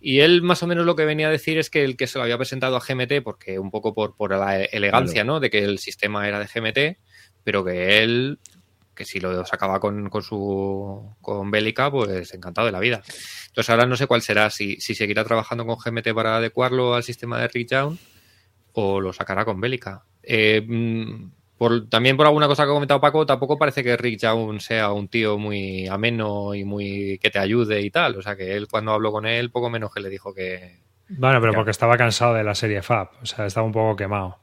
Y 0.00 0.20
él 0.20 0.42
más 0.42 0.62
o 0.62 0.66
menos 0.66 0.84
lo 0.84 0.96
que 0.96 1.06
venía 1.06 1.28
a 1.28 1.30
decir 1.30 1.56
es 1.56 1.70
que 1.70 1.82
el 1.82 1.96
que 1.96 2.06
se 2.06 2.18
lo 2.18 2.24
había 2.24 2.36
presentado 2.36 2.76
a 2.76 2.80
GMT, 2.86 3.22
porque 3.22 3.58
un 3.58 3.70
poco 3.70 3.94
por, 3.94 4.14
por 4.14 4.32
la 4.36 4.56
elegancia, 4.60 5.24
¿no? 5.24 5.40
De 5.40 5.48
que 5.48 5.64
el 5.64 5.78
sistema 5.78 6.28
era 6.28 6.38
de 6.38 6.48
GMT, 6.94 6.98
pero 7.42 7.64
que 7.64 8.02
él 8.02 8.38
que 8.94 9.04
si 9.04 9.20
lo 9.20 9.44
sacaba 9.44 9.80
con, 9.80 10.10
su 10.22 11.14
con 11.20 11.50
Bélica, 11.50 11.90
pues 11.90 12.32
encantado 12.32 12.66
de 12.66 12.72
la 12.72 12.80
vida. 12.80 13.02
Entonces 13.48 13.70
ahora 13.70 13.86
no 13.86 13.96
sé 13.96 14.06
cuál 14.06 14.22
será, 14.22 14.50
si, 14.50 14.80
si 14.80 14.94
seguirá 14.94 15.24
trabajando 15.24 15.66
con 15.66 15.76
GMT 15.82 16.12
para 16.14 16.36
adecuarlo 16.36 16.94
al 16.94 17.02
sistema 17.02 17.38
de 17.40 17.48
Richaun 17.48 17.98
o 18.74 19.00
lo 19.00 19.12
sacará 19.12 19.44
con 19.44 19.60
Bélica. 19.60 20.02
Eh, 20.22 20.64
mm, 20.66 21.30
por, 21.58 21.88
también 21.88 22.16
por 22.16 22.26
alguna 22.26 22.46
cosa 22.46 22.64
que 22.64 22.70
ha 22.70 22.74
comentado 22.74 23.00
Paco, 23.00 23.26
tampoco 23.26 23.58
parece 23.58 23.84
que 23.84 23.96
Rick 23.96 24.18
Young 24.20 24.60
sea 24.60 24.90
un 24.92 25.06
tío 25.08 25.38
muy 25.38 25.86
ameno 25.86 26.54
y 26.54 26.64
muy 26.64 27.18
que 27.18 27.30
te 27.30 27.38
ayude 27.38 27.80
y 27.80 27.90
tal. 27.90 28.16
O 28.16 28.22
sea 28.22 28.36
que 28.36 28.54
él 28.56 28.66
cuando 28.68 28.92
habló 28.92 29.12
con 29.12 29.26
él, 29.26 29.50
poco 29.50 29.70
menos 29.70 29.92
que 29.92 30.00
le 30.00 30.08
dijo 30.10 30.34
que... 30.34 30.80
Bueno, 31.08 31.40
pero 31.40 31.52
porque 31.52 31.70
estaba 31.70 31.96
cansado 31.98 32.34
de 32.34 32.44
la 32.44 32.54
serie 32.54 32.80
Fab, 32.82 33.10
o 33.22 33.26
sea, 33.26 33.46
estaba 33.46 33.66
un 33.66 33.72
poco 33.72 33.94
quemado. 33.94 34.38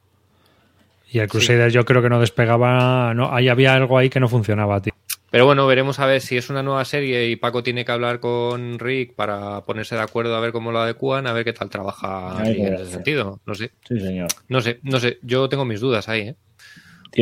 Y 1.13 1.19
el 1.19 1.27
Crusader 1.27 1.69
yo 1.71 1.83
creo 1.83 2.01
que 2.01 2.07
no 2.09 2.21
despegaba, 2.21 3.13
no, 3.13 3.33
ahí 3.35 3.49
había 3.49 3.73
algo 3.73 3.97
ahí 3.97 4.09
que 4.09 4.21
no 4.21 4.29
funcionaba, 4.29 4.81
tío. 4.81 4.93
Pero 5.29 5.45
bueno, 5.45 5.67
veremos 5.67 5.99
a 5.99 6.05
ver 6.05 6.21
si 6.21 6.37
es 6.37 6.49
una 6.49 6.63
nueva 6.63 6.85
serie 6.85 7.29
y 7.29 7.35
Paco 7.35 7.63
tiene 7.63 7.83
que 7.83 7.91
hablar 7.91 8.21
con 8.21 8.79
Rick 8.79 9.13
para 9.15 9.59
ponerse 9.65 9.95
de 9.95 10.01
acuerdo 10.01 10.35
a 10.35 10.39
ver 10.39 10.53
cómo 10.53 10.71
lo 10.71 10.79
adecuan 10.79 11.27
a 11.27 11.33
ver 11.33 11.43
qué 11.43 11.51
tal 11.53 11.69
trabaja 11.69 12.37
en 12.45 12.73
ese 12.75 12.85
sentido. 12.85 13.39
No 13.45 13.53
sé. 13.55 13.71
Sí, 13.87 13.99
señor. 13.99 14.27
No 14.47 14.61
sé, 14.61 14.79
no 14.83 14.99
sé. 15.01 15.19
Yo 15.21 15.47
tengo 15.49 15.63
mis 15.65 15.79
dudas 15.81 16.07
ahí, 16.07 16.29
¿eh? 16.29 16.35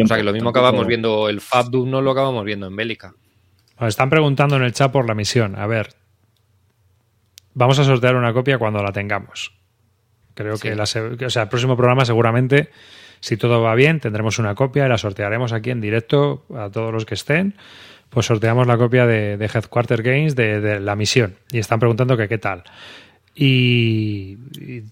o 0.03 0.07
sea 0.07 0.17
que 0.17 0.23
lo 0.23 0.33
mismo 0.33 0.51
acabamos 0.51 0.85
viendo, 0.85 1.27
el 1.29 1.41
Fab 1.41 1.71
no 1.73 1.99
lo 2.01 2.11
acabamos 2.11 2.45
viendo 2.45 2.67
en 2.67 2.75
Bélica. 2.75 3.13
Nos 3.79 3.89
están 3.89 4.09
preguntando 4.11 4.55
en 4.55 4.63
el 4.63 4.73
chat 4.73 4.91
por 4.91 5.07
la 5.07 5.15
misión. 5.15 5.55
A 5.57 5.65
ver. 5.65 5.89
Vamos 7.55 7.77
a 7.79 7.83
sortear 7.83 8.15
una 8.15 8.33
copia 8.33 8.57
cuando 8.59 8.83
la 8.83 8.91
tengamos. 8.91 9.53
Creo 10.35 10.57
que 10.57 10.75
sea, 10.85 11.43
el 11.43 11.49
próximo 11.49 11.75
programa 11.75 12.05
seguramente 12.05 12.69
si 13.21 13.37
todo 13.37 13.61
va 13.61 13.75
bien, 13.75 13.99
tendremos 13.99 14.39
una 14.39 14.55
copia 14.55 14.85
y 14.85 14.89
la 14.89 14.97
sortearemos 14.97 15.51
aquí 15.53 15.71
en 15.71 15.81
directo 15.81 16.43
a 16.55 16.69
todos 16.69 16.93
los 16.93 17.05
que 17.05 17.15
estén. 17.15 17.55
Pues 18.09 18.25
sorteamos 18.25 18.65
la 18.65 18.77
copia 18.77 19.05
de, 19.05 19.33
Headquarter 19.43 20.01
Games 20.01 20.35
de, 20.35 20.79
la 20.79 20.95
misión. 20.95 21.35
Y 21.51 21.59
están 21.59 21.79
preguntando 21.79 22.15
que 22.17 22.27
qué 22.27 22.37
tal. 22.37 22.63
Y, 23.35 24.35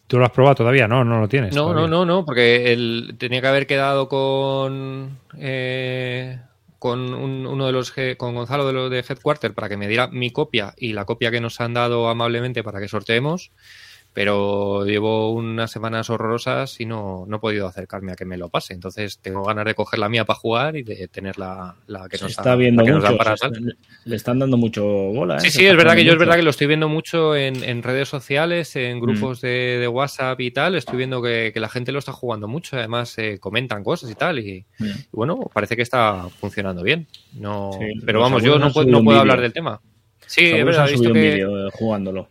tú 0.08 0.20
lo 0.20 0.26
has 0.26 0.32
probado 0.32 0.56
todavía, 0.56 0.88
¿no? 0.88 1.04
No 1.04 1.20
lo 1.22 1.28
tienes. 1.28 1.56
No, 1.56 1.74
no, 1.74 1.88
no, 1.88 2.06
no, 2.06 2.26
porque 2.26 2.72
él 2.74 3.16
tenía 3.18 3.42
que 3.42 3.48
haber 3.48 3.66
quedado 3.68 4.08
con. 4.10 5.18
Eh, 5.40 6.38
con 6.80 7.14
uno 7.16 7.66
de 7.66 7.72
los 7.72 7.92
con 8.18 8.36
Gonzalo 8.36 8.68
de 8.68 8.74
los 8.74 8.92
de 8.92 9.00
Headquarter 9.00 9.54
para 9.54 9.68
que 9.68 9.78
me 9.78 9.88
diera 9.88 10.08
mi 10.08 10.30
copia 10.30 10.76
y 10.78 10.94
la 10.94 11.06
copia 11.06 11.32
que 11.32 11.42
nos 11.42 11.60
han 11.60 11.74
dado 11.74 12.08
amablemente 12.08 12.64
para 12.64 12.80
que 12.80 12.88
sorteemos 12.88 13.52
pero 14.18 14.84
llevo 14.84 15.30
unas 15.32 15.70
semanas 15.70 16.10
horrorosas 16.10 16.80
y 16.80 16.88
no, 16.88 17.26
no 17.28 17.38
he 17.38 17.40
podido 17.40 17.68
acercarme 17.68 18.14
a 18.14 18.16
que 18.16 18.26
me 18.26 18.36
lo 18.38 18.50
pase. 18.50 18.74
Entonces 18.74 19.20
tengo 19.20 19.44
ganas 19.44 19.64
de 19.66 19.76
coger 19.76 20.00
la 20.00 20.10
mía 20.10 20.26
para 20.26 20.40
jugar 20.40 20.76
y 20.76 20.82
de 20.82 21.08
tener 21.08 21.38
la, 21.38 21.76
que 22.10 22.18
nos 22.20 22.32
está 22.32 22.56
viendo 22.56 22.84
mucho, 22.84 23.16
para 23.16 23.36
Le 24.06 24.16
están 24.16 24.40
dando 24.40 24.58
mucho 24.58 24.88
bola. 24.88 25.36
¿eh? 25.38 25.40
Sí, 25.42 25.52
sí, 25.52 25.68
es 25.68 25.78
verdad 25.78 25.94
que 25.96 26.04
yo 26.04 26.14
es 26.14 26.18
verdad 26.18 26.36
que 26.36 26.42
lo 26.42 26.50
estoy 26.50 26.66
viendo 26.66 26.90
mucho 26.90 27.36
en, 27.36 27.84
redes 27.84 28.10
sociales, 28.10 28.76
en 28.76 28.98
mm. 28.98 29.02
grupos 29.02 29.40
de, 29.42 29.88
WhatsApp 29.88 30.42
y 30.42 30.50
tal. 30.50 30.74
Estoy 30.74 30.98
viendo 30.98 31.22
que, 31.22 31.54
la 31.56 31.70
gente 31.70 31.92
lo 31.92 32.00
está 32.00 32.12
jugando 32.12 32.48
mucho. 32.48 32.76
Además, 32.76 33.16
eh, 33.20 33.38
comentan 33.40 33.84
cosas 33.84 34.10
y 34.10 34.16
tal. 34.16 34.40
Y, 34.40 34.66
mm. 34.80 34.86
bueno, 35.12 35.42
parece 35.54 35.76
que 35.76 35.84
está 35.84 36.28
funcionando 36.40 36.82
bien. 36.82 37.06
No, 37.34 37.70
pero 38.04 38.20
vamos, 38.20 38.42
yo 38.42 38.58
no, 38.58 38.74
puedo, 38.74 38.88
no 38.90 39.04
puedo 39.04 39.20
hablar 39.20 39.42
del 39.42 39.54
tema. 39.54 39.80
Sí, 40.26 40.46
es 40.48 40.66
verdad, 40.66 40.90
he 40.90 40.94
visto 40.94 41.14
que... 41.14 41.40
Eh, 41.42 41.46
jugándolo. 41.74 42.30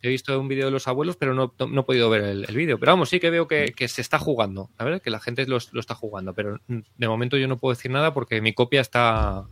He 0.00 0.08
visto 0.08 0.38
un 0.38 0.46
vídeo 0.46 0.66
de 0.66 0.70
los 0.70 0.86
abuelos, 0.86 1.16
pero 1.16 1.34
no, 1.34 1.52
he 1.58 1.82
podido 1.82 2.08
ver 2.08 2.22
el, 2.22 2.46
vídeo. 2.54 2.78
Pero 2.78 2.92
vamos, 2.92 3.08
sí 3.08 3.18
que 3.18 3.30
veo 3.30 3.48
que, 3.48 3.72
se 3.88 4.00
está 4.00 4.18
jugando, 4.18 4.70
A 4.78 4.84
ver, 4.84 5.00
Que 5.00 5.10
la 5.10 5.18
gente 5.18 5.44
lo, 5.46 5.56
está 5.56 5.94
jugando, 5.94 6.34
pero 6.34 6.60
de 6.68 7.08
momento 7.08 7.36
yo 7.36 7.48
no 7.48 7.56
puedo 7.56 7.74
decir 7.74 7.90
nada 7.90 8.14
porque 8.14 8.40
mi 8.40 8.52
copia 8.52 8.80
está... 8.80 9.44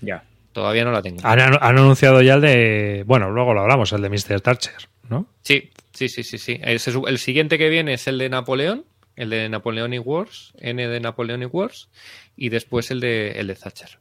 Ya. 0.00 0.22
Todavía 0.52 0.84
no 0.84 0.92
la 0.92 1.02
tengo. 1.02 1.18
Han, 1.24 1.58
anunciado 1.60 2.22
ya 2.22 2.34
el 2.34 2.40
de... 2.40 3.04
Bueno, 3.06 3.30
luego 3.32 3.52
lo 3.54 3.62
hablamos, 3.62 3.92
el 3.92 4.02
de 4.02 4.10
Mr. 4.10 4.40
Thatcher, 4.40 4.88
¿no? 5.08 5.26
Sí, 5.42 5.70
sí, 5.92 6.08
sí, 6.08 6.22
sí. 6.22 6.38
sí. 6.38 6.60
El, 6.62 6.78
siguiente 7.18 7.58
que 7.58 7.68
viene 7.68 7.94
es 7.94 8.06
el 8.06 8.18
de 8.18 8.28
Napoleón, 8.28 8.84
el 9.16 9.30
de 9.30 9.48
Napoleonic 9.48 10.06
Wars, 10.06 10.52
N 10.60 10.86
de 10.86 11.00
Napoleonic 11.00 11.52
Wars, 11.52 11.88
y 12.36 12.48
después 12.50 12.92
el 12.92 13.00
de, 13.00 13.32
el 13.32 13.48
de 13.48 13.56
Thatcher. 13.56 13.98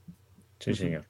Sí, 0.59 0.75
señor. 0.75 1.05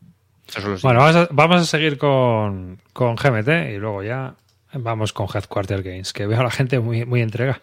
Bueno, 0.81 1.27
vamos 1.31 1.61
a, 1.61 1.65
seguir 1.65 1.97
con 1.97 2.77
GMT 2.95 3.47
y 3.73 3.77
luego 3.77 4.01
ya 4.03 4.35
vamos 4.73 5.13
con 5.13 5.27
Headquarter 5.33 5.83
Games, 5.83 6.13
que 6.13 6.25
veo 6.25 6.39
a 6.39 6.43
la 6.43 6.51
gente 6.51 6.79
muy, 6.79 7.05
muy 7.05 7.21
entrega. 7.21 7.61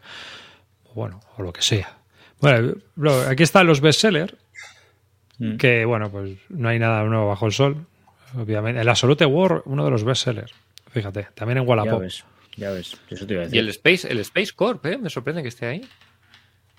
Bueno, 0.95 1.21
o 1.37 1.43
lo 1.43 1.53
que 1.53 1.63
sea. 1.63 1.99
Bueno, 2.41 2.75
aquí 3.29 3.43
están 3.43 3.67
los 3.67 3.81
bestsellers, 3.81 4.35
mm. 5.39 5.57
que 5.57 5.85
bueno, 5.85 6.11
pues 6.11 6.39
no 6.49 6.69
hay 6.69 6.79
nada 6.79 7.03
nuevo 7.05 7.29
bajo 7.29 7.47
el 7.47 7.53
sol, 7.53 7.87
obviamente. 8.37 8.81
El 8.81 8.89
Absolute 8.89 9.27
War, 9.27 9.63
uno 9.67 9.85
de 9.85 9.91
los 9.91 10.05
bestsellers, 10.05 10.53
fíjate, 10.91 11.29
también 11.35 11.59
en 11.59 11.69
Wallapop. 11.69 11.95
Ya 12.01 12.71
ves, 12.71 12.97
ya 13.09 13.25
ves, 13.29 13.53
Y 13.53 13.59
el 13.59 13.69
Space, 13.69 14.11
el 14.11 14.19
Space 14.21 14.53
Corp, 14.55 14.85
¿eh? 14.87 14.99
me 14.99 15.11
sorprende 15.11 15.43
que 15.43 15.49
esté 15.49 15.67
ahí. 15.67 15.87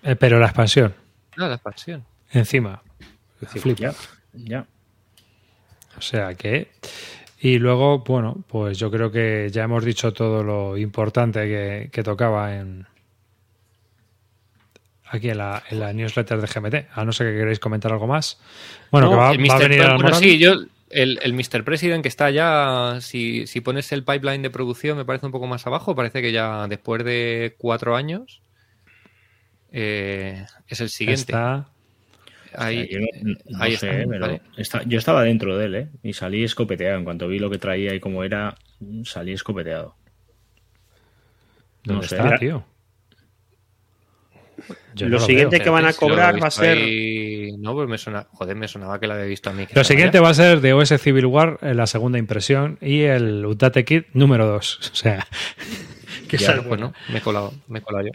Eh, 0.03 0.15
pero 0.15 0.39
la 0.39 0.47
expansión. 0.47 0.95
No, 1.37 1.45
ah, 1.45 1.49
la 1.49 1.55
expansión. 1.55 2.03
Encima. 2.31 2.81
Flip. 3.45 3.77
Ya, 3.77 3.93
ya. 4.33 4.65
O 5.97 6.01
sea 6.01 6.33
que 6.35 6.69
y 7.43 7.57
luego, 7.57 7.99
bueno, 7.99 8.43
pues 8.47 8.77
yo 8.77 8.91
creo 8.91 9.11
que 9.11 9.49
ya 9.51 9.63
hemos 9.63 9.83
dicho 9.83 10.13
todo 10.13 10.43
lo 10.43 10.77
importante 10.77 11.89
que, 11.91 12.03
tocaba 12.03 12.55
en 12.55 12.85
aquí 15.05 15.31
en 15.31 15.39
la, 15.39 15.63
newsletter 15.93 16.39
de 16.39 16.45
GMT, 16.47 16.75
a 16.93 17.03
no 17.03 17.11
ser 17.11 17.31
que 17.33 17.39
queréis 17.39 17.59
comentar 17.59 17.91
algo 17.91 18.05
más. 18.05 18.39
Bueno, 18.91 19.09
que 19.09 19.15
va, 19.15 19.29
a 19.29 19.31
venir 19.31 19.81
bueno, 19.97 20.13
sí, 20.13 20.37
yo 20.37 20.53
el, 20.91 21.19
Mr. 21.33 21.63
President 21.63 22.03
que 22.03 22.09
está 22.09 22.29
ya, 22.29 22.99
si, 23.01 23.43
pones 23.65 23.91
el 23.91 24.03
pipeline 24.03 24.43
de 24.43 24.51
producción, 24.51 24.95
me 24.95 25.03
parece 25.03 25.25
un 25.25 25.31
poco 25.31 25.47
más 25.47 25.65
abajo, 25.65 25.95
parece 25.95 26.21
que 26.21 26.31
ya 26.31 26.67
después 26.67 27.03
de 27.03 27.55
cuatro 27.57 27.95
años 27.95 28.43
eh, 29.71 30.45
es 30.67 30.79
el 30.79 30.89
siguiente. 30.89 31.21
Está 31.31 31.70
Ahí, 32.57 32.87
yo, 34.87 34.99
estaba 34.99 35.23
dentro 35.23 35.57
de 35.57 35.65
él, 35.65 35.75
¿eh? 35.75 35.87
Y 36.03 36.13
salí 36.13 36.43
escopeteado. 36.43 36.97
En 36.97 37.03
cuanto 37.05 37.27
vi 37.27 37.39
lo 37.39 37.49
que 37.49 37.57
traía 37.57 37.93
y 37.93 37.99
cómo 37.99 38.23
era, 38.23 38.57
mm, 38.79 39.03
salí 39.03 39.33
escopeteado. 39.33 39.95
no 41.85 42.01
está, 42.01 42.37
tío? 42.37 42.63
lo, 44.99 45.19
siguiente 45.19 45.59
que 45.59 45.69
van 45.71 45.85
a 45.85 45.93
cobrar 45.93 46.41
va 46.43 46.47
a 46.49 46.51
ser. 46.51 46.77
No, 47.57 47.73
pues 47.73 47.87
me 47.87 48.21
Joder, 48.31 48.55
me 48.55 48.67
sonaba 48.67 48.99
que 48.99 49.07
la 49.07 49.15
había 49.15 49.25
visto 49.27 49.49
a 49.49 49.53
mí. 49.53 49.65
Lo 49.73 49.83
siguiente 49.83 50.19
va 50.19 50.29
a 50.29 50.33
ser 50.33 50.61
de 50.61 50.73
OS 50.73 50.89
Civil 51.01 51.25
War, 51.25 51.57
eh, 51.61 51.73
la 51.73 51.87
segunda 51.87 52.19
impresión, 52.19 52.77
y 52.81 53.01
el 53.01 53.45
Utate 53.45 53.85
Kit 53.85 54.07
número 54.13 54.45
2. 54.47 54.79
O 54.93 54.95
sea. 54.95 55.25
que 56.27 56.37
pues, 56.37 56.65
bueno, 56.65 56.93
me 57.11 57.17
he 57.19 57.21
colado, 57.21 57.51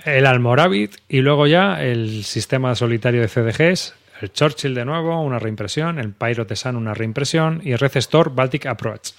El 0.06 0.24
Almoravid 0.26 0.88
y 1.06 1.20
luego 1.20 1.46
ya 1.46 1.82
el 1.84 2.24
sistema 2.24 2.74
solitario 2.74 3.20
de 3.20 3.28
CDGs 3.28 3.94
el 4.20 4.32
Churchill 4.32 4.74
de 4.74 4.84
nuevo, 4.84 5.20
una 5.22 5.38
reimpresión, 5.38 5.98
el 5.98 6.12
Pyro 6.12 6.46
una 6.74 6.94
reimpresión, 6.94 7.60
y 7.64 7.72
Store, 7.72 8.30
Baltic 8.34 8.66
Approach. 8.66 9.10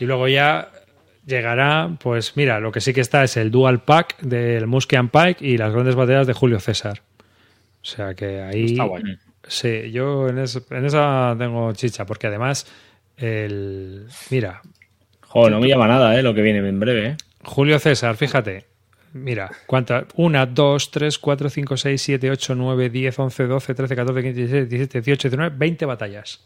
Y 0.00 0.04
luego 0.06 0.28
ya 0.28 0.70
llegará, 1.26 1.90
pues 2.00 2.36
mira, 2.36 2.60
lo 2.60 2.72
que 2.72 2.80
sí 2.80 2.92
que 2.92 3.00
está 3.00 3.24
es 3.24 3.36
el 3.36 3.50
Dual 3.50 3.80
Pack 3.82 4.20
del 4.22 4.64
and 4.64 5.10
Pike 5.10 5.44
y 5.44 5.56
las 5.56 5.72
grandes 5.72 5.94
baterías 5.94 6.26
de 6.26 6.32
Julio 6.32 6.60
César. 6.60 7.02
O 7.82 7.84
sea 7.84 8.14
que 8.14 8.40
ahí. 8.42 8.66
Está 8.72 8.84
bueno. 8.84 9.10
Mm. 9.10 9.16
Sí, 9.46 9.90
yo 9.92 10.28
en, 10.28 10.38
esa 10.38 11.36
tengo 11.38 11.72
chicha, 11.72 12.04
porque 12.04 12.26
además, 12.26 12.66
el. 13.16 14.06
Mira. 14.30 14.60
Joder, 15.26 15.52
no 15.52 15.60
me 15.60 15.68
llama 15.68 15.88
nada, 15.88 16.16
¿eh? 16.18 16.22
Lo 16.22 16.34
que 16.34 16.42
viene 16.42 16.66
en 16.66 16.80
breve, 16.80 17.06
eh. 17.10 17.16
Julio 17.44 17.78
César, 17.78 18.16
fíjate, 18.16 18.66
Mira, 19.12 19.50
¿cuántas? 19.66 20.04
1, 20.14 20.46
2, 20.46 20.90
3, 20.90 21.18
4, 21.18 21.50
5, 21.50 21.76
6, 21.76 22.02
7, 22.02 22.30
8, 22.30 22.54
9, 22.54 22.90
10, 22.90 23.18
11, 23.18 23.42
12, 23.46 23.74
13, 23.74 23.96
14, 23.96 24.22
15, 24.22 24.36
16, 24.36 24.68
17, 24.68 25.00
18, 25.00 25.28
19, 25.30 25.56
20 25.56 25.84
batallas. 25.86 26.40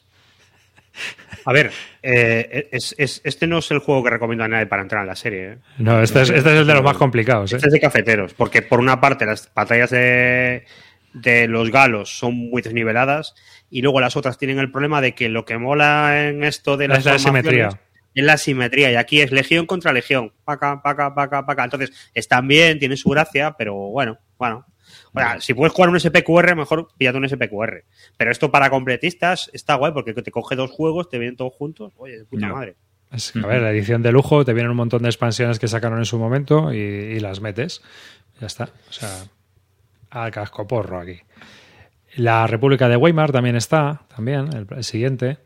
A 1.47 1.53
ver, 1.53 1.73
eh, 2.03 2.69
es, 2.71 2.95
este 2.99 3.47
no 3.47 3.59
es 3.59 3.71
el 3.71 3.79
juego 3.79 4.05
que 4.05 4.11
recomiendo 4.11 4.45
a 4.45 4.49
nadie 4.49 4.67
para 4.67 4.83
entrar 4.83 5.01
en 5.03 5.09
la 5.09 5.17
serie. 5.17 5.45
¿eh? 5.53 5.57
No, 5.79 6.03
este 6.03 6.23
es, 6.23 6.31
este 6.31 6.51
es, 6.53 6.61
el 6.61 6.67
de 6.67 6.75
los 6.75 6.83
más 6.83 6.97
complicados. 6.97 7.53
¿eh? 7.53 7.57
Este 7.57 7.69
es 7.69 7.73
de 7.73 7.81
cafeteros, 7.81 8.35
porque 8.35 8.63
por 8.63 8.79
una 8.79 9.01
parte 9.01 9.25
las 9.27 9.51
batallas 9.55 9.91
de, 9.91 10.65
de, 11.15 11.49
los 11.49 11.71
galos 11.71 12.17
son 12.17 12.35
muy 12.35 12.63
desniveladas 12.63 13.35
y 13.71 13.81
luego 13.83 14.01
las 14.01 14.17
otras 14.17 14.37
tienen 14.39 14.59
el 14.59 14.71
problema 14.71 15.01
de 15.01 15.15
que 15.15 15.31
lo 15.31 15.45
que 15.47 15.57
mola 15.59 16.29
en 16.29 16.45
esto 16.45 16.77
de 16.77 16.89
las 16.89 16.99
es 17.01 17.05
la 17.07 17.19
simetría 17.19 17.71
es 18.15 18.25
la 18.25 18.37
simetría, 18.37 18.93
y 18.93 18.97
aquí 18.97 19.21
es 19.21 19.33
legión 19.33 19.67
contra 19.67 19.93
legión. 19.93 20.33
Paca, 20.45 20.83
paca, 20.83 21.15
paca, 21.15 21.47
paca. 21.47 21.65
Entonces, 21.65 21.93
están 22.15 22.47
bien, 22.47 22.79
tienen 22.79 22.97
su 22.97 23.09
gracia, 23.09 23.55
pero 23.57 23.75
bueno, 23.75 24.19
bueno. 24.39 24.65
O 25.15 25.41
si 25.41 25.55
puedes 25.55 25.73
jugar 25.73 25.91
un 25.91 25.99
SPQR, 25.99 26.55
mejor 26.55 26.89
píllate 26.99 27.19
un 27.19 27.29
SPQR. 27.29 27.85
Pero 28.19 28.31
esto 28.31 28.51
para 28.51 28.69
completistas 28.69 29.51
está 29.55 29.75
guay, 29.77 29.93
porque 29.93 30.13
te 30.15 30.31
coge 30.31 30.57
dos 30.57 30.71
juegos, 30.71 31.09
te 31.09 31.19
vienen 31.19 31.37
todos 31.37 31.55
juntos. 31.55 31.93
Oye, 31.97 32.25
puta 32.29 32.49
madre. 32.49 32.77
a 33.11 33.47
ver, 33.47 33.63
la 33.63 33.71
edición 33.71 34.03
de 34.03 34.13
lujo, 34.13 34.45
te 34.45 34.53
vienen 34.53 34.71
un 34.71 34.77
montón 34.77 35.03
de 35.03 35.09
expansiones 35.09 35.59
que 35.59 35.69
sacaron 35.69 35.99
en 35.99 36.05
su 36.05 36.19
momento 36.19 36.73
y, 36.73 37.19
las 37.21 37.41
metes. 37.41 37.83
Ya 38.41 38.47
está. 38.47 38.69
O 38.89 38.93
sea, 38.93 39.25
al 40.11 40.31
casco 40.31 40.67
porro 40.67 40.99
aquí. 41.01 41.19
La 42.17 42.47
República 42.47 42.91
de 42.91 42.97
Weimar 42.99 43.33
también 43.33 43.57
está, 43.57 44.03
también, 44.15 44.49
el 44.71 44.85
siguiente 44.85 45.39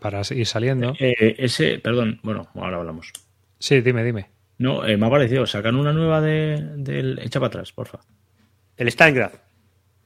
para 0.00 0.22
ir 0.30 0.46
saliendo. 0.46 0.94
Eh, 0.98 1.14
eh, 1.18 1.34
ese, 1.38 1.78
perdón, 1.78 2.20
bueno, 2.22 2.48
ahora 2.54 2.78
hablamos. 2.78 3.12
Sí, 3.58 3.80
dime, 3.80 4.04
dime. 4.04 4.28
No, 4.58 4.84
eh, 4.84 4.96
me 4.96 5.06
ha 5.06 5.10
parecido, 5.10 5.46
sacan 5.46 5.76
una 5.76 5.92
nueva 5.92 6.20
de, 6.20 6.60
del 6.76 7.18
Echa 7.20 7.40
para 7.40 7.48
atrás, 7.48 7.72
porfa. 7.72 7.98
El 8.76 8.86
Stalingrad. 8.88 9.30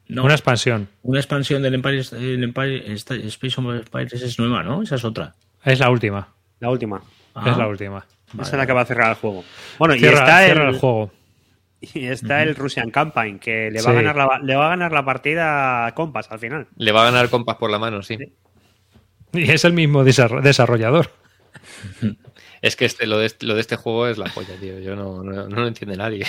No, 0.09 0.25
una 0.25 0.35
expansión. 0.35 0.89
Una 1.03 1.19
expansión 1.19 1.63
del 1.63 1.75
Empire, 1.75 1.97
el 1.97 2.55
Space 3.01 3.61
of 3.61 3.67
Empires 3.75 4.13
es 4.15 4.39
nueva, 4.39 4.63
¿no? 4.63 4.83
Esa 4.83 4.95
es 4.97 5.05
otra. 5.05 5.35
Es 5.65 5.79
la 5.81 5.91
última. 5.91 6.29
La 6.61 6.71
última. 6.71 6.99
es 6.99 7.57
la 7.57 7.65
ah, 7.65 7.67
última. 7.69 8.07
Esa 8.35 8.43
es 8.43 8.53
la 8.53 8.67
que 8.67 8.73
va 8.73 8.83
a 8.83 8.87
cerrar 8.87 9.11
el 9.11 9.17
juego. 9.17 9.45
Bueno, 9.79 9.97
y 9.97 10.05
está 10.05 10.47
el, 10.47 10.59
el 10.59 10.79
juego. 10.79 11.11
Y 11.93 12.07
está 12.07 12.43
el 12.43 12.57
Russian 12.57 12.91
Campaign, 12.91 13.39
que 13.39 13.71
le 13.71 13.83
va, 13.83 13.91
a 13.91 13.95
ganar 13.95 14.17
la, 14.17 14.41
le 14.43 14.57
va 14.57 14.67
a 14.67 14.69
ganar 14.71 14.93
la 14.93 15.05
partida 15.05 15.87
a 15.87 15.95
Compass 15.95 16.27
al 16.33 16.39
final. 16.39 16.67
Le 16.79 16.91
va 16.91 17.03
a 17.03 17.11
ganar 17.11 17.29
compas 17.29 17.57
por 17.59 17.71
la 17.71 17.79
mano, 17.79 18.03
sí. 18.03 18.17
Y 19.33 19.51
es 19.51 19.65
el 19.65 19.73
mismo 19.73 20.05
desarrollador. 20.05 21.13
Es 22.63 22.77
que 22.77 22.85
este, 22.85 23.07
lo, 23.07 23.19
de, 23.19 23.27
este, 23.27 23.47
lo 23.47 23.55
de 23.55 23.61
este 23.61 23.77
juego 23.77 24.09
es 24.09 24.19
la 24.19 24.29
joya 24.29 24.57
tío. 24.61 24.79
Yo 24.81 24.97
no, 24.97 25.23
lo 25.23 25.67
entiende 25.67 25.97
nadie. 25.97 26.27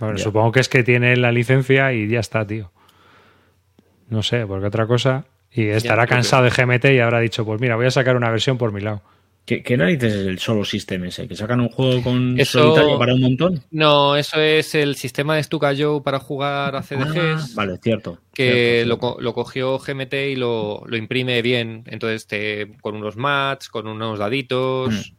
Bueno, 0.00 0.18
supongo 0.18 0.52
que 0.52 0.60
es 0.60 0.68
que 0.68 0.82
tiene 0.82 1.16
la 1.16 1.30
licencia 1.30 1.92
y 1.92 2.08
ya 2.08 2.20
está, 2.20 2.46
tío. 2.46 2.72
No 4.08 4.22
sé, 4.22 4.46
porque 4.46 4.66
otra 4.66 4.86
cosa. 4.86 5.24
Y 5.52 5.66
estará 5.68 6.06
cansado 6.06 6.44
de 6.44 6.50
GMT 6.50 6.86
y 6.86 6.98
habrá 6.98 7.20
dicho, 7.20 7.44
pues 7.44 7.60
mira, 7.60 7.76
voy 7.76 7.86
a 7.86 7.90
sacar 7.90 8.16
una 8.16 8.30
versión 8.30 8.58
por 8.58 8.72
mi 8.72 8.80
lado. 8.80 9.02
¿Qué, 9.44 9.76
narices 9.76 10.12
es 10.14 10.26
el 10.26 10.38
solo 10.38 10.64
sistema 10.64 11.08
ese? 11.08 11.26
¿Que 11.26 11.34
sacan 11.34 11.60
un 11.60 11.68
juego 11.68 12.00
con 12.02 12.38
eso, 12.38 12.60
solitario 12.62 12.96
para 12.96 13.14
un 13.14 13.22
montón? 13.22 13.62
No, 13.72 14.14
eso 14.14 14.40
es 14.40 14.72
el 14.76 14.94
sistema 14.94 15.34
de 15.34 15.42
Stuka 15.42 15.74
Joe 15.76 16.00
para 16.00 16.20
jugar 16.20 16.76
a 16.76 16.82
CDGs. 16.82 17.14
Ah, 17.42 17.46
vale, 17.54 17.76
cierto. 17.82 18.20
Que 18.32 18.84
lo, 18.86 18.98
lo, 19.18 19.34
cogió 19.34 19.78
GMT 19.78 20.14
y 20.30 20.36
lo, 20.36 20.84
imprime 20.92 21.42
bien. 21.42 21.82
Entonces, 21.86 22.28
te, 22.28 22.76
con 22.80 22.94
unos 22.94 23.16
mats, 23.16 23.68
con 23.68 23.88
unos 23.88 24.20
daditos. 24.20 24.94
Mm. 25.10 25.16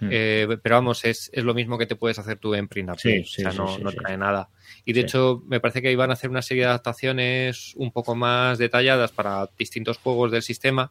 Mm. 0.00 0.08
Eh, 0.10 0.46
pero 0.62 0.74
vamos, 0.76 1.04
es, 1.04 1.30
lo 1.34 1.54
mismo 1.54 1.78
que 1.78 1.86
te 1.86 1.94
puedes 1.96 2.18
hacer 2.18 2.38
tú 2.38 2.54
en 2.54 2.66
Print 2.66 2.90
eh. 3.04 3.20
o 3.22 3.26
sea, 3.26 3.52
no, 3.52 3.76
trae 3.92 4.16
nada. 4.16 4.48
Y 4.84 4.92
de 4.92 5.00
hecho, 5.00 5.42
me 5.46 5.60
parece 5.60 5.82
que 5.82 5.92
iban 5.92 6.10
a 6.10 6.14
hacer 6.14 6.30
una 6.30 6.42
serie 6.42 6.64
de 6.64 6.68
adaptaciones 6.70 7.74
un 7.76 7.92
poco 7.92 8.14
más 8.14 8.58
detalladas 8.58 9.12
para 9.12 9.48
distintos 9.58 9.98
juegos 9.98 10.32
del 10.32 10.42
sistema, 10.42 10.90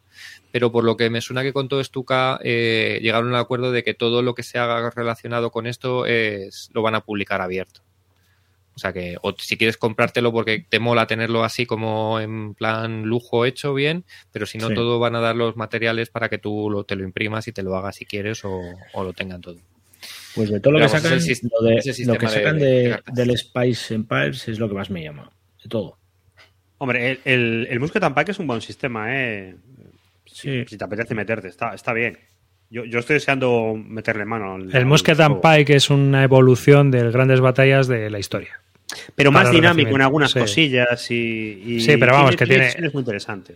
pero 0.52 0.72
por 0.72 0.84
lo 0.84 0.96
que 0.96 1.10
me 1.10 1.20
suena 1.20 1.42
que 1.42 1.52
con 1.52 1.68
todo 1.68 1.82
Stuka 1.84 2.40
eh, 2.42 2.98
llegaron 3.02 3.34
al 3.34 3.40
acuerdo 3.40 3.72
de 3.72 3.84
que 3.84 3.94
todo 3.94 4.22
lo 4.22 4.34
que 4.34 4.42
se 4.42 4.58
haga 4.58 4.90
relacionado 4.90 5.50
con 5.50 5.66
esto 5.66 6.06
es, 6.06 6.70
lo 6.72 6.82
van 6.82 6.94
a 6.94 7.00
publicar 7.02 7.40
abierto. 7.40 7.82
O 8.74 8.78
sea 8.80 8.92
que, 8.92 9.16
o 9.22 9.34
si 9.38 9.56
quieres 9.56 9.76
comprártelo 9.76 10.32
porque 10.32 10.64
te 10.68 10.80
mola 10.80 11.06
tenerlo 11.06 11.44
así 11.44 11.64
como 11.64 12.18
en 12.20 12.54
plan 12.54 13.02
lujo 13.02 13.44
hecho 13.46 13.72
bien, 13.72 14.04
pero 14.32 14.46
si 14.46 14.58
no, 14.58 14.70
todo 14.70 14.98
van 14.98 15.14
a 15.14 15.20
dar 15.20 15.36
los 15.36 15.56
materiales 15.56 16.10
para 16.10 16.28
que 16.28 16.38
tú 16.38 16.84
te 16.86 16.96
lo 16.96 17.04
imprimas 17.04 17.46
y 17.46 17.52
te 17.52 17.62
lo 17.62 17.76
hagas 17.76 17.94
si 17.96 18.04
quieres 18.04 18.44
o, 18.44 18.60
lo 18.96 19.12
tengan 19.12 19.40
todo. 19.40 19.58
Pues 20.34 20.50
de 20.50 20.58
todo 20.58 20.72
lo, 20.72 20.80
que 20.80 20.88
sacan, 20.88 21.18
del 23.12 23.38
Spice 23.38 23.94
Empires 23.94 24.48
es 24.48 24.58
lo 24.58 24.68
que 24.68 24.74
más 24.74 24.90
me 24.90 25.04
llama, 25.04 25.30
de 25.62 25.68
todo. 25.68 25.96
Hombre, 26.78 27.12
el, 27.12 27.20
el, 27.24 27.68
el 27.70 28.12
Pack 28.12 28.30
es 28.30 28.40
un 28.40 28.48
buen 28.48 28.60
sistema, 28.60 29.06
¿eh? 29.16 29.54
Si, 30.26 30.64
si, 30.66 30.76
te 30.76 30.84
apetece 30.84 31.14
meterte, 31.14 31.46
está, 31.46 31.72
está 31.74 31.92
bien. 31.92 32.18
Yo, 32.74 32.98
estoy 32.98 33.14
deseando 33.14 33.74
meterle 33.76 34.24
mano. 34.24 34.54
Al, 34.56 34.74
el 34.74 34.84
Musket 34.84 35.20
and 35.20 35.40
Pike 35.40 35.76
es 35.76 35.90
una 35.90 36.24
evolución 36.24 36.90
de 36.90 37.08
grandes 37.12 37.38
batallas 37.40 37.86
de 37.86 38.10
la 38.10 38.18
historia. 38.18 38.60
Pero 39.14 39.30
más 39.30 39.52
dinámico 39.52 39.94
en 39.94 40.00
algunas 40.02 40.34
cosillas 40.34 41.08
y, 41.12 41.80
Sí, 41.80 41.96
pero 41.98 42.14
vamos, 42.14 42.34
que 42.34 42.46
tiene. 42.46 42.70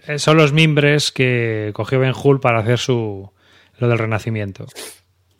Eh, 0.06 0.18
son 0.20 0.36
los 0.36 0.52
mimbres 0.52 1.10
que 1.10 1.72
cogió 1.74 1.98
Ben 1.98 2.12
Hull 2.14 2.38
para 2.38 2.60
hacer 2.60 2.78
su. 2.78 3.28
lo 3.80 3.88
del 3.88 3.98
Renacimiento. 3.98 4.66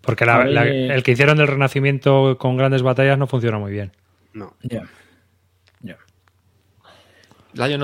Porque 0.01 0.24
eh, 0.24 0.89
el 0.93 1.05
que 1.05 1.12
hicieron 1.12 1.39
del 1.39 1.47
Renacimiento 1.47 2.37
con 2.37 2.57
grandes 2.57 2.83
batallas 2.83 3.16
no 3.16 3.29
funciona 3.29 3.59
muy 3.61 3.70
bien. 3.70 3.93
No. 4.35 4.57
Ya. 4.62 4.83
Lion, 7.55 7.83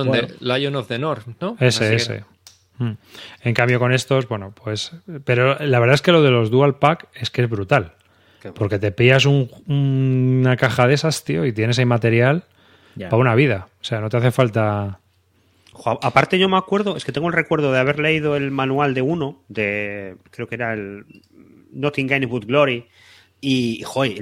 of 0.76 0.86
the 0.86 0.99
North, 1.01 1.22
¿no? 1.40 1.57
Ese, 1.59 1.95
ese. 1.97 2.24
Mm. 2.79 2.93
En 3.43 3.55
cambio 3.55 3.79
con 3.79 3.93
estos, 3.93 4.29
bueno, 4.29 4.53
pues... 4.53 4.93
Pero 5.25 5.57
la 5.59 5.81
verdad 5.81 5.95
es 5.95 6.03
que 6.03 6.12
lo 6.12 6.22
de 6.22 6.31
los 6.31 6.51
dual 6.51 6.77
pack 6.79 7.09
es 7.14 7.31
que 7.31 7.43
es 7.43 7.51
brutal. 7.51 7.93
Porque 8.55 8.79
te 8.79 8.93
pillas 8.93 9.25
una 9.25 10.57
caja 10.57 10.87
de 10.87 10.95
esas, 10.95 11.25
tío, 11.25 11.47
y 11.47 11.53
tienes 11.55 11.79
ahí 11.79 11.87
material 11.87 12.45
para 12.99 13.16
una 13.16 13.35
vida. 13.35 13.68
O 13.81 13.85
sea, 13.85 14.01
no 14.01 14.11
te 14.11 14.18
hace 14.18 14.31
falta... 14.33 14.99
aparte 16.03 16.39
yo 16.39 16.49
me 16.51 16.59
acuerdo, 16.59 16.95
es 16.97 17.05
que 17.07 17.12
tengo 17.12 17.29
el 17.29 17.33
recuerdo 17.35 17.72
de 17.72 17.79
haber 17.79 17.99
leído 18.01 18.37
el 18.37 18.51
manual 18.51 18.93
de 18.93 19.01
uno, 19.03 19.43
de 19.49 20.16
creo 20.31 20.47
que 20.47 20.57
era 20.57 20.75
el 20.75 21.07
Nothing 21.72 22.12
any 22.12 22.27
But 22.27 22.45
Glory, 22.45 22.87
y, 23.41 23.83
joder, 23.85 24.14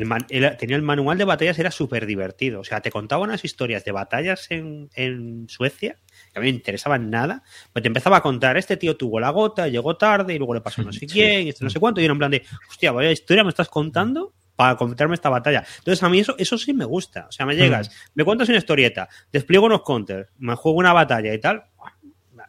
tenía 0.57 0.75
el 0.77 0.83
manual 0.83 1.17
de 1.19 1.25
batallas, 1.25 1.57
era 1.59 1.71
súper 1.73 2.07
divertido. 2.07 2.61
O 2.61 2.65
sea, 2.65 2.81
te 2.81 2.91
contaba 2.93 3.23
unas 3.25 3.45
historias 3.45 3.85
de 3.85 3.91
batallas 3.93 4.47
en 4.51 5.47
Suecia 5.49 5.97
que 6.33 6.39
a 6.39 6.43
mí 6.43 6.51
me 6.51 6.57
interesaban 6.57 7.11
nada, 7.11 7.43
pues 7.73 7.83
te 7.83 7.89
empezaba 7.89 8.17
a 8.17 8.21
contar, 8.23 8.57
este 8.57 8.77
tío 8.77 8.97
tuvo 8.97 9.21
la 9.21 9.31
gota, 9.31 9.69
llegó 9.69 9.97
tarde 9.97 10.35
y 10.35 10.39
luego 10.39 10.55
le 10.55 10.61
pasó 10.61 10.83
no 10.83 10.93
sé 10.93 11.07
quién, 11.07 11.49
este 11.49 11.63
no 11.65 11.71
sé 11.71 11.79
cuánto, 11.79 12.01
y 12.01 12.05
era 12.05 12.13
en 12.13 12.19
plan 12.19 12.31
de, 12.31 12.43
hostia, 12.71 12.93
vaya 12.93 13.11
historia 13.13 13.45
me 13.45 13.51
estás 13.51 13.69
contando 13.69 14.33
para 14.57 14.77
contarme 14.77 15.15
esta 15.15 15.29
batalla. 15.29 15.65
Entonces 15.79 16.03
a 16.03 16.09
mí 16.09 16.21
eso, 16.21 16.35
eso 16.39 16.57
sí 16.59 16.73
me 16.73 16.85
gusta, 16.85 17.27
o 17.29 17.33
sea, 17.33 17.45
me 17.47 17.55
llegas, 17.55 17.91
mm. 17.91 18.11
me 18.15 18.25
cuentas 18.25 18.49
una 18.49 18.59
historieta, 18.59 19.09
despliego 19.33 19.67
unos 19.67 19.83
counters, 19.83 20.29
me 20.39 20.55
juego 20.55 20.79
una 20.79 20.93
batalla 20.93 21.33
y 21.35 21.39
tal, 21.41 21.65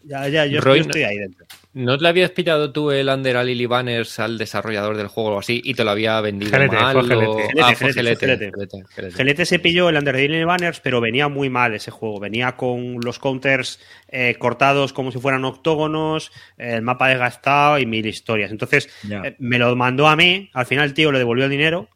ya, 0.06 0.28
ya, 0.28 0.46
yo, 0.46 0.60
estoy 0.60 1.04
ahí 1.04 1.18
dentro. 1.18 1.46
¿No 1.74 1.98
te 1.98 2.04
le 2.04 2.10
habías 2.10 2.32
pillado 2.32 2.72
tú 2.72 2.92
el 2.92 3.10
under 3.10 3.38
a 3.38 3.44
Lily 3.44 3.66
Banners 3.66 4.20
al 4.20 4.38
desarrollador 4.38 4.98
del 4.98 5.08
juego 5.08 5.36
o 5.36 5.40
así 5.40 5.62
y 5.64 5.74
te 5.74 5.84
lo 5.84 5.92
había 5.92 6.20
vendido 6.22 6.52
gelete, 6.52 6.76
mal? 6.76 6.98
Ah, 7.64 9.46
se 9.46 9.60
pilló 9.60 9.90
el 9.90 9.98
under 9.98 10.16
de 10.16 10.28
Lily 10.28 10.44
Banners, 10.44 10.80
pero 10.82 11.02
venía 11.02 11.28
muy 11.30 11.50
mal 11.50 11.74
ese 11.74 11.90
juego. 11.90 12.20
Venía 12.20 12.54
con 12.56 13.00
los 13.04 13.18
counters 13.18 13.80
eh, 14.10 14.36
cortados 14.38 14.94
como 14.94 15.12
si 15.12 15.20
fueran 15.20 15.46
octógonos, 15.46 16.32
el 16.58 16.82
mapa 16.82 17.08
desgastado 17.10 17.80
y 17.80 17.86
mil 17.86 18.06
historias. 18.06 18.52
Entonces 18.52 18.90
eh, 19.10 19.36
me 19.40 19.58
lo 19.58 19.76
mandó 19.76 20.08
a 20.08 20.16
mí, 20.16 20.50
al 20.54 20.66
final 20.66 20.86
el 20.86 20.94
tío 20.94 21.12
le 21.12 21.18
devolvió 21.18 21.46
el 21.46 21.52
dinero 21.52 21.88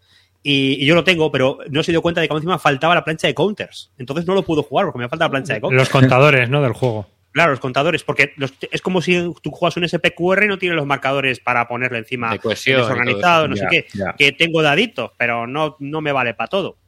y, 0.43 0.85
yo 0.85 0.95
lo 0.95 1.03
tengo, 1.03 1.29
pero 1.29 1.57
no 1.69 1.83
se 1.83 1.91
dio 1.91 2.01
cuenta 2.01 2.21
de 2.21 2.27
que 2.29 2.33
encima 2.33 2.57
faltaba 2.57 2.95
la 2.95 3.03
plancha 3.03 3.27
de 3.27 3.33
counters. 3.35 3.91
Entonces 3.97 4.25
no 4.25 4.33
lo 4.33 4.43
pudo 4.43 4.63
jugar 4.63 4.85
porque 4.85 4.99
me 4.99 5.09
falta 5.09 5.25
la 5.25 5.31
plancha 5.31 5.55
de 5.55 5.61
counters. 5.61 5.77
Los 5.81 5.89
contadores, 5.89 6.49
¿no? 6.49 6.61
Del 6.61 6.71
juego. 6.71 7.05
Claro, 7.37 7.51
los 7.51 7.59
contadores, 7.59 8.03
porque 8.03 8.33
es 8.71 8.81
como 8.81 8.99
si 8.99 9.31
tú 9.43 9.51
juegas 9.51 9.77
un 9.77 9.87
SPQR 9.87 10.45
y 10.45 10.47
no 10.47 10.57
tienes 10.57 10.75
los 10.75 10.87
marcadores 10.87 11.39
para 11.39 11.67
ponerle 11.67 11.99
encima 11.99 12.31
de 12.33 12.39
desorganizado, 12.43 13.47
no 13.47 13.55
sé 13.55 13.67
qué, 13.69 13.85
que 14.17 14.31
tengo 14.31 14.63
daditos, 14.63 15.11
pero 15.17 15.45
no, 15.45 15.75
no 15.77 16.01
me 16.01 16.11
vale 16.11 16.33
para 16.33 16.47
todo. 16.47 16.79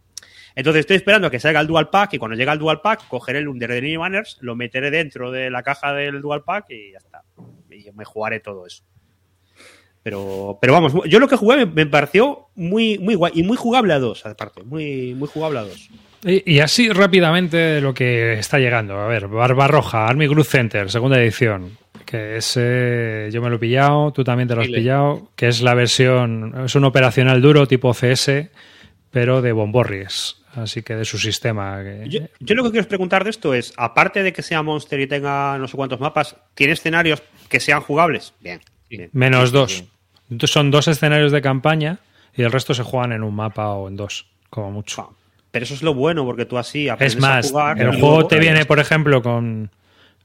Entonces 0.55 0.79
estoy 0.79 0.95
esperando 0.95 1.27
a 1.27 1.29
que 1.29 1.39
salga 1.39 1.59
el 1.59 1.67
Dual 1.67 1.91
Pack 1.91 2.15
y 2.15 2.17
cuando 2.17 2.35
llegue 2.35 2.51
el 2.51 2.57
Dual 2.57 2.81
Pack 2.81 3.07
cogeré 3.09 3.37
el 3.37 3.47
under 3.47 3.83
New 3.83 3.99
Banners, 4.01 4.39
lo 4.41 4.55
meteré 4.55 4.89
dentro 4.89 5.29
de 5.29 5.51
la 5.51 5.61
caja 5.61 5.93
del 5.93 6.19
Dual 6.19 6.41
Pack 6.43 6.65
y 6.69 6.93
ya 6.93 6.97
está. 6.97 7.21
Y 7.69 7.91
me 7.91 8.03
jugaré 8.03 8.39
todo 8.39 8.65
eso. 8.65 8.81
Pero, 10.01 10.57
pero 10.59 10.73
vamos, 10.73 10.93
yo 11.05 11.19
lo 11.19 11.27
que 11.27 11.35
jugué 11.35 11.63
me, 11.67 11.85
pareció 11.85 12.47
muy, 12.55 12.97
muy 12.97 13.13
guay 13.13 13.33
y 13.35 13.43
muy 13.43 13.55
jugable 13.55 13.93
a 13.93 13.99
dos, 13.99 14.25
aparte, 14.25 14.63
muy, 14.63 15.13
muy 15.13 15.27
jugable 15.27 15.59
a 15.59 15.61
dos. 15.61 15.91
Y, 16.25 16.59
así 16.59 16.89
rápidamente 16.89 17.79
lo 17.79 17.93
que 17.93 18.33
está 18.33 18.59
llegando. 18.59 18.97
A 18.99 19.07
ver, 19.07 19.27
Barbarroja, 19.27 20.05
Army 20.07 20.27
Group 20.27 20.45
Center, 20.45 20.89
segunda 20.91 21.21
edición. 21.21 21.77
Que 22.05 22.37
ese 22.37 23.29
yo 23.31 23.41
me 23.41 23.49
lo 23.49 23.55
he 23.55 23.59
pillado, 23.59 24.11
tú 24.11 24.23
también 24.23 24.47
te 24.49 24.55
lo 24.55 24.61
has 24.61 24.67
pillado. 24.67 25.29
Que 25.35 25.47
es 25.47 25.61
la 25.61 25.73
versión, 25.75 26.53
es 26.65 26.75
un 26.75 26.83
operacional 26.83 27.41
duro 27.41 27.67
tipo 27.67 27.93
CS, 27.93 28.49
pero 29.11 29.41
de 29.41 29.51
Bomborries. 29.51 30.35
Así 30.55 30.81
que 30.81 30.95
de 30.95 31.05
su 31.05 31.17
sistema. 31.17 31.81
Yo, 32.05 32.21
lo 32.55 32.63
que 32.63 32.71
quiero 32.71 32.87
preguntar 32.87 33.23
de 33.23 33.29
esto 33.29 33.53
es: 33.53 33.73
aparte 33.77 34.23
de 34.23 34.33
que 34.33 34.41
sea 34.41 34.63
Monster 34.63 34.99
y 34.99 35.07
tenga 35.07 35.57
no 35.57 35.67
sé 35.67 35.77
cuántos 35.77 35.99
mapas, 35.99 36.35
¿tiene 36.55 36.73
escenarios 36.73 37.21
que 37.47 37.59
sean 37.59 37.81
jugables? 37.81 38.33
Bien. 38.41 38.59
Menos 39.13 39.51
dos. 39.51 39.83
Son 40.43 40.71
dos 40.71 40.87
escenarios 40.87 41.31
de 41.31 41.41
campaña 41.41 41.99
y 42.35 42.41
el 42.41 42.51
resto 42.51 42.73
se 42.73 42.83
juegan 42.83 43.13
en 43.13 43.23
un 43.23 43.35
mapa 43.35 43.69
o 43.69 43.87
en 43.87 43.95
dos, 43.95 44.25
como 44.49 44.71
mucho. 44.71 45.15
Pero 45.51 45.63
eso 45.65 45.73
es 45.73 45.81
lo 45.81 45.93
bueno, 45.93 46.25
porque 46.25 46.45
tú 46.45 46.57
así 46.57 46.89
aprendes 46.89 47.15
es 47.15 47.21
más, 47.21 47.53
El 47.77 47.99
juego 47.99 48.27
te 48.27 48.39
viene, 48.39 48.65
por 48.65 48.79
ejemplo, 48.79 49.21
con. 49.21 49.71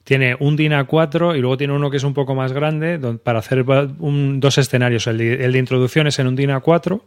Tiene 0.04 0.36
un 0.38 0.54
DIN 0.54 0.74
4 0.86 1.34
y 1.34 1.40
luego 1.40 1.56
tiene 1.56 1.72
uno 1.72 1.90
que 1.90 1.96
es 1.96 2.04
un 2.04 2.12
poco 2.12 2.34
más 2.34 2.52
grande 2.52 2.98
para 3.24 3.38
hacer 3.38 3.64
un, 3.98 4.38
dos 4.38 4.58
escenarios. 4.58 5.06
El 5.06 5.16
de, 5.16 5.58
introducción 5.58 6.06
es 6.06 6.18
en 6.18 6.26
un 6.26 6.36
DIN 6.36 6.50
A4 6.50 7.00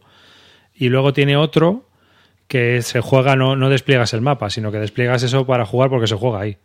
y 0.74 0.88
luego 0.88 1.12
tiene 1.12 1.36
otro 1.36 1.88
que 2.48 2.82
se 2.82 3.00
juega, 3.00 3.36
no, 3.36 3.54
no 3.54 3.68
despliegas 3.70 4.14
el 4.14 4.20
mapa, 4.20 4.50
sino 4.50 4.72
que 4.72 4.78
despliegas 4.78 5.22
eso 5.22 5.46
para 5.46 5.64
jugar 5.64 5.90
porque 5.90 6.08
se 6.08 6.16
juega 6.16 6.40
ahí. 6.40 6.56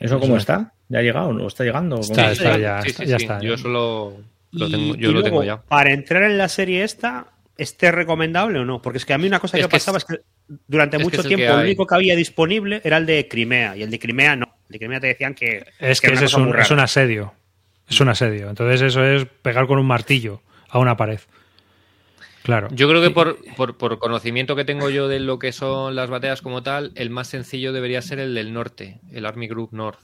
¿Eso 0.00 0.18
cómo 0.20 0.38
está? 0.38 0.72
¿Ya 0.88 1.00
ha 1.00 1.02
llegado? 1.02 1.34
¿No 1.34 1.48
está 1.48 1.64
llegando? 1.64 2.00
ya 2.00 2.32
está, 2.32 2.54
ya, 2.56 2.78
está. 3.16 3.40
Yo 3.42 3.58
solo 3.58 4.14
lo 4.52 4.70
tengo, 4.70 4.94
yo 4.94 5.12
lo 5.12 5.22
tengo 5.22 5.44
ya. 5.44 5.60
Para 5.60 5.92
entrar 5.92 6.22
en 6.22 6.38
la 6.38 6.48
serie 6.48 6.82
esta, 6.82 7.26
¿esté 7.58 7.90
recomendable 7.92 8.58
o 8.58 8.64
no? 8.64 8.80
Porque 8.80 8.96
es 8.96 9.04
que 9.04 9.12
a 9.12 9.18
mí 9.18 9.26
una 9.26 9.38
cosa 9.38 9.58
que, 9.58 9.64
que, 9.64 9.68
pasaba 9.68 9.98
es 9.98 10.06
que 10.06 10.16
durante 10.66 10.98
mucho 10.98 11.22
tiempo 11.22 11.54
el, 11.54 11.60
único 11.64 11.86
que 11.86 11.94
había 11.94 12.16
disponible 12.16 12.80
era 12.84 12.98
el 12.98 13.06
de 13.06 13.26
Crimea, 13.28 13.76
y 13.76 13.82
el 13.82 13.90
de 13.90 13.98
Crimea 13.98 14.36
no. 14.36 14.46
El 14.68 14.74
de 14.74 14.78
Crimea 14.78 15.00
te 15.00 15.06
decían 15.08 15.34
que. 15.34 15.64
Es 15.78 16.00
que, 16.00 16.12
es, 16.12 16.32
un, 16.34 16.56
es 16.58 16.70
un 16.70 16.80
asedio. 16.80 17.32
Es 17.88 18.00
un 18.00 18.08
asedio. 18.08 18.48
Entonces, 18.48 18.80
eso 18.82 19.04
es 19.04 19.26
pegar 19.42 19.66
con 19.66 19.78
un 19.78 19.86
martillo 19.86 20.42
a 20.68 20.78
una 20.78 20.96
pared. 20.96 21.20
Claro. 22.42 22.68
Yo 22.72 22.88
creo 22.88 23.00
que 23.02 23.10
por, 23.10 23.98
conocimiento 23.98 24.54
que 24.54 24.64
tengo 24.66 24.90
yo 24.90 25.08
de 25.08 25.18
lo 25.18 25.38
que 25.38 25.52
son 25.52 25.94
las 25.94 26.10
batallas 26.10 26.42
como 26.42 26.62
tal, 26.62 26.92
el 26.94 27.08
más 27.08 27.28
sencillo 27.28 27.72
debería 27.72 28.02
ser 28.02 28.18
el 28.18 28.34
del 28.34 28.52
norte, 28.52 29.00
el 29.12 29.24
Army 29.24 29.48
Group 29.48 29.70
North. 29.72 29.98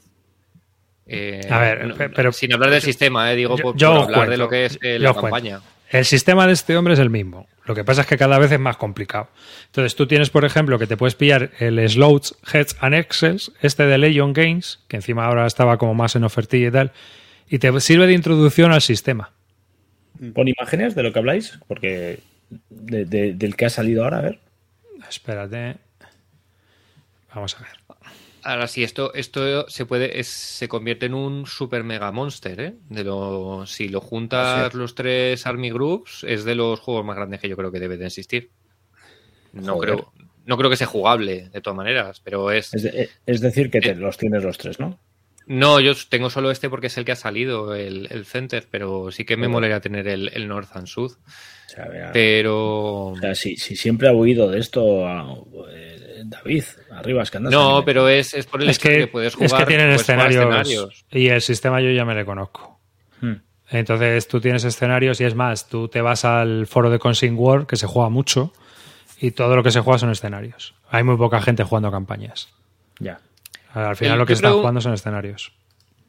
Eh, 1.07 1.41
a 1.51 1.59
ver, 1.59 1.95
pero. 2.15 2.33
Sin 2.33 2.53
hablar 2.55 2.71
del 2.71 2.83
sistema, 2.83 3.31
eh, 3.33 3.37
digo, 3.37 3.57
por, 3.57 3.83
hablar 3.85 4.31
de 4.31 4.37
lo 4.39 4.49
que 4.49 4.67
es 4.67 4.79
la 4.81 5.13
campaña. 5.13 5.61
El 5.91 6.05
sistema 6.05 6.47
de 6.47 6.53
este 6.53 6.77
hombre 6.77 6.95
es 6.95 7.01
el 7.01 7.11
mismo. 7.11 7.49
Lo 7.67 7.75
que 7.75 7.83
pasa 7.83 8.03
es 8.03 8.07
que 8.07 8.17
cada 8.17 8.39
vez 8.39 8.53
es 8.53 8.61
más 8.61 8.77
complicado. 8.77 9.29
Entonces 9.67 9.97
tú 9.97 10.07
tienes, 10.07 10.31
por 10.31 10.45
ejemplo, 10.45 10.79
que 10.79 10.87
te 10.87 10.97
puedes 10.97 11.17
pillar 11.17 11.51
el 11.59 11.87
Slots, 11.89 12.37
Heads 12.53 12.77
and 12.81 12.95
Excels, 12.95 13.51
este 13.61 13.85
de 13.87 13.99
Legion 13.99 14.33
Games, 14.33 14.79
que 14.87 14.97
encima 14.97 15.25
ahora 15.27 15.47
estaba 15.49 15.79
como 15.79 15.95
más 15.95 16.15
en 16.15 16.23
ofertilla 16.23 16.69
y 16.69 16.71
tal, 16.71 16.93
y 17.49 17.59
te 17.59 17.81
sirve 17.81 18.07
de 18.07 18.13
introducción 18.13 18.71
al 18.71 18.83
sistema. 18.83 19.33
¿Con 20.33 20.47
imágenes 20.47 20.95
de 20.95 21.03
lo 21.03 21.13
que 21.13 21.19
habláis? 21.19 21.59
Porque 21.67 22.21
del 22.71 23.57
que 23.57 23.67
ha 23.67 23.71
salido 23.71 24.05
ahora, 24.05 24.19
a 24.19 24.23
ver. 24.23 24.39
Espérate. 25.09 25.75
Vamos 27.35 27.57
a 27.59 27.63
ver. 27.63 27.80
Ahora 28.43 28.67
sí, 28.69 28.83
esto, 28.85 29.13
esto 29.15 29.69
se 29.69 29.85
puede, 29.87 30.23
se 30.25 30.69
convierte 30.69 31.07
en 31.07 31.15
un 31.15 31.47
super 31.47 31.85
mega 31.85 32.11
monster, 32.11 32.61
¿eh? 32.61 32.75
De 32.89 33.05
lo, 33.05 33.65
si 33.67 33.89
lo 33.89 34.01
juntas 34.01 34.73
los 34.75 34.95
tres 34.95 35.47
Army 35.47 35.71
Groups, 35.71 36.25
es 36.27 36.45
de 36.45 36.55
los 36.55 36.81
juegos 36.81 37.05
más 37.05 37.17
grandes 37.17 37.41
que 37.41 37.49
yo 37.49 37.57
creo 37.57 37.71
que 37.71 37.81
debe 37.81 37.97
de 37.97 38.07
existir. 38.07 38.51
No 39.53 39.79
creo, 39.79 40.13
no 40.47 40.57
creo 40.57 40.71
que 40.71 40.77
sea 40.77 40.87
jugable, 40.87 41.51
de 41.53 41.61
todas 41.61 41.77
maneras, 41.77 42.21
pero 42.25 42.51
es. 42.51 42.71
Es, 42.73 42.83
decir, 43.41 43.71
que 43.71 43.79
eh. 43.79 43.95
los 43.95 44.17
tienes 44.17 44.43
los 44.43 44.57
tres, 44.57 44.81
¿no? 44.81 44.99
No, 45.47 45.81
yo 45.81 45.93
tengo 46.09 46.31
solo 46.31 46.53
este 46.53 46.71
porque 46.71 46.87
es 46.87 46.97
el 46.97 47.05
que 47.05 47.13
ha 47.13 47.17
salido, 47.17 47.75
el, 47.75 48.25
Center, 48.25 48.67
pero 48.71 49.11
sí 49.11 49.25
que 49.25 49.37
me 49.37 49.49
molera 49.49 49.81
tener 49.81 50.07
el, 50.07 50.47
North 50.47 50.69
and 50.75 50.87
South. 50.87 51.15
pero. 52.13 53.09
O 53.09 53.17
sea, 53.21 53.35
si, 53.35 53.57
siempre 53.57 54.09
ha 54.09 54.13
huido 54.13 54.49
de 54.49 54.61
esto. 54.61 55.09
Eh 55.71 55.90
David, 56.31 56.65
arriba 56.93 57.25
es 57.25 57.31
que 57.31 57.41
No, 57.41 57.83
pero 57.85 58.09
es, 58.09 58.47
por 58.47 58.63
el 58.63 58.79
que, 58.79 59.09
puedes 59.09 59.35
jugar. 59.35 59.47
Es 59.47 59.53
que 59.59 59.67
tienen 59.67 59.89
pues, 59.91 60.03
escenarios, 60.03 61.05
Y 61.11 61.27
el 61.27 61.41
sistema 61.41 61.81
yo 61.81 61.91
ya 61.91 62.05
me 62.05 62.15
le 62.15 62.25
conozco. 62.25 62.79
Hmm. 63.21 63.35
Entonces 63.69 64.29
tú 64.29 64.41
tienes 64.41 64.63
escenarios 64.63 65.21
y 65.21 65.25
es 65.25 65.35
más, 65.35 65.69
tú 65.69 65.89
te 65.89 66.01
vas 66.01 66.25
al 66.25 66.69
foro 66.69 66.89
de 66.89 67.01
Consing 67.01 67.37
World, 67.37 67.67
que 67.67 67.75
se 67.77 67.89
juega 67.89 68.09
mucho, 68.11 68.53
y 69.21 69.33
todo 69.33 69.57
lo 69.57 69.65
que 69.65 69.73
se 69.73 69.81
juega 69.81 69.99
son 69.99 70.11
escenarios. 70.11 70.75
Hay 70.89 71.03
muy 71.03 71.17
poca 71.17 71.43
gente 71.43 71.65
jugando 71.65 71.91
campañas. 71.91 72.49
Ya. 73.01 73.21
Al 73.73 73.97
final 73.97 74.17
lo 74.19 74.25
que 74.27 74.35
están 74.35 74.53
jugando 74.53 74.81
son 74.81 74.95
escenarios. 74.95 75.53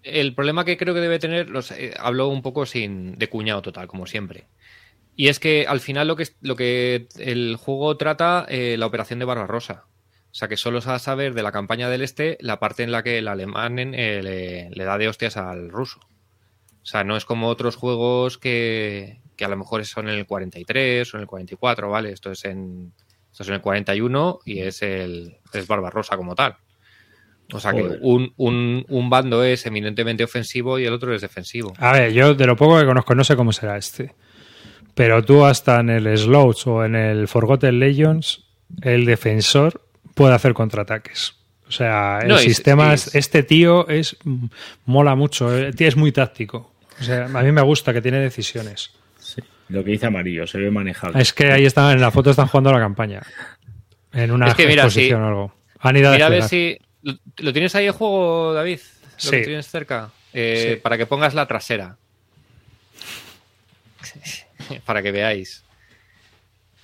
El 0.04 0.36
problema 0.36 0.66
que 0.66 0.78
creo 0.78 0.94
que 0.94 1.00
debe 1.02 1.18
tener, 1.18 1.50
los, 1.50 1.72
eh, 1.72 1.96
hablo 2.00 2.28
un 2.28 2.44
poco 2.44 2.68
sin 2.68 3.18
de 3.18 3.28
cuñado 3.28 3.64
total, 3.64 3.88
como 3.88 4.06
siempre. 4.06 4.46
Y 5.16 5.28
es 5.30 5.40
que 5.40 5.66
al 5.68 5.80
final 5.80 6.08
lo 6.08 6.16
que, 6.16 6.28
lo 6.42 6.56
que 6.56 7.08
el 7.18 7.56
juego 7.58 7.98
trata, 7.98 8.46
eh, 8.50 8.76
la 8.78 8.86
operación 8.86 9.18
de 9.20 9.26
rosa. 9.26 9.84
O 10.32 10.34
sea 10.34 10.48
que 10.48 10.56
solo 10.56 10.80
se 10.80 10.90
a 10.90 11.00
saber 11.00 11.34
de 11.34 11.44
la 11.44 11.52
campaña 11.52 11.90
del 11.90 12.02
este 12.02 12.38
la 12.40 12.58
parte 12.58 12.84
en 12.84 12.92
la 12.92 13.04
que 13.04 13.18
el 13.18 13.28
alemán 13.28 13.78
eh, 13.80 14.70
le, 14.74 14.84
da 14.84 14.98
de 14.98 15.10
hostias 15.10 15.36
al 15.36 15.70
ruso. 15.70 16.00
O 16.82 16.86
sea, 16.86 17.04
no 17.04 17.18
es 17.18 17.26
como 17.26 17.48
otros 17.50 17.76
juegos 17.76 18.38
que, 18.38 19.20
que 19.36 19.44
a 19.46 19.50
lo 19.50 19.58
mejor 19.58 19.86
son 19.86 20.08
en 20.08 20.16
el 20.18 20.26
43 20.26 21.14
o 21.14 21.18
en 21.18 21.22
el 21.22 21.28
44, 21.28 21.90
¿vale? 21.90 22.12
Esto 22.14 22.32
es 22.32 22.46
en, 22.46 22.94
esto 23.30 23.44
es 23.44 23.50
en 23.50 23.56
el 23.56 23.62
41 23.62 24.40
y 24.46 24.60
es 24.60 24.82
el 24.82 25.38
es 25.54 25.68
Barbarrosa 25.68 26.16
como 26.16 26.34
tal. 26.34 26.56
O 27.54 27.60
sea 27.60 27.74
que 27.74 27.84
un, 28.02 28.86
un, 28.88 29.10
bando 29.10 29.44
es 29.44 29.66
eminentemente 29.66 30.24
ofensivo 30.24 30.80
y 30.80 30.86
el 30.86 30.94
otro 30.94 31.14
es 31.14 31.22
defensivo. 31.22 31.74
A 31.80 31.92
ver, 31.92 32.14
yo 32.14 32.34
de 32.34 32.48
lo 32.48 32.56
poco 32.56 32.80
que 32.80 32.86
conozco 32.86 33.14
no 33.14 33.26
sé 33.26 33.36
cómo 33.36 33.52
será 33.52 33.76
este. 33.76 34.16
Pero 34.96 35.22
tú 35.26 35.44
hasta 35.44 35.82
en 35.82 35.90
el 35.90 36.18
Slouch 36.18 36.66
o 36.68 36.86
en 36.86 36.96
el 36.96 37.28
Forgotten 37.28 37.78
Legends, 37.78 38.46
el 38.82 39.04
defensor 39.06 39.82
puede 40.14 40.34
hacer 40.34 40.54
contraataques. 40.54 41.36
O 41.68 41.72
sea, 41.72 42.20
el 42.24 42.38
sistema, 42.40 42.94
es, 42.94 43.16
este 43.16 43.44
tío 43.44 43.88
es 43.88 44.18
mm, 44.26 44.46
mola 44.86 45.16
mucho, 45.16 45.56
eh, 45.58 45.72
es 45.78 45.96
muy 45.96 46.12
táctico. 46.12 46.72
O 47.00 47.04
sea, 47.04 47.26
a 47.26 47.42
mí 47.44 47.52
me 47.52 47.62
gusta 47.62 47.94
que 47.94 48.02
tiene 48.02 48.20
decisiones. 48.20 48.92
lo 49.70 49.84
que 49.84 49.92
dice 49.92 50.06
amarillo, 50.08 50.46
se 50.46 50.58
ve 50.58 50.70
manejado. 50.70 51.18
Es 51.18 51.32
que 51.32 51.52
ahí 51.52 51.66
están, 51.66 51.94
en 51.94 52.02
la 52.02 52.12
foto 52.12 52.32
están 52.32 52.48
jugando 52.48 52.74
la 52.74 52.80
campaña. 52.80 53.22
En 54.12 54.32
una 54.32 54.54
posición 54.54 55.22
o 55.24 55.28
algo. 55.28 55.54
a, 55.80 55.92
ver 56.30 56.44
si. 56.44 56.78
¿Lo, 57.38 57.54
tienes 57.54 57.74
ahí 57.76 57.86
el 57.86 57.94
juego, 57.94 58.54
David? 58.54 58.80
¿Lo 59.24 59.32
tienes 59.32 59.68
cerca? 59.70 60.10
Eh, 60.34 60.80
para 60.84 60.98
que 60.98 61.06
pongas 61.06 61.34
la 61.34 61.46
trasera. 61.48 61.96
para 64.86 65.02
que 65.02 65.12
veáis 65.14 65.64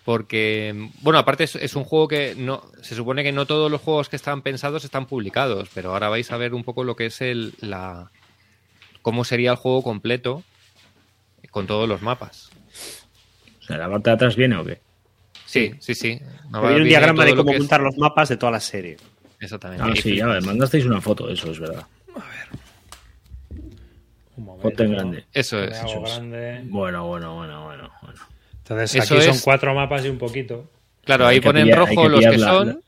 porque, 0.08 0.90
bueno, 1.02 1.20
aparte 1.20 1.44
es, 1.44 1.76
un 1.76 1.84
juego 1.84 2.08
que 2.08 2.34
no 2.34 2.64
se 2.82 2.96
supone 2.96 3.24
que 3.24 3.34
no 3.34 3.46
todos 3.46 3.70
los 3.70 3.82
juegos 3.82 4.08
que 4.08 4.16
están 4.16 4.42
pensados 4.42 4.86
están 4.86 5.06
publicados, 5.06 5.68
pero 5.74 5.92
ahora 5.92 6.08
vais 6.08 6.32
a 6.32 6.38
ver 6.38 6.54
un 6.54 6.64
poco 6.64 6.86
lo 6.86 6.96
que 6.96 7.08
es 7.08 7.20
el, 7.20 7.54
la, 7.60 8.10
cómo 9.02 9.26
sería 9.26 9.52
el 9.52 9.58
juego 9.58 9.84
completo 9.84 10.44
con 11.52 11.68
todos 11.68 11.90
los 11.90 12.02
mapas. 12.04 12.50
O 13.60 13.64
sea, 13.66 13.76
¿la 13.80 13.90
parte 13.92 14.12
de 14.12 14.16
atrás 14.16 14.38
viene 14.38 14.56
o 14.56 14.64
qué? 14.64 14.80
Sí, 15.46 15.74
sí, 15.80 15.94
sí. 15.94 16.22
Hay 16.54 16.76
un 16.76 16.86
diagrama 16.86 17.26
de 17.26 17.36
cómo 17.36 17.52
juntar 17.54 17.82
los 17.82 17.98
mapas 17.98 18.30
de 18.30 18.38
toda 18.38 18.54
la 18.54 18.62
serie. 18.62 18.96
Exactamente. 19.42 19.84
Ah, 19.86 19.94
sí, 20.02 20.16
ya 20.16 20.28
mandasteis 20.40 20.86
una 20.86 21.02
foto, 21.02 21.30
eso 21.30 21.52
es 21.52 21.60
verdad. 21.60 21.86
A 22.16 22.54
ver. 23.50 24.56
Foto 24.62 24.84
en 24.86 24.92
grande. 24.94 25.26
Eso 25.34 25.62
es. 25.62 25.78
bueno, 26.70 27.06
bueno, 27.08 27.36
bueno, 27.36 27.66
bueno. 27.66 27.92
Entonces 28.70 29.10
aquí 29.10 29.22
son 29.22 29.38
cuatro 29.42 29.74
mapas 29.74 30.04
y 30.06 30.10
un 30.10 30.18
poquito. 30.18 30.66
Claro, 31.06 31.26
ahí 31.26 31.40
ponen 31.40 31.70
en 31.70 31.76
rojo 31.76 32.10
los 32.10 32.20
que 32.26 32.38
son. 32.38 32.82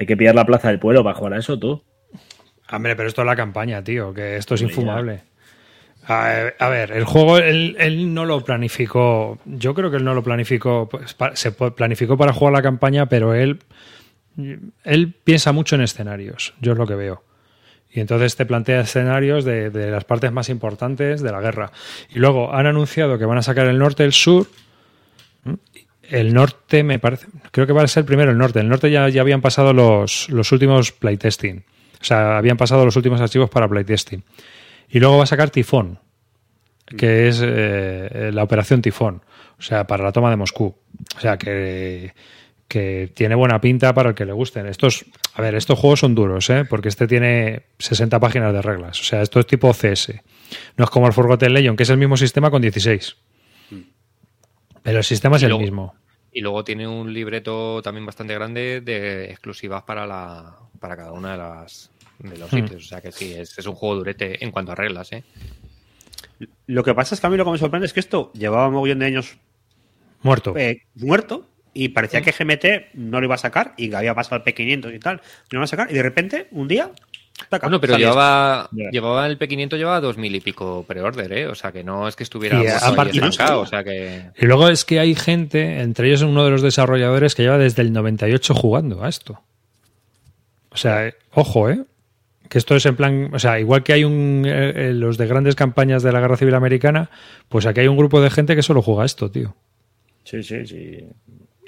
Hay 0.00 0.06
que 0.06 0.16
pillar 0.16 0.34
la 0.34 0.46
plaza 0.46 0.68
del 0.68 0.78
pueblo 0.78 1.04
para 1.04 1.14
jugar 1.16 1.34
a 1.34 1.38
eso, 1.38 1.58
tú. 1.58 1.82
Hombre, 2.72 2.96
pero 2.96 3.08
esto 3.08 3.20
es 3.22 3.26
la 3.26 3.36
campaña, 3.36 3.84
tío, 3.84 4.14
que 4.14 4.36
esto 4.36 4.54
es 4.54 4.62
infumable. 4.62 5.20
A, 6.08 6.68
ver, 6.70 6.92
el 6.92 7.04
juego 7.04 7.36
él, 7.38 8.14
no 8.14 8.24
lo 8.24 8.42
planificó. 8.44 9.38
Yo 9.44 9.74
creo 9.74 9.90
que 9.90 9.98
él 9.98 10.04
no 10.04 10.14
lo 10.14 10.22
planificó. 10.22 10.88
Pues, 10.88 11.10
se 11.34 11.52
planificó 11.52 12.16
para 12.16 12.32
jugar 12.32 12.54
la 12.54 12.62
campaña, 12.62 13.06
pero 13.06 13.34
él, 13.34 13.58
él 14.84 15.14
piensa 15.24 15.52
mucho 15.52 15.74
en 15.76 15.82
escenarios. 15.82 16.54
Yo 16.62 16.72
es 16.72 16.78
lo 16.78 16.86
que 16.86 16.94
veo. 16.94 17.24
Y 17.90 18.00
entonces 18.00 18.36
te 18.36 18.46
plantea 18.46 18.80
escenarios 18.80 19.44
de, 19.44 19.70
de 19.70 19.90
las 19.90 20.04
partes 20.04 20.32
más 20.32 20.48
importantes 20.48 21.22
de 21.22 21.32
la 21.32 21.40
guerra. 21.40 21.72
Y 22.14 22.18
luego 22.20 22.54
han 22.54 22.66
anunciado 22.66 23.18
que 23.18 23.24
van 23.24 23.38
a 23.38 23.42
sacar 23.42 23.66
el 23.66 23.78
norte, 23.78 24.04
el 24.04 24.12
sur 24.12 24.46
el 26.08 26.34
norte 26.34 26.84
me 26.84 27.00
parece, 27.00 27.26
creo 27.50 27.66
que 27.66 27.72
va 27.72 27.82
a 27.82 27.88
ser 27.88 28.04
primero 28.04 28.30
el 28.30 28.38
norte. 28.38 28.60
El 28.60 28.68
norte 28.68 28.90
ya, 28.90 29.08
ya 29.08 29.20
habían 29.20 29.40
pasado 29.40 29.72
los, 29.72 30.28
últimos 30.52 30.92
playtesting. 30.92 31.64
O 32.00 32.04
sea, 32.04 32.38
habían 32.38 32.56
pasado 32.56 32.84
los 32.84 32.94
últimos 32.94 33.20
archivos 33.20 33.50
para 33.50 33.66
playtesting. 33.68 34.22
Y 34.88 35.00
luego 35.00 35.18
va 35.18 35.24
a 35.24 35.26
sacar 35.26 35.50
Tifón, 35.50 35.98
que 36.96 37.24
mm. 37.24 37.28
es 37.28 37.42
eh, 37.44 38.30
la 38.32 38.44
operación 38.44 38.82
Tifón, 38.82 39.22
o 39.58 39.62
sea, 39.62 39.88
para 39.88 40.04
la 40.04 40.12
toma 40.12 40.30
de 40.30 40.36
Moscú. 40.36 40.76
O 41.16 41.20
sea, 41.20 41.38
que, 41.38 42.14
que 42.68 43.10
tiene 43.12 43.34
buena 43.34 43.60
pinta 43.60 43.92
para 43.92 44.10
el 44.10 44.14
que 44.14 44.26
le 44.26 44.32
gusten. 44.32 44.66
Estos, 44.68 45.06
a 45.34 45.42
ver, 45.42 45.56
estos 45.56 45.76
juegos 45.76 46.00
son 46.00 46.14
duros, 46.14 46.48
¿eh? 46.50 46.64
porque 46.70 46.88
este 46.88 47.08
tiene 47.08 47.62
60 47.80 48.20
páginas 48.20 48.52
de 48.52 48.62
reglas. 48.62 49.00
O 49.00 49.02
sea, 49.02 49.22
esto 49.22 49.40
es 49.40 49.46
tipo 49.48 49.72
CS. 49.72 50.12
No 50.76 50.84
es 50.84 50.90
como 50.90 51.08
el 51.08 51.12
Forgotten 51.12 51.52
Legion, 51.52 51.74
que 51.74 51.82
es 51.82 51.90
el 51.90 51.98
mismo 51.98 52.16
sistema 52.16 52.48
con 52.48 52.62
16. 52.62 53.16
Pero 54.86 54.98
el 54.98 55.04
sistema 55.04 55.36
es 55.36 55.42
el 55.42 55.58
mismo. 55.58 55.94
Y 56.32 56.40
luego 56.42 56.62
tiene 56.62 56.86
un 56.86 57.12
libreto 57.12 57.82
también 57.82 58.06
bastante 58.06 58.34
grande 58.34 58.80
de 58.82 59.24
exclusivas 59.24 59.82
para, 59.82 60.06
la, 60.06 60.54
para 60.78 60.96
cada 60.96 61.12
una 61.12 61.32
de 61.32 61.38
las 61.38 61.90
de 62.20 62.36
los 62.38 62.52
hmm. 62.52 62.56
sitios. 62.56 62.84
O 62.84 62.88
sea 62.88 63.00
que 63.00 63.10
sí, 63.10 63.32
es, 63.34 63.58
un 63.66 63.74
juego 63.74 63.96
durete 63.96 64.42
en 64.44 64.52
cuanto 64.52 64.70
a 64.72 64.76
reglas. 64.76 65.10
¿eh? 65.12 65.24
Lo 66.68 66.84
que 66.84 66.94
pasa 66.94 67.16
es 67.16 67.20
que 67.20 67.26
a 67.26 67.30
mí 67.30 67.36
lo 67.36 67.44
que 67.44 67.50
me 67.50 67.58
sorprende 67.58 67.86
es 67.86 67.92
que 67.92 67.98
esto 68.00 68.30
llevaba 68.32 68.68
un 68.68 68.80
millón 68.80 69.00
de 69.00 69.06
años 69.06 69.36
muerto. 70.22 70.56
Eh, 70.56 70.82
muerto 70.94 71.48
y 71.74 71.88
parecía 71.88 72.20
hmm. 72.20 72.22
que 72.24 72.30
GMT 72.32 72.94
no 72.94 73.18
lo 73.18 73.24
iba 73.26 73.34
a 73.34 73.38
sacar 73.38 73.74
y 73.76 73.90
que 73.90 73.96
había 73.96 74.14
pasado 74.14 74.36
al 74.36 74.44
P500 74.44 74.94
y 74.94 74.98
tal, 75.00 75.16
no 75.16 75.22
lo 75.50 75.58
iba 75.58 75.64
a 75.64 75.68
sacar 75.68 75.90
y 75.90 75.94
de 75.94 76.02
repente 76.04 76.46
un 76.52 76.68
día 76.68 76.92
pero 77.48 77.96
llevaba, 77.96 78.70
el 79.26 79.38
P500 79.38 79.76
llevaba 79.76 80.00
dos 80.00 80.16
mil 80.16 80.34
y 80.34 80.40
pico 80.40 80.84
pre-order, 80.86 81.32
¿eh? 81.32 81.46
O 81.48 81.54
sea, 81.54 81.70
que 81.72 81.84
no 81.84 82.08
es 82.08 82.16
que 82.16 82.22
estuviera 82.24 82.60
yeah, 82.60 82.78
aparte, 82.78 83.20
o 83.20 83.66
sea 83.66 83.84
que... 83.84 84.30
Y 84.38 84.46
luego 84.46 84.68
es 84.68 84.84
que 84.84 84.98
hay 85.00 85.14
gente, 85.14 85.80
entre 85.80 86.08
ellos 86.08 86.22
uno 86.22 86.44
de 86.44 86.50
los 86.50 86.62
desarrolladores, 86.62 87.34
que 87.34 87.42
lleva 87.42 87.58
desde 87.58 87.82
el 87.82 87.92
98 87.92 88.54
jugando 88.54 89.04
a 89.04 89.08
esto. 89.08 89.40
O 90.70 90.76
sea, 90.76 91.06
eh, 91.08 91.14
ojo, 91.32 91.70
¿eh? 91.70 91.84
Que 92.48 92.58
esto 92.58 92.74
es 92.76 92.86
en 92.86 92.96
plan, 92.96 93.30
o 93.32 93.38
sea, 93.38 93.58
igual 93.60 93.82
que 93.82 93.92
hay 93.92 94.04
un, 94.04 94.44
eh, 94.46 94.90
eh, 94.90 94.92
los 94.94 95.18
de 95.18 95.26
grandes 95.26 95.56
campañas 95.56 96.02
de 96.02 96.12
la 96.12 96.20
Guerra 96.20 96.36
Civil 96.36 96.54
Americana, 96.54 97.10
pues 97.48 97.66
aquí 97.66 97.80
hay 97.80 97.88
un 97.88 97.96
grupo 97.96 98.20
de 98.20 98.30
gente 98.30 98.54
que 98.54 98.62
solo 98.62 98.82
juega 98.82 99.04
esto, 99.04 99.30
tío. 99.30 99.54
Sí, 100.24 100.42
sí, 100.42 100.64
sí. 100.66 101.00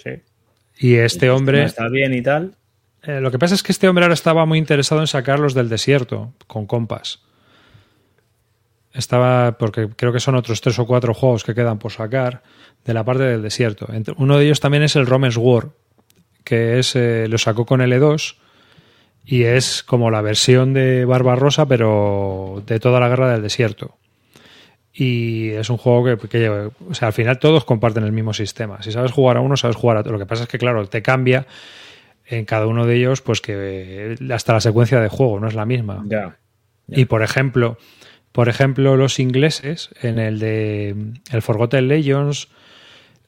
sí. 0.03 0.11
Y 0.81 0.95
este 0.95 1.31
hombre... 1.31 1.65
Está 1.65 1.89
bien 1.89 2.15
y 2.15 2.23
tal. 2.23 2.55
Eh, 3.09 3.21
lo 3.23 3.31
que 3.31 3.39
pasa 3.39 3.55
es 3.55 3.63
que 3.63 3.73
este 3.73 3.89
hombre 3.89 4.05
ahora 4.05 4.13
estaba 4.13 4.45
muy 4.45 4.59
interesado 4.59 5.01
en 5.01 5.07
sacarlos 5.07 5.55
del 5.55 5.71
desierto 5.71 6.35
con 6.47 6.67
compas. 6.67 7.21
Estaba, 8.93 9.53
porque 9.53 9.89
creo 9.97 10.13
que 10.13 10.21
son 10.21 10.35
otros 10.35 10.61
tres 10.61 10.79
o 10.79 10.87
cuatro 10.87 11.15
juegos 11.15 11.43
que 11.43 11.55
quedan 11.55 11.79
por 11.79 11.91
sacar 11.91 12.43
de 12.85 12.93
la 12.93 13.05
parte 13.07 13.23
del 13.23 13.41
desierto. 13.41 13.89
Uno 14.19 14.37
de 14.37 14.45
ellos 14.45 14.61
también 14.61 14.83
es 14.83 14.95
el 14.95 15.07
Romans 15.07 15.39
War, 15.39 15.69
que 16.45 16.79
es, 16.79 16.95
eh, 16.97 17.27
lo 17.31 17.39
sacó 17.39 17.65
con 17.65 17.81
L2 17.81 18.37
y 19.25 19.45
es 19.45 19.83
como 19.85 20.11
la 20.11 20.21
versión 20.21 20.75
de 20.75 21.07
Barbarossa, 21.07 21.65
pero 21.65 22.63
de 22.67 22.79
toda 22.79 23.01
la 23.01 23.09
guerra 23.09 23.33
del 23.33 23.41
desierto. 23.43 23.97
Y 24.93 25.51
es 25.51 25.71
un 25.71 25.79
juego 25.79 26.05
que, 26.19 26.29
que 26.29 26.49
o 26.51 26.93
sea, 26.95 27.09
al 27.09 27.15
final 27.15 27.39
todos 27.39 27.65
comparten 27.65 28.05
el 28.05 28.13
mismo 28.13 28.35
sistema. 28.35 28.83
Si 28.83 28.93
sabes 28.93 29.13
jugar 29.13 29.39
a 29.39 29.41
uno, 29.41 29.57
sabes 29.57 29.77
jugar 29.77 29.97
a 29.97 30.01
otro. 30.01 30.13
Lo 30.13 30.19
que 30.19 30.27
pasa 30.27 30.43
es 30.43 30.49
que, 30.51 30.59
claro, 30.59 30.87
te 30.89 31.01
cambia 31.01 31.47
en 32.31 32.45
cada 32.45 32.67
uno 32.67 32.87
de 32.87 32.97
ellos, 32.97 33.23
pues 33.23 33.41
que 33.41 33.55
eh, 33.57 34.15
hasta 34.33 34.53
la 34.53 34.61
secuencia 34.61 35.01
de 35.01 35.09
juego 35.09 35.41
no 35.41 35.49
es 35.49 35.55
la 35.55 35.65
misma. 35.65 36.05
Y 36.89 37.05
por 37.07 37.23
ejemplo, 37.23 37.79
por 38.33 38.49
ejemplo, 38.49 38.97
los 38.97 39.19
ingleses, 39.19 39.91
en 40.03 40.19
el 40.19 40.39
de 40.39 40.95
el 41.33 41.43
Forgotten 41.43 41.89
Legends, 41.89 42.49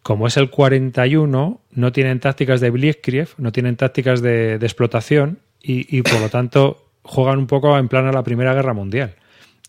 como 0.03 0.27
es 0.27 0.37
el 0.37 0.51
41, 0.51 1.61
no 1.73 1.93
tienen 1.93 2.21
tácticas 2.21 2.61
de 2.61 2.71
Blitzkrieg, 2.71 3.29
no 3.39 3.53
tienen 3.53 3.77
tácticas 3.77 4.23
de, 4.23 4.55
explotación 4.57 5.41
y, 5.63 5.95
y, 5.95 6.03
por 6.03 6.21
lo 6.21 6.29
tanto 6.29 6.87
juegan 7.03 7.39
un 7.39 7.47
poco 7.47 7.77
en 7.79 7.89
plan 7.89 8.07
a 8.07 8.13
la 8.13 8.23
Primera 8.23 8.55
Guerra 8.55 8.73
Mundial. 8.75 9.15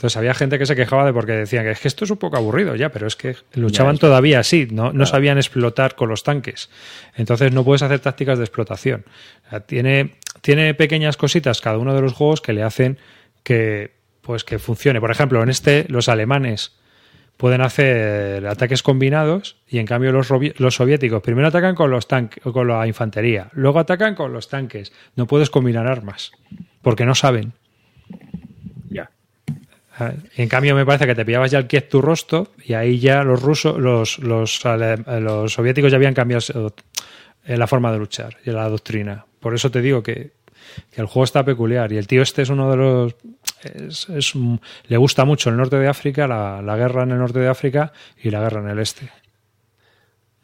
Entonces 0.02 0.18
había 0.18 0.34
gente 0.34 0.58
que 0.58 0.66
se 0.66 0.76
quejaba 0.76 1.06
de 1.06 1.14
porque 1.14 1.34
decían 1.34 1.64
que 1.64 1.70
es 1.70 1.80
que 1.80 1.88
esto 1.88 2.06
es 2.06 2.10
un 2.10 2.18
poco 2.18 2.36
aburrido 2.36 2.76
ya, 2.76 2.90
pero 2.90 3.06
es 3.06 3.16
que 3.16 3.36
luchaban 3.54 4.00
todavía 4.00 4.40
así, 4.40 4.68
no, 4.72 4.92
no 4.94 5.06
sabían 5.06 5.38
explotar 5.38 5.94
con 5.94 6.10
los 6.10 6.24
tanques. 6.24 6.72
Entonces 7.16 7.52
no 7.54 7.64
puedes 7.64 7.84
hacer 7.84 8.00
tácticas 8.00 8.40
de 8.40 8.44
explotación. 8.46 9.06
tiene, 9.68 10.16
tiene 10.42 10.74
pequeñas 10.74 11.18
cositas 11.18 11.62
cada 11.62 11.78
uno 11.78 11.94
de 11.94 12.02
los 12.02 12.14
juegos 12.14 12.42
que 12.42 12.52
le 12.52 12.64
hacen 12.64 12.98
que, 13.44 13.92
pues, 14.24 14.44
que 14.44 14.58
funcione. 14.58 15.00
Por 15.00 15.12
ejemplo, 15.12 15.44
en 15.44 15.50
este 15.50 15.86
los 15.88 16.10
alemanes 16.10 16.72
pueden 17.38 17.62
hacer 17.62 18.48
ataques 18.48 18.82
combinados 18.82 19.58
y 19.70 19.78
en 19.78 19.86
cambio 19.86 20.12
los, 20.12 20.28
los 20.58 20.74
soviéticos 20.76 21.22
primero 21.22 21.48
atacan 21.50 21.76
con 21.76 21.92
los 21.92 22.08
tanques, 22.08 22.42
con 22.42 22.68
la 22.68 22.88
infantería, 22.88 23.50
luego 23.54 23.78
atacan 23.78 24.16
con 24.16 24.34
los 24.34 24.50
tanques. 24.50 24.94
No 25.16 25.28
puedes 25.28 25.52
combinar 25.52 25.86
armas 25.86 26.32
porque 26.82 27.06
no 27.06 27.14
saben. 27.14 27.54
En 30.36 30.50
cambio, 30.50 30.76
me 30.76 30.86
parece 30.86 31.06
que 31.06 31.16
te 31.16 31.26
pillabas 31.26 31.52
ya 31.52 31.60
el 31.60 31.68
Kiev 31.68 31.88
tu 31.90 32.02
rostro 32.02 32.52
y 32.64 32.74
ahí 32.74 33.00
ya 33.00 33.24
los 33.24 33.42
rusos, 33.42 33.78
los, 33.80 34.20
los, 34.20 34.54
soviéticos 34.56 35.92
ya 35.92 35.98
habían 35.98 36.14
cambiado 36.14 36.74
eh, 37.46 37.58
la 37.58 37.68
forma 37.68 37.92
de 37.92 38.00
luchar 38.00 38.38
y 38.46 38.52
la 38.52 38.68
doctrina. 38.70 39.26
Por 39.40 39.54
eso 39.54 39.70
te 39.72 39.82
digo 39.82 40.02
que, 40.02 40.40
el 40.94 41.06
juego 41.06 41.26
está 41.26 41.44
peculiar 41.44 41.92
y 41.92 41.98
el 41.98 42.08
tío 42.08 42.22
este 42.22 42.44
es 42.44 42.50
uno 42.50 42.72
de 42.72 42.78
los... 42.78 43.16
le 44.88 44.96
gusta 44.98 45.26
mucho 45.26 45.50
el 45.50 45.58
norte 45.58 45.76
de 45.78 45.90
África, 45.90 46.28
la, 46.30 46.78
guerra 46.78 47.04
en 47.04 47.12
el 47.12 47.18
norte 47.18 47.40
de 47.40 47.50
África 47.50 47.92
y 48.24 48.30
la 48.30 48.40
guerra 48.40 48.62
en 48.62 48.70
el 48.70 48.80
este. 48.80 49.10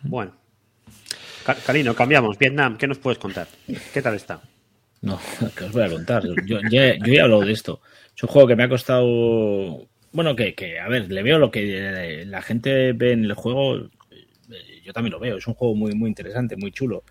Bueno. 0.02 0.34
Calino, 1.66 1.96
cambiamos. 1.96 2.38
Vietnam, 2.38 2.78
¿qué 2.78 2.88
nos 2.88 2.98
puedes 2.98 3.20
contar? 3.20 3.48
¿Qué 3.94 4.02
tal 4.02 4.16
está? 4.16 4.42
No, 5.02 5.18
que 5.56 5.64
os 5.64 5.72
voy 5.72 5.84
a 5.84 5.90
contar. 5.90 6.24
Yo, 6.46 6.60
ya, 6.70 6.96
yo 6.98 7.14
he 7.14 7.22
hablado 7.22 7.46
de 7.46 7.54
esto. 7.54 7.80
Es 8.18 8.24
un 8.24 8.30
juego 8.30 8.48
que 8.48 8.56
me 8.56 8.64
ha 8.64 8.70
costado. 8.70 9.88
Bueno, 10.12 10.36
que, 10.36 10.80
a 10.80 10.88
ver, 10.88 11.12
le 11.12 11.22
veo 11.22 11.38
lo 11.38 11.52
que 11.52 12.22
eh, 12.22 12.26
la 12.26 12.42
gente 12.42 12.92
ve 12.94 13.12
en 13.12 13.26
el 13.26 13.34
juego. 13.36 13.76
Eh, 13.78 14.82
yo 14.84 14.92
también 14.92 15.12
lo 15.14 15.20
veo. 15.20 15.38
Es 15.38 15.46
un 15.46 15.54
juego 15.54 15.76
muy, 15.76 15.94
muy 15.94 16.10
interesante, 16.10 16.58
muy 16.58 16.72
chulo. 16.72 17.04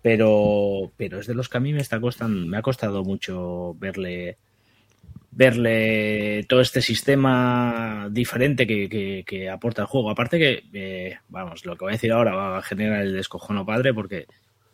Pero, 0.00 0.90
pero 0.96 1.20
es 1.20 1.26
de 1.26 1.34
los 1.34 1.50
que 1.50 1.58
a 1.58 1.60
mí 1.60 1.74
me 1.74 1.80
está 1.82 2.00
costando, 2.00 2.46
me 2.46 2.56
ha 2.56 2.62
costado 2.62 3.04
mucho 3.04 3.74
verle 3.78 4.38
verle 5.30 6.44
todo 6.48 6.62
este 6.62 6.80
sistema 6.80 8.08
diferente 8.10 8.66
que, 8.66 9.22
que, 9.26 9.50
aporta 9.50 9.82
el 9.82 9.88
juego. 9.88 10.10
Aparte 10.10 10.38
que, 10.38 10.62
eh, 10.72 11.18
vamos, 11.28 11.66
lo 11.66 11.76
que 11.76 11.84
voy 11.84 11.92
a 11.92 11.96
decir 11.96 12.12
ahora 12.12 12.34
va 12.34 12.56
a 12.56 12.62
generar 12.62 13.02
el 13.02 13.12
descojono 13.12 13.66
padre 13.66 13.92
porque 13.92 14.24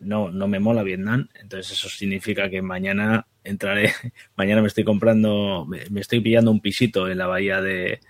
no, 0.04 0.30
no 0.30 0.48
me 0.48 0.58
mola 0.60 0.82
Vietnam, 0.82 1.28
entonces 1.40 1.72
eso 1.78 1.88
significa 1.88 2.50
que 2.50 2.62
mañana 2.62 3.26
entraré, 3.44 3.92
mañana 4.36 4.60
me 4.60 4.68
estoy 4.68 4.84
comprando, 4.84 5.66
me, 5.66 6.00
estoy 6.00 6.20
pillando 6.20 6.50
un 6.50 6.60
pisito 6.60 7.08
en 7.08 7.18
la 7.18 7.26
bahía 7.26 7.60
de, 7.60 8.00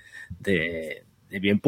de, 0.40 1.04
de 1.28 1.60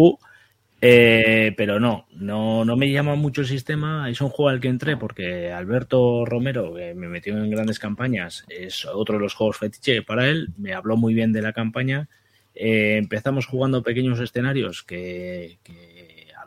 eh, 0.87 1.55
pero 1.57 1.81
no, 1.81 2.07
no, 2.13 2.65
no 2.65 2.77
me 2.77 2.91
llama 2.91 3.15
mucho 3.15 3.41
el 3.43 3.47
sistema, 3.47 4.11
es 4.11 4.21
un 4.21 4.29
juego 4.29 4.51
al 4.51 4.61
que 4.61 4.69
entré 4.69 4.97
porque 4.97 5.51
Alberto 5.51 6.25
Romero, 6.27 6.75
que 6.75 6.95
me 6.95 7.09
metió 7.09 7.37
en 7.39 7.51
grandes 7.51 7.79
campañas, 7.79 8.45
es 8.49 8.85
otro 8.85 9.17
de 9.17 9.21
los 9.23 9.35
juegos 9.35 9.59
fetiche 9.59 10.03
para 10.03 10.29
él, 10.29 10.49
me 10.59 10.75
habló 10.75 10.97
muy 10.97 11.15
bien 11.15 11.33
de 11.33 11.41
la 11.43 11.53
campaña, 11.55 12.09
eh, 12.55 12.97
empezamos 12.99 13.47
jugando 13.47 13.83
pequeños 13.83 14.21
escenarios 14.21 14.83
que 14.83 15.59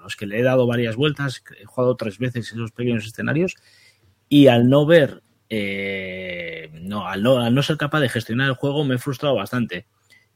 los 0.07 0.15
que 0.15 0.25
le 0.25 0.39
he 0.39 0.43
dado 0.43 0.65
varias 0.65 0.95
vueltas, 0.95 1.43
he 1.59 1.65
jugado 1.65 1.97
tres 1.97 2.17
veces 2.17 2.49
en 2.53 2.59
esos 2.59 2.71
pequeños 2.71 3.05
escenarios 3.05 3.55
y 4.29 4.47
al 4.47 4.69
no 4.69 4.85
ver, 4.85 5.21
eh, 5.49 6.69
no, 6.79 7.05
al 7.05 7.21
no, 7.21 7.61
ser 7.61 7.75
capaz 7.75 7.99
de 7.99 8.07
gestionar 8.07 8.47
el 8.47 8.53
juego 8.55 8.85
me 8.85 8.95
he 8.95 8.99
frustrado 8.99 9.35
bastante. 9.35 9.85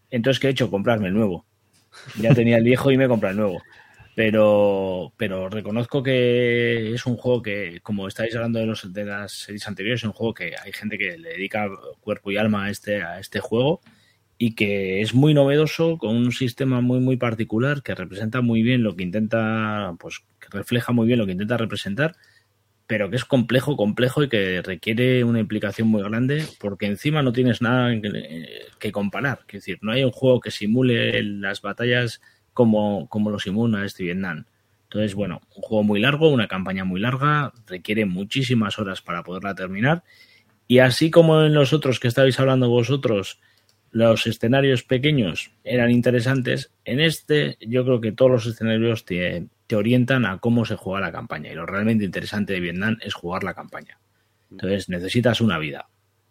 Entonces, 0.09 0.41
¿qué 0.41 0.47
he 0.47 0.49
hecho? 0.49 0.69
Comprarme 0.69 1.07
el 1.07 1.13
nuevo. 1.13 1.45
Ya 2.19 2.33
tenía 2.35 2.57
el 2.57 2.65
viejo 2.65 2.91
y 2.91 2.97
me 2.97 3.07
compré 3.07 3.29
el 3.29 3.37
nuevo. 3.37 3.61
Pero, 4.13 5.13
pero 5.15 5.47
reconozco 5.47 6.03
que 6.03 6.93
es 6.93 7.05
un 7.05 7.15
juego 7.15 7.41
que, 7.41 7.79
como 7.81 8.09
estáis 8.09 8.35
hablando 8.35 8.59
de, 8.59 8.65
los, 8.65 8.91
de 8.91 9.05
las 9.05 9.31
series 9.31 9.65
anteriores, 9.69 10.01
es 10.01 10.05
un 10.05 10.11
juego 10.11 10.33
que 10.33 10.53
hay 10.61 10.73
gente 10.73 10.97
que 10.97 11.17
le 11.17 11.29
dedica 11.29 11.69
cuerpo 12.01 12.29
y 12.29 12.35
alma 12.35 12.65
a 12.65 12.69
este, 12.69 13.01
a 13.03 13.19
este 13.21 13.39
juego 13.39 13.79
y 14.43 14.55
que 14.55 15.01
es 15.01 15.13
muy 15.13 15.35
novedoso 15.35 15.99
con 15.99 16.15
un 16.17 16.31
sistema 16.31 16.81
muy 16.81 16.99
muy 16.99 17.15
particular 17.15 17.83
que 17.83 17.93
representa 17.93 18.41
muy 18.41 18.63
bien 18.63 18.81
lo 18.81 18.95
que 18.95 19.03
intenta, 19.03 19.95
pues 19.99 20.23
que 20.39 20.47
refleja 20.49 20.91
muy 20.93 21.05
bien 21.05 21.19
lo 21.19 21.27
que 21.27 21.33
intenta 21.33 21.57
representar, 21.57 22.15
pero 22.87 23.11
que 23.11 23.17
es 23.17 23.23
complejo, 23.25 23.77
complejo 23.77 24.23
y 24.23 24.29
que 24.29 24.63
requiere 24.63 25.23
una 25.23 25.39
implicación 25.39 25.89
muy 25.89 26.01
grande 26.01 26.43
porque 26.59 26.87
encima 26.87 27.21
no 27.21 27.33
tienes 27.33 27.61
nada 27.61 27.91
que, 28.79 28.91
comparar, 28.91 29.41
es 29.47 29.53
decir, 29.53 29.77
no 29.83 29.91
hay 29.91 30.03
un 30.03 30.11
juego 30.11 30.39
que 30.39 30.49
simule 30.49 31.21
las 31.21 31.61
batallas 31.61 32.19
como, 32.51 33.07
como 33.09 33.29
lo 33.29 33.37
simula 33.37 33.85
este 33.85 34.05
Vietnam. 34.05 34.45
Entonces, 34.85 35.13
bueno, 35.13 35.41
un 35.55 35.61
juego 35.61 35.83
muy 35.83 35.99
largo, 35.99 36.29
una 36.31 36.47
campaña 36.47 36.83
muy 36.83 36.99
larga, 36.99 37.53
requiere 37.67 38.05
muchísimas 38.05 38.79
horas 38.79 39.03
para 39.03 39.21
poderla 39.21 39.53
terminar. 39.53 40.01
Y 40.67 40.79
así 40.79 41.11
como 41.11 41.43
en 41.43 41.53
los 41.53 41.73
otros 41.73 41.99
que 41.99 42.07
estáis 42.07 42.39
hablando 42.39 42.69
vosotros, 42.71 43.39
los 43.91 44.25
escenarios 44.25 44.83
pequeños 44.83 45.51
eran 45.63 45.91
interesantes, 45.91 46.71
en 46.85 46.99
este 47.01 47.57
yo 47.59 47.83
creo 47.83 47.99
que 48.01 48.13
todos 48.13 48.31
los 48.31 48.45
escenarios 48.47 49.03
te, 49.05 49.45
orientan 49.75 50.25
a 50.25 50.37
cómo 50.39 50.63
se 50.65 50.75
juega 50.75 50.99
la 51.01 51.11
campaña. 51.11 51.51
Y 51.51 51.55
lo 51.55 51.65
realmente 51.65 52.05
interesante 52.05 52.53
de 52.53 52.59
Vietnam 52.61 52.97
es 53.01 53.13
jugar 53.13 53.43
la 53.43 53.53
campaña. 53.53 53.99
Entonces 54.49 54.87
necesitas 54.89 55.39
una 55.41 55.57
vida, 55.59 55.87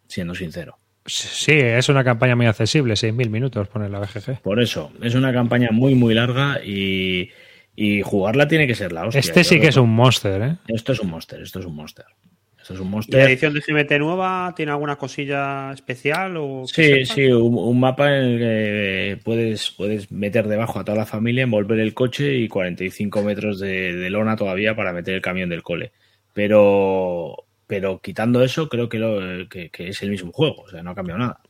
siendo 0.07 0.33
sincero. 0.35 0.77
Sí, 1.05 1.53
es 1.53 1.89
una 1.89 2.03
campaña 2.03 2.35
muy 2.35 2.45
accesible, 2.45 2.93
6.000 2.93 3.29
minutos 3.29 3.67
pone 3.69 3.89
la 3.89 3.99
BGG. 3.99 4.41
Por 4.43 4.61
eso, 4.61 4.91
es 5.01 5.15
una 5.15 5.33
campaña 5.33 5.69
muy, 5.71 5.95
muy 5.95 6.13
larga 6.13 6.59
y, 6.63 7.31
jugarla 8.03 8.47
tiene 8.47 8.67
que 8.67 8.75
ser 8.75 8.91
la 8.91 9.05
hostia. 9.07 9.19
Este 9.19 9.43
sí 9.43 9.59
que 9.59 9.67
es 9.69 9.77
un 9.77 9.89
monster, 9.91 10.39
¿eh? 10.43 10.55
Esto 10.67 10.91
es 10.93 10.99
un 10.99 11.09
monster, 11.09 11.41
esto 11.41 11.59
es 11.59 11.65
un 11.65 11.75
monster. 11.75 12.05
¿La 13.09 13.23
edición 13.23 13.53
de 13.53 13.59
GBT 13.65 13.99
nueva 13.99 14.53
tiene 14.55 14.71
alguna 14.71 14.95
cosilla 14.95 15.71
especial? 15.73 16.37
O 16.37 16.63
sí, 16.65 17.05
sí, 17.05 17.27
un, 17.27 17.79
mapa 17.79 18.09
en 18.15 18.23
el 18.23 18.37
que 18.39 19.11
eh, 19.11 19.17
puedes, 19.17 19.71
puedes 19.71 20.11
meter 20.11 20.47
debajo 20.47 20.79
a 20.79 20.85
toda 20.85 20.97
la 20.99 21.05
familia, 21.05 21.43
envolver 21.43 21.79
el 21.79 21.93
coche 21.93 22.35
y 22.37 22.47
45 22.47 23.23
metros 23.23 23.59
de, 23.59 24.09
lona 24.09 24.35
todavía 24.35 24.75
para 24.75 24.93
meter 24.93 25.15
el 25.15 25.21
camión 25.21 25.49
del 25.49 25.63
cole. 25.63 25.91
Pero, 26.33 27.35
pero 27.67 27.99
quitando 27.99 28.43
eso, 28.43 28.69
creo 28.69 28.87
que, 28.87 28.99
lo, 28.99 29.21
eh, 29.41 29.47
que 29.49 29.71
es 29.87 30.01
el 30.01 30.11
mismo 30.11 30.31
juego, 30.31 30.63
o 30.63 30.69
sea, 30.69 30.83
no 30.83 30.91
ha 30.91 30.95
cambiado 30.95 31.19
nada. 31.19 31.41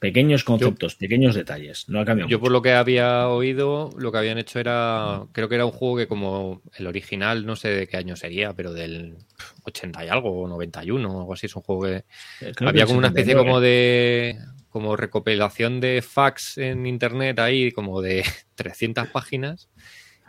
Pequeños 0.00 0.44
conceptos, 0.44 0.94
pequeños 0.94 1.34
detalles. 1.34 1.86
No 1.90 2.00
ha 2.00 2.06
cambiado. 2.06 2.30
Yo, 2.30 2.40
por 2.40 2.50
lo 2.50 2.62
que 2.62 2.72
había 2.72 3.28
oído, 3.28 3.90
lo 3.98 4.10
que 4.10 4.16
habían 4.16 4.38
hecho 4.38 4.58
era. 4.58 5.24
Creo 5.32 5.50
que 5.50 5.56
era 5.56 5.66
un 5.66 5.72
juego 5.72 5.98
que, 5.98 6.06
como 6.08 6.62
el 6.76 6.86
original, 6.86 7.44
no 7.44 7.54
sé 7.54 7.68
de 7.68 7.86
qué 7.86 7.98
año 7.98 8.16
sería, 8.16 8.54
pero 8.54 8.72
del 8.72 9.18
80 9.64 10.06
y 10.06 10.08
algo, 10.08 10.48
91 10.48 11.06
o 11.14 11.18
algo 11.20 11.34
así. 11.34 11.44
Es 11.46 11.54
un 11.54 11.60
juego 11.60 11.82
que. 11.82 12.04
Eh, 12.40 12.52
había 12.62 12.86
como 12.86 12.96
una 12.96 13.08
especie 13.08 13.34
como 13.36 13.60
de. 13.60 14.38
Como 14.70 14.96
recopilación 14.96 15.80
de 15.80 16.00
fax 16.00 16.56
en 16.56 16.86
internet 16.86 17.38
ahí, 17.38 17.70
como 17.70 18.00
de 18.00 18.24
300 18.54 19.06
páginas. 19.08 19.68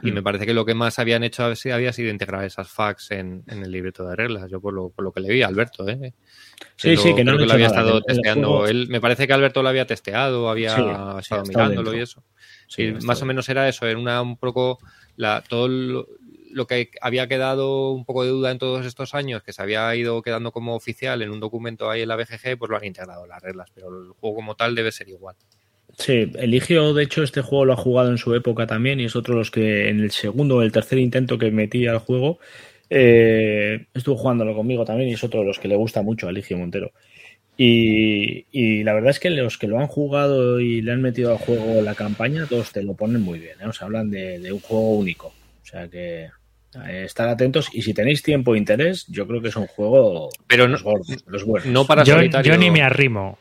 Y 0.04 0.12
hmm. 0.12 0.16
me 0.16 0.22
parece 0.22 0.46
que 0.46 0.54
lo 0.54 0.66
que 0.66 0.74
más 0.74 1.00
habían 1.00 1.24
hecho 1.24 1.46
había 1.46 1.94
sido 1.94 2.12
integrar 2.12 2.44
esas 2.44 2.68
fax 2.70 3.12
en, 3.12 3.44
en 3.48 3.64
el 3.64 3.72
libreto 3.72 4.06
de 4.06 4.18
reglas. 4.18 4.52
Yo, 4.52 4.60
por 4.60 4.74
lo, 4.74 4.90
por 4.90 5.06
lo 5.06 5.14
que 5.14 5.22
leí, 5.22 5.44
Alberto, 5.44 5.88
¿eh? 5.88 6.14
Sí, 6.76 6.98
sí, 6.98 7.14
que 7.16 7.24
no 7.24 7.34
lo 7.34 7.52
había 7.54 7.68
estado 7.68 8.00
¿eh? 8.00 8.04
testeando. 8.08 8.66
Él, 8.68 8.88
me 8.90 9.02
parece 9.02 9.28
que 9.28 9.34
Alberto 9.34 9.62
lo 9.62 9.70
había 9.70 9.86
testeado, 9.86 10.50
había 10.50 11.18
estado 11.20 11.44
mirándolo 11.44 11.96
y 11.96 12.00
eso. 12.00 12.24
Sí, 12.68 12.94
más 13.04 13.22
o 13.22 13.26
menos 13.26 13.48
era 13.50 13.68
eso, 13.68 13.86
era 13.86 14.22
un 14.22 14.38
poco 14.38 14.80
todo 15.50 15.68
lo, 15.68 16.68
que 16.68 16.90
había 17.02 17.28
quedado 17.28 17.92
un 17.92 18.06
poco 18.06 18.24
de 18.24 18.30
duda 18.30 18.52
en 18.52 18.60
todos 18.60 18.86
estos 18.86 19.14
años, 19.14 19.44
que 19.44 19.54
se 19.54 19.62
había 19.62 19.94
ido 19.96 20.22
quedando 20.22 20.52
como 20.52 20.76
oficial 20.76 21.22
en 21.22 21.32
un 21.32 21.40
documento 21.40 21.90
ahí 21.90 22.02
en 22.02 22.08
la 22.08 22.16
BGG, 22.16 22.58
pues 22.58 22.70
lo 22.70 22.78
han 22.78 22.86
integrado 22.86 23.28
las 23.28 23.42
reglas, 23.42 23.70
pero 23.74 23.88
el 23.90 24.12
juego 24.12 24.36
como 24.38 24.56
tal 24.56 24.74
debe 24.76 24.92
ser 24.92 25.10
igual. 25.10 25.36
Sí, 25.98 26.32
Eligio, 26.40 26.94
de 26.94 27.04
hecho, 27.04 27.22
este 27.22 27.42
juego 27.42 27.66
lo 27.66 27.74
ha 27.74 27.78
jugado 27.78 28.10
en 28.10 28.18
su 28.18 28.34
época 28.34 28.66
también 28.66 29.02
y 29.02 29.06
es 29.06 29.16
otro 29.18 29.34
de 29.34 29.40
los 29.40 29.52
que 29.52 29.90
en 29.90 30.00
el 30.00 30.12
segundo 30.12 30.58
o 30.58 30.62
el 30.62 30.72
tercer 30.72 30.98
intento 31.00 31.38
que 31.38 31.52
metí 31.52 31.86
al 31.86 31.98
juego 32.00 32.40
eh, 32.94 33.86
estuvo 33.94 34.18
jugándolo 34.18 34.54
conmigo 34.54 34.84
también 34.84 35.08
y 35.10 35.14
es 35.14 35.24
otro 35.24 35.40
de 35.40 35.46
los 35.46 35.60
que 35.60 35.70
le 35.70 35.78
gusta 35.78 36.02
mucho 36.02 36.28
a 36.28 36.32
Ligio 36.34 36.58
Montero. 36.58 36.92
Y, 37.56 38.84
la 38.84 38.94
verdad 38.94 39.12
es 39.12 39.20
que 39.20 39.30
los 39.30 39.58
que 39.58 39.68
lo 39.68 39.80
han 39.80 39.88
jugado 39.88 40.60
y 40.60 40.82
le 40.82 40.92
han 40.92 41.02
metido 41.02 41.34
a 41.34 41.38
juego 41.38 41.82
la 41.82 41.94
campaña, 41.96 42.48
todos 42.50 42.72
te 42.72 42.82
lo 42.84 42.96
ponen 42.96 43.22
muy 43.22 43.40
bien. 43.40 43.54
¿eh? 43.62 43.66
hablan 43.80 44.10
de, 44.10 44.52
un 44.52 44.60
juego 44.60 44.90
único. 44.98 45.28
O 45.28 45.66
sea 45.66 45.88
que 45.88 46.24
eh, 46.26 47.04
estar 47.06 47.30
atentos 47.30 47.70
y 47.72 47.82
si 47.84 47.94
tenéis 47.94 48.24
tiempo 48.24 48.56
e 48.56 48.58
interés, 48.58 49.06
yo 49.08 49.26
creo 49.26 49.42
que 49.42 49.50
es 49.50 49.56
un 49.56 49.68
juego 49.68 50.30
Pero 50.48 50.68
no, 50.68 50.78
No 51.68 51.86
para 51.86 52.04
Yo 52.04 52.58
ni 52.58 52.72
me 52.72 52.82
arrimo. 52.82 53.38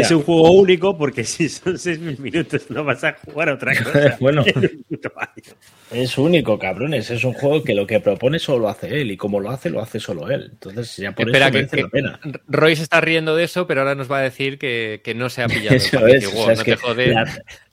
Es 0.00 0.10
un 0.10 0.22
juego 0.22 0.50
único 0.52 0.96
porque 0.96 1.22
si 1.24 1.48
son 1.48 1.78
seis 1.78 1.98
minutos 2.00 2.70
no 2.70 2.84
vas 2.84 3.04
a 3.04 3.12
jugar 3.24 3.50
otra 3.50 3.74
cosa. 3.84 4.16
bueno, 4.20 4.44
es 5.90 6.16
único, 6.18 6.58
cabrones. 6.58 7.10
Es 7.10 7.24
un 7.24 7.34
juego 7.34 7.62
que 7.62 7.74
lo 7.74 7.86
que 7.86 8.00
propone 8.00 8.38
solo 8.38 8.68
hace 8.68 9.02
él 9.02 9.10
y 9.10 9.16
como 9.18 9.40
lo 9.40 9.50
hace, 9.50 9.68
lo 9.70 9.80
hace 9.82 10.00
solo 10.00 10.30
él. 10.30 10.48
Entonces 10.52 10.96
ya 10.96 11.12
por 11.12 11.28
eso 11.28 11.50
Roy 12.48 12.76
se 12.76 12.84
está 12.84 13.00
riendo 13.00 13.36
de 13.36 13.44
eso, 13.44 13.66
pero 13.66 13.82
ahora 13.82 13.94
nos 13.94 14.10
va 14.10 14.18
a 14.18 14.22
decir 14.22 14.58
que, 14.58 15.02
no 15.14 15.28
se 15.28 15.42
ha 15.42 15.46
pillado. 15.48 15.76
Eso 15.76 16.06
es, 16.06 16.24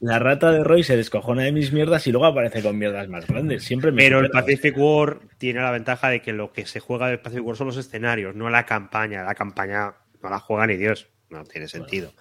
la, 0.02 0.20
rata 0.20 0.52
de 0.52 0.64
Roy 0.64 0.84
se 0.84 0.98
descojona 0.98 1.44
de 1.44 1.54
mis 1.54 1.72
mierdas 1.72 2.06
y 2.08 2.12
luego 2.12 2.26
aparece 2.26 2.62
con 2.62 2.78
mierdas 2.78 3.08
más 3.08 3.26
grandes. 3.28 3.64
Siempre 3.64 3.94
Pero 3.94 4.20
el 4.20 4.30
Pacific 4.30 4.76
War 4.78 5.20
tiene 5.38 5.62
la 5.62 5.72
ventaja 5.72 6.10
de 6.10 6.22
que 6.22 6.34
lo 6.34 6.52
que 6.52 6.66
se 6.66 6.80
juega 6.82 7.08
del 7.08 7.20
Pacific 7.20 7.46
War 7.46 7.56
son 7.56 7.68
los 7.68 7.78
escenarios, 7.78 8.36
no 8.36 8.50
la 8.50 8.66
campaña. 8.66 9.24
La 9.24 9.36
campaña 9.36 9.94
no 10.22 10.30
la 10.30 10.40
juega 10.40 10.68
ni 10.68 10.76
Dios 10.76 11.08
no 11.30 11.44
tiene 11.46 11.68
sentido. 11.68 12.12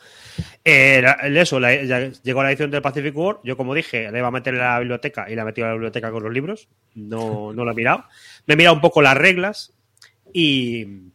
Eh, 0.65 1.03
eso, 1.35 1.59
llegó 1.61 2.43
la 2.43 2.51
edición 2.51 2.71
del 2.71 2.83
Pacific 2.83 3.17
War. 3.17 3.39
Yo, 3.45 3.57
como 3.57 3.75
dije, 3.75 4.11
le 4.11 4.19
iba 4.19 4.29
a 4.29 4.31
meter 4.31 4.55
en 4.55 4.61
la 4.61 4.79
biblioteca 4.79 5.29
y 5.31 5.35
la 5.35 5.43
he 5.43 5.45
metido 5.47 5.67
en 5.67 5.71
la 5.71 5.75
biblioteca 5.75 6.11
con 6.11 6.23
los 6.23 6.33
libros. 6.33 6.69
No, 6.95 7.53
no 7.53 7.65
la 7.65 7.73
he 7.73 7.75
mirado. 7.75 8.05
Me 8.47 8.55
he 8.55 8.57
mirado 8.57 8.75
un 8.77 8.83
poco 8.83 9.01
las 9.01 9.17
reglas 9.17 9.73
y, 10.33 11.11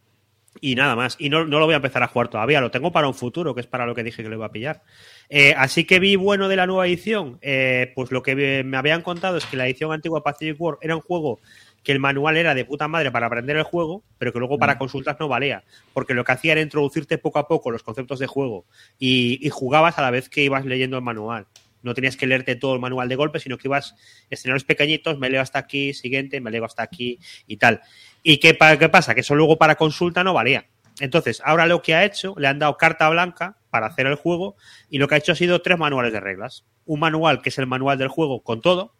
nada 0.62 0.96
más. 0.96 1.16
Y 1.20 1.28
no, 1.30 1.44
lo 1.44 1.64
voy 1.64 1.74
a 1.74 1.76
empezar 1.76 2.02
a 2.02 2.08
jugar 2.08 2.28
todavía. 2.28 2.60
Lo 2.60 2.70
tengo 2.72 2.90
para 2.90 3.06
un 3.06 3.14
futuro, 3.14 3.54
que 3.54 3.60
es 3.60 3.66
para 3.68 3.86
lo 3.86 3.94
que 3.94 4.02
dije 4.02 4.22
que 4.24 4.28
lo 4.28 4.34
iba 4.36 4.46
a 4.46 4.52
pillar. 4.52 4.82
Eh, 5.28 5.54
así 5.56 5.84
que 5.84 6.00
vi 6.00 6.16
bueno 6.16 6.48
de 6.48 6.56
la 6.56 6.66
nueva 6.66 6.86
edición. 6.88 7.38
Eh, 7.42 7.92
pues 7.94 8.10
lo 8.10 8.22
que 8.24 8.62
me 8.64 8.76
habían 8.76 9.02
contado 9.02 9.36
es 9.36 9.46
que 9.46 9.56
la 9.56 9.66
edición 9.66 9.92
antigua 9.92 10.24
Pacific 10.24 10.60
War 10.60 10.78
era 10.82 10.96
un 10.96 11.02
juego 11.02 11.38
que 11.84 11.92
el 11.92 12.00
manual 12.00 12.36
era 12.36 12.54
de 12.54 12.64
puta 12.64 12.88
madre 12.88 13.12
para 13.12 13.26
aprender 13.26 13.56
el 13.56 13.62
juego, 13.62 14.02
pero 14.18 14.32
que 14.32 14.38
luego 14.38 14.58
para 14.58 14.74
mm. 14.74 14.78
consultas 14.78 15.16
no 15.20 15.28
valía, 15.28 15.62
porque 15.92 16.14
lo 16.14 16.24
que 16.24 16.32
hacía 16.32 16.52
era 16.52 16.62
introducirte 16.62 17.18
poco 17.18 17.38
a 17.38 17.46
poco 17.46 17.70
los 17.70 17.82
conceptos 17.82 18.18
de 18.18 18.26
juego 18.26 18.64
y, 18.98 19.48
jugabas 19.52 19.98
a 19.98 20.02
la 20.02 20.10
vez 20.10 20.28
que 20.28 20.42
ibas 20.42 20.64
leyendo 20.64 20.96
el 20.96 21.02
manual. 21.04 21.46
No 21.82 21.92
tenías 21.94 22.16
que 22.16 22.26
leerte 22.26 22.56
todo 22.56 22.74
el 22.74 22.80
manual 22.80 23.08
de 23.08 23.14
golpe, 23.16 23.38
sino 23.38 23.56
que 23.58 23.68
ibas 23.68 23.94
escenarios 24.30 24.64
pequeñitos, 24.64 25.18
me 25.18 25.28
leo 25.28 25.42
hasta 25.42 25.58
aquí, 25.58 25.92
siguiente, 25.92 26.40
me 26.40 26.50
leo 26.50 26.64
hasta 26.64 26.82
aquí 26.82 27.18
y 27.46 27.58
tal. 27.58 27.82
¿Y 28.22 28.38
qué 28.38 28.54
pasa? 28.54 29.14
Que 29.14 29.20
eso 29.20 29.34
luego 29.34 29.58
para 29.58 29.74
consulta 29.76 30.24
no 30.24 30.32
valía. 30.32 30.66
Entonces, 31.00 31.42
ahora 31.44 31.66
lo 31.66 31.82
que 31.82 31.94
ha 31.94 32.04
hecho, 32.04 32.34
le 32.38 32.48
han 32.48 32.58
dado 32.58 32.76
carta 32.78 33.08
blanca 33.10 33.58
para 33.70 33.86
hacer 33.86 34.06
el 34.06 34.14
juego 34.14 34.56
y 34.88 34.96
lo 34.98 35.08
que 35.08 35.16
ha 35.16 35.18
hecho 35.18 35.32
ha 35.32 35.36
sido 35.36 35.60
tres 35.60 35.78
manuales 35.78 36.12
de 36.12 36.20
reglas. 36.20 36.64
Un 36.86 37.00
manual 37.00 37.42
que 37.42 37.50
es 37.50 37.58
el 37.58 37.66
manual 37.66 37.98
del 37.98 38.08
juego 38.08 38.42
con 38.42 38.60
todo, 38.62 38.94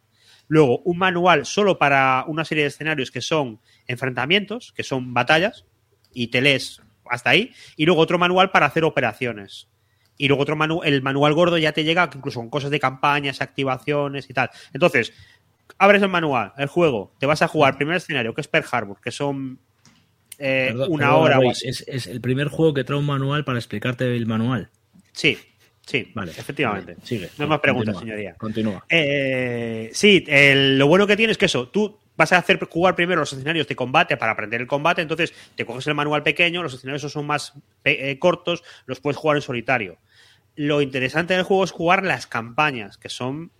Luego, 0.49 0.79
un 0.81 0.99
manual 0.99 1.47
solo 1.47 1.79
para 1.79 2.25
una 2.27 2.45
serie 2.45 2.65
de 2.65 2.69
escenarios 2.69 3.11
que 3.11 3.21
son 3.21 3.61
enfrentamientos, 3.87 4.73
que 4.77 4.83
son 4.83 5.15
batallas, 5.15 5.65
y 6.13 6.29
te 6.29 6.41
lees 6.41 6.83
hasta 7.09 7.31
ahí. 7.31 7.53
Y 7.77 7.87
luego 7.87 8.03
otro 8.03 8.19
manual 8.19 8.51
para 8.51 8.67
hacer 8.67 8.85
operaciones. 8.85 9.69
Y 10.17 10.29
luego 10.29 10.43
otro 10.43 10.85
el 10.85 11.03
manual 11.03 11.35
gordo 11.35 11.59
ya 11.59 11.73
te 11.73 11.83
llega 11.83 12.09
incluso 12.15 12.41
con 12.41 12.51
cosas 12.51 12.71
de 12.71 12.79
campañas, 12.79 13.41
activaciones 13.41 14.29
y 14.31 14.35
tal. 14.35 14.51
Entonces, 14.73 15.13
abres 15.79 16.03
el 16.03 16.09
manual, 16.09 16.53
el 16.57 16.69
juego, 16.69 17.13
te 17.19 17.27
vas 17.27 17.43
a 17.43 17.49
jugar 17.49 17.77
primer 17.77 17.97
escenario, 17.97 18.33
que 18.35 18.41
es 18.43 18.47
Pearl 18.49 18.67
Harbor, 18.71 19.01
que 19.03 19.11
son 19.11 19.59
eh, 20.39 20.73
una 20.89 21.17
hora. 21.17 21.39
Es, 21.65 21.83
es 21.89 22.07
el 22.07 22.21
primer 22.21 22.47
juego 22.49 22.75
que 22.75 22.85
trae 22.85 22.99
un 22.99 23.07
manual 23.07 23.45
para 23.45 23.59
explicarte 23.59 24.15
el 24.15 24.27
manual. 24.27 24.71
Sí, 25.11 25.37
Sí, 25.87 26.11
vale, 26.15 26.33
efectivamente. 26.33 26.95
No 26.99 27.05
sigue. 27.07 27.29
más 27.47 27.61
preguntas, 27.61 27.99
señoría. 27.99 28.35
Continúa. 28.37 28.85
Eh, 28.89 29.91
sí, 29.93 30.25
lo 30.27 30.87
bueno 30.87 31.07
que 31.07 31.17
tiene 31.17 31.33
es 31.33 31.39
que 31.39 31.45
eso, 31.47 31.69
tú 31.69 31.99
vas 32.17 32.33
a 32.33 32.39
hacer 32.39 32.59
jugar 32.65 32.95
primero 32.97 33.21
los 33.21 33.33
escenarios 33.33 33.69
de 33.69 33.77
combate 33.77 34.17
para 34.17 34.33
aprender 34.33 34.61
el 34.63 34.67
combate, 34.67 35.03
entonces 35.03 35.35
te 35.57 35.67
coges 35.67 35.87
el 35.87 35.95
manual 35.95 36.23
pequeño, 36.23 36.63
los 36.63 36.75
escenarios 36.75 37.01
esos 37.03 37.13
son 37.13 37.27
más 37.27 37.53
eh, 37.85 38.19
cortos, 38.19 38.63
los 38.87 39.01
puedes 39.01 39.17
jugar 39.19 39.37
en 39.37 39.43
solitario. 39.43 39.99
Lo 40.57 40.81
interesante 40.81 41.35
del 41.35 41.43
juego 41.43 41.65
es 41.65 41.71
jugar 41.73 42.05
las 42.05 42.27
campañas, 42.27 42.97
que 42.97 43.09
son 43.11 43.51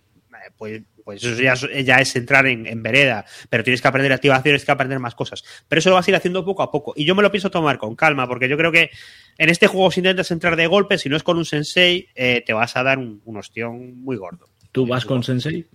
pues, 0.57 0.83
pues 1.03 1.23
eso 1.23 1.41
ya, 1.71 1.97
es 1.99 2.15
entrar 2.15 2.45
en, 2.47 2.81
vereda, 2.83 3.25
pero 3.49 3.63
tienes 3.63 3.81
que 3.81 3.87
aprender 3.87 4.11
activaciones, 4.13 4.43
tienes 4.43 4.65
que 4.65 4.71
aprender 4.71 4.99
más 4.99 5.15
cosas. 5.15 5.43
Pero 5.67 5.79
eso 5.79 5.89
lo 5.89 5.95
vas 5.95 6.07
a 6.07 6.11
ir 6.11 6.15
haciendo 6.15 6.45
poco 6.45 6.63
a 6.63 6.71
poco. 6.71 6.93
Y 6.95 7.05
yo 7.05 7.15
me 7.15 7.23
lo 7.23 7.31
pienso 7.31 7.51
tomar 7.51 7.77
con 7.77 7.95
calma, 7.95 8.27
porque 8.27 8.49
yo 8.49 8.57
creo 8.57 8.71
que 8.71 8.89
en 9.37 9.49
este 9.49 9.67
juego 9.67 9.91
si 9.91 9.99
intentas 9.99 10.29
entrar 10.31 10.55
de 10.55 10.67
golpe, 10.67 10.97
si 10.97 11.09
no 11.09 11.15
es 11.17 11.23
con 11.23 11.37
un 11.37 11.45
sensei, 11.45 12.07
eh, 12.15 12.43
te 12.45 12.53
vas 12.53 12.75
a 12.77 12.83
dar 12.83 12.97
un, 12.97 13.21
un 13.25 13.37
ostión 13.37 13.97
muy 14.01 14.15
gordo. 14.17 14.47
¿Tú 14.71 14.85
vas 14.85 15.05
con 15.05 15.23
sensei? 15.23 15.67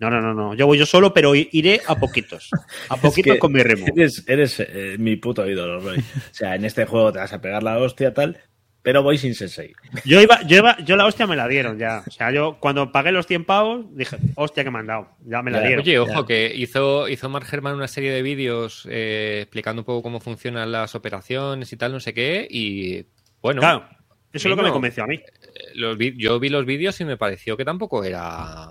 No, 0.00 0.10
no, 0.10 0.20
no, 0.20 0.34
no. 0.34 0.54
Yo 0.54 0.66
voy 0.66 0.78
yo 0.78 0.86
solo, 0.86 1.14
pero 1.14 1.34
iré 1.34 1.80
a 1.86 1.94
poquitos. 1.94 2.50
A 2.88 2.96
poquitos 2.96 3.38
con 3.38 3.52
mi 3.52 3.62
remo. 3.62 3.86
Eres, 3.94 4.58
eh, 4.60 4.96
mi 4.98 5.16
puto 5.16 5.48
ídolo, 5.48 5.78
O 5.86 5.92
sea, 6.32 6.56
en 6.56 6.64
este 6.64 6.84
juego 6.84 7.12
te 7.12 7.20
vas 7.20 7.32
a 7.32 7.40
pegar 7.40 7.62
la 7.62 7.78
hostia 7.78 8.12
tal, 8.12 8.38
pero 8.84 9.02
voy 9.02 9.16
sin 9.16 9.34
sensei. 9.34 9.72
Yo 10.04 10.20
iba, 10.20 10.42
yo 10.46 10.62
yo 10.84 10.96
la 10.96 11.06
hostia 11.06 11.26
me 11.26 11.36
la 11.36 11.48
dieron 11.48 11.78
ya. 11.78 12.04
O 12.06 12.10
sea, 12.10 12.30
yo 12.30 12.58
cuando 12.60 12.92
pagué 12.92 13.12
los 13.12 13.26
100 13.26 13.44
pavos, 13.46 13.86
dije, 13.96 14.18
hostia 14.34 14.62
que 14.62 14.70
me 14.70 14.80
han 14.80 14.86
dado. 14.86 15.08
Ya 15.24 15.40
me 15.40 15.50
la 15.50 15.60
dieron. 15.60 15.80
Oye, 15.80 15.98
ojo, 15.98 16.26
que 16.26 16.52
hizo, 16.54 17.08
hizo 17.08 17.30
Mark 17.30 17.46
Herman 17.50 17.74
una 17.76 17.88
serie 17.88 18.12
de 18.12 18.20
vídeos 18.20 18.86
eh, 18.90 19.38
explicando 19.44 19.80
un 19.80 19.86
poco 19.86 20.02
cómo 20.02 20.20
funcionan 20.20 20.70
las 20.70 20.94
operaciones 20.94 21.72
y 21.72 21.78
tal, 21.78 21.92
no 21.92 22.00
sé 22.00 22.12
qué, 22.12 22.46
y 22.48 23.06
bueno. 23.40 23.60
Claro, 23.62 23.86
eso 24.34 24.50
es 24.50 24.50
lo 24.50 24.56
que 24.56 24.64
me 24.64 24.70
convenció 24.70 25.04
a 25.04 25.06
mí. 25.06 25.14
Eh, 25.18 26.14
yo 26.18 26.38
vi 26.38 26.48
los 26.50 26.66
vídeos 26.66 27.00
y 27.00 27.06
me 27.06 27.16
pareció 27.16 27.56
que 27.56 27.64
tampoco 27.64 28.04
era. 28.04 28.68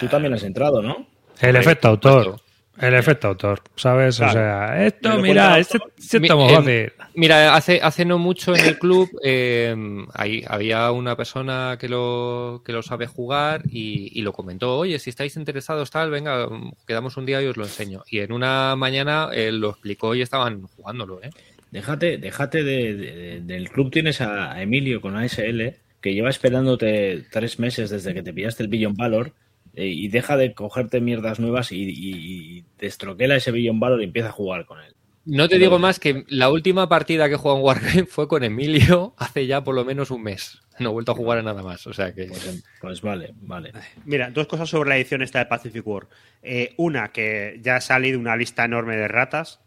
Tú 0.00 0.06
también 0.06 0.32
has 0.32 0.44
entrado, 0.44 0.80
¿no? 0.80 1.06
El 1.42 1.56
efecto 1.56 1.88
autor. 1.88 2.40
El 2.80 2.94
efecto 2.94 3.28
autor, 3.28 3.62
¿sabes? 3.76 4.18
O 4.20 4.30
sea, 4.30 4.86
esto, 4.86 5.18
mira, 5.18 5.58
este, 5.58 5.78
este 5.98 6.16
eh, 6.18 6.88
mira, 7.14 7.54
hace, 7.54 7.78
hace 7.82 8.06
no 8.06 8.18
mucho 8.18 8.56
en 8.56 8.64
el 8.64 8.78
club 8.78 9.10
eh, 9.22 9.76
ahí 10.14 10.42
había 10.48 10.90
una 10.90 11.14
persona 11.14 11.76
que 11.78 11.90
lo, 11.90 12.62
que 12.64 12.72
lo 12.72 12.82
sabe 12.82 13.06
jugar 13.06 13.62
y, 13.70 14.18
lo 14.22 14.32
comentó, 14.32 14.78
oye, 14.78 14.98
si 14.98 15.10
estáis 15.10 15.36
interesados 15.36 15.90
tal, 15.90 16.10
venga, 16.10 16.48
quedamos 16.86 17.18
un 17.18 17.26
día 17.26 17.42
y 17.42 17.46
os 17.46 17.56
lo 17.58 17.64
enseño. 17.64 18.02
Y 18.10 18.20
en 18.20 18.32
una 18.32 18.74
mañana 18.76 19.28
lo 19.52 19.70
explicó 19.70 20.14
y 20.14 20.22
estaban 20.22 20.62
jugándolo, 20.76 21.22
¿eh? 21.22 21.30
Déjate, 21.70 22.16
déjate 22.16 22.64
del 22.64 23.68
club, 23.70 23.90
tienes 23.92 24.22
a 24.22 24.60
Emilio 24.62 25.02
con 25.02 25.16
ASL 25.16 25.68
que 26.00 26.14
lleva 26.14 26.30
esperándote 26.30 27.26
tres 27.30 27.58
meses 27.58 27.90
desde 27.90 28.14
que 28.14 28.22
te 28.22 28.32
pillaste 28.32 28.62
el 28.62 28.70
Billion 28.70 28.94
Valor 28.94 29.32
eh, 29.74 29.86
y 29.86 30.08
deja 30.08 30.36
de 30.36 30.52
cogerte 30.52 31.00
mierdas 31.00 31.38
nuevas 31.38 31.68
y, 31.70 32.64
destroquela 32.78 33.36
ese 33.36 33.52
billón 33.52 33.78
Valor 33.78 34.00
y 34.00 34.04
empieza 34.04 34.28
a 34.28 34.32
jugar 34.32 34.66
con 34.66 34.80
él. 34.80 34.94
No 35.26 35.48
te 35.48 35.58
digo 35.58 35.78
más 35.78 36.00
que 36.00 36.24
la 36.28 36.50
última 36.50 36.88
partida 36.88 37.28
que 37.28 37.36
jugó 37.36 37.56
en 37.56 37.62
Wargame 37.62 38.04
fue 38.06 38.26
con 38.26 38.42
Emilio 38.42 39.14
hace 39.18 39.46
ya 39.46 39.62
por 39.62 39.74
lo 39.74 39.84
menos 39.84 40.10
un 40.10 40.22
mes. 40.22 40.60
No 40.80 40.88
he 40.88 40.92
vuelto 40.92 41.12
a 41.12 41.14
jugar 41.14 41.38
a 41.38 41.42
nada 41.42 41.62
más. 41.62 41.86
O 41.86 41.92
sea 41.92 42.12
que. 42.14 42.24
Pues, 42.26 42.64
pues 42.80 43.02
vale, 43.02 43.32
vale. 43.42 43.72
Mira, 44.06 44.30
dos 44.30 44.46
cosas 44.46 44.68
sobre 44.70 44.88
la 44.88 44.96
edición 44.96 45.22
esta 45.22 45.38
de 45.38 45.46
Pacific 45.46 45.86
War. 45.86 46.08
Eh, 46.42 46.72
una, 46.78 47.08
que 47.12 47.60
ya 47.62 47.76
ha 47.76 47.80
salido 47.80 48.18
una 48.18 48.34
lista 48.36 48.64
enorme 48.64 48.96
de 48.96 49.06
ratas, 49.08 49.60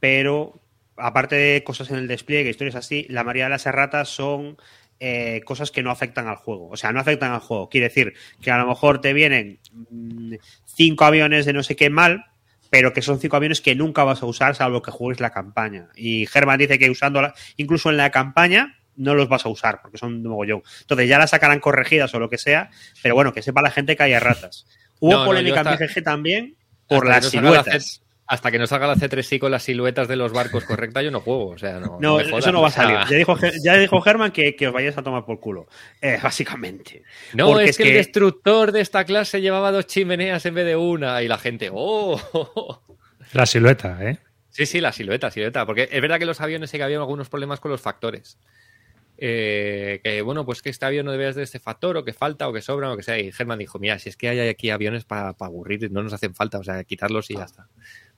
pero 0.00 0.60
aparte 0.96 1.36
de 1.36 1.62
cosas 1.64 1.90
en 1.90 1.96
el 1.96 2.08
despliegue, 2.08 2.50
historias 2.50 2.74
así, 2.74 3.06
la 3.08 3.22
mayoría 3.22 3.44
de 3.44 3.50
las 3.50 3.64
ratas 3.66 4.08
son 4.08 4.58
eh, 5.00 5.42
cosas 5.44 5.70
que 5.70 5.82
no 5.82 5.90
afectan 5.90 6.26
al 6.26 6.34
juego. 6.36 6.68
O 6.70 6.76
sea, 6.76 6.92
no 6.92 7.00
afectan 7.00 7.32
al 7.32 7.38
juego. 7.40 7.68
Quiere 7.68 7.88
decir 7.88 8.14
que 8.42 8.50
a 8.50 8.58
lo 8.58 8.66
mejor 8.66 9.00
te 9.00 9.12
vienen 9.12 9.60
mm, 9.90 10.34
cinco 10.64 11.04
aviones 11.04 11.46
de 11.46 11.52
no 11.52 11.62
sé 11.62 11.76
qué 11.76 11.88
mal, 11.88 12.24
pero 12.68 12.92
que 12.92 13.00
son 13.00 13.20
cinco 13.20 13.36
aviones 13.36 13.60
que 13.60 13.76
nunca 13.76 14.02
vas 14.02 14.22
a 14.22 14.26
usar 14.26 14.56
salvo 14.56 14.82
que 14.82 14.90
juegues 14.90 15.20
la 15.20 15.30
campaña. 15.30 15.88
Y 15.94 16.26
Germán 16.26 16.58
dice 16.58 16.80
que 16.80 16.90
usándola 16.90 17.34
incluso 17.56 17.90
en 17.90 17.96
la 17.96 18.10
campaña 18.10 18.76
no 18.96 19.14
los 19.14 19.28
vas 19.28 19.46
a 19.46 19.48
usar 19.48 19.80
porque 19.80 19.98
son 19.98 20.24
de 20.24 20.28
yo 20.48 20.62
Entonces 20.80 21.08
ya 21.08 21.18
las 21.18 21.30
sacarán 21.30 21.60
corregidas 21.60 22.12
o 22.14 22.18
lo 22.18 22.28
que 22.28 22.38
sea, 22.38 22.68
pero 23.00 23.14
bueno, 23.14 23.32
que 23.32 23.42
sepa 23.42 23.62
la 23.62 23.70
gente 23.70 23.94
que 23.94 24.02
hay 24.02 24.18
ratas. 24.18 24.66
Hubo 24.98 25.24
polémica 25.24 25.60
en 25.60 25.66
BGG 25.76 26.02
también 26.02 26.56
por 26.88 27.06
las 27.06 27.24
siluetas 27.26 28.02
hasta 28.28 28.50
que 28.50 28.58
no 28.58 28.66
salga 28.66 28.86
la 28.86 28.94
C3I 28.94 29.38
con 29.38 29.50
las 29.50 29.62
siluetas 29.62 30.06
de 30.06 30.14
los 30.14 30.32
barcos 30.32 30.62
correcta, 30.66 31.02
yo 31.02 31.10
no 31.10 31.20
juego. 31.20 31.48
O 31.48 31.58
sea, 31.58 31.80
no, 31.80 32.20
eso 32.20 32.52
no 32.52 32.60
va 32.60 32.68
a 32.68 32.70
salir. 32.70 32.98
Ya 33.64 33.74
dijo, 33.76 34.00
Germán 34.00 34.30
que, 34.32 34.54
que, 34.54 34.68
os 34.68 34.74
vayáis 34.74 34.96
a 34.96 35.02
tomar 35.02 35.24
por 35.24 35.40
culo, 35.40 35.66
eh, 36.00 36.18
básicamente. 36.22 37.02
No, 37.34 37.58
es, 37.58 37.76
que, 37.78 37.84
el 37.84 37.94
destructor 37.94 38.70
de 38.72 38.82
esta 38.82 39.04
clase 39.04 39.40
llevaba 39.40 39.72
dos 39.72 39.86
chimeneas 39.86 40.44
en 40.46 40.54
vez 40.54 40.66
de 40.66 40.76
una 40.76 41.22
y 41.22 41.28
la 41.28 41.38
gente, 41.38 41.70
¡oh! 41.72 42.82
La 43.34 43.44
silueta, 43.44 43.98
¿eh? 44.08 44.18
Sí, 44.48 44.64
sí, 44.64 44.80
la 44.80 44.90
silueta, 44.90 45.30
silueta. 45.30 45.66
Porque 45.66 45.86
es 45.92 46.00
verdad 46.00 46.18
que 46.18 46.24
los 46.24 46.40
aviones 46.40 46.70
sí 46.70 46.78
que 46.78 46.82
había 46.82 46.96
algunos 46.96 47.28
problemas 47.28 47.60
con 47.60 47.70
los 47.70 47.80
factores. 47.82 48.38
Eh, 49.18 50.00
que 50.02 50.22
bueno, 50.22 50.46
pues 50.46 50.62
que 50.62 50.70
este 50.70 50.86
avión 50.86 51.04
no 51.04 51.12
debe 51.12 51.30
de 51.34 51.42
este 51.42 51.58
factor, 51.60 51.98
o 51.98 52.04
que 52.06 52.14
falta, 52.14 52.48
o 52.48 52.52
que 52.54 52.62
sobra, 52.62 52.90
o 52.90 52.96
que 52.96 53.02
sea. 53.02 53.18
Y 53.18 53.30
Germán 53.30 53.58
dijo: 53.58 53.78
Mira, 53.78 53.98
si 53.98 54.08
es 54.08 54.16
que 54.16 54.30
hay 54.30 54.40
aquí 54.48 54.70
aviones 54.70 55.04
para, 55.04 55.34
aburrir, 55.38 55.92
no 55.92 56.02
nos 56.02 56.12
hacen 56.14 56.34
falta, 56.34 56.58
o 56.58 56.64
sea, 56.64 56.82
quitarlos 56.84 57.30
y 57.30 57.34
ya 57.34 57.42
ah. 57.42 57.44
está. 57.44 57.66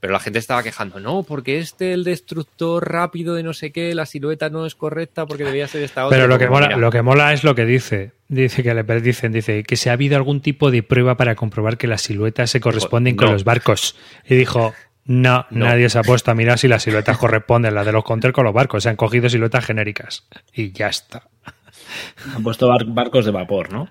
Pero 0.00 0.14
la 0.14 0.18
gente 0.20 0.38
estaba 0.38 0.62
quejando, 0.62 0.98
no, 0.98 1.22
porque 1.24 1.58
este, 1.58 1.92
el 1.92 2.04
destructor 2.04 2.90
rápido 2.90 3.34
de 3.34 3.42
no 3.42 3.52
sé 3.52 3.70
qué, 3.70 3.94
la 3.94 4.06
silueta 4.06 4.48
no 4.48 4.64
es 4.64 4.74
correcta 4.74 5.26
porque 5.26 5.44
debía 5.44 5.68
ser 5.68 5.82
esta 5.82 6.06
otra. 6.06 6.16
Pero 6.16 6.26
lo 6.26 6.38
que, 6.38 6.48
mola, 6.48 6.74
lo 6.76 6.90
que 6.90 7.02
mola 7.02 7.34
es 7.34 7.44
lo 7.44 7.54
que 7.54 7.66
dice. 7.66 8.12
Dice 8.26 8.62
que 8.62 8.72
le 8.72 8.82
dicen, 9.02 9.30
dice 9.30 9.62
que 9.62 9.76
se 9.76 9.90
ha 9.90 9.92
habido 9.92 10.16
algún 10.16 10.40
tipo 10.40 10.70
de 10.70 10.82
prueba 10.82 11.18
para 11.18 11.34
comprobar 11.34 11.76
que 11.76 11.86
las 11.86 12.00
siluetas 12.00 12.48
se 12.50 12.60
corresponden 12.60 13.14
con 13.14 13.30
los 13.30 13.44
barcos. 13.44 13.94
Y 14.26 14.36
dijo, 14.36 14.72
no, 15.04 15.44
nadie 15.50 15.90
se 15.90 15.98
ha 15.98 16.02
puesto 16.02 16.30
a 16.30 16.34
mirar 16.34 16.58
si 16.58 16.66
las 16.66 16.82
siluetas 16.84 17.18
corresponden, 17.18 17.74
las 17.74 17.84
de 17.84 17.92
los 17.92 18.04
counter 18.04 18.32
con 18.32 18.44
los 18.46 18.54
barcos. 18.54 18.84
Se 18.84 18.88
han 18.88 18.96
cogido 18.96 19.28
siluetas 19.28 19.66
genéricas. 19.66 20.24
Y 20.54 20.72
ya 20.72 20.86
está. 20.88 21.24
Han 22.34 22.42
puesto 22.42 22.72
barcos 22.94 23.26
de 23.26 23.32
vapor, 23.32 23.70
¿no? 23.70 23.90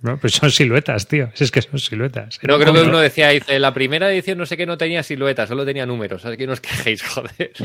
No, 0.00 0.16
pues 0.18 0.34
son 0.34 0.50
siluetas, 0.50 1.08
tío. 1.08 1.32
es 1.36 1.50
que 1.50 1.60
son 1.62 1.78
siluetas. 1.80 2.38
No, 2.42 2.58
creo 2.58 2.72
que 2.72 2.80
uno 2.82 2.98
decía, 3.00 3.30
dice, 3.30 3.58
la 3.58 3.74
primera 3.74 4.12
edición 4.12 4.38
no 4.38 4.46
sé 4.46 4.56
qué 4.56 4.64
no 4.64 4.78
tenía 4.78 5.02
siluetas, 5.02 5.48
solo 5.48 5.64
tenía 5.64 5.86
números. 5.86 6.24
Así 6.24 6.36
que 6.36 6.46
no 6.46 6.52
os 6.52 6.60
quejéis, 6.60 7.02
joder. 7.02 7.52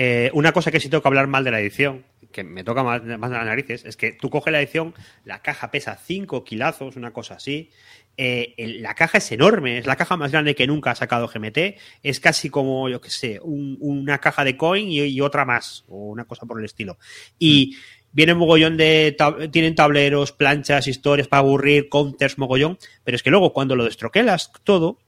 Eh, 0.00 0.30
una 0.32 0.52
cosa 0.52 0.70
que 0.70 0.78
sí 0.78 0.88
tengo 0.88 1.02
que 1.02 1.08
hablar 1.08 1.26
mal 1.26 1.42
de 1.42 1.50
la 1.50 1.58
edición, 1.58 2.04
que 2.30 2.44
me 2.44 2.62
toca 2.62 2.84
más, 2.84 3.02
más 3.02 3.32
las 3.32 3.44
narices, 3.44 3.84
es 3.84 3.96
que 3.96 4.12
tú 4.12 4.30
coges 4.30 4.52
la 4.52 4.60
edición, 4.60 4.94
la 5.24 5.42
caja 5.42 5.72
pesa 5.72 5.96
5 6.00 6.44
kilazos, 6.44 6.94
una 6.94 7.10
cosa 7.12 7.34
así. 7.34 7.70
Eh, 8.16 8.54
la 8.78 8.94
caja 8.94 9.18
es 9.18 9.32
enorme, 9.32 9.76
es 9.78 9.86
la 9.86 9.96
caja 9.96 10.16
más 10.16 10.30
grande 10.30 10.54
que 10.54 10.68
nunca 10.68 10.92
ha 10.92 10.94
sacado 10.94 11.26
GMT. 11.26 11.74
Es 12.04 12.20
casi 12.20 12.48
como, 12.48 12.88
yo 12.88 13.00
qué 13.00 13.10
sé, 13.10 13.40
una 13.42 14.18
caja 14.18 14.44
de 14.44 14.56
coin 14.56 14.88
y, 14.88 15.20
otra 15.20 15.44
más, 15.44 15.84
o 15.88 15.96
una 15.96 16.26
cosa 16.26 16.46
por 16.46 16.60
el 16.60 16.66
estilo. 16.66 16.96
Y. 17.40 17.74
Mm 17.74 17.97
viene 18.12 18.34
mogollón 18.34 18.76
de. 18.76 19.16
tienen 19.52 19.74
tableros, 19.74 20.32
planchas, 20.32 20.86
historias 20.86 21.28
para 21.28 21.40
aburrir, 21.40 21.88
counters, 21.88 22.38
mogollón. 22.38 22.78
Pero 23.04 23.16
es 23.16 23.22
que 23.22 23.30
luego, 23.30 23.52
cuando 23.52 23.76
lo 23.76 23.84
destroquelas 23.84 24.52
todo, 24.64 24.98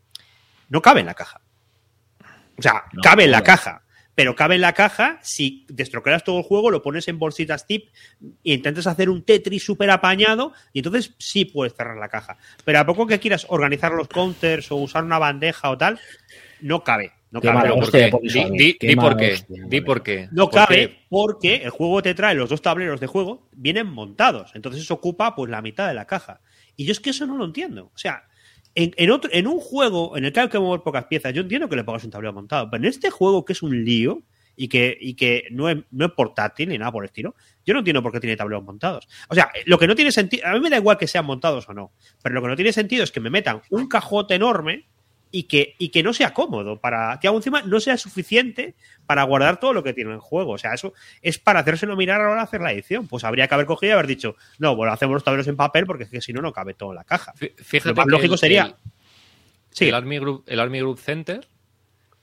no 0.68 0.82
cabe 0.82 1.01
en 1.01 1.07
la 1.07 1.14
caja. 1.14 1.40
O 2.59 2.62
sea, 2.62 2.84
cabe 3.03 3.24
en 3.24 3.30
la 3.30 3.42
caja. 3.42 3.82
Pero 4.14 4.34
cabe 4.34 4.57
en 4.57 4.61
la 4.61 4.74
caja 4.74 5.18
si 5.22 5.64
destroquelas 5.70 6.24
todo 6.24 6.38
el 6.38 6.44
juego, 6.44 6.70
lo 6.70 6.82
pones 6.82 7.09
en 7.09 7.18
bolsitas 7.18 7.66
tip 7.66 7.88
e 8.44 8.53
intentas 8.53 8.86
hacer 8.86 9.09
un 9.09 9.22
Tetris 9.22 9.64
súper 9.64 9.88
apañado 9.88 10.53
y 10.74 10.80
entonces 10.80 11.14
sí 11.16 11.46
puedes 11.46 11.74
cerrar 11.74 11.96
la 11.96 12.09
caja. 12.09 12.36
Pero 12.64 12.80
a 12.80 12.84
poco 12.84 13.07
que 13.07 13.18
quieras 13.18 13.46
organizar 13.48 13.92
los 13.92 14.09
counters 14.09 14.70
o 14.72 14.76
usar 14.76 15.05
una 15.05 15.18
bandeja 15.18 15.70
o 15.70 15.78
tal, 15.78 15.98
no 16.61 16.84
cabe. 16.84 17.12
No 17.31 17.41
cabe. 17.41 17.70
por 18.97 20.03
qué. 20.05 20.26
No 20.33 20.49
cabe 20.51 20.99
porque 21.09 21.55
el 21.57 21.70
juego 21.70 22.03
te 22.03 22.14
trae 22.14 22.35
los 22.35 22.49
dos 22.51 22.61
tableros 22.61 23.01
de 23.01 23.07
juego, 23.07 23.49
vienen 23.53 23.87
montados. 23.87 24.51
Entonces 24.55 24.83
eso 24.83 24.95
ocupa 24.95 25.35
pues 25.35 25.51
la 25.51 25.62
mitad 25.62 25.89
de 25.89 25.95
la 25.95 26.07
caja. 26.07 26.41
Y 26.76 26.85
yo 26.85 26.93
es 26.93 27.01
que 27.01 27.11
eso 27.11 27.26
no 27.26 27.37
lo 27.37 27.45
entiendo. 27.45 27.91
O 27.95 27.99
sea, 27.99 28.24
en, 28.74 29.11
otro, 29.11 29.31
en 29.33 29.47
un 29.47 29.61
juego 29.61 30.16
en 30.16 30.24
el 30.24 30.33
que 30.33 30.41
hay 30.41 30.49
que 30.49 30.59
mover 30.59 30.81
pocas 30.83 31.05
piezas, 31.07 31.33
yo 31.33 31.43
entiendo 31.43 31.68
que 31.68 31.76
le 31.76 31.85
pagas 31.85 32.05
un 32.05 32.11
tablero 32.11 32.33
montado, 32.33 32.68
pero 32.70 32.83
en 32.83 32.89
este 32.89 33.11
juego 33.11 33.45
que 33.45 33.53
es 33.53 33.62
un 33.62 33.85
lío 33.85 34.22
y 34.57 34.68
que, 34.68 34.99
que 35.16 35.45
no, 35.53 35.68
es, 35.68 35.78
no 35.91 36.07
es 36.07 36.12
portátil 36.12 36.68
ni 36.68 36.78
nada 36.78 36.93
por 36.93 37.05
el 37.05 37.09
estilo, 37.09 37.35
yo 37.64 37.74
no 37.74 37.81
entiendo 37.81 38.03
por 38.03 38.12
qué 38.12 38.20
tiene 38.20 38.37
tableros 38.37 38.64
montados. 38.64 39.09
O 39.28 39.35
sea, 39.35 39.51
lo 39.66 39.78
que 39.78 39.87
no 39.87 39.95
tiene 39.95 40.12
sentido, 40.12 40.47
a 40.47 40.53
mí 40.53 40.61
me 40.61 40.70
da 40.70 40.78
igual 40.78 40.99
que 40.99 41.07
sean 41.07 41.24
montados 41.26 41.68
o 41.68 41.74
no, 41.74 41.93
pero 42.22 42.35
lo 42.35 42.43
que 42.43 42.49
no 42.49 42.57
tiene 42.57 42.72
sentido 42.72 43.05
es 43.05 43.12
que 43.12 43.20
me 43.20 43.31
metan 43.31 43.62
un 43.70 43.89
cajote 43.89 44.35
enorme 44.35 44.87
y 45.33 45.45
que, 45.45 45.74
y 45.78 45.91
que 45.91 46.03
no 46.03 46.12
sea 46.12 46.35
cómodo 46.35 46.76
para 46.81 47.18
que 47.20 47.28
aún 47.28 47.37
encima 47.39 47.62
no 47.62 47.78
sea 47.81 47.97
suficiente 47.97 48.74
para 49.07 49.22
guardar 49.22 49.61
todo 49.61 49.72
lo 49.72 49.83
que 49.83 49.93
tiene 49.93 50.12
en 50.12 50.18
juego. 50.20 50.53
O 50.53 50.59
sea, 50.59 50.74
eso 50.74 50.93
es 51.22 51.39
para 51.39 51.61
hacerse 51.61 51.87
la 51.87 51.95
mirar 51.97 52.20
ahora 52.20 52.43
hacer 52.43 52.61
la 52.61 52.72
edición. 52.72 53.07
Pues 53.07 53.24
habría 53.24 53.47
que 53.47 53.55
haber 53.55 53.66
cogido 53.66 53.91
y 53.93 53.95
haber 53.95 54.07
dicho, 54.07 54.37
no, 54.59 54.74
bueno, 54.74 54.93
hacemos 54.93 55.14
los 55.14 55.24
tableros 55.24 55.47
en 55.49 55.57
papel 55.57 55.87
porque 55.87 56.07
si 56.20 56.33
no, 56.33 56.41
no 56.43 56.53
cabe 56.53 56.74
todo 56.74 56.91
en 56.91 56.97
la 56.97 57.05
caja. 57.05 57.33
Fíjate 57.35 57.91
lo 57.91 57.95
más 57.95 58.07
lógico 58.09 58.37
sería. 58.37 58.64
El, 58.64 58.74
sí. 59.70 59.89
el, 59.89 59.95
Army 59.95 60.18
Group, 60.18 60.99
Center, 60.99 61.47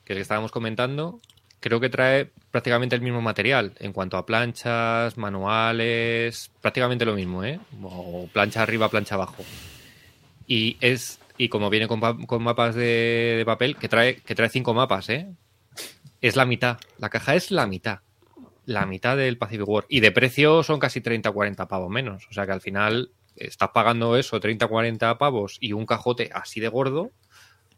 que 0.03 0.13
es 0.13 0.17
que 0.17 0.21
estábamos 0.21 0.51
comentando, 0.51 1.21
creo 1.61 1.79
que 1.79 1.89
trae 1.89 2.29
prácticamente 2.51 2.95
el 2.95 3.01
mismo 3.01 3.21
material 3.21 3.71
en 3.79 3.93
cuanto 3.93 4.17
a 4.17 4.25
planchas, 4.25 5.17
manuales, 5.17 6.51
prácticamente 6.61 7.05
lo 7.05 7.15
mismo, 7.15 7.43
¿eh? 7.45 7.57
O 7.83 8.27
plancha 8.33 8.63
arriba, 8.63 8.89
plancha 8.89 9.15
abajo. 9.15 9.45
Y 10.49 10.77
es 10.81 11.19
y 11.37 11.49
como 11.49 11.69
viene 11.69 11.87
con, 11.87 11.99
mapas 12.43 12.75
de, 12.75 13.43
papel, 13.45 13.77
que 13.77 13.87
trae, 13.87 14.17
que 14.17 14.35
trae 14.35 14.49
cinco 14.49 14.73
mapas, 14.73 15.09
¿eh? 15.09 15.27
Es 16.19 16.35
la 16.35 16.45
mitad. 16.45 16.79
La 16.97 17.09
caja 17.09 17.35
es 17.35 17.51
la 17.51 17.67
mitad. 17.67 17.99
La 18.65 18.85
mitad 18.85 19.15
del 19.15 19.37
Pacific 19.37 19.67
War. 19.67 19.85
Y 19.87 19.99
de 20.01 20.11
precio 20.11 20.61
son 20.63 20.79
casi 20.79 20.99
30 20.99 21.29
o 21.29 21.33
40 21.33 21.67
pavos 21.67 21.89
menos. 21.89 22.27
O 22.29 22.33
sea 22.33 22.45
que 22.45 22.51
al 22.51 22.59
final 22.61 23.11
estás 23.35 23.69
pagando 23.73 24.17
eso, 24.17 24.39
30 24.39 24.65
o 24.65 24.69
40 24.69 25.17
pavos 25.19 25.57
y 25.61 25.73
un 25.73 25.85
cajote 25.85 26.31
así 26.33 26.59
de 26.59 26.67
gordo 26.69 27.11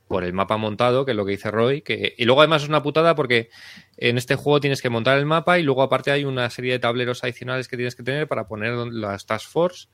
por 0.07 0.23
el 0.23 0.33
mapa 0.33 0.57
montado, 0.57 1.05
que 1.05 1.11
es 1.11 1.17
lo 1.17 1.25
que 1.25 1.31
dice 1.31 1.51
Roy. 1.51 1.83
Y 2.17 2.23
luego 2.25 2.41
además 2.41 2.63
es 2.63 2.69
una 2.69 2.81
putada 2.81 3.13
porque 3.13 3.49
en 3.97 4.17
este 4.17 4.33
juego 4.35 4.61
tienes 4.61 4.81
que 4.81 4.89
montar 4.89 5.17
el 5.19 5.25
mapa 5.27 5.59
y 5.59 5.63
luego 5.63 5.83
aparte 5.83 6.09
hay 6.11 6.23
una 6.23 6.49
serie 6.49 6.71
de 6.71 6.79
tableros 6.79 7.23
adicionales 7.25 7.67
que 7.67 7.75
tienes 7.75 7.95
que 7.95 8.03
tener 8.03 8.27
para 8.27 8.47
poner 8.47 8.71
las 8.73 9.25
Task 9.27 9.47
Force 9.49 9.89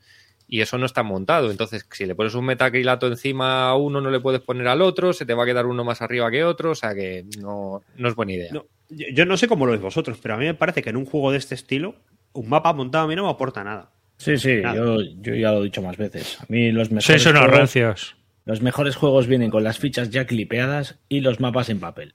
y 0.48 0.60
eso 0.60 0.78
no 0.78 0.86
está 0.86 1.02
montado. 1.02 1.50
Entonces, 1.50 1.86
si 1.92 2.06
le 2.06 2.14
pones 2.14 2.34
un 2.34 2.44
metacrilato 2.46 3.06
encima 3.06 3.68
a 3.68 3.74
uno, 3.76 4.00
no 4.00 4.10
le 4.10 4.20
puedes 4.20 4.40
poner 4.40 4.68
al 4.68 4.80
otro, 4.82 5.12
se 5.12 5.26
te 5.26 5.34
va 5.34 5.42
a 5.42 5.46
quedar 5.46 5.66
uno 5.66 5.84
más 5.84 6.02
arriba 6.02 6.30
que 6.30 6.44
otro, 6.44 6.70
o 6.70 6.74
sea 6.74 6.94
que 6.94 7.24
no, 7.40 7.82
no 7.96 8.08
es 8.08 8.14
buena 8.14 8.32
idea. 8.32 8.50
yo 8.88 9.26
no 9.26 9.36
sé 9.36 9.48
cómo 9.48 9.66
lo 9.66 9.74
es 9.74 9.80
vosotros, 9.80 10.18
pero 10.22 10.34
a 10.34 10.38
mí 10.38 10.44
me 10.44 10.54
parece 10.54 10.82
que 10.82 10.90
en 10.90 10.96
un 10.96 11.06
juego 11.06 11.32
de 11.32 11.38
este 11.38 11.54
estilo, 11.54 11.96
un 12.32 12.48
mapa 12.48 12.72
montado 12.72 13.04
a 13.04 13.08
mí 13.08 13.16
no 13.16 13.24
me 13.24 13.30
aporta 13.30 13.64
nada. 13.64 13.90
Sí, 14.18 14.38
sí, 14.38 14.62
Yo, 14.62 15.00
ya 15.02 15.52
lo 15.52 15.60
he 15.60 15.64
dicho 15.64 15.82
más 15.82 15.96
veces. 15.98 16.40
A 16.40 16.44
mí 16.48 16.72
los 16.72 16.90
mejores. 16.90 17.22
juegos, 17.70 18.16
Los 18.46 18.62
mejores 18.62 18.96
juegos 18.96 19.26
vienen 19.26 19.50
con 19.50 19.62
las 19.62 19.78
fichas 19.78 20.08
ya 20.10 20.26
clipeadas 20.26 20.98
y 21.10 21.20
los 21.20 21.38
mapas 21.38 21.68
en 21.68 21.80
papel. 21.80 22.14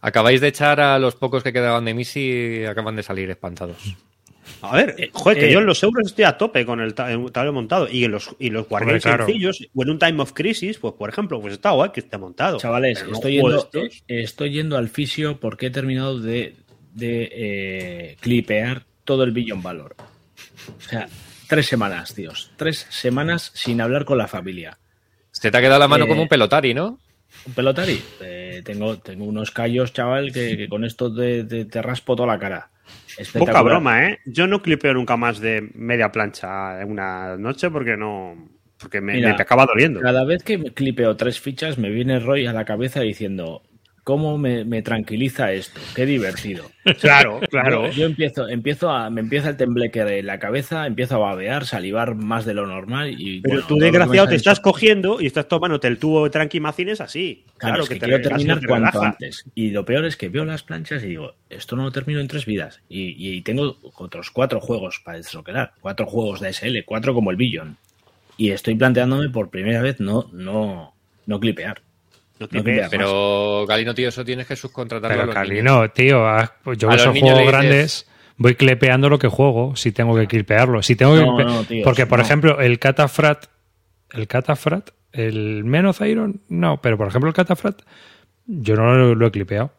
Acabáis 0.00 0.40
de 0.40 0.48
echar 0.48 0.80
a 0.80 0.98
los 0.98 1.14
pocos 1.14 1.42
que 1.44 1.52
quedaban 1.52 1.84
de 1.84 1.94
MISI 1.94 2.60
y 2.62 2.64
acaban 2.64 2.96
de 2.96 3.02
salir 3.04 3.30
espantados. 3.30 3.96
A 4.62 4.76
ver, 4.76 4.94
eh, 4.98 5.10
joder, 5.12 5.38
que 5.38 5.52
yo 5.52 5.58
eh, 5.58 5.60
en 5.60 5.66
los 5.66 5.82
euros 5.82 6.06
estoy 6.06 6.24
a 6.24 6.36
tope 6.36 6.64
con 6.66 6.80
el, 6.80 6.94
tablero 6.94 7.52
montado 7.52 7.88
y 7.90 8.06
los, 8.08 8.30
y 8.38 8.50
sencillos 9.00 9.66
o 9.74 9.82
en 9.82 9.90
un 9.90 9.98
time 9.98 10.22
of 10.22 10.32
crisis, 10.32 10.78
pues 10.78 10.94
por 10.94 11.08
ejemplo, 11.08 11.40
pues 11.40 11.54
está 11.54 11.70
guay 11.70 11.90
que 11.90 12.00
esté 12.00 12.18
montado. 12.18 12.58
Chavales, 12.58 13.00
eh, 13.02 13.06
estoy, 13.12 13.32
yendo, 13.34 13.70
estoy 14.06 14.60
al 14.74 14.88
fisio 14.88 15.38
porque 15.40 15.66
he 15.66 15.70
terminado 15.70 16.18
de, 16.20 16.54
clipear 18.20 18.82
todo 19.04 19.24
el 19.24 19.30
billón 19.32 19.62
valor. 19.62 19.96
O 19.98 20.80
sea, 20.80 21.08
tres 21.48 21.66
semanas, 21.66 22.14
tíos. 22.14 22.50
Tres 22.56 22.86
semanas 22.90 23.50
sin 23.54 23.80
hablar 23.80 24.04
con 24.04 24.18
la 24.18 24.26
familia. 24.28 24.78
Se 25.30 25.50
te 25.50 25.56
ha 25.58 25.60
quedado 25.60 25.80
la 25.80 25.88
mano 25.88 26.06
como 26.06 26.22
un 26.22 26.28
pelotari, 26.28 26.74
¿no? 26.74 27.00
Un 27.46 27.52
pelotari. 27.54 28.00
tengo, 28.64 28.98
tengo 28.98 29.24
unos 29.24 29.50
callos, 29.50 29.92
chaval, 29.92 30.32
que, 30.32 30.68
con 30.68 30.84
esto 30.84 31.12
te 31.14 31.64
raspo 31.82 32.14
toda 32.16 32.28
la 32.28 32.38
cara. 32.38 32.70
Poca 33.38 33.62
broma, 33.62 34.06
¿eh? 34.08 34.18
Yo 34.24 34.46
no 34.46 34.60
clipeo 34.60 34.92
nunca 34.94 35.16
más 35.16 35.38
de 35.40 35.70
media 35.74 36.10
plancha 36.10 36.80
en 36.80 36.90
una 36.90 37.36
noche 37.36 37.70
porque 37.70 37.96
no. 37.96 38.36
Porque 38.78 39.00
me, 39.00 39.14
me 39.18 39.30
acaba 39.30 39.64
doliendo. 39.66 40.00
Cada 40.00 40.24
vez 40.24 40.42
que 40.42 40.58
clipeo 40.74 41.16
tres 41.16 41.40
fichas, 41.40 41.78
me 41.78 41.90
viene 41.90 42.18
Roy 42.18 42.46
a 42.46 42.52
la 42.52 42.64
cabeza 42.64 43.00
diciendo: 43.00 43.62
¿Cómo 44.04 44.36
me, 44.36 44.82
tranquiliza 44.82 45.50
esto? 45.52 45.80
Qué 45.94 46.06
divertido. 46.06 46.64
Claro, 47.00 47.40
claro. 47.48 47.90
Yo, 47.92 48.04
empiezo, 48.04 48.46
empiezo 48.46 48.90
a, 48.90 49.08
me 49.08 49.22
empieza 49.22 49.48
el 49.48 49.56
tembleque 49.56 50.04
de 50.04 50.22
la 50.22 50.38
cabeza, 50.38 50.86
empiezo 50.86 51.14
a 51.14 51.18
babear, 51.30 51.64
salivar 51.64 52.14
más 52.14 52.44
de 52.44 52.52
lo 52.52 52.66
normal. 52.66 53.14
Y, 53.18 53.40
tú, 53.66 53.78
desgraciado, 53.78 54.28
te 54.28 54.34
estás 54.34 54.60
cogiendo 54.60 55.18
y 55.18 55.24
estás 55.24 55.48
tomándote 55.48 55.88
el 55.88 55.96
tubo 55.96 56.24
de 56.24 56.28
tranquimacines 56.28 57.00
así. 57.00 57.42
Claro, 57.56 57.86
que, 57.86 57.94
te 57.96 58.00
quiero 58.06 58.20
terminar 58.20 58.60
cuanto 58.66 59.02
antes. 59.02 59.46
Y 59.54 59.70
lo 59.70 59.86
peor 59.86 60.04
es 60.04 60.18
que 60.18 60.28
veo 60.28 60.44
las 60.44 60.62
planchas 60.62 61.02
y 61.04 61.06
digo, 61.06 61.32
esto 61.48 61.74
no 61.74 61.84
lo 61.84 61.90
termino 61.90 62.20
en 62.20 62.28
tres 62.28 62.44
vidas. 62.44 62.82
Y, 62.90 63.40
tengo 63.40 63.78
otros 63.94 64.30
cuatro 64.30 64.60
juegos 64.60 65.00
para 65.02 65.16
desbloquear, 65.16 65.72
cuatro 65.80 66.04
juegos 66.04 66.40
de 66.40 66.52
SL, 66.52 66.84
cuatro 66.84 67.14
como 67.14 67.30
el 67.30 67.38
Billion. 67.38 67.78
Y 68.36 68.50
estoy 68.50 68.74
planteándome 68.74 69.30
por 69.30 69.48
primera 69.48 69.80
vez 69.80 70.00
no, 70.00 70.28
no, 70.34 70.92
no 71.24 71.40
clipear 71.40 71.80
pero 72.38 72.48
Cali 72.48 72.74
pero 72.90 73.66
Galino, 73.66 73.94
tío, 73.94 74.08
eso 74.08 74.24
tienes 74.24 74.46
que 74.46 74.56
subcontratar 74.56 75.10
Pero 75.10 75.90
tío, 75.90 76.02
yo 76.76 76.90
a 76.90 76.96
esos 76.96 77.18
juegos 77.18 77.46
grandes 77.46 78.08
voy 78.36 78.56
clipeando 78.56 79.08
lo 79.08 79.18
que 79.18 79.28
juego, 79.28 79.76
si 79.76 79.92
tengo 79.92 80.16
que 80.16 80.26
clipearlo. 80.26 80.82
Si 80.82 80.96
tengo 80.96 81.36
Porque, 81.84 82.06
por 82.06 82.18
ejemplo, 82.20 82.60
el 82.60 82.78
Catafrat, 82.80 83.46
el 84.12 84.26
Catafrat, 84.26 84.90
el 85.12 85.64
menos 85.64 86.00
Iron, 86.00 86.40
no, 86.48 86.80
pero 86.82 86.98
por 86.98 87.06
ejemplo, 87.08 87.28
el 87.28 87.34
Catafrat, 87.34 87.82
yo 88.46 88.74
no 88.74 89.14
lo, 89.14 89.26
he 89.26 89.30
clipeado. 89.30 89.70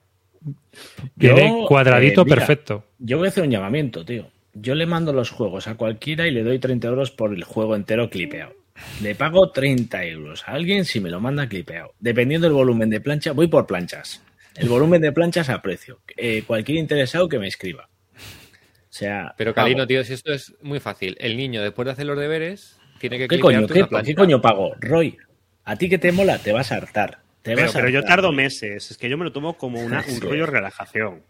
Tiene 1.18 1.66
cuadradito 1.68 2.22
eh, 2.22 2.26
perfecto. 2.26 2.86
Yo 3.00 3.18
voy 3.18 3.26
a 3.28 3.30
hacer 3.30 3.44
un 3.44 3.52
llamamiento, 3.52 4.06
tío. 4.06 4.28
Yo 4.54 4.76
le 4.76 4.86
mando 4.86 5.12
los 5.12 5.32
juegos 5.32 5.68
a 5.68 5.76
cualquiera 5.76 6.26
y 6.28 6.32
le 6.32 6.44
doy 6.44 6.60
30 6.60 6.88
euros 6.88 7.12
por 7.12 7.34
el 7.34 7.44
juego 7.44 7.76
entero 7.76 8.10
clipeado. 8.10 8.54
Le 9.02 9.16
pago 9.16 9.52
30 9.52 10.04
euros 10.06 10.44
a 10.48 10.52
alguien 10.54 10.84
si 10.86 11.00
me 11.00 11.10
lo 11.10 11.20
manda 11.22 11.48
clipeado. 11.48 11.94
Dependiendo 12.00 12.48
del 12.48 12.54
volumen 12.54 12.90
de 12.90 13.00
plancha, 13.00 13.32
voy 13.32 13.48
por 13.48 13.66
planchas. 13.66 14.22
El 14.56 14.68
volumen 14.70 15.02
de 15.02 15.12
planchas 15.12 15.50
a 15.50 15.62
precio. 15.62 16.00
Eh, 16.18 16.44
cualquier 16.46 16.78
interesado 16.78 17.28
que 17.30 17.40
me 17.40 17.48
escriba. 17.48 17.90
O 18.16 18.98
sea, 18.98 19.34
Pero 19.38 19.54
Calino, 19.54 19.86
tío, 19.88 20.04
si 20.04 20.14
esto 20.14 20.32
es 20.34 20.54
muy 20.62 20.80
fácil. 20.80 21.16
El 21.20 21.36
niño, 21.38 21.62
después 21.62 21.86
de 21.86 21.92
hacer 21.94 22.06
los 22.06 22.18
deberes, 22.18 22.80
tiene 23.00 23.18
que 23.18 23.28
¿Qué 23.28 23.36
qué, 23.38 24.16
coño 24.16 24.42
pago? 24.42 24.74
Roy, 24.80 25.18
a 25.66 25.76
ti 25.78 25.90
que 25.90 25.98
te 25.98 26.12
mola, 26.12 26.40
te 26.40 26.52
vas 26.54 26.72
a 26.72 26.76
hartar. 26.76 27.20
Te 27.42 27.54
pero, 27.56 27.90
yo 27.90 28.04
tardo 28.04 28.32
meses. 28.32 28.92
Es 28.92 28.98
que 28.98 29.10
yo 29.10 29.18
me 29.18 29.24
lo 29.26 29.32
tomo 29.32 29.58
como 29.58 29.82
una, 29.82 30.04
un 30.08 30.16
eh. 30.16 30.20
rollo 30.22 30.46
relajación. 30.46 31.22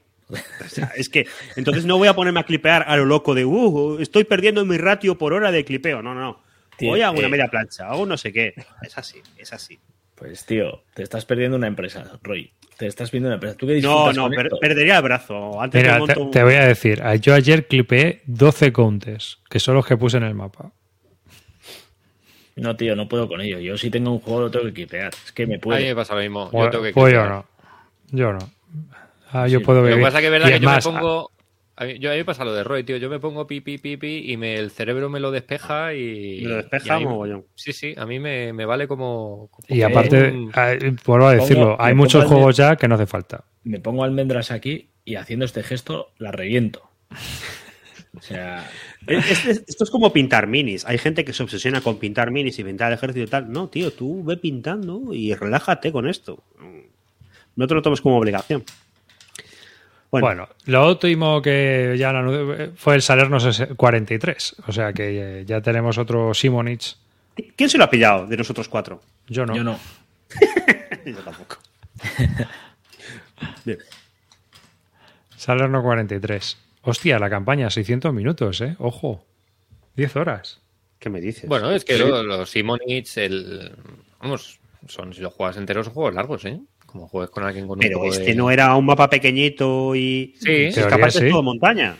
es 0.97 1.09
que 1.09 1.27
entonces 1.55 1.85
no 1.85 1.97
voy 1.99 2.07
a 2.07 2.15
ponerme 2.15 2.39
a 2.39 2.43
clipear 2.45 2.85
a 2.87 2.97
lo 2.97 3.05
loco 3.05 3.35
de 3.35 3.45
uh, 3.45 3.51
uh 3.51 3.99
estoy 3.99 4.23
perdiendo 4.23 4.65
mi 4.65 4.75
ratio 4.77 5.17
por 5.17 5.33
hora 5.33 5.51
de 5.51 5.63
clipeo. 5.65 6.01
No, 6.01 6.15
no, 6.15 6.21
no. 6.21 6.44
Voy 6.81 7.01
a 7.01 7.11
una 7.11 7.27
eh, 7.27 7.29
media 7.29 7.47
plancha, 7.47 7.87
hago 7.87 8.05
no 8.05 8.17
sé 8.17 8.31
qué. 8.33 8.53
Es 8.81 8.97
así, 8.97 9.19
es 9.37 9.53
así. 9.53 9.79
Pues 10.15 10.45
tío, 10.45 10.83
te 10.93 11.03
estás 11.03 11.25
perdiendo 11.25 11.57
una 11.57 11.67
empresa, 11.67 12.19
Roy. 12.21 12.51
Te 12.77 12.87
estás 12.87 13.11
viendo 13.11 13.27
una 13.27 13.35
empresa. 13.35 13.55
¿Tú 13.57 13.67
no, 13.81 14.11
no, 14.13 14.29
perdería 14.61 14.97
el 14.97 15.03
brazo. 15.03 15.59
Mira, 15.73 15.99
te, 16.31 16.43
voy 16.43 16.55
a 16.55 16.65
decir, 16.67 17.01
yo 17.21 17.33
ayer 17.33 17.67
clipeé 17.67 18.21
12 18.25 18.71
contes, 18.71 19.39
que 19.49 19.59
son 19.59 19.75
los 19.75 19.85
que 19.85 19.97
puse 19.97 20.17
en 20.17 20.23
el 20.23 20.35
mapa. 20.35 20.71
No, 22.55 22.75
tío, 22.77 22.95
no 22.95 23.09
puedo 23.09 23.27
con 23.27 23.41
ello. 23.41 23.59
Yo 23.59 23.77
si 23.77 23.89
tengo 23.89 24.11
un 24.11 24.19
juego 24.19 24.41
lo 24.41 24.51
tengo 24.51 24.65
que 24.65 24.73
clipear. 24.73 25.11
Es 25.25 25.33
que 25.33 25.45
me 25.45 25.59
puede. 25.59 25.79
A 25.79 25.81
mí 25.81 25.87
me 25.89 25.95
pasa 25.95 26.15
lo 26.15 26.21
mismo. 26.21 26.45
yo 26.45 26.51
pues, 26.51 26.71
tengo 26.71 26.83
que 26.85 26.93
pues 26.93 27.13
yo 27.13 27.27
no. 27.27 27.45
Yo 28.11 28.33
no. 28.33 28.39
Ah, 29.31 29.47
yo 29.49 29.61
puedo 29.61 29.81
ver. 29.81 29.91
Lo 29.91 29.97
que 29.97 30.03
pasa 30.03 30.19
que 30.19 30.25
es 30.25 30.31
verdad 30.31 30.47
que 30.47 30.59
yo 30.61 30.69
me 30.69 30.81
pongo 30.81 31.29
ah, 31.29 31.34
a 31.77 31.83
mí, 31.85 31.99
yo, 31.99 32.09
a 32.09 32.13
mí 32.13 32.19
me 32.19 32.25
pasa 32.25 32.45
lo 32.45 32.53
de 32.53 32.63
Roy, 32.63 32.83
tío. 32.85 32.95
Yo 32.97 33.09
me 33.09 33.19
pongo 33.19 33.47
pipi, 33.47 33.77
pipi 33.77 34.31
y 34.31 34.37
me, 34.37 34.55
el 34.55 34.71
cerebro 34.71 35.09
me 35.09 35.19
lo 35.19 35.31
despeja 35.31 35.93
y. 35.93 36.41
Me 36.43 36.47
lo 36.49 36.55
despeja 36.57 36.99
mogollón. 37.01 37.45
Sí, 37.55 37.73
sí, 37.73 37.93
a 37.97 38.05
mí 38.05 38.17
me, 38.19 38.53
vale 38.65 38.87
como. 38.87 39.49
y 39.67 39.81
aparte, 39.81 40.31
vuelvo 41.05 41.27
a 41.27 41.33
decirlo, 41.35 41.75
hay 41.79 41.93
muchos 41.93 42.25
juegos 42.25 42.55
ya 42.55 42.75
que 42.77 42.87
no 42.87 42.95
hace 42.95 43.07
falta. 43.07 43.43
Me 43.65 43.79
pongo 43.79 44.03
almendras 44.05 44.51
aquí 44.51 44.87
y 45.03 45.15
haciendo 45.15 45.43
este 45.45 45.63
gesto 45.63 46.11
la 46.17 46.31
reviento. 46.31 46.81
O 48.17 48.21
sea, 48.21 48.69
esto 49.07 49.83
es 49.83 49.89
como 49.89 50.13
pintar 50.13 50.47
minis. 50.47 50.85
Hay 50.85 50.97
gente 50.97 51.25
que 51.25 51.33
se 51.33 51.43
obsesiona 51.43 51.81
con 51.81 51.97
pintar 51.99 52.31
minis 52.31 52.57
y 52.59 52.63
pintar 52.63 52.91
el 52.93 52.97
ejército 52.97 53.23
y 53.23 53.27
tal. 53.27 53.51
No, 53.51 53.67
tío, 53.67 53.91
tú 53.91 54.23
ve 54.23 54.37
pintando 54.37 55.13
y 55.13 55.33
relájate 55.33 55.91
con 55.91 56.07
esto. 56.07 56.41
No 57.57 57.67
te 57.67 57.73
lo 57.73 57.81
tomes 57.81 57.99
como 58.01 58.17
obligación. 58.17 58.63
Bueno. 60.21 60.47
lo 60.65 60.87
último 60.89 61.41
que 61.41 61.95
ya 61.97 62.11
eh, 62.11 62.69
fue 62.75 62.95
el 62.95 63.01
Salerno 63.01 63.37
43. 63.75 64.55
O 64.67 64.71
sea 64.71 64.93
que 64.93 65.39
eh, 65.39 65.43
ya 65.45 65.61
tenemos 65.61 65.97
otro 65.97 66.31
Simonich. 66.33 66.95
¿Quién 67.55 67.69
se 67.69 67.77
lo 67.77 67.85
ha 67.85 67.89
pillado 67.89 68.27
de 68.27 68.37
nosotros 68.37 68.69
cuatro? 68.69 69.01
Yo 69.27 69.45
no. 69.45 69.53
Yo 69.55 69.63
no. 69.63 69.77
Yo 71.05 71.17
tampoco. 71.17 71.57
Salerno 75.37 75.81
43. 75.83 76.57
Hostia, 76.83 77.19
la 77.19 77.29
campaña, 77.29 77.69
600 77.69 78.13
minutos, 78.13 78.61
¿eh? 78.61 78.75
Ojo. 78.79 79.25
10 79.95 80.15
horas. 80.17 80.59
¿Qué 80.99 81.09
me 81.09 81.19
dices? 81.21 81.47
Bueno, 81.49 81.71
es 81.71 81.83
que 81.83 81.97
los, 81.97 82.47
Simonich, 82.49 83.17
el. 83.17 83.71
Vamos, 84.21 84.59
son, 84.87 85.13
si 85.13 85.19
los 85.21 85.33
juegas 85.33 85.57
enteros, 85.57 85.85
son 85.87 85.93
juegos 85.93 86.13
largos, 86.13 86.45
¿eh? 86.45 86.59
como 86.95 87.09
juegues 87.09 87.29
con 87.29 87.43
alguien 87.43 87.67
con 87.67 87.77
Pero 87.79 88.05
este 88.05 88.33
no 88.35 88.49
era 88.49 88.73
un 88.75 88.85
mapa 88.85 89.09
pequeñito 89.09 89.93
y. 89.97 90.33
Sí, 90.39 90.65
es 90.67 90.85
capaz 90.87 91.13
es 91.17 91.29
todo 91.29 91.43
montaña. 91.43 91.97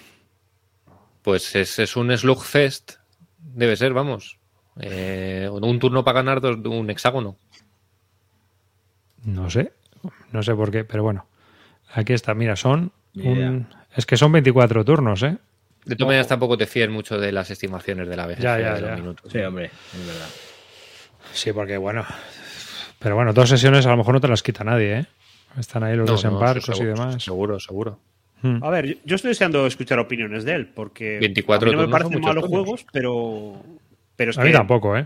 Pues 1.22 1.54
es, 1.58 1.78
es 1.80 1.98
un 1.98 2.18
slugfest. 2.18 2.94
Debe 3.38 3.76
ser, 3.76 3.92
vamos. 3.92 4.40
Eh, 4.80 5.50
un 5.52 5.80
turno 5.80 6.06
para 6.06 6.22
ganar 6.22 6.40
dos, 6.40 6.56
un 6.66 6.90
hexágono. 6.90 7.36
No 9.26 9.50
sé. 9.50 9.74
No 10.32 10.42
sé 10.44 10.56
por 10.56 10.72
qué, 10.72 10.86
pero 10.86 11.04
bueno. 11.04 11.28
Aquí 11.94 12.14
está, 12.14 12.34
mira, 12.34 12.56
son. 12.56 12.94
Es 13.98 14.06
que 14.06 14.16
son 14.16 14.32
24 14.32 14.86
turnos, 14.86 15.24
¿eh? 15.24 15.38
De 15.84 15.98
todas 15.98 16.08
maneras, 16.08 16.28
tampoco 16.30 16.58
te 16.58 16.68
fíes 16.68 16.90
mucho 16.90 17.18
de 17.20 17.34
las 17.34 17.52
estimaciones 17.52 18.08
de 18.08 18.16
la 18.16 18.28
vez. 18.28 18.40
Ya, 18.40 18.58
ya, 18.60 18.80
ya. 18.80 18.98
sí, 19.30 19.40
hombre, 19.40 19.66
es 20.00 20.08
verdad. 20.08 20.28
Sí, 21.34 21.52
porque 21.54 21.76
bueno, 21.78 22.04
pero 23.06 23.14
bueno, 23.16 23.34
dos 23.34 23.50
sesiones 23.50 23.86
a 23.86 23.92
lo 23.92 23.98
mejor 23.98 24.16
no 24.16 24.20
te 24.20 24.28
las 24.28 24.42
quita 24.42 24.64
nadie, 24.64 24.94
¿eh? 25.02 25.06
Están 25.60 25.84
ahí 25.84 25.96
los 25.96 26.10
desembarcos 26.10 26.80
y 26.82 26.86
demás. 26.86 27.24
Seguro, 27.24 27.60
seguro. 27.60 28.00
Hmm. 28.42 28.64
A 28.64 28.72
ver, 28.72 28.98
yo 29.06 29.16
estoy 29.16 29.30
deseando 29.30 29.68
escuchar 29.68 30.00
opiniones 30.00 30.44
de 30.44 30.56
él, 30.56 30.66
porque 30.66 31.18
a 31.20 31.58
no 31.66 31.78
me 31.84 31.88
parecen 31.88 32.20
malos 32.20 32.46
juegos, 32.46 32.84
pero, 32.92 33.62
pero 34.16 34.32
es 34.32 34.40
A 34.40 34.44
mí 34.44 34.52
tampoco, 34.52 34.98
¿eh? 34.98 35.06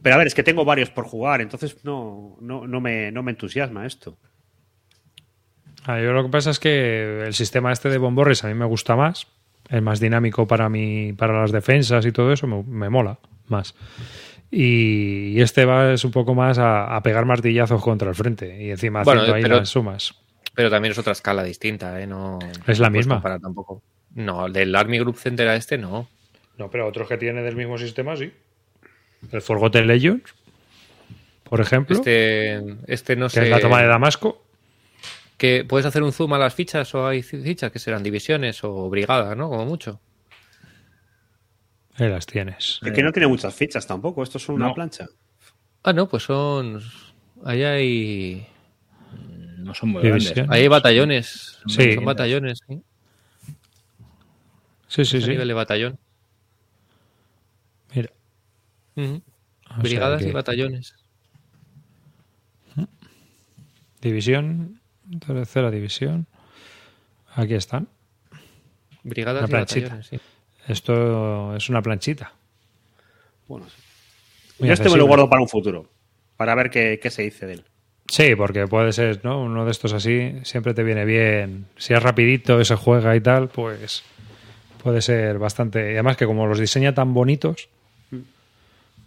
Pero 0.00 0.14
a 0.14 0.18
ver, 0.18 0.28
es 0.28 0.34
que 0.34 0.42
tengo 0.42 0.64
varios 0.64 0.88
por 0.88 1.04
jugar, 1.04 1.42
entonces 1.42 1.76
no, 1.84 2.38
no, 2.40 2.66
no, 2.66 2.80
me, 2.80 3.12
no 3.12 3.22
me 3.22 3.32
entusiasma 3.32 3.84
esto. 3.84 4.16
Ah, 5.84 6.00
yo 6.00 6.14
lo 6.14 6.22
que 6.22 6.30
pasa 6.30 6.48
es 6.52 6.58
que 6.58 7.24
el 7.26 7.34
sistema 7.34 7.70
este 7.70 7.90
de 7.90 7.98
Bomborres 7.98 8.44
a 8.44 8.48
mí 8.48 8.54
me 8.54 8.64
gusta 8.64 8.96
más, 8.96 9.26
es 9.68 9.82
más 9.82 10.00
dinámico 10.00 10.46
para 10.48 10.70
mí, 10.70 11.12
para 11.12 11.38
las 11.38 11.52
defensas 11.52 12.06
y 12.06 12.12
todo 12.12 12.32
eso, 12.32 12.46
me, 12.46 12.62
me 12.62 12.88
mola 12.88 13.18
más 13.48 13.74
y 14.50 15.40
este 15.40 15.64
va 15.66 15.92
es 15.92 16.04
un 16.04 16.10
poco 16.10 16.34
más 16.34 16.58
a, 16.58 16.98
pegar 17.02 17.26
martillazos 17.26 17.82
contra 17.82 18.08
el 18.08 18.14
frente 18.14 18.62
y 18.62 18.70
encima 18.70 19.00
haciendo 19.02 19.34
ahí 19.34 19.42
las 19.42 19.68
sumas. 19.68 20.14
Pero 20.54 20.70
también 20.70 20.92
es 20.92 20.98
otra 20.98 21.12
escala 21.12 21.44
distinta, 21.44 22.00
¿eh? 22.00 22.06
No, 22.06 22.38
es 22.66 22.78
la 22.80 22.90
misma. 22.90 23.20
Para 23.22 23.38
tampoco. 23.38 23.82
No, 24.14 24.48
del 24.48 24.74
Army 24.74 24.98
Group 24.98 25.16
Center 25.16 25.46
a 25.48 25.54
este 25.56 25.78
no. 25.78 26.08
No, 26.56 26.70
pero 26.70 26.86
otros 26.86 27.08
que 27.08 27.16
tienen 27.18 27.44
del 27.44 27.56
mismo 27.56 27.78
sistema 27.78 28.16
sí. 28.16 28.32
El 29.30 29.42
Forgotten 29.42 29.86
Legends, 29.86 30.34
por 31.44 31.60
ejemplo. 31.60 31.94
Este, 31.96 32.62
este 32.86 33.16
no 33.16 33.28
sé. 33.28 33.44
es 33.44 33.50
la 33.50 33.60
toma 33.60 33.82
de 33.82 33.86
Damasco. 33.88 34.42
Que 35.36 35.64
puedes 35.64 35.86
hacer 35.86 36.02
un 36.02 36.12
zoom 36.12 36.32
a 36.32 36.38
las 36.38 36.54
fichas 36.54 36.92
o 36.96 37.06
hay 37.06 37.22
fichas 37.22 37.70
que 37.70 37.78
serán 37.78 38.02
divisiones 38.02 38.64
o 38.64 38.88
brigadas, 38.88 39.36
¿no? 39.36 39.48
Como 39.50 39.66
mucho. 39.66 40.00
Eh, 41.98 42.08
las 42.08 42.26
tienes. 42.26 42.78
Es 42.82 42.92
que 42.92 43.02
no 43.02 43.12
tiene 43.12 43.26
muchas 43.26 43.52
fichas 43.54 43.86
tampoco, 43.86 44.22
esto 44.22 44.38
es 44.38 44.48
una 44.48 44.72
plancha. 44.72 45.08
Ah, 45.82 45.92
no, 45.92 46.08
pues 46.08 46.22
son. 46.24 46.80
Ahí 47.44 47.62
hay. 47.64 48.46
Mm, 49.12 49.64
no 49.64 49.74
son 49.74 49.90
muy 49.90 50.02
grandes. 50.02 50.32
Ahí 50.48 50.62
hay 50.62 50.68
batallones. 50.68 51.58
Son, 51.66 52.04
batallones. 52.04 52.60
Sí, 54.88 55.04
sí, 55.04 55.04
sí. 55.06 55.20
sí. 55.22 55.30
nivel 55.30 55.48
de 55.48 55.54
batallón. 55.54 55.98
Mira. 57.94 58.10
Brigadas 59.78 60.22
y 60.22 60.30
batallones. 60.30 60.94
División. 64.00 64.80
Tercera 65.26 65.70
división. 65.72 66.28
Aquí 67.34 67.54
están. 67.54 67.88
Brigadas 69.02 69.48
y 69.48 69.52
batallones, 69.52 70.06
sí. 70.06 70.20
Esto 70.68 71.56
es 71.56 71.68
una 71.70 71.80
planchita. 71.82 72.30
Bueno, 73.48 73.66
yo 74.60 74.72
este 74.72 74.90
me 74.90 74.98
lo 74.98 75.06
guardo 75.06 75.28
para 75.28 75.40
un 75.40 75.48
futuro, 75.48 75.88
para 76.36 76.54
ver 76.54 76.68
qué, 76.68 77.00
qué 77.02 77.08
se 77.08 77.22
dice 77.22 77.46
de 77.46 77.54
él. 77.54 77.64
Sí, 78.06 78.34
porque 78.36 78.66
puede 78.66 78.92
ser, 78.92 79.20
¿no? 79.24 79.40
Uno 79.42 79.64
de 79.64 79.70
estos 79.70 79.92
así 79.94 80.34
siempre 80.44 80.74
te 80.74 80.82
viene 80.82 81.04
bien. 81.06 81.66
Si 81.76 81.94
es 81.94 82.02
rapidito 82.02 82.60
y 82.60 82.64
se 82.66 82.74
juega 82.76 83.16
y 83.16 83.20
tal, 83.20 83.48
pues 83.48 84.02
puede 84.82 85.00
ser 85.02 85.38
bastante... 85.38 85.80
Y 85.90 85.94
además 85.94 86.16
que 86.18 86.26
como 86.26 86.46
los 86.46 86.58
diseña 86.58 86.94
tan 86.94 87.12
bonitos, 87.14 87.68
mm. 88.10 88.18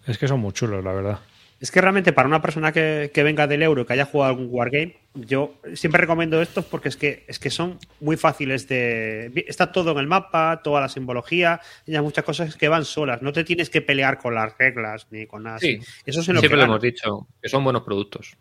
es 0.08 0.18
que 0.18 0.28
son 0.28 0.40
muy 0.40 0.52
chulos, 0.54 0.84
la 0.84 0.94
verdad. 0.94 1.20
Es 1.62 1.70
que 1.70 1.80
realmente 1.80 2.12
para 2.12 2.28
una 2.28 2.42
persona 2.42 2.72
que, 2.72 3.12
venga 3.18 3.46
del 3.46 3.62
euro, 3.62 3.86
que 3.86 3.94
haya 3.94 4.06
jugado 4.06 4.32
algún 4.32 4.48
wargame, 4.50 4.98
yo 5.14 5.54
siempre 5.76 6.02
recomiendo 6.02 6.42
estos 6.42 6.66
porque 6.66 6.90
es 6.90 6.98
que, 6.98 7.24
es 7.28 7.38
que 7.38 7.52
son 7.52 7.78
muy 8.00 8.18
fáciles 8.18 8.68
de... 8.68 9.32
Está 9.48 9.72
todo 9.72 9.92
en 9.92 10.00
el 10.00 10.08
mapa, 10.08 10.62
toda 10.64 10.82
la 10.82 10.90
simbología, 10.90 11.62
hay 11.88 12.02
muchas 12.02 12.26
cosas 12.26 12.56
que 12.56 12.68
van 12.68 12.84
solas. 12.84 13.22
No 13.22 13.32
te 13.32 13.44
tienes 13.44 13.70
que 13.70 13.84
pelear 13.84 14.18
con 14.18 14.34
las 14.34 14.58
reglas 14.58 15.06
ni 15.12 15.28
con 15.28 15.44
nada. 15.44 15.60
Sí, 15.60 15.78
eso 16.04 16.22
es 16.22 16.26
siempre 16.26 16.50
lo 16.50 16.64
hemos 16.64 16.82
dicho, 16.82 17.28
que 17.40 17.48
son 17.48 17.64
buenos 17.64 17.84
productos. 17.84 18.36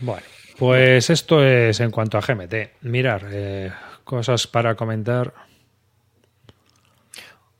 Bueno, 0.00 0.26
pues 0.56 1.10
esto 1.10 1.44
es 1.44 1.78
en 1.80 1.90
cuanto 1.90 2.16
a 2.16 2.22
GMT. 2.22 2.54
Mirar, 2.84 3.26
eh, 3.30 3.70
cosas 4.02 4.46
para 4.46 4.74
comentar. 4.76 5.34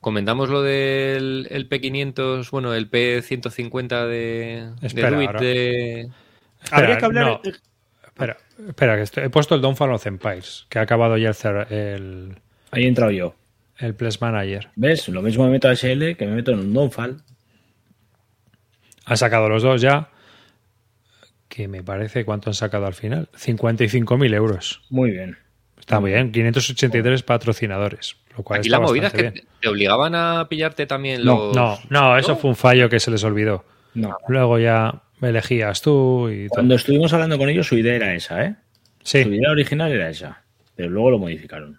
Comentamos 0.03 0.49
lo 0.49 0.61
del 0.61 1.47
P500, 1.69 2.49
bueno, 2.51 2.73
el 2.73 2.91
P150 2.91 4.05
de, 4.05 4.67
espera, 4.81 5.07
Habría 6.71 6.97
que 6.97 7.05
hablar... 7.05 7.39
Espera, 8.05 8.37
espera, 8.67 8.97
que 9.05 9.23
he 9.23 9.29
puesto 9.29 9.55
el 9.55 9.61
Donfal 9.61 9.91
of 9.93 10.05
Empires, 10.05 10.65
que 10.67 10.77
ha 10.77 10.81
acabado 10.81 11.17
ya 11.17 11.29
el... 11.29 11.73
el... 11.79 12.35
Ahí 12.71 12.83
he 12.83 12.87
entrado 12.89 13.11
yo. 13.11 13.33
El 13.77 13.95
Plus 13.95 14.19
Manager. 14.21 14.67
¿Ves? 14.75 15.07
Lo 15.07 15.21
mismo 15.21 15.45
me 15.45 15.51
meto 15.51 15.69
a 15.69 15.75
SL 15.75 16.15
que 16.17 16.25
me 16.25 16.35
meto 16.35 16.51
en 16.51 16.75
un 16.75 16.91
fall 16.91 17.21
ha 19.05 19.15
sacado 19.15 19.47
los 19.47 19.63
dos 19.63 19.81
ya. 19.81 20.09
Que 21.47 21.69
me 21.69 21.81
parece 21.81 22.25
cuánto 22.25 22.49
han 22.49 22.53
sacado 22.55 22.87
al 22.87 22.93
final. 22.93 23.29
55.000 23.37 24.33
euros. 24.33 24.81
Muy 24.89 25.11
bien. 25.11 25.37
Está 25.83 25.99
muy 25.99 26.11
bien, 26.13 26.31
583 26.31 27.23
patrocinadores. 27.23 28.15
Lo 28.37 28.43
cual 28.45 28.61
y 28.65 28.69
la 28.69 28.79
movida 28.79 29.07
es 29.07 29.13
que 29.13 29.43
te 29.61 29.67
obligaban 29.67 30.15
a 30.15 30.47
pillarte 30.47 30.85
también 30.87 31.25
los. 31.25 31.53
No, 31.53 31.77
no, 31.89 32.17
eso 32.17 32.37
fue 32.37 32.51
un 32.51 32.55
fallo 32.55 32.87
que 32.87 33.01
se 33.01 33.11
les 33.11 33.21
olvidó. 33.25 33.65
No. 33.93 34.15
Luego 34.29 34.59
ya 34.59 35.01
me 35.19 35.27
elegías 35.29 35.81
tú 35.81 36.29
y 36.29 36.47
Cuando 36.47 36.75
estuvimos 36.75 37.11
hablando 37.11 37.37
con 37.37 37.49
ellos, 37.49 37.67
su 37.67 37.77
idea 37.77 37.95
era 37.95 38.15
esa, 38.15 38.45
¿eh? 38.45 38.55
Sí. 39.03 39.23
Su 39.23 39.33
idea 39.33 39.51
original 39.51 39.91
era 39.91 40.09
esa, 40.09 40.41
pero 40.73 40.89
luego 40.89 41.11
lo 41.11 41.19
modificaron. 41.19 41.77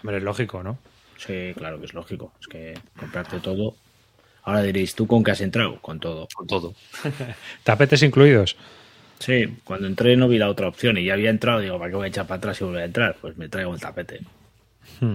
Hombre, 0.00 0.18
es 0.18 0.22
lógico, 0.22 0.62
¿no? 0.62 0.78
Sí, 1.16 1.52
claro 1.58 1.80
que 1.80 1.86
es 1.86 1.92
lógico. 1.94 2.32
Es 2.40 2.46
que 2.46 2.74
comprarte 3.00 3.40
todo. 3.40 3.74
Ahora 4.44 4.62
diréis, 4.62 4.94
¿tú 4.94 5.08
con 5.08 5.24
qué 5.24 5.32
has 5.32 5.40
entrado? 5.40 5.80
Con 5.82 5.98
todo. 5.98 6.28
Con 6.32 6.46
todo. 6.46 6.74
Tapetes 7.64 8.00
incluidos. 8.04 8.56
Sí, 9.22 9.44
cuando 9.62 9.86
entré 9.86 10.16
no 10.16 10.26
vi 10.26 10.36
la 10.36 10.48
otra 10.50 10.66
opción 10.66 10.98
y 10.98 11.04
ya 11.04 11.12
había 11.12 11.30
entrado, 11.30 11.60
digo, 11.60 11.78
¿para 11.78 11.90
qué 11.90 11.94
voy 11.96 12.06
a 12.06 12.08
echar 12.08 12.26
para 12.26 12.38
atrás 12.38 12.60
y 12.60 12.64
volver 12.64 12.82
a 12.82 12.86
entrar? 12.86 13.16
Pues 13.20 13.36
me 13.38 13.48
traigo 13.48 13.72
el 13.72 13.80
tapete. 13.80 14.18
Hmm. 14.98 15.14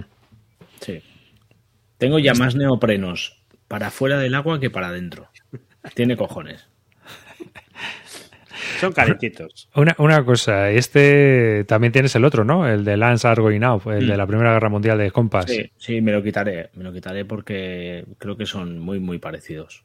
Sí. 0.80 1.02
Tengo 1.98 2.18
ya 2.18 2.32
más 2.32 2.54
neoprenos 2.56 3.36
para 3.68 3.90
fuera 3.90 4.18
del 4.18 4.34
agua 4.34 4.60
que 4.60 4.70
para 4.70 4.88
adentro. 4.88 5.28
Tiene 5.92 6.16
cojones. 6.16 6.66
Son 8.80 8.92
calentitos. 8.94 9.68
Una, 9.74 10.24
cosa, 10.24 10.70
este 10.70 11.64
también 11.68 11.92
tienes 11.92 12.14
el 12.16 12.24
otro, 12.24 12.44
¿no? 12.44 12.66
El 12.66 12.86
de 12.86 12.96
Lance 12.96 13.28
Out, 13.28 13.40
el 13.88 14.06
de 14.06 14.14
hmm. 14.14 14.16
la 14.16 14.26
Primera 14.26 14.52
Guerra 14.54 14.70
Mundial 14.70 14.96
de 14.96 15.10
Compass. 15.10 15.50
Sí, 15.50 15.70
sí, 15.76 16.00
me 16.00 16.12
lo 16.12 16.22
quitaré, 16.22 16.70
me 16.76 16.84
lo 16.84 16.94
quitaré 16.94 17.26
porque 17.26 18.06
creo 18.16 18.38
que 18.38 18.46
son 18.46 18.78
muy, 18.78 19.00
muy 19.00 19.18
parecidos. 19.18 19.84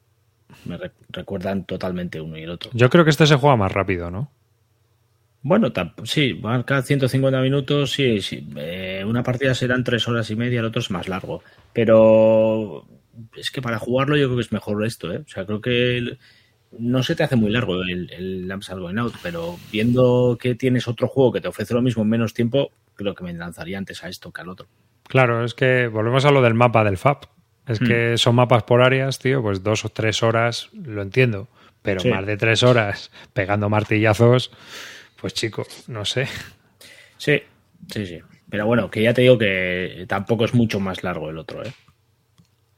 Me 0.64 0.78
recuerdan 1.10 1.64
totalmente 1.64 2.20
uno 2.20 2.38
y 2.38 2.42
el 2.42 2.50
otro. 2.50 2.70
Yo 2.74 2.88
creo 2.90 3.04
que 3.04 3.10
este 3.10 3.26
se 3.26 3.36
juega 3.36 3.56
más 3.56 3.72
rápido, 3.72 4.10
¿no? 4.10 4.30
Bueno, 5.42 5.70
sí, 6.04 6.32
marca 6.34 6.80
150 6.80 7.38
minutos, 7.42 7.92
sí, 7.92 8.20
sí. 8.22 8.46
Eh, 8.56 9.04
una 9.06 9.22
partida 9.22 9.54
serán 9.54 9.84
tres 9.84 10.08
horas 10.08 10.30
y 10.30 10.36
media, 10.36 10.60
el 10.60 10.66
otro 10.66 10.80
es 10.80 10.90
más 10.90 11.06
largo. 11.06 11.42
Pero 11.74 12.86
es 13.36 13.50
que 13.50 13.60
para 13.60 13.78
jugarlo 13.78 14.16
yo 14.16 14.26
creo 14.26 14.36
que 14.38 14.42
es 14.42 14.52
mejor 14.52 14.84
esto, 14.86 15.12
¿eh? 15.12 15.18
O 15.18 15.28
sea, 15.28 15.44
creo 15.44 15.60
que 15.60 16.16
no 16.78 17.02
se 17.02 17.14
te 17.14 17.22
hace 17.24 17.36
muy 17.36 17.50
largo 17.50 17.82
el, 17.82 18.10
el 18.12 18.52
Going 18.72 18.98
Out, 18.98 19.16
pero 19.22 19.58
viendo 19.70 20.38
que 20.40 20.54
tienes 20.54 20.88
otro 20.88 21.08
juego 21.08 21.32
que 21.32 21.40
te 21.42 21.48
ofrece 21.48 21.74
lo 21.74 21.82
mismo 21.82 22.02
en 22.04 22.08
menos 22.08 22.32
tiempo, 22.32 22.70
creo 22.94 23.14
que 23.14 23.22
me 23.22 23.32
lanzaría 23.34 23.76
antes 23.78 24.02
a 24.02 24.08
esto 24.08 24.32
que 24.32 24.40
al 24.40 24.48
otro. 24.48 24.66
Claro, 25.06 25.44
es 25.44 25.52
que 25.52 25.88
volvemos 25.88 26.24
a 26.24 26.30
lo 26.30 26.40
del 26.40 26.54
mapa 26.54 26.82
del 26.84 26.96
FAP. 26.96 27.26
Es 27.66 27.80
hmm. 27.80 27.86
que 27.86 28.18
son 28.18 28.34
mapas 28.34 28.62
por 28.64 28.82
áreas, 28.82 29.18
tío, 29.18 29.42
pues 29.42 29.62
dos 29.62 29.84
o 29.84 29.88
tres 29.88 30.22
horas, 30.22 30.68
lo 30.72 31.02
entiendo, 31.02 31.48
pero 31.82 32.02
más 32.10 32.26
de 32.26 32.36
tres 32.36 32.62
horas 32.62 33.10
pegando 33.32 33.68
martillazos, 33.68 34.50
pues 35.20 35.34
chico, 35.34 35.66
no 35.86 36.04
sé. 36.04 36.26
Sí, 37.16 37.42
sí, 37.90 38.06
sí. 38.06 38.18
Pero 38.50 38.66
bueno, 38.66 38.90
que 38.90 39.02
ya 39.02 39.14
te 39.14 39.22
digo 39.22 39.38
que 39.38 40.04
tampoco 40.08 40.44
es 40.44 40.54
mucho 40.54 40.78
más 40.78 41.02
largo 41.02 41.30
el 41.30 41.38
otro, 41.38 41.64
¿eh? 41.64 41.72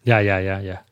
Ya, 0.04 0.22
ya, 0.22 0.40
ya, 0.40 0.60
ya. 0.60 0.84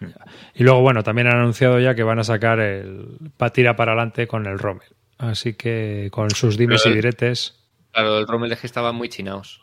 Hmm. 0.00 0.10
Y 0.54 0.62
luego, 0.62 0.80
bueno, 0.80 1.02
también 1.02 1.26
han 1.26 1.38
anunciado 1.40 1.80
ya 1.80 1.94
que 1.96 2.04
van 2.04 2.20
a 2.20 2.24
sacar 2.24 2.60
el 2.60 3.08
Patira 3.36 3.74
para 3.74 3.92
adelante 3.92 4.28
con 4.28 4.46
el 4.46 4.58
Rommel. 4.60 4.86
Así 5.18 5.54
que 5.54 6.08
con 6.12 6.30
sus 6.30 6.56
dimes 6.56 6.86
y 6.86 6.92
diretes. 6.94 7.58
Claro, 7.92 8.20
el 8.20 8.28
Rommel 8.28 8.52
es 8.52 8.60
que 8.60 8.68
estaban 8.68 8.94
muy 8.94 9.08
chinaos. 9.08 9.62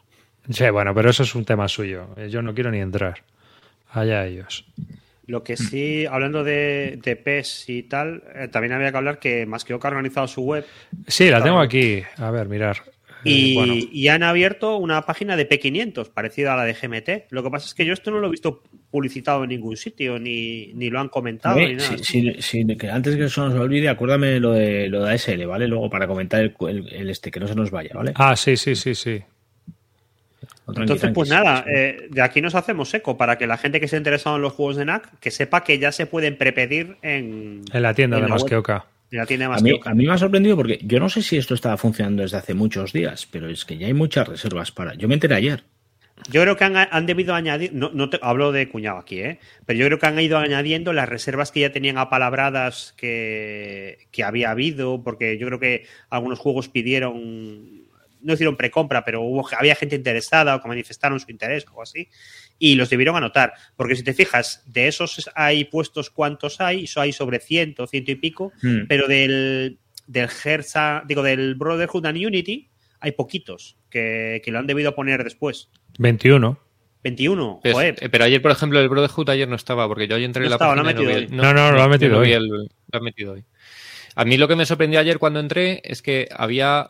Sí, 0.49 0.69
bueno, 0.69 0.93
pero 0.93 1.09
eso 1.09 1.23
es 1.23 1.33
un 1.33 1.45
tema 1.45 1.69
suyo. 1.69 2.09
Yo 2.27 2.41
no 2.41 2.53
quiero 2.53 2.69
ni 2.69 2.79
entrar. 2.79 3.23
Allá 3.95 4.27
ellos. 4.27 4.65
Lo 5.25 5.43
que 5.43 5.55
sí, 5.57 6.05
hablando 6.05 6.43
de, 6.43 6.99
de 7.03 7.15
PES 7.15 7.65
y 7.69 7.83
tal, 7.83 8.23
eh, 8.35 8.47
también 8.49 8.73
había 8.73 8.91
que 8.91 8.97
hablar 8.97 9.19
que 9.19 9.45
más 9.45 9.63
que 9.63 9.71
ha 9.73 9.77
organizado 9.77 10.27
su 10.27 10.41
web. 10.43 10.65
Sí, 11.07 11.29
la 11.29 11.41
tengo 11.41 11.59
aquí. 11.59 12.01
A 12.17 12.29
ver, 12.29 12.47
mirar. 12.49 12.77
Eh, 13.27 13.89
y, 13.91 14.07
han 14.09 14.21
abierto 14.21 14.77
una 14.77 15.01
página 15.03 15.35
de 15.35 15.49
P500, 15.49 16.11
parecida 16.11 16.53
a 16.53 16.57
la 16.57 16.63
de 16.65 16.73
GMT. 16.73 17.31
Lo 17.31 17.41
que 17.41 17.49
pasa 17.49 17.65
es 17.67 17.73
que 17.73 17.83
yo 17.85 17.93
esto 17.93 18.11
no 18.11 18.19
lo 18.19 18.27
he 18.27 18.31
visto 18.31 18.61
publicitado 18.91 19.43
en 19.43 19.49
ningún 19.49 19.77
sitio, 19.77 20.19
ni, 20.19 20.71
ni 20.73 20.89
lo 20.91 20.99
han 20.99 21.09
comentado. 21.09 21.57
ni 21.57 21.73
nada. 21.73 21.89
antes 22.93 23.15
que 23.15 23.23
eso 23.23 23.49
nos 23.49 23.59
olvide, 23.59 23.89
acuérdame 23.89 24.39
lo 24.39 24.51
de, 24.51 24.89
lo 24.89 25.03
de 25.05 25.13
ASL, 25.13 25.45
¿vale? 25.47 25.67
Luego 25.67 25.89
para 25.89 26.05
comentar 26.05 26.41
el 26.41 26.55
este, 27.09 27.31
que 27.31 27.39
no 27.39 27.47
se 27.47 27.55
nos 27.55 27.71
vaya, 27.71 27.91
¿vale? 27.95 28.11
Ah, 28.13 28.35
sí, 28.35 28.57
sí, 28.57 28.75
sí, 28.75 28.93
sí. 28.93 29.21
Entonces, 30.67 31.11
pues 31.13 31.29
nada, 31.29 31.63
eh, 31.73 32.07
de 32.09 32.21
aquí 32.21 32.41
nos 32.41 32.55
hacemos 32.55 32.93
eco 32.93 33.17
para 33.17 33.37
que 33.37 33.45
la 33.45 33.57
gente 33.57 33.79
que 33.79 33.87
se 33.87 33.95
ha 33.95 33.97
interesado 33.99 34.37
en 34.37 34.41
los 34.41 34.53
juegos 34.53 34.75
de 34.77 34.85
NAC, 34.85 35.19
que 35.19 35.29
sepa 35.31 35.63
que 35.63 35.77
ya 35.77 35.91
se 35.91 36.07
pueden 36.07 36.37
prepedir 36.37 36.97
en, 37.03 37.61
en 37.71 37.81
la 37.83 37.93
tienda 37.93 38.19
de 38.19 38.27
Masqueoka. 38.27 38.85
más 39.11 39.31
a, 39.31 39.61
mí, 39.63 39.79
a, 39.83 39.93
mí, 39.93 40.05
me 40.07 40.13
ha 40.13 40.17
sorprendido 40.17 40.55
porque 40.57 40.79
yo 40.83 40.99
no 40.99 41.07
sé 41.09 41.21
si 41.21 41.37
esto 41.37 41.53
estaba 41.53 41.77
funcionando 41.77 42.23
desde 42.23 42.37
hace 42.37 42.53
muchos 42.55 42.91
días, 42.93 43.27
pero 43.29 43.47
es 43.47 43.63
que 43.63 43.77
ya 43.77 43.85
hay 43.87 43.93
muchas 43.93 44.27
reservas 44.27 44.71
para. 44.71 44.95
Yo 44.95 45.07
me 45.07 45.13
enteré 45.13 45.35
ayer. 45.35 45.63
Yo 46.31 46.41
creo 46.41 46.55
que 46.55 46.63
han, 46.63 47.05
debido 47.05 47.35
añadir, 47.35 47.71
no, 47.73 48.09
te, 48.09 48.17
hablo 48.21 48.51
de 48.53 48.69
cuñado 48.69 48.97
aquí, 48.99 49.19
¿eh? 49.19 49.37
pero 49.65 49.77
yo 49.79 49.85
creo 49.87 49.99
que 49.99 50.05
han 50.07 50.17
ido 50.19 50.37
añadiendo 50.37 50.93
las 50.93 51.09
reservas 51.09 51.51
que 51.51 51.59
ya 51.59 51.73
tenían 51.73 51.97
apalabradas 51.97 52.93
que, 52.97 54.07
que 54.13 54.23
había 54.23 54.51
habido, 54.51 55.03
porque 55.03 55.37
yo 55.37 55.45
creo 55.47 55.59
que 55.59 55.85
algunos 56.09 56.39
juegos 56.39 56.69
pidieron 56.69 57.74
no 58.25 58.33
hicieron 58.33 58.57
precompra, 58.57 59.05
pero 59.05 59.21
hubo, 59.21 59.47
había 59.57 59.75
gente 59.75 59.95
interesada 59.95 60.55
o 60.55 60.61
que 60.61 60.67
manifestaron 60.67 61.19
su 61.19 61.29
interés 61.29 61.63
o 61.65 61.69
algo 61.69 61.83
así, 61.83 62.09
y 62.57 62.75
los 62.75 62.89
debieron 62.89 63.15
anotar. 63.15 63.53
Porque 63.75 63.95
si 63.95 64.03
te 64.03 64.13
fijas, 64.15 64.63
de 64.65 64.87
esos 64.87 65.29
hay 65.35 65.65
puestos 65.65 66.09
cuántos 66.09 66.59
hay, 66.59 66.85
eso 66.85 66.99
hay 67.01 67.13
sobre 67.13 67.39
ciento, 67.39 67.85
ciento 67.87 68.11
y 68.11 68.15
pico, 68.15 68.51
hmm. 68.63 68.87
pero 68.89 69.07
del, 69.07 69.77
del 70.07 70.29
digo, 71.05 71.21
del 71.23 71.55
Brotherhood 71.55 72.07
and 72.07 72.17
Unity 72.25 72.69
hay 72.99 73.11
poquitos 73.11 73.77
que, 73.91 74.41
lo 74.47 74.57
han 74.57 74.67
debido 74.67 74.95
poner 74.95 75.23
después. 75.23 75.69
21. 75.99 76.59
21, 77.03 77.61
eh, 77.63 78.09
pero 78.11 78.23
ayer, 78.23 78.41
por 78.41 78.49
ejemplo, 78.49 78.79
el 78.81 78.89
Brotherhood 78.89 79.29
ayer 79.29 79.47
no 79.47 79.55
estaba, 79.55 79.87
porque 79.87 80.07
yo 80.07 80.15
ayer 80.15 80.25
entré 80.25 80.43
en 80.45 80.49
la 80.49 80.57
no, 80.57 80.73
no, 80.75 80.81
no, 81.53 81.71
lo 81.71 81.81
ha 81.83 81.87
metido 81.87 82.17
hoy. 82.17 82.33
lo 82.33 82.69
ha 82.91 82.99
metido 82.99 83.33
hoy. 83.33 83.43
A 84.15 84.25
mí 84.25 84.37
lo 84.37 84.47
que 84.47 84.55
me 84.55 84.65
sorprendió 84.65 84.99
ayer 84.99 85.19
cuando 85.19 85.39
entré 85.39 85.81
es 85.83 86.01
que 86.01 86.27
había 86.35 86.89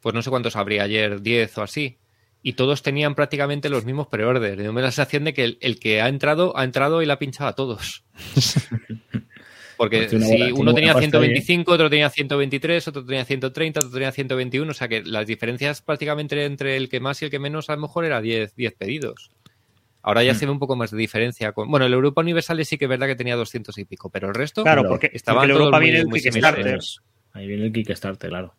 pues 0.00 0.14
no 0.14 0.22
sé 0.22 0.30
cuántos 0.30 0.56
habría 0.56 0.82
ayer, 0.84 1.20
10 1.22 1.58
o 1.58 1.62
así. 1.62 1.98
Y 2.42 2.52
todos 2.52 2.82
tenían 2.82 3.14
prácticamente 3.14 3.68
los 3.68 3.84
mismos 3.84 4.06
pre-orders. 4.06 4.58
Me 4.72 4.80
la 4.80 4.90
sensación 4.92 5.24
de 5.24 5.34
que 5.34 5.44
el, 5.60 5.80
que 5.80 6.00
ha 6.00 6.08
entrado, 6.08 6.56
ha 6.56 6.64
entrado 6.64 7.02
y 7.02 7.06
la 7.06 7.14
ha 7.14 7.18
pinchado 7.18 7.48
a 7.50 7.54
todos. 7.54 8.04
Porque 9.76 10.08
pues 10.10 10.26
si 10.26 10.50
uno 10.52 10.74
tenía 10.74 10.92
125, 10.94 11.70
otro 11.72 11.88
tenía 11.88 12.10
123, 12.10 12.88
otro 12.88 13.04
tenía 13.06 13.24
130, 13.24 13.78
otro 13.80 13.92
tenía 13.92 14.10
121. 14.12 14.70
O 14.70 14.74
sea 14.74 14.88
que 14.88 15.02
las 15.04 15.26
diferencias 15.26 15.82
prácticamente 15.82 16.44
entre 16.44 16.76
el 16.76 16.88
que 16.88 16.98
más 17.00 17.20
y 17.22 17.26
el 17.26 17.30
que 17.30 17.38
menos 17.38 17.70
a 17.70 17.74
lo 17.76 17.82
mejor 17.82 18.04
era 18.04 18.20
10, 18.20 18.54
pedidos. 18.78 19.30
Ahora 20.02 20.22
ya 20.24 20.32
hmm. 20.32 20.36
se 20.36 20.46
ve 20.46 20.52
un 20.52 20.58
poco 20.60 20.74
más 20.76 20.90
de 20.92 20.98
diferencia. 20.98 21.52
Con... 21.52 21.70
Bueno, 21.70 21.86
el 21.86 21.92
Europa 21.92 22.20
Universal 22.22 22.64
sí 22.64 22.78
que 22.78 22.84
es 22.84 22.88
verdad 22.88 23.06
que 23.08 23.14
tenía 23.16 23.34
200 23.36 23.76
y 23.78 23.84
pico, 23.84 24.10
pero 24.10 24.28
el 24.28 24.34
resto 24.34 24.62
claro, 24.62 24.84
porque, 24.88 25.10
estaba 25.12 25.44
el 25.44 25.52
viene 25.80 26.04
muy, 26.06 26.18
el 26.20 26.22
Kickstarter. 26.24 26.78
Ahí 27.34 27.46
viene 27.46 27.66
el 27.66 27.72
Kickstarter, 27.72 28.30
claro. 28.30 28.54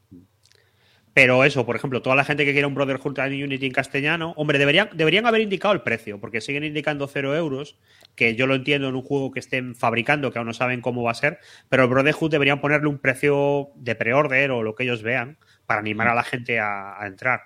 Pero 1.14 1.44
eso, 1.44 1.65
por 1.65 1.76
ejemplo, 1.76 2.02
toda 2.02 2.15
la 2.15 2.23
gente 2.23 2.45
que 2.45 2.52
quiere 2.52 2.68
un 2.68 2.76
Brotherhood 2.76 3.18
Unity 3.18 3.65
en 3.65 3.72
castellano, 3.72 4.34
hombre, 4.38 4.60
deberían, 4.60 4.90
deberían 4.94 5.26
haber 5.26 5.41
indicado 5.41 5.73
el 5.73 5.81
precio, 5.81 6.19
porque 6.19 6.40
siguen 6.40 6.64
indicando 6.64 7.07
cero 7.07 7.36
euros, 7.36 7.77
que 8.15 8.36
yo 8.36 8.45
lo 8.45 8.56
entiendo 8.56 8.90
en 8.90 8.95
un 8.95 9.02
juego 9.02 9.31
que 9.31 9.40
estén 9.40 9.76
fabricando, 9.76 10.31
que 10.31 10.38
aún 10.38 10.48
no 10.48 10.53
saben 10.53 10.81
cómo 10.81 11.02
va 11.02 11.11
a 11.11 11.15
ser, 11.15 11.40
pero 11.68 11.84
el 11.84 11.90
Brotherhood 11.90 12.30
deberían 12.31 12.61
ponerle 12.61 12.88
un 12.88 12.99
precio 12.99 13.69
de 13.76 13.95
pre 13.95 14.14
o 14.14 14.64
lo 14.64 14.76
que 14.76 14.84
ellos 14.84 15.02
vean 15.02 15.38
para 15.65 15.80
animar 15.80 16.07
a 16.10 16.15
la 16.15 16.23
gente 16.23 16.60
a, 16.60 16.95
entrar. 17.06 17.41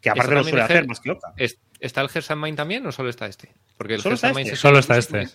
Que 0.00 0.10
aparte 0.10 0.34
lo 0.34 0.44
suele 0.44 0.62
hacer 0.62 0.86
más 0.86 1.00
que 1.00 1.12
otra. 1.12 1.32
¿Está 1.80 2.00
el 2.00 2.08
Gersan 2.08 2.56
también 2.56 2.84
o 2.86 2.92
solo 2.92 3.08
está 3.08 3.26
este? 3.26 3.50
Porque 3.76 3.94
el 3.94 4.00
solo 4.00 4.16
está 4.16 4.30
este. 4.30 4.56
Solo 4.56 4.80
está 4.80 4.98
este. 4.98 5.28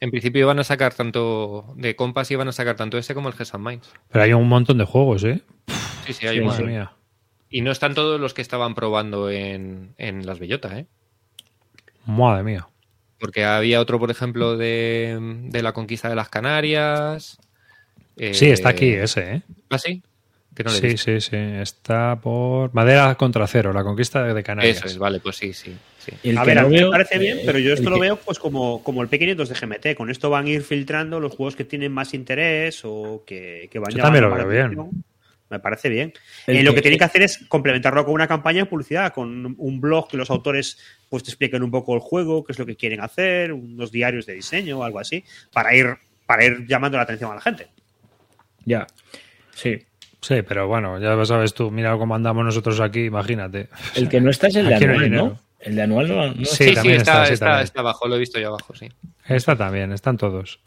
En 0.00 0.10
principio 0.10 0.42
iban 0.42 0.58
a 0.58 0.64
sacar 0.64 0.92
tanto 0.94 1.72
de 1.76 1.96
Compass 1.96 2.30
y 2.30 2.34
a 2.34 2.52
sacar 2.52 2.76
tanto 2.76 2.98
ese 2.98 3.14
como 3.14 3.28
el 3.28 3.34
Heads 3.34 3.54
and 3.54 3.66
Minds. 3.66 3.90
Pero 4.10 4.24
hay 4.24 4.32
un 4.34 4.48
montón 4.48 4.76
de 4.76 4.84
juegos, 4.84 5.24
¿eh? 5.24 5.40
Sí, 6.06 6.12
sí, 6.12 6.26
hay 6.26 6.40
un 6.40 6.46
montón. 6.46 6.88
Y 7.48 7.62
no 7.62 7.70
están 7.72 7.94
todos 7.94 8.20
los 8.20 8.34
que 8.34 8.42
estaban 8.42 8.74
probando 8.74 9.30
en, 9.30 9.94
las 9.98 10.38
bellotas, 10.38 10.72
¿eh? 10.74 10.86
Madre 12.04 12.42
mía. 12.42 12.68
Porque 13.18 13.44
había 13.44 13.80
otro, 13.80 13.98
por 13.98 14.10
ejemplo, 14.10 14.58
de, 14.58 15.50
la 15.62 15.72
conquista 15.72 16.10
de 16.10 16.14
las 16.16 16.28
Canarias. 16.28 17.38
sí, 18.18 18.46
eh, 18.48 18.52
está 18.52 18.70
aquí 18.70 18.90
ese, 18.92 19.36
¿eh? 19.36 19.42
¿Ah, 19.70 19.78
sí? 19.78 20.02
Que 20.54 20.64
no 20.64 20.70
sí, 20.70 20.98
sí, 20.98 21.20
sí. 21.20 21.36
Está 21.36 22.18
por 22.20 22.74
Madera 22.74 23.14
contra 23.14 23.46
Cero, 23.46 23.72
la 23.72 23.82
conquista 23.82 24.22
de 24.22 24.42
Canarias. 24.42 24.76
Eso 24.78 24.86
es, 24.86 24.98
vale, 24.98 25.20
pues 25.20 25.36
sí, 25.36 25.52
sí 25.54 25.74
a 26.36 26.44
ver, 26.44 26.58
a 26.58 26.64
mí 26.66 26.76
me 26.78 26.88
parece 26.88 27.18
bien, 27.18 27.38
eh, 27.38 27.42
pero 27.44 27.58
yo 27.58 27.72
esto 27.72 27.90
lo 27.90 27.98
veo 27.98 28.16
pues 28.16 28.38
como, 28.38 28.82
como 28.82 29.02
el 29.02 29.08
pequeño 29.08 29.32
500 29.36 29.60
de 29.60 29.66
GMT. 29.66 29.96
Con 29.96 30.10
esto 30.10 30.30
van 30.30 30.46
a 30.46 30.50
ir 30.50 30.62
filtrando 30.62 31.18
los 31.20 31.32
juegos 31.34 31.56
que 31.56 31.64
tienen 31.64 31.90
más 31.92 32.14
interés 32.14 32.80
o 32.84 33.24
que, 33.26 33.68
que 33.70 33.78
van 33.78 33.90
yo 33.90 33.98
también 34.02 34.24
lo 34.24 34.34
veo 34.34 34.48
bien. 34.48 35.04
Me 35.48 35.58
parece 35.60 35.88
bien. 35.88 36.12
Y 36.48 36.56
eh, 36.58 36.62
lo 36.64 36.74
que, 36.74 36.82
tienen 36.82 36.98
que 36.98 37.04
hacer 37.04 37.22
es 37.22 37.38
complementarlo 37.48 38.04
con 38.04 38.14
una 38.14 38.26
campaña 38.26 38.60
de 38.60 38.66
publicidad, 38.66 39.12
con 39.14 39.54
un 39.58 39.80
blog 39.80 40.08
que 40.10 40.16
los 40.16 40.30
autores 40.30 40.78
pues 41.08 41.22
te 41.22 41.30
expliquen 41.30 41.62
un 41.62 41.70
poco 41.70 41.94
el 41.94 42.00
juego, 42.00 42.42
qué 42.44 42.52
es 42.52 42.58
lo 42.58 42.66
que 42.66 42.74
quieren 42.76 43.00
hacer, 43.00 43.52
unos 43.52 43.92
diarios 43.92 44.26
de 44.26 44.34
diseño, 44.34 44.78
o 44.80 44.82
algo 44.84 44.98
así, 44.98 45.22
para 45.52 45.74
ir, 45.74 45.94
para 46.26 46.44
ir 46.44 46.66
llamando 46.66 46.96
la 46.98 47.04
atención 47.04 47.30
a 47.32 47.36
la 47.36 47.40
gente. 47.40 47.68
Ya. 48.64 48.86
Sí. 49.54 49.78
Sí, 50.20 50.42
pero 50.42 50.66
bueno, 50.66 50.98
ya 50.98 51.24
sabes 51.24 51.54
tú, 51.54 51.70
mira 51.70 51.96
cómo 51.96 52.14
andamos 52.16 52.44
nosotros 52.44 52.80
aquí, 52.80 53.04
imagínate. 53.04 53.68
El 53.94 54.08
que 54.08 54.20
no 54.20 54.30
estás 54.30 54.56
el 54.56 54.66
de 54.66 55.10
¿no? 55.10 55.38
¿El 55.66 55.74
de 55.74 55.82
anual 55.82 56.08
no, 56.08 56.32
sí, 56.32 56.44
sí, 56.76 56.90
está, 56.92 57.28
está, 57.28 57.80
abajo, 57.80 58.06
lo 58.06 58.14
he 58.14 58.20
visto 58.20 58.38
ya 58.38 58.46
abajo, 58.46 58.72
sí. 58.76 58.86
Está 59.26 59.56
también, 59.56 59.90
están 59.92 60.16
todos. 60.16 60.60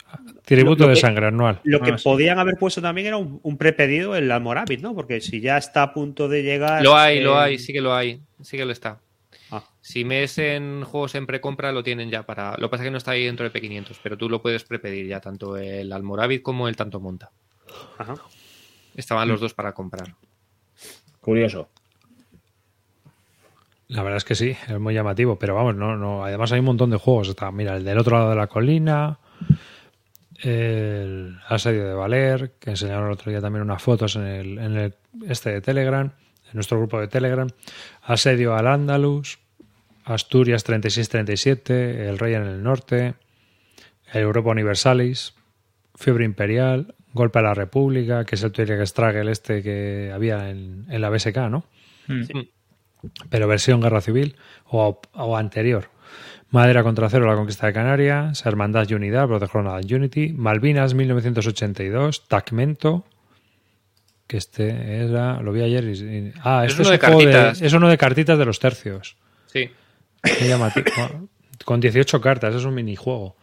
Tributo 0.44 0.86
de 0.86 0.94
sangre 0.94 1.28
anual. 1.28 1.58
Lo 1.64 1.80
que 1.80 1.92
ah, 1.92 1.96
podían 2.04 2.38
haber 2.38 2.56
puesto 2.58 2.82
también 2.82 3.06
era 3.06 3.16
un, 3.16 3.56
prepedido 3.56 4.14
el 4.14 4.30
Almoravid, 4.30 4.80
¿no? 4.80 4.94
Porque 4.94 5.22
si 5.22 5.40
ya 5.40 5.56
está 5.56 5.84
a 5.84 5.94
punto 5.94 6.28
de 6.28 6.42
llegar. 6.42 6.82
Lo 6.82 6.94
hay, 6.94 7.20
lo 7.22 7.34
eh, 7.40 7.44
hay, 7.44 7.58
sí 7.58 7.72
que 7.72 7.80
lo 7.80 7.94
hay, 7.94 8.20
sí 8.42 8.58
que 8.58 8.66
lo 8.66 8.72
está. 8.72 8.98
Ah. 9.50 9.64
Si 9.80 10.04
me 10.04 10.22
es 10.22 10.36
en 10.36 10.84
juegos 10.84 11.14
en 11.14 11.24
precompra, 11.26 11.72
lo 11.72 11.82
tienen 11.82 12.10
ya 12.10 12.24
para. 12.24 12.50
Lo 12.58 12.66
que 12.68 12.72
pasa 12.72 12.82
es 12.82 12.88
que 12.88 12.92
no 12.92 12.98
está 12.98 13.12
ahí 13.12 13.24
dentro 13.24 13.48
de 13.48 13.58
P500, 13.58 13.96
pero 14.02 14.18
tú 14.18 14.28
lo 14.28 14.42
puedes 14.42 14.64
prepedir 14.64 15.06
ya, 15.06 15.18
tanto 15.20 15.56
el 15.56 15.90
Almoravid 15.94 16.42
como 16.42 16.68
el 16.68 16.76
Tanto 16.76 17.00
Monta. 17.00 17.30
Estaban 18.94 19.28
los 19.28 19.40
mm. 19.40 19.44
dos 19.44 19.54
para 19.54 19.72
comprar. 19.72 20.14
Curioso. 21.22 21.70
La 23.90 24.04
verdad 24.04 24.18
es 24.18 24.24
que 24.24 24.36
sí, 24.36 24.50
es 24.68 24.78
muy 24.78 24.94
llamativo, 24.94 25.36
pero 25.36 25.56
vamos, 25.56 25.74
no, 25.74 25.96
no. 25.96 26.24
Además 26.24 26.52
hay 26.52 26.60
un 26.60 26.66
montón 26.66 26.90
de 26.90 26.96
juegos. 26.96 27.28
Está, 27.28 27.50
mira, 27.50 27.76
el 27.76 27.84
del 27.84 27.98
otro 27.98 28.16
lado 28.16 28.30
de 28.30 28.36
la 28.36 28.46
colina, 28.46 29.18
el 30.40 31.36
asedio 31.48 31.88
de 31.88 31.94
Valer, 31.94 32.52
que 32.60 32.70
enseñaron 32.70 33.06
el 33.08 33.14
otro 33.14 33.32
día 33.32 33.40
también 33.40 33.62
unas 33.64 33.82
fotos 33.82 34.14
en 34.14 34.22
el, 34.26 34.58
en 34.58 34.76
el 34.76 34.94
este 35.26 35.50
de 35.50 35.60
Telegram, 35.60 36.02
en 36.04 36.50
nuestro 36.52 36.78
grupo 36.78 37.00
de 37.00 37.08
Telegram, 37.08 37.48
asedio 38.02 38.54
al 38.54 38.68
Andalus, 38.68 39.40
Asturias 40.04 40.64
36-37, 40.68 41.70
el 41.72 42.16
Rey 42.20 42.34
en 42.34 42.42
el 42.44 42.62
Norte, 42.62 43.14
el 44.12 44.22
Europa 44.22 44.50
Universalis, 44.50 45.34
Fiebre 45.96 46.24
Imperial, 46.24 46.94
Golpe 47.12 47.40
a 47.40 47.42
la 47.42 47.54
República, 47.54 48.24
que 48.24 48.36
es 48.36 48.44
el 48.44 48.52
que 48.52 48.62
extrague 48.62 49.18
el 49.20 49.28
este 49.30 49.64
que 49.64 50.12
había 50.14 50.48
en, 50.48 50.86
en 50.88 51.00
la 51.00 51.10
BSK, 51.10 51.36
¿no? 51.50 51.64
Mm. 52.06 52.22
Sí 52.22 52.50
pero 53.28 53.48
versión 53.48 53.80
guerra 53.80 54.00
civil 54.00 54.36
o, 54.66 55.00
o 55.12 55.36
anterior. 55.36 55.88
Madera 56.50 56.82
contra 56.82 57.08
cero, 57.08 57.26
la 57.26 57.36
conquista 57.36 57.68
de 57.68 57.72
Canarias, 57.72 58.44
Hermandad 58.44 58.88
y 58.88 58.94
Unidad, 58.94 59.28
Brotherhood 59.28 59.68
and 59.68 59.92
Unity, 59.92 60.32
Malvinas 60.32 60.94
1982, 60.94 62.26
Tacmento, 62.26 63.04
que 64.26 64.36
este 64.36 65.04
era, 65.04 65.40
lo 65.42 65.52
vi 65.52 65.62
ayer 65.62 65.84
y, 65.84 66.32
ah, 66.42 66.64
es 66.64 66.72
este 66.72 66.82
uno 66.82 66.92
es, 66.92 66.98
de 66.98 66.98
cartitas. 66.98 67.60
De, 67.60 67.66
es 67.66 67.72
de 67.72 67.98
cartitas 67.98 68.38
de 68.38 68.44
los 68.44 68.58
tercios. 68.58 69.16
Sí. 69.46 69.70
Con 71.64 71.80
18 71.80 72.20
cartas, 72.20 72.54
es 72.56 72.64
un 72.64 72.74
minijuego. 72.74 73.36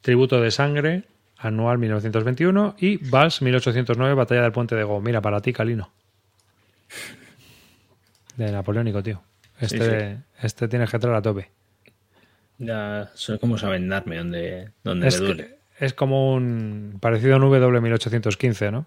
Tributo 0.00 0.40
de 0.40 0.50
sangre, 0.50 1.04
anual 1.36 1.76
1921 1.76 2.76
y 2.78 2.96
Vals 3.10 3.42
1809, 3.42 4.14
Batalla 4.14 4.42
del 4.42 4.52
Puente 4.52 4.74
de 4.74 4.84
Go. 4.84 5.02
Mira, 5.02 5.20
para 5.20 5.42
ti, 5.42 5.52
Calino 5.52 5.90
de 8.38 8.52
Napoleónico, 8.52 9.02
tío. 9.02 9.20
Este, 9.60 9.78
tiene 9.78 10.18
este 10.42 10.68
que 10.68 10.76
entrar 10.76 11.14
a 11.14 11.20
tope. 11.22 11.50
Ya, 12.58 13.10
es 13.14 13.30
como 13.40 13.58
saben 13.58 13.88
darme 13.88 14.16
dónde 14.18 14.70
donde 14.82 15.08
es, 15.08 15.20
me 15.20 15.26
duele. 15.26 15.58
Es 15.78 15.92
como 15.94 16.34
un 16.34 16.98
parecido 17.00 17.34
a 17.34 17.36
un 17.36 17.42
W1815, 17.44 18.70
¿no? 18.70 18.86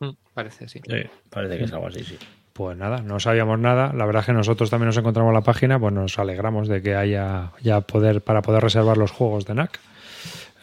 Mm, 0.00 0.14
parece, 0.34 0.68
sí. 0.68 0.80
sí. 0.86 1.02
Parece 1.30 1.58
que 1.58 1.64
es 1.64 1.72
algo 1.72 1.86
así, 1.86 2.02
sí. 2.04 2.18
Pues 2.54 2.76
nada, 2.76 3.02
no 3.02 3.20
sabíamos 3.20 3.58
nada. 3.60 3.92
La 3.92 4.04
verdad 4.04 4.20
es 4.20 4.26
que 4.26 4.32
nosotros 4.32 4.68
también 4.70 4.88
nos 4.88 4.96
encontramos 4.96 5.32
la 5.32 5.42
página, 5.42 5.78
pues 5.78 5.92
nos 5.94 6.18
alegramos 6.18 6.68
de 6.68 6.82
que 6.82 6.94
haya 6.96 7.52
ya 7.62 7.82
poder 7.82 8.20
para 8.22 8.42
poder 8.42 8.62
reservar 8.62 8.96
los 8.96 9.10
juegos 9.12 9.44
de 9.46 9.54
NAC. 9.54 9.78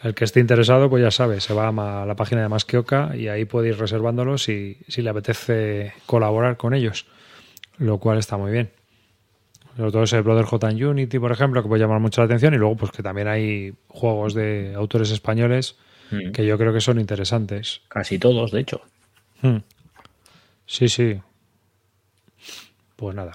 El 0.02 0.14
que 0.14 0.24
esté 0.24 0.40
interesado, 0.40 0.90
pues 0.90 1.02
ya 1.02 1.10
sabe, 1.10 1.40
se 1.40 1.54
va 1.54 2.02
a 2.02 2.06
la 2.06 2.14
página 2.16 2.42
de 2.42 2.48
Masquioca 2.48 3.16
y 3.16 3.28
ahí 3.28 3.44
puede 3.46 3.68
ir 3.70 3.78
reservándolos 3.78 4.42
si 4.42 4.76
le 4.96 5.10
apetece 5.10 5.94
colaborar 6.06 6.56
con 6.58 6.74
ellos 6.74 7.06
lo 7.78 7.98
cual 7.98 8.18
está 8.18 8.36
muy 8.36 8.52
bien. 8.52 8.70
Sobre 9.76 9.90
todo 9.90 10.04
es 10.04 10.12
Brother 10.12 10.46
Brotherhood 10.46 10.82
Unity, 10.88 11.18
por 11.18 11.32
ejemplo, 11.32 11.62
que 11.62 11.68
puede 11.68 11.80
llamar 11.82 12.00
mucho 12.00 12.22
la 12.22 12.26
atención, 12.26 12.54
y 12.54 12.56
luego 12.56 12.76
pues 12.76 12.92
que 12.92 13.02
también 13.02 13.28
hay 13.28 13.74
juegos 13.88 14.32
de 14.34 14.72
autores 14.74 15.10
españoles 15.10 15.76
mm. 16.10 16.30
que 16.32 16.46
yo 16.46 16.56
creo 16.56 16.72
que 16.72 16.80
son 16.80 16.98
interesantes. 16.98 17.82
Casi 17.88 18.18
todos, 18.18 18.52
de 18.52 18.60
hecho. 18.60 18.80
Mm. 19.42 19.58
Sí, 20.64 20.88
sí. 20.88 21.20
Pues 22.96 23.14
nada. 23.14 23.32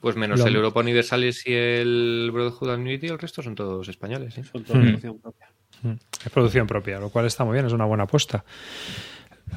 Pues 0.00 0.16
menos 0.16 0.40
el 0.40 0.56
Europa 0.56 0.80
Universalis 0.80 1.46
y 1.46 1.52
el 1.54 2.30
Brotherhood 2.32 2.70
and 2.72 2.82
Unity, 2.86 3.08
el 3.08 3.18
resto 3.18 3.42
son 3.42 3.54
todos 3.54 3.86
españoles. 3.88 4.36
¿eh? 4.38 4.44
Son 4.44 4.62
mm. 4.62 4.64
todos 4.64 4.82
producción 4.86 5.18
propia. 5.20 5.46
Es 6.24 6.32
producción 6.32 6.66
propia, 6.66 6.98
lo 7.00 7.10
cual 7.10 7.26
está 7.26 7.44
muy 7.44 7.52
bien, 7.54 7.66
es 7.66 7.72
una 7.72 7.84
buena 7.84 8.04
apuesta. 8.04 8.44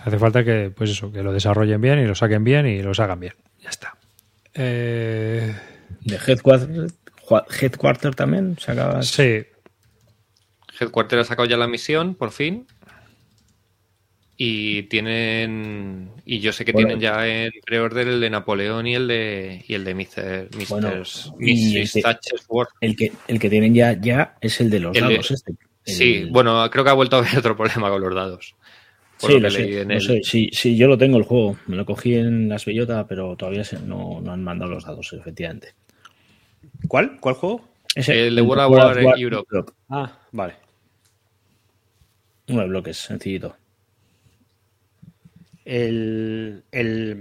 Hace 0.03 0.20
falta 0.20 0.44
que, 0.44 0.72
pues 0.76 0.90
eso, 0.90 1.12
que 1.14 1.24
lo 1.24 1.32
desarrollen 1.32 1.80
bien 1.80 1.99
y 1.99 2.06
lo 2.06 2.16
saquen 2.16 2.44
bien 2.44 2.68
y 2.68 2.82
lo 2.82 2.91
hagan 2.91 3.20
bien. 3.22 3.34
Ya 3.62 3.70
está. 3.70 3.95
Eh... 4.56 5.53
¿De 6.02 6.18
Headquarter, 7.65 8.14
también? 8.15 8.57
¿Se 8.60 8.72
acaba? 8.72 9.02
Sí. 9.03 9.44
Headquarter 10.80 11.19
ha 11.19 11.23
sacado 11.23 11.48
ya 11.48 11.57
la 11.57 11.68
misión, 11.68 12.15
por 12.15 12.32
fin. 12.32 12.68
Y 14.38 14.84
tienen. 14.84 16.11
Y 16.26 16.40
yo 16.40 16.52
sé 16.52 16.65
que 16.65 16.73
tienen 16.73 16.99
ya 16.99 17.26
en 17.26 17.52
preorden 17.65 18.07
el 18.07 18.22
de 18.22 18.30
Napoleón 18.30 18.86
y 18.86 18.94
el 18.94 19.07
de. 19.07 19.64
Y 19.68 19.73
el 19.73 19.86
de 19.86 19.95
Mr. 19.95 20.49
Mr. 20.53 21.34
Bueno, 21.40 22.64
El, 22.82 22.95
que, 22.98 23.11
el 23.27 23.40
que 23.40 23.49
tienen 23.49 23.73
ya, 23.73 23.94
ya 23.99 24.36
es 24.41 24.60
el 24.60 24.69
de 24.69 24.80
los 24.80 24.99
dados. 24.99 25.32
este. 25.32 25.53
Sí, 25.86 26.26
bueno, 26.32 26.69
creo 26.69 26.84
que 26.84 26.90
ha 26.90 26.94
vuelto 26.94 27.15
a 27.15 27.19
haber 27.19 27.38
otro 27.40 27.56
problema 27.56 27.90
con 27.90 28.02
los 28.02 28.14
dados 28.14 28.56
sí, 30.20 30.50
Sí, 30.52 30.78
yo 30.78 30.88
lo 30.88 30.98
tengo 30.98 31.18
el 31.18 31.24
juego. 31.24 31.58
Me 31.68 31.76
lo 31.76 31.86
cogí 31.86 32.16
en 32.16 32.50
las 32.50 32.66
bellotas, 32.66 33.06
pero 33.08 33.36
todavía 33.36 33.64
no, 33.86 34.20
han 34.30 34.44
mandado 34.44 34.72
los 34.72 34.84
datos, 34.86 35.14
efectivamente. 35.14 35.74
¿Cuál? 36.88 37.20
¿Cuál 37.20 37.36
juego? 37.36 37.68
el, 37.96 38.36
de 38.36 38.42
World, 38.42 39.08
of 39.08 39.18
Europe. 39.20 39.72
Ah, 39.90 40.18
vale. 40.32 40.56
Nueve 42.48 42.70
bloques, 42.70 42.98
sencillito. 42.98 43.56
El, 45.64 46.64
de 46.72 47.20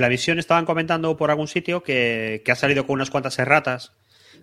la 0.00 0.08
visión 0.08 0.38
estaban 0.40 0.64
comentando 0.64 1.16
por 1.16 1.30
algún 1.30 1.46
sitio 1.46 1.82
que, 1.84 2.42
ha 2.50 2.54
salido 2.56 2.86
con 2.86 2.94
unas 2.94 3.10
cuantas 3.10 3.38
erratas, 3.38 3.92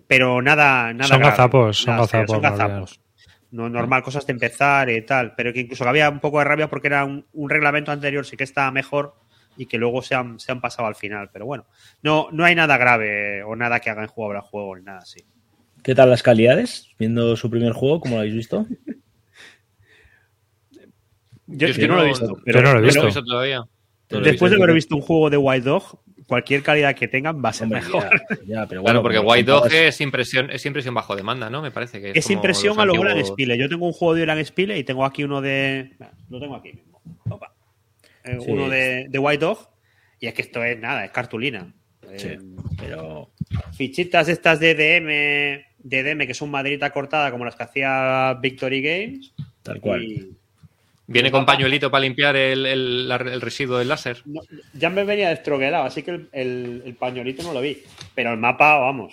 pero 0.06 0.40
nada. 0.40 0.94
nada 0.94 1.08
son 1.08 1.20
gazapos. 1.20 1.78
Son 1.78 2.40
gazapos. 2.40 3.01
No 3.52 3.68
normal, 3.68 4.02
cosas 4.02 4.26
de 4.26 4.32
empezar 4.32 4.88
y 4.88 5.02
tal, 5.04 5.34
pero 5.34 5.52
que 5.52 5.60
incluso 5.60 5.84
había 5.86 6.08
un 6.08 6.20
poco 6.20 6.38
de 6.38 6.46
rabia 6.46 6.70
porque 6.70 6.88
era 6.88 7.04
un, 7.04 7.26
reglamento 7.50 7.92
anterior, 7.92 8.24
sí 8.24 8.34
que 8.34 8.44
estaba 8.44 8.70
mejor 8.70 9.14
y 9.58 9.66
que 9.66 9.76
luego 9.76 10.00
se 10.00 10.14
han, 10.14 10.38
pasado 10.62 10.88
al 10.88 10.94
final. 10.94 11.28
Pero 11.30 11.44
bueno, 11.44 11.66
no, 12.02 12.28
no 12.32 12.46
hay 12.46 12.54
nada 12.54 12.78
grave 12.78 13.42
o 13.42 13.54
nada 13.54 13.78
que 13.78 13.90
haga 13.90 14.00
en 14.02 14.08
juego 14.08 14.32
al 14.32 14.40
juego 14.40 14.74
ni 14.76 14.84
nada 14.84 15.00
así. 15.00 15.20
¿Qué 15.82 15.94
tal 15.94 16.08
las 16.08 16.22
calidades? 16.22 16.88
Viendo 16.98 17.36
su 17.36 17.50
primer 17.50 17.72
juego, 17.74 18.00
¿cómo 18.00 18.14
lo 18.14 18.20
habéis 18.20 18.36
visto? 18.36 18.66
yo, 21.46 21.68
es 21.68 21.76
que 21.76 21.88
no 21.88 21.96
lo 21.96 22.04
he 22.04 22.08
visto, 22.08 22.34
pero, 22.46 22.62
no 22.62 22.72
lo 22.72 22.78
he 22.78 22.82
visto, 22.84 23.22
todavía. 23.22 23.64
después 24.08 24.50
de 24.50 24.56
haber 24.62 24.72
visto 24.74 24.96
un 24.96 25.02
juego 25.02 25.28
de 25.28 25.36
Wild 25.36 25.64
Dog, 25.64 25.98
cualquier 26.32 26.62
calidad 26.62 26.94
que 26.94 27.08
tengan 27.08 27.42
va 27.44 27.50
a 27.50 27.52
ser 27.52 27.68
mejor. 27.68 28.08
bueno, 28.48 28.66
claro, 28.82 29.02
porque 29.02 29.18
White 29.18 29.50
Dog 29.50 29.66
es 29.70 30.00
impresión, 30.00 30.50
es 30.50 30.64
impresión 30.64 30.94
bajo 30.94 31.14
demanda, 31.14 31.50
¿no? 31.50 31.60
Me 31.60 31.70
parece 31.70 32.00
que 32.00 32.12
es, 32.18 32.30
impresión 32.30 32.72
a 32.80 32.86
lo 32.86 32.94
antiguos... 32.94 33.12
Gran 33.12 33.24
Spile. 33.26 33.58
Yo 33.58 33.68
tengo 33.68 33.84
un 33.86 33.92
juego 33.92 34.14
de 34.14 34.22
Gran 34.22 34.42
Spile 34.42 34.78
y 34.78 34.82
tengo 34.84 35.04
aquí 35.04 35.24
uno 35.24 35.42
de. 35.42 35.92
Lo 36.30 36.40
tengo 36.40 36.56
aquí 36.56 36.72
mismo. 36.72 36.98
Opa. 37.28 37.52
Eh, 38.24 38.38
uno 38.46 38.70
de, 38.70 39.10
White 39.12 39.44
Dog. 39.44 39.68
Y 40.20 40.26
es 40.26 40.32
que 40.32 40.40
esto 40.40 40.64
es 40.64 40.78
nada, 40.80 41.04
es 41.04 41.10
cartulina. 41.10 41.70
Eh, 42.08 42.38
pero. 42.78 43.28
Fichitas 43.76 44.30
estas 44.30 44.58
de 44.58 45.64
DM, 45.84 46.16
de 46.16 46.26
que 46.26 46.32
son 46.32 46.50
maderita 46.50 46.88
cortada, 46.94 47.30
como 47.30 47.44
las 47.44 47.56
que 47.56 47.64
hacía 47.64 48.38
Victory 48.40 48.80
Games. 48.80 49.34
Tal 49.62 49.82
cual. 49.82 50.28
¿Viene 51.12 51.30
con 51.30 51.44
pañuelito 51.44 51.90
para 51.90 52.02
limpiar 52.04 52.34
el, 52.36 53.12
residuo 53.42 53.76
del 53.76 53.88
láser? 53.88 54.22
ya 54.72 54.88
me 54.88 55.04
venía 55.04 55.28
destroguelado, 55.28 55.84
así 55.84 56.02
que 56.02 56.10
el, 56.32 56.82
el, 56.84 56.94
pañuelito 56.98 57.42
no 57.42 57.52
lo 57.52 57.60
vi. 57.60 57.82
Pero 58.14 58.32
el 58.32 58.38
mapa, 58.38 58.78
vamos. 58.78 59.12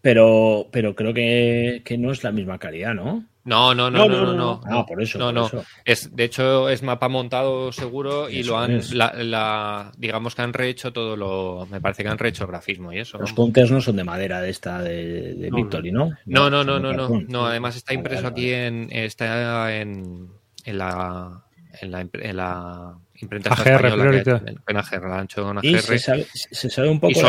Pero, 0.00 0.66
pero 0.70 0.94
creo 0.94 1.12
que, 1.12 1.84
no 1.98 2.10
es 2.10 2.24
la 2.24 2.32
misma 2.32 2.58
calidad, 2.58 2.94
¿no? 2.94 3.22
No, 3.44 3.74
no, 3.74 3.90
no, 3.90 4.08
no, 4.08 4.24
no, 4.24 4.32
no. 4.32 4.60
Ah, 4.66 4.86
por 4.86 5.02
eso. 5.02 5.18
No, 5.18 5.30
no. 5.30 5.50
Es, 5.84 6.14
de 6.16 6.24
hecho, 6.24 6.70
es 6.70 6.82
mapa 6.82 7.08
montado 7.10 7.70
seguro 7.72 8.30
y 8.30 8.42
lo 8.42 8.56
han, 8.58 8.80
la, 8.94 9.92
digamos 9.98 10.34
que 10.34 10.40
han 10.40 10.54
rehecho 10.54 10.94
todo 10.94 11.14
lo, 11.16 11.66
me 11.70 11.82
parece 11.82 12.02
que 12.02 12.08
han 12.08 12.16
rehecho 12.16 12.46
grafismo 12.46 12.90
y 12.94 13.00
eso. 13.00 13.18
Los 13.18 13.34
punters 13.34 13.70
no 13.70 13.82
son 13.82 13.96
de 13.96 14.04
madera 14.04 14.40
de 14.40 14.48
esta 14.48 14.80
de, 14.80 15.34
de 15.34 15.50
Victory, 15.50 15.92
¿no? 15.92 16.12
No, 16.24 16.48
no, 16.48 16.64
no, 16.64 16.78
no, 16.78 17.08
no, 17.20 17.46
Además 17.46 17.76
está 17.76 17.92
impreso 17.92 18.26
aquí 18.26 18.50
está 18.50 19.76
en 19.76 20.30
en 20.64 20.78
la, 20.78 21.44
en 21.80 21.90
la, 21.90 22.00
en 22.12 22.36
la 22.36 23.03
imprenta 23.22 23.50
en 23.54 24.76
AGR, 24.76 25.28
Y 25.62 25.78
se, 25.78 25.98
sabe, 25.98 26.26
se 26.34 26.82
un 26.82 26.98
poco. 27.00 27.20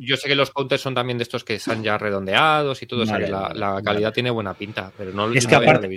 yo, 0.00 0.16
sé 0.16 0.28
que 0.28 0.34
los 0.34 0.50
counters 0.50 0.80
son 0.82 0.94
también 0.94 1.16
de 1.18 1.22
estos 1.22 1.42
que 1.44 1.54
están 1.54 1.82
ya 1.82 1.96
redondeados 1.98 2.82
y 2.82 2.86
todo, 2.86 3.04
la, 3.04 3.80
calidad 3.82 4.12
tiene 4.12 4.30
buena 4.30 4.54
pinta, 4.54 4.92
pero 4.96 5.12
no 5.12 5.32
Es 5.32 5.46
que 5.46 5.54
aparte, 5.54 5.88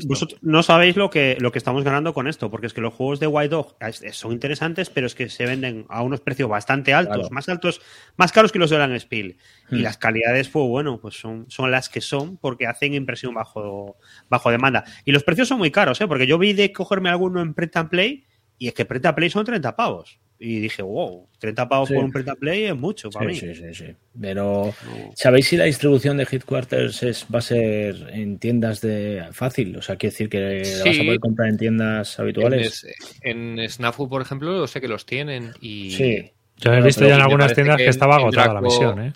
no 0.41 0.64
sabéis 0.64 0.95
lo 0.95 1.10
que, 1.10 1.38
lo 1.40 1.52
que 1.52 1.57
estamos 1.57 1.84
ganando 1.84 2.14
con 2.14 2.28
esto, 2.28 2.49
porque 2.49 2.68
es 2.68 2.74
que 2.74 2.82
los 2.82 2.94
juegos 2.94 3.20
de 3.20 3.28
White 3.28 3.49
Dog 3.49 3.76
son 4.12 4.32
interesantes, 4.32 4.90
pero 4.90 5.07
es 5.07 5.16
que 5.16 5.30
se 5.30 5.45
venden 5.45 5.86
a 5.90 6.02
unos 6.02 6.22
precios 6.22 6.49
bastante 6.49 6.94
altos, 6.94 7.30
más 7.32 7.49
altos, 7.49 7.82
más 8.16 8.32
caros 8.32 8.52
que 8.52 8.60
los 8.60 8.70
de 8.70 8.78
Land 8.78 8.99
Spiel. 8.99 9.38
Y 9.72 9.78
hmm. 9.78 9.82
las 9.82 9.98
calidades, 9.98 10.48
pues 10.48 10.68
bueno, 10.68 10.99
pues 11.02 11.16
son, 11.20 11.45
las 11.70 11.90
que 11.90 11.99
son, 12.02 12.38
porque 12.38 12.68
hacen 12.68 12.94
impresión 12.94 13.34
bajo, 13.34 13.98
bajo 14.30 14.49
demanda. 14.52 14.84
Y 15.06 15.12
los 15.12 15.24
precios 15.24 15.48
son 15.49 15.57
muy 15.57 15.72
caros, 15.72 15.99
¿eh? 16.02 16.07
porque 16.07 16.28
yo 16.28 16.38
vi 16.38 16.53
de 16.53 16.72
cogerme 16.72 17.10
alguno 17.10 17.41
en 17.41 17.53
print 17.53 17.76
and 17.78 17.90
play 17.90 18.24
y 18.57 18.68
es 18.69 18.73
que 18.73 18.86
preta 18.86 19.14
play 19.15 19.30
son 19.30 19.45
30 19.45 19.76
pavos. 19.76 20.19
Y 20.38 20.60
dije, 20.60 20.82
wow, 20.82 21.27
30 21.40 21.69
pavos 21.69 21.90
por 21.90 22.03
un 22.03 22.11
preta 22.11 22.36
play 22.36 22.65
es 22.65 22.76
mucho 22.76 23.10
para 23.10 23.26
mí. 23.26 23.36
Sí, 23.36 23.56
sí, 23.56 23.73
sí. 23.73 23.95
Pero, 24.19 24.73
¿sabéis 25.15 25.48
si 25.48 25.56
la 25.56 25.64
distribución 25.64 26.18
de 26.18 26.27
Headquarters 26.30 27.03
es, 27.03 27.26
va 27.34 27.40
a 27.40 27.41
ser 27.41 28.10
en 28.14 28.38
tiendas 28.38 28.82
de 28.82 29.23
fácil? 29.32 29.77
O 29.77 29.82
sea, 29.82 29.95
quiere 29.95 30.11
decir 30.11 30.30
que 30.30 30.64
vas 30.86 30.99
a 30.99 31.03
poder 31.03 31.19
comprar 31.22 31.49
en 31.49 31.57
tiendas 31.57 32.19
habituales. 32.19 32.86
En, 33.22 33.65
Snafu, 33.69 34.10
por 34.10 34.22
ejemplo, 34.22 34.53
yo 34.57 34.68
sé 34.68 34.82
que 34.82 34.90
los 34.90 35.06
tienen. 35.06 35.52
Y... 35.61 35.91
Sí. 35.91 36.32
Yo 36.57 36.73
he 36.73 36.82
visto 36.82 37.06
ya 37.06 37.15
en 37.15 37.22
algunas 37.22 37.53
tiendas 37.53 37.77
que, 37.77 37.88
estaba 37.88 38.15
agotada 38.15 38.53
la 38.53 38.61
misión, 38.61 39.02
¿eh? 39.02 39.14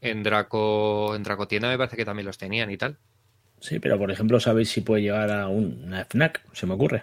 En 0.00 0.22
Draco, 0.22 1.12
en 1.16 1.24
Draco 1.24 1.48
Tienda 1.48 1.68
me 1.68 1.76
parece 1.76 1.96
que 1.96 2.04
también 2.04 2.26
los 2.26 2.38
tenían 2.38 2.70
y 2.70 2.76
tal. 2.76 2.98
Sí, 3.60 3.80
pero 3.80 3.98
por 3.98 4.12
ejemplo, 4.12 4.38
¿sabéis 4.38 4.70
si 4.70 4.82
puede 4.82 5.02
llegar 5.02 5.28
a 5.32 5.48
un, 5.48 5.82
una 5.84 6.04
FNAC? 6.04 6.40
Se 6.52 6.66
me 6.66 6.74
ocurre. 6.74 7.02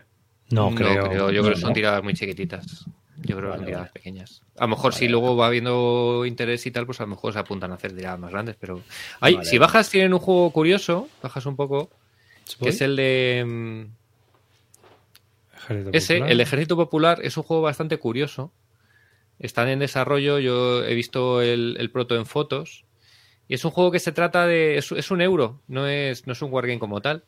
No, 0.50 0.74
creo. 0.76 1.32
Yo 1.32 1.42
creo 1.42 1.54
que 1.56 1.60
son 1.62 1.74
tiradas 1.74 2.04
muy 2.04 2.14
chiquititas. 2.14 2.86
Yo 3.18 3.38
creo 3.38 3.52
que 3.52 3.58
son 3.58 3.66
tiradas 3.66 3.92
pequeñas. 3.92 4.42
A 4.58 4.64
lo 4.66 4.70
mejor 4.70 4.94
si 4.94 5.08
luego 5.08 5.36
va 5.36 5.48
habiendo 5.48 6.26
interés 6.26 6.66
y 6.66 6.72
tal, 6.72 6.86
pues 6.86 7.00
a 7.00 7.04
lo 7.04 7.08
mejor 7.10 7.34
se 7.34 7.40
apuntan 7.40 7.72
a 7.72 7.76
hacer 7.76 7.96
tiradas 7.96 8.20
más 8.20 8.32
grandes, 8.32 8.56
pero... 8.60 8.82
Ay, 9.20 9.40
si 9.44 9.58
bajas 9.58 9.90
tienen 9.90 10.14
un 10.14 10.20
juego 10.20 10.52
curioso, 10.52 11.08
bajas 11.24 11.46
un 11.46 11.56
poco, 11.56 11.90
que 12.62 12.70
es 12.70 12.82
el 12.82 12.96
de... 12.96 13.44
Mm, 13.46 13.86
ese, 15.94 16.18
el 16.18 16.42
Ejército 16.42 16.76
Popular, 16.78 17.20
es 17.24 17.38
un 17.38 17.44
juego 17.44 17.64
bastante 17.64 17.98
curioso. 17.98 18.52
Están 19.40 19.68
en 19.68 19.80
desarrollo, 19.80 20.38
yo 20.38 20.84
he 20.86 20.94
visto 20.94 21.42
el, 21.42 21.90
proto 21.92 22.16
en 22.16 22.28
fotos. 22.28 22.86
Y 23.48 23.56
es 23.56 23.66
un 23.66 23.72
juego 23.72 23.90
que 23.90 23.98
se 24.00 24.12
trata 24.12 24.46
de... 24.46 24.78
Es, 24.78 24.92
un 25.10 25.22
euro, 25.22 25.60
no 25.68 25.88
es, 25.88 26.28
no 26.28 26.34
es 26.34 26.42
un 26.44 26.52
wargame 26.54 26.78
como 26.78 27.02
tal 27.02 27.24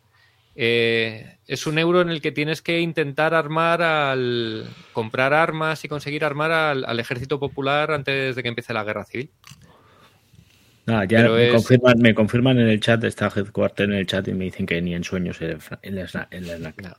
eh, 0.59 1.23
es 1.47 1.67
un 1.67 1.77
euro 1.77 2.01
en 2.01 2.09
el 2.09 2.19
que 2.19 2.31
tienes 2.31 2.63
que 2.63 2.79
intentar 2.81 3.35
armar 3.35 3.83
al. 3.83 4.65
comprar 4.91 5.31
armas 5.35 5.85
y 5.85 5.87
conseguir 5.87 6.25
armar 6.25 6.51
al, 6.51 6.99
ejército 6.99 7.39
popular 7.39 7.91
antes 7.91 8.35
de 8.35 8.41
que 8.41 8.49
empiece 8.49 8.73
la 8.73 8.83
guerra 8.83 9.05
civil. 9.05 9.29
me, 10.87 12.15
confirman, 12.15 12.57
en 12.59 12.69
el 12.69 12.79
chat, 12.79 13.03
está 13.03 13.31
Headquarter 13.33 13.85
en 13.91 13.97
el 13.97 14.07
chat 14.07 14.27
y 14.29 14.33
me 14.33 14.45
dicen 14.45 14.65
que 14.65 14.81
ni 14.81 14.95
en 14.95 15.03
sueños 15.03 15.37
en 15.39 15.95
la 15.95 16.07
snack. 16.07 16.97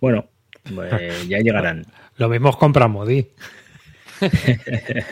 Bueno, 0.00 0.30
pues, 0.74 1.28
ya 1.28 1.38
llegarán. 1.40 1.84
Lo 2.16 2.30
mismo 2.30 2.50
compra 2.58 2.88
modi. 2.88 3.28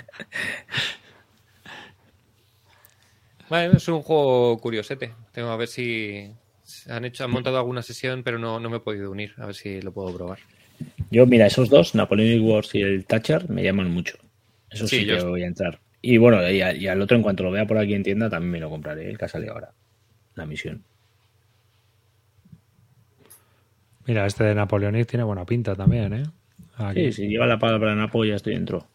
Bueno, 3.51 3.79
es 3.79 3.89
un 3.89 4.03
juego 4.03 4.59
curiosete. 4.61 5.15
Tengo 5.33 5.49
a 5.49 5.57
ver 5.57 5.69
si, 5.69 6.31
han 6.89 7.05
hecho, 7.05 7.25
han 7.25 7.31
montado 7.31 7.57
alguna 7.59 7.83
sesión, 7.83 8.23
pero 8.23 8.39
no, 8.39 8.61
no 8.61 8.71
me 8.71 8.77
he 8.77 8.81
podido 8.81 9.11
unir. 9.11 9.33
A 9.39 9.47
ver 9.47 9.55
si 9.55 9.81
lo 9.81 9.93
puedo 9.93 10.15
probar. 10.17 10.39
Yo, 11.11 11.27
mira, 11.27 11.47
esos 11.47 11.69
dos, 11.69 11.95
Napoleonic 11.95 12.43
Wars 12.47 12.75
y 12.75 12.83
el 12.83 13.05
Thatcher, 13.07 13.49
me 13.51 13.63
llaman 13.63 13.91
mucho. 13.91 14.17
Eso 14.71 14.87
sí, 14.87 15.05
yo... 15.05 15.17
que 15.19 15.25
voy 15.25 15.43
a 15.43 15.47
entrar. 15.47 15.81
Y 16.01 16.17
bueno, 16.19 16.49
y, 16.49 16.61
al 16.63 17.01
otro, 17.01 17.17
en 17.17 17.23
cuanto 17.23 17.43
lo 17.43 17.51
vea 17.51 17.67
por 17.67 17.77
aquí 17.79 17.95
en 17.95 18.05
tienda, 18.05 18.31
también 18.31 18.53
me 18.53 18.61
lo 18.61 18.71
compraré, 18.71 19.11
el 19.11 19.19
que 19.19 19.25
ha 19.25 19.29
ahora. 19.51 19.73
La 20.37 20.47
misión. 20.47 20.85
Mira, 24.07 24.25
este 24.27 24.45
de 24.45 24.55
Napoleonic 24.55 25.09
tiene 25.09 25.25
buena 25.25 25.45
pinta 25.45 25.75
también, 25.75 26.13
¿eh? 26.15 26.23
Sí, 26.95 27.13
si 27.13 27.27
lleva 27.27 27.47
la 27.47 27.59
palabra 27.59 27.95
Napo, 27.97 28.25
ya 28.25 28.37
estoy 28.37 28.55
dentro. 28.55 28.87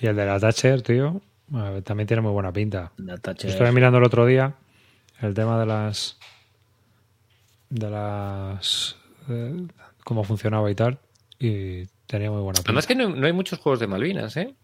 Y 0.00 0.06
el 0.06 0.14
de 0.14 0.24
la 0.24 0.38
Thatcher, 0.38 0.82
tío, 0.82 1.20
eh, 1.52 1.82
también 1.84 2.06
tiene 2.06 2.20
muy 2.20 2.30
buena 2.30 2.52
pinta. 2.52 2.92
La 2.98 3.16
Thatcher. 3.18 3.50
Estuve 3.50 3.72
mirando 3.72 3.98
el 3.98 4.04
otro 4.04 4.24
día 4.24 4.54
el 5.20 5.34
tema 5.34 5.58
de 5.58 5.66
las 5.66 6.18
de 7.74 7.90
las. 7.90 8.96
Eh, 9.28 9.66
cómo 10.04 10.24
funcionaba 10.24 10.70
y 10.70 10.74
tal. 10.74 10.98
Y 11.38 11.84
tenía 12.06 12.30
muy 12.30 12.40
buena 12.42 12.60
Además, 12.64 12.86
que 12.86 12.94
no, 12.94 13.24
hay 13.26 13.32
muchos 13.32 13.58
juegos 13.58 13.80
de 13.80 13.86
Malvinas, 13.86 14.36
¿eh? 14.36 14.54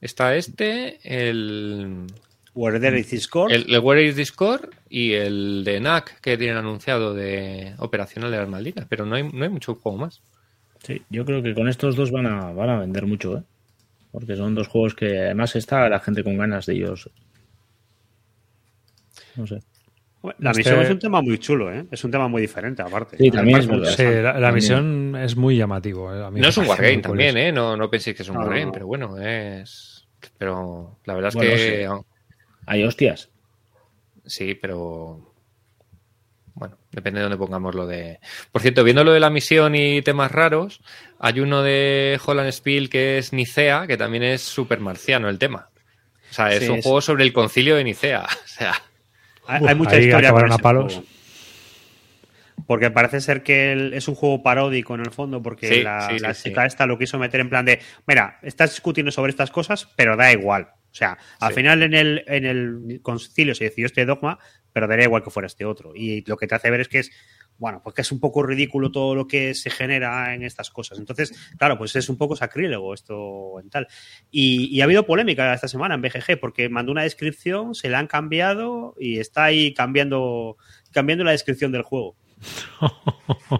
Está 0.00 0.34
este, 0.36 1.00
el. 1.04 2.06
Where 2.54 2.78
There 2.80 3.02
Discord. 3.02 3.52
El, 3.52 3.74
el 3.74 4.14
Discord 4.14 4.70
y 4.88 5.12
el 5.12 5.62
de 5.64 5.80
NAC 5.80 6.20
que 6.20 6.38
tienen 6.38 6.56
anunciado 6.56 7.12
de 7.12 7.74
operacional 7.78 8.30
de 8.30 8.36
las 8.38 8.48
Malvinas. 8.48 8.86
Pero 8.88 9.04
no 9.04 9.16
hay, 9.16 9.24
no 9.30 9.44
hay 9.44 9.50
mucho 9.50 9.74
juego 9.74 9.98
más. 9.98 10.22
Sí, 10.82 11.02
yo 11.10 11.24
creo 11.24 11.42
que 11.42 11.52
con 11.54 11.68
estos 11.68 11.96
dos 11.96 12.10
van 12.12 12.26
a, 12.26 12.52
van 12.52 12.70
a 12.70 12.78
vender 12.78 13.06
mucho, 13.06 13.36
¿eh? 13.38 13.42
Porque 14.12 14.36
son 14.36 14.54
dos 14.54 14.68
juegos 14.68 14.94
que 14.94 15.18
además 15.18 15.56
está 15.56 15.86
la 15.88 15.98
gente 16.00 16.22
con 16.22 16.38
ganas 16.38 16.64
de 16.64 16.74
ellos. 16.74 17.10
No 19.34 19.46
sé. 19.46 19.60
La 20.38 20.50
este 20.50 20.60
misión 20.62 20.82
es 20.82 20.90
un 20.90 20.98
tema 20.98 21.20
muy 21.22 21.38
chulo, 21.38 21.72
¿eh? 21.72 21.86
Es 21.90 22.02
un 22.04 22.10
tema 22.10 22.26
muy 22.28 22.42
diferente, 22.42 22.82
aparte. 22.82 23.16
Sí, 23.16 23.30
la, 23.30 24.50
misión 24.52 25.14
es 25.16 25.36
muy 25.36 25.56
llamativo. 25.56 26.12
Eh, 26.12 26.28
no 26.32 26.48
es 26.48 26.56
un 26.56 26.66
wargame 26.66 26.98
también, 26.98 27.36
¿eh? 27.36 27.52
No, 27.52 27.76
no 27.76 27.88
penséis 27.90 28.16
que 28.16 28.22
es 28.22 28.28
un 28.28 28.36
wargame, 28.38 28.70
pero 28.72 28.86
bueno, 28.86 29.16
es... 29.18 30.06
Pero 30.38 30.98
la 31.04 31.14
verdad 31.14 31.32
es 31.42 31.56
que... 31.58 31.88
Hay 32.66 32.84
hostias. 32.84 33.30
Sí, 34.24 34.54
pero... 34.54 35.32
Bueno, 36.54 36.78
depende 36.90 37.18
de 37.20 37.24
dónde 37.24 37.38
pongamos 37.38 37.74
lo 37.74 37.86
de... 37.86 38.18
Por 38.50 38.62
cierto, 38.62 38.82
viendo 38.82 39.04
lo 39.04 39.12
de 39.12 39.20
la 39.20 39.30
misión 39.30 39.74
y 39.76 40.02
temas 40.02 40.32
raros, 40.32 40.80
hay 41.20 41.40
uno 41.40 41.62
de 41.62 42.18
Holland 42.24 42.48
Spiel 42.50 42.88
que 42.90 43.18
es 43.18 43.32
Nicea, 43.32 43.86
que 43.86 43.96
también 43.96 44.22
es 44.24 44.40
super 44.42 44.80
marciano 44.80 45.28
el 45.28 45.38
tema. 45.38 45.68
O 46.30 46.34
sea, 46.34 46.48
es 46.50 46.68
un 46.68 46.82
juego 46.82 47.00
sobre 47.00 47.22
el 47.22 47.32
concilio 47.32 47.76
de 47.76 47.84
Nicea. 47.84 48.24
O 48.44 48.48
sea... 48.48 48.72
Hay, 49.46 49.74
mucha 49.74 49.96
historia. 49.98 50.32
Porque 52.66 52.90
parece 52.90 53.20
ser 53.20 53.42
que 53.42 53.90
es 53.96 54.08
un 54.08 54.14
juego 54.14 54.42
paródico 54.42 54.94
en 54.94 55.00
el 55.02 55.10
fondo, 55.10 55.42
porque 55.42 55.82
la, 55.84 56.08
esta 56.64 56.86
lo 56.86 56.98
quiso 56.98 57.18
meter 57.18 57.40
en 57.40 57.48
plan 57.50 57.64
de, 57.64 57.80
mira, 58.06 58.38
estás 58.42 58.70
discutiendo 58.70 59.12
sobre 59.12 59.30
estas 59.30 59.50
cosas, 59.50 59.88
pero 59.94 60.16
da 60.16 60.32
igual. 60.32 60.68
O 60.90 60.98
sea, 60.98 61.18
al 61.40 61.52
final 61.52 61.82
en 61.82 61.92
el, 61.94 62.24
en 62.26 62.44
el 62.46 63.00
concilio 63.02 63.54
se 63.54 63.64
decidió 63.64 63.86
este 63.86 64.06
dogma, 64.06 64.38
pero 64.72 64.86
daría 64.88 65.04
igual 65.04 65.22
que 65.22 65.30
fuera 65.30 65.46
este 65.46 65.64
otro. 65.66 65.92
Y 65.94 66.24
lo 66.26 66.36
que 66.38 66.46
te 66.46 66.54
hace 66.54 66.70
ver 66.70 66.80
es 66.80 66.88
que 66.88 67.00
es 67.00 67.10
bueno, 67.58 67.80
pues 67.82 67.94
que 67.94 68.02
es 68.02 68.12
un 68.12 68.20
poco 68.20 68.42
ridículo 68.42 68.90
todo 68.90 69.14
lo 69.14 69.26
que 69.26 69.54
se 69.54 69.70
genera 69.70 70.34
en 70.34 70.42
estas 70.42 70.70
cosas. 70.70 70.98
Entonces, 70.98 71.32
claro, 71.58 71.78
pues 71.78 71.96
es 71.96 72.08
un 72.08 72.16
poco 72.16 72.36
sacrílego 72.36 72.92
esto 72.92 73.60
en 73.60 73.70
tal. 73.70 73.88
Y, 74.30 74.80
ha 74.80 74.84
habido 74.84 75.06
polémica 75.06 75.52
esta 75.54 75.68
semana 75.68 75.94
en 75.94 76.02
BGG 76.02 76.38
porque 76.40 76.68
mandó 76.68 76.92
una 76.92 77.02
descripción, 77.02 77.74
se 77.74 77.88
la 77.88 77.98
han 77.98 78.06
cambiado 78.06 78.94
y 78.98 79.18
está 79.18 79.44
ahí 79.44 79.72
cambiando, 79.74 80.56
cambiando 80.92 81.24
la 81.24 81.30
descripción 81.30 81.72
del 81.72 81.82
juego. 81.82 82.14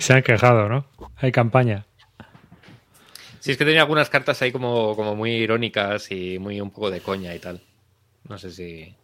Se 0.00 0.12
han 0.12 0.22
quejado, 0.24 0.68
¿no? 0.68 0.86
Hay 1.16 1.30
campaña. 1.30 1.86
Sí, 3.38 3.52
es 3.52 3.56
que 3.56 3.64
tenía 3.64 3.82
algunas 3.82 4.10
cartas 4.10 4.42
ahí 4.42 4.50
como, 4.50 4.96
como 4.96 5.14
muy 5.14 5.30
irónicas 5.30 6.10
y 6.10 6.38
muy 6.40 6.60
un 6.60 6.70
poco 6.70 6.90
de 6.90 7.00
coña 7.00 7.32
y 7.34 7.38
tal. 7.38 7.62
No 8.28 8.36
sé 8.38 8.50
si... 8.50 8.94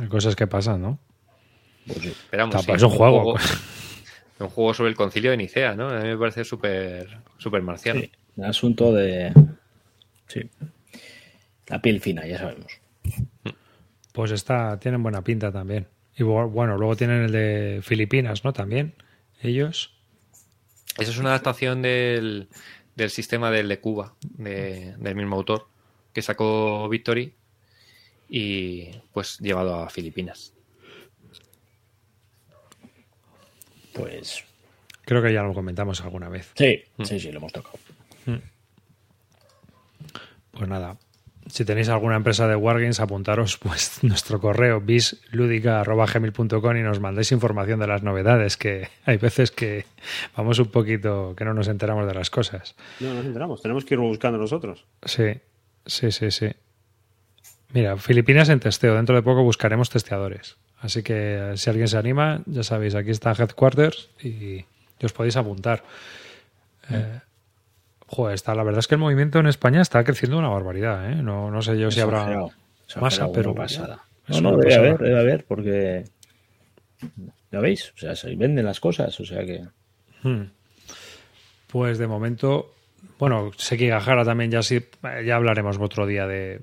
Hay 0.00 0.08
cosas 0.08 0.34
que 0.34 0.46
pasan, 0.46 0.80
¿no? 0.80 0.98
es 1.88 2.82
un, 2.84 2.90
juego. 2.90 3.34
un 4.38 4.48
juego 4.48 4.74
sobre 4.74 4.90
el 4.90 4.96
concilio 4.96 5.30
de 5.30 5.36
Nicea, 5.36 5.74
¿no? 5.74 5.88
A 5.88 6.00
mí 6.00 6.08
me 6.08 6.16
parece 6.16 6.44
súper 6.44 7.18
super 7.38 7.62
marcial. 7.62 8.00
Sí, 8.00 8.10
un 8.36 8.44
asunto 8.44 8.92
de. 8.92 9.32
La 11.68 11.80
piel 11.82 12.00
fina, 12.00 12.26
ya 12.26 12.38
sabemos. 12.38 12.78
Pues 14.12 14.30
está, 14.30 14.78
tienen 14.78 15.02
buena 15.02 15.22
pinta 15.22 15.50
también. 15.52 15.86
Y 16.16 16.22
bueno, 16.22 16.76
luego 16.76 16.96
tienen 16.96 17.24
el 17.24 17.32
de 17.32 17.80
Filipinas, 17.82 18.44
¿no? 18.44 18.52
También, 18.52 18.94
ellos. 19.42 19.92
Esa 20.98 21.10
es 21.10 21.18
una 21.18 21.30
adaptación 21.30 21.80
del, 21.82 22.48
del 22.96 23.10
sistema 23.10 23.50
del 23.50 23.68
de 23.68 23.80
Cuba, 23.80 24.14
del 24.36 25.14
mismo 25.14 25.36
autor, 25.36 25.66
que 26.12 26.20
sacó 26.20 26.86
Victory 26.90 27.32
y 28.28 28.90
pues 29.12 29.38
llevado 29.38 29.76
a 29.76 29.88
Filipinas. 29.88 30.52
pues... 33.92 34.44
Creo 35.04 35.20
que 35.20 35.32
ya 35.32 35.42
lo 35.42 35.52
comentamos 35.52 36.00
alguna 36.02 36.28
vez. 36.28 36.52
Sí, 36.54 36.82
mm. 36.96 37.04
sí, 37.04 37.18
sí, 37.18 37.32
lo 37.32 37.38
hemos 37.38 37.52
tocado. 37.52 37.76
Mm. 38.26 38.36
Pues 40.52 40.68
nada, 40.68 40.96
si 41.48 41.64
tenéis 41.64 41.88
alguna 41.88 42.14
empresa 42.14 42.46
de 42.46 42.54
Wargames, 42.54 43.00
apuntaros 43.00 43.56
pues 43.56 43.98
nuestro 44.04 44.40
correo 44.40 44.80
bisludica.gmail.com 44.80 46.76
y 46.76 46.82
nos 46.82 47.00
mandáis 47.00 47.32
información 47.32 47.80
de 47.80 47.88
las 47.88 48.04
novedades, 48.04 48.56
que 48.56 48.88
hay 49.04 49.16
veces 49.16 49.50
que 49.50 49.86
vamos 50.36 50.60
un 50.60 50.70
poquito, 50.70 51.34
que 51.36 51.44
no 51.44 51.52
nos 51.52 51.66
enteramos 51.66 52.06
de 52.06 52.14
las 52.14 52.30
cosas. 52.30 52.76
No 53.00 53.12
nos 53.12 53.24
enteramos, 53.26 53.60
tenemos 53.60 53.84
que 53.84 53.94
ir 53.94 54.00
buscando 54.00 54.38
nosotros. 54.38 54.86
Sí, 55.04 55.34
sí, 55.84 56.12
sí, 56.12 56.30
sí. 56.30 56.50
Mira, 57.74 57.96
Filipinas 57.96 58.48
en 58.50 58.60
testeo, 58.60 58.94
dentro 58.94 59.16
de 59.16 59.22
poco 59.22 59.42
buscaremos 59.42 59.90
testeadores. 59.90 60.58
Así 60.82 61.04
que 61.04 61.52
si 61.54 61.70
alguien 61.70 61.86
se 61.86 61.96
anima, 61.96 62.42
ya 62.46 62.64
sabéis, 62.64 62.96
aquí 62.96 63.12
está 63.12 63.30
Headquarters 63.32 64.10
y, 64.22 64.64
os 65.00 65.12
podéis 65.12 65.36
apuntar. 65.36 65.82
Eh, 66.90 67.18
joder, 68.08 68.34
está, 68.34 68.54
la 68.56 68.62
verdad 68.64 68.78
es 68.80 68.86
que 68.88 68.94
el 68.96 69.00
movimiento 69.00 69.38
en 69.40 69.46
España 69.48 69.80
está 69.80 70.02
creciendo 70.04 70.38
una 70.38 70.48
barbaridad. 70.48 71.08
¿eh? 71.10 71.16
No, 71.22 71.50
no 71.52 71.60
sé 71.62 71.76
yo 71.78 71.88
si 71.92 72.00
habrá 72.00 72.26
masa, 73.00 73.30
pero 73.32 73.52
pasada. 73.54 74.02
No, 74.28 74.40
no, 74.40 74.56
debe 74.56 74.74
haber, 74.74 74.98
debe 74.98 75.18
haber, 75.20 75.44
porque 75.44 76.04
ya 77.52 77.58
veis, 77.60 77.92
o 77.96 77.98
sea, 78.00 78.14
se 78.16 78.34
venden 78.36 78.64
las 78.64 78.78
cosas, 78.80 79.18
o 79.20 79.24
sea 79.24 79.44
que. 79.46 79.64
Hmm. 80.24 80.44
Pues 81.68 81.98
de 81.98 82.06
momento, 82.08 82.72
bueno, 83.20 83.50
sé 83.56 83.76
Gajara 83.76 84.24
también 84.24 84.50
ya 84.52 84.62
sí, 84.62 84.82
ya 85.24 85.34
hablaremos 85.36 85.78
otro 85.80 86.06
día 86.06 86.26
de, 86.28 86.60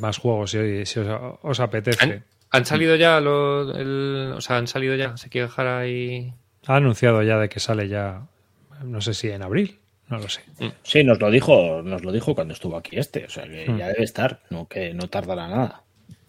más 0.00 0.18
juegos 0.18 0.50
si, 0.52 0.84
si 0.86 0.98
os, 1.00 1.58
apetece. 1.60 2.22
Han 2.50 2.62
mm. 2.62 2.66
salido 2.66 2.96
ya 2.96 3.20
los. 3.20 4.36
o 4.36 4.40
sea, 4.40 4.56
han 4.58 4.66
salido 4.66 4.94
ya. 4.96 5.16
Se 5.16 5.28
quiere 5.28 5.46
dejar 5.46 5.66
ahí. 5.68 6.32
Ha 6.66 6.76
anunciado 6.76 7.22
ya 7.22 7.38
de 7.38 7.48
que 7.48 7.60
sale 7.60 7.88
ya. 7.88 8.22
No 8.84 9.00
sé 9.00 9.14
si 9.14 9.28
en 9.30 9.42
abril. 9.42 9.78
No 10.08 10.18
lo 10.18 10.28
sé. 10.28 10.42
Mm. 10.58 10.66
Sí, 10.82 11.04
nos 11.04 11.20
lo 11.20 11.30
dijo, 11.30 11.82
nos 11.82 12.04
lo 12.04 12.10
dijo 12.12 12.34
cuando 12.34 12.52
estuvo 12.52 12.76
aquí 12.76 12.96
este. 12.98 13.24
O 13.24 13.30
sea, 13.30 13.44
que 13.44 13.70
mm. 13.70 13.78
ya 13.78 13.86
debe 13.88 14.02
estar. 14.04 14.40
No, 14.50 14.66
que 14.66 14.92
no 14.94 15.08
tardará 15.08 15.48
nada. 15.48 15.82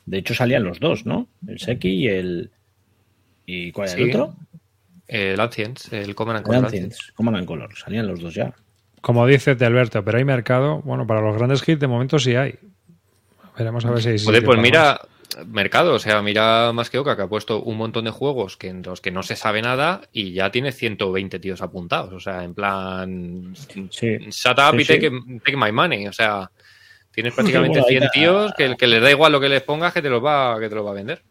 De 0.06 0.18
hecho, 0.18 0.34
salían 0.34 0.64
los 0.64 0.80
dos, 0.80 1.06
¿no? 1.06 1.28
El 1.48 1.60
Seki 1.60 1.90
y 1.90 2.08
el. 2.08 2.52
¿Y 3.48 3.72
cuál 3.72 3.88
es 3.88 3.96
el 3.96 4.10
otro? 4.10 4.36
El 5.08 5.40
Ancients, 5.40 5.92
el 5.92 6.16
Common 6.16 6.38
and 6.38 6.46
Color. 6.46 6.74
El 6.76 6.92
Common 7.16 7.36
and 7.36 7.48
Color. 7.48 7.76
Salían 7.78 8.08
los 8.08 8.22
dos 8.22 8.34
ya. 8.36 8.54
Como 9.02 9.26
dice 9.26 9.56
de 9.56 9.66
Alberto, 9.66 10.06
pero 10.06 10.20
hay 10.20 10.24
mercado. 10.24 10.82
Bueno, 10.84 11.08
para 11.08 11.22
los 11.22 11.36
grandes 11.36 11.68
hits 11.68 11.80
de 11.80 11.88
momento 11.88 12.20
sí 12.20 12.36
hay. 12.36 12.60
Veremos 13.58 13.84
a 13.86 13.90
ver 13.92 14.02
si 14.02 14.10
hay. 14.10 14.42
pues 14.42 14.60
mira, 14.60 15.02
mercado. 15.48 15.94
O 15.94 16.00
sea, 16.00 16.22
mira 16.22 16.72
más 16.74 16.90
que 16.90 16.98
Oka 16.98 17.16
que 17.16 17.24
ha 17.24 17.28
puesto 17.28 17.62
un 17.62 17.78
montón 17.78 18.06
de 18.06 18.12
juegos 18.12 18.58
que, 18.58 18.68
en 18.68 18.82
los 18.84 19.02
que 19.02 19.12
no 19.12 19.24
se 19.24 19.36
sabe 19.36 19.62
nada 19.62 20.02
y 20.12 20.32
ya 20.34 20.52
tiene 20.52 20.72
120 20.72 21.40
tíos 21.40 21.62
apuntados. 21.62 22.14
O 22.14 22.20
sea, 22.20 22.44
en 22.44 22.54
plan. 22.54 23.54
Sí. 23.90 24.18
Shut 24.30 24.58
up 24.60 24.80
y 24.80 24.86
take, 24.86 25.12
my 25.56 25.72
money. 25.72 26.08
O 26.08 26.14
sea, 26.14 26.50
tienes 27.12 27.34
prácticamente 27.34 27.82
100 27.82 28.04
tíos 28.14 28.52
que, 28.58 28.76
que 28.76 28.88
les 28.88 29.02
da 29.02 29.12
igual 29.12 29.32
lo 29.32 29.40
que 29.40 29.50
les 29.50 29.62
pongas 29.64 29.94
que 29.94 30.02
te 30.02 30.10
los 30.10 30.24
va, 30.24 30.60
que 30.60 30.70
te 30.70 30.76
los 30.76 30.86
va 30.86 30.92
a 30.92 30.96
vender. 30.96 31.22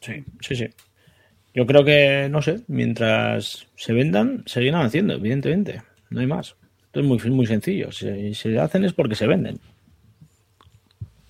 Sí, 0.00 0.24
sí, 0.40 0.56
sí. 0.56 0.66
Yo 1.52 1.66
creo 1.66 1.84
que, 1.84 2.28
no 2.30 2.42
sé, 2.42 2.60
mientras 2.68 3.66
se 3.74 3.92
vendan, 3.92 4.44
seguirán 4.46 4.86
haciendo, 4.86 5.14
evidentemente. 5.14 5.82
No 6.08 6.20
hay 6.20 6.26
más. 6.26 6.54
entonces 6.86 7.18
es 7.24 7.24
muy, 7.26 7.36
muy 7.36 7.46
sencillo. 7.46 7.90
Si 7.90 8.32
se 8.34 8.58
hacen 8.58 8.84
es 8.84 8.92
porque 8.92 9.14
se 9.16 9.26
venden. 9.26 9.58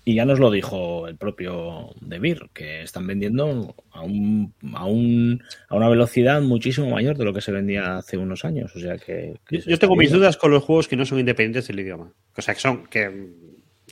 Y 0.03 0.15
ya 0.15 0.25
nos 0.25 0.39
lo 0.39 0.49
dijo 0.49 1.07
el 1.07 1.15
propio 1.15 1.89
Beer, 1.99 2.49
que 2.53 2.81
están 2.81 3.05
vendiendo 3.05 3.75
a, 3.91 4.01
un, 4.01 4.51
a, 4.73 4.85
un, 4.85 5.43
a 5.69 5.75
una 5.75 5.89
velocidad 5.89 6.41
muchísimo 6.41 6.89
mayor 6.89 7.17
de 7.17 7.25
lo 7.25 7.33
que 7.33 7.41
se 7.41 7.51
vendía 7.51 7.97
hace 7.97 8.17
unos 8.17 8.43
años. 8.43 8.75
O 8.75 8.79
sea 8.79 8.97
que, 8.97 9.35
yo, 9.51 9.77
tengo 9.77 9.95
mis 9.95 10.09
dudas 10.11 10.37
con 10.37 10.49
los 10.49 10.63
juegos 10.63 10.87
que 10.87 10.95
no 10.95 11.05
son 11.05 11.19
independientes 11.19 11.67
del 11.67 11.81
idioma. 11.81 12.11
O 12.35 12.41
sea, 12.41 12.55
que 12.55 12.59
son, 12.59 12.85
que, 12.87 13.27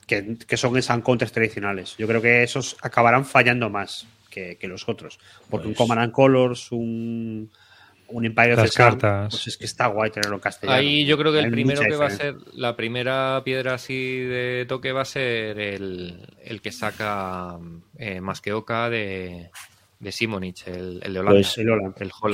que, 0.07 0.57
son 0.57 0.75
esas 0.77 0.99
counters 1.03 1.31
tradicionales. 1.31 1.95
Yo 1.99 2.07
creo 2.07 2.23
que 2.23 2.41
esos 2.41 2.75
acabarán 2.81 3.23
fallando 3.23 3.69
más 3.69 4.07
que, 4.31 4.57
los 4.63 4.89
otros. 4.89 5.19
Porque 5.47 5.67
un 5.67 5.73
pues 5.75 5.77
Command 5.87 6.11
Colors, 6.11 6.71
un 6.71 7.51
un 8.11 8.25
Empire 8.25 8.55
Las 8.55 8.73
cartas. 8.75 9.27
pues 9.31 9.47
es 9.47 9.57
que 9.57 9.65
está 9.65 9.87
guay 9.87 10.09
tenerlo 10.11 10.39
castellano. 10.39 10.77
Ahí 10.77 11.05
yo 11.05 11.17
creo 11.17 11.31
que 11.31 11.39
el 11.39 11.51
primero 11.51 11.81
que 11.81 11.95
va 11.95 12.07
a 12.07 12.11
ser, 12.11 12.35
la 12.53 12.75
primera 12.75 13.41
piedra 13.43 13.75
así 13.75 14.17
de 14.19 14.65
toque 14.67 14.91
va 14.91 15.01
a 15.01 15.05
ser 15.05 15.59
el, 15.59 16.19
que 16.61 16.71
saca 16.71 17.57
eh, 17.97 18.19
más 18.21 18.41
que 18.41 18.53
Oca 18.53 18.89
de, 18.89 19.51
de 19.99 20.11
Simonich, 20.11 20.67
el, 20.67 20.99
de 20.99 21.19
Holanda. 21.19 21.31
Pues, 21.31 21.57
el 21.57 21.69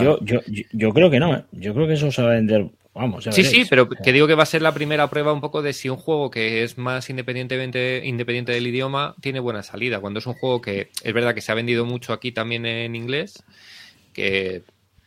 Yo, 0.01 0.19
yo, 0.21 0.39
yo, 0.71 0.93
creo 0.93 1.09
que 1.11 1.19
no, 1.19 1.35
¿eh? 1.35 1.43
yo 1.51 1.73
creo 1.73 1.87
que 1.87 1.93
eso 1.93 2.11
se 2.11 2.21
va 2.21 2.29
a 2.29 2.35
vender. 2.35 2.67
Vamos, 2.93 3.25
sí, 3.31 3.43
sí, 3.43 3.65
pero 3.69 3.89
que 3.89 4.13
digo 4.13 4.25
que 4.25 4.35
va 4.35 4.43
a 4.43 4.45
ser 4.45 4.61
la 4.61 4.73
primera 4.73 5.09
prueba 5.09 5.33
un 5.33 5.41
poco 5.41 5.61
de 5.61 5.73
si 5.73 5.89
un 5.89 5.97
juego 5.97 6.31
que 6.31 6.63
es 6.63 6.77
más 6.77 7.09
independientemente 7.09 8.01
independiente 8.05 8.53
del 8.53 8.67
idioma 8.67 9.15
tiene 9.19 9.41
buena 9.41 9.63
salida. 9.63 9.99
Cuando 9.99 10.19
es 10.19 10.25
un 10.27 10.33
juego 10.33 10.61
que 10.61 10.87
es 11.03 11.13
verdad 11.13 11.35
que 11.35 11.41
se 11.41 11.51
ha 11.51 11.55
vendido 11.55 11.83
mucho 11.83 12.13
aquí 12.13 12.31
también 12.31 12.65
en 12.65 12.95
inglés, 12.95 13.43
que 14.13 14.61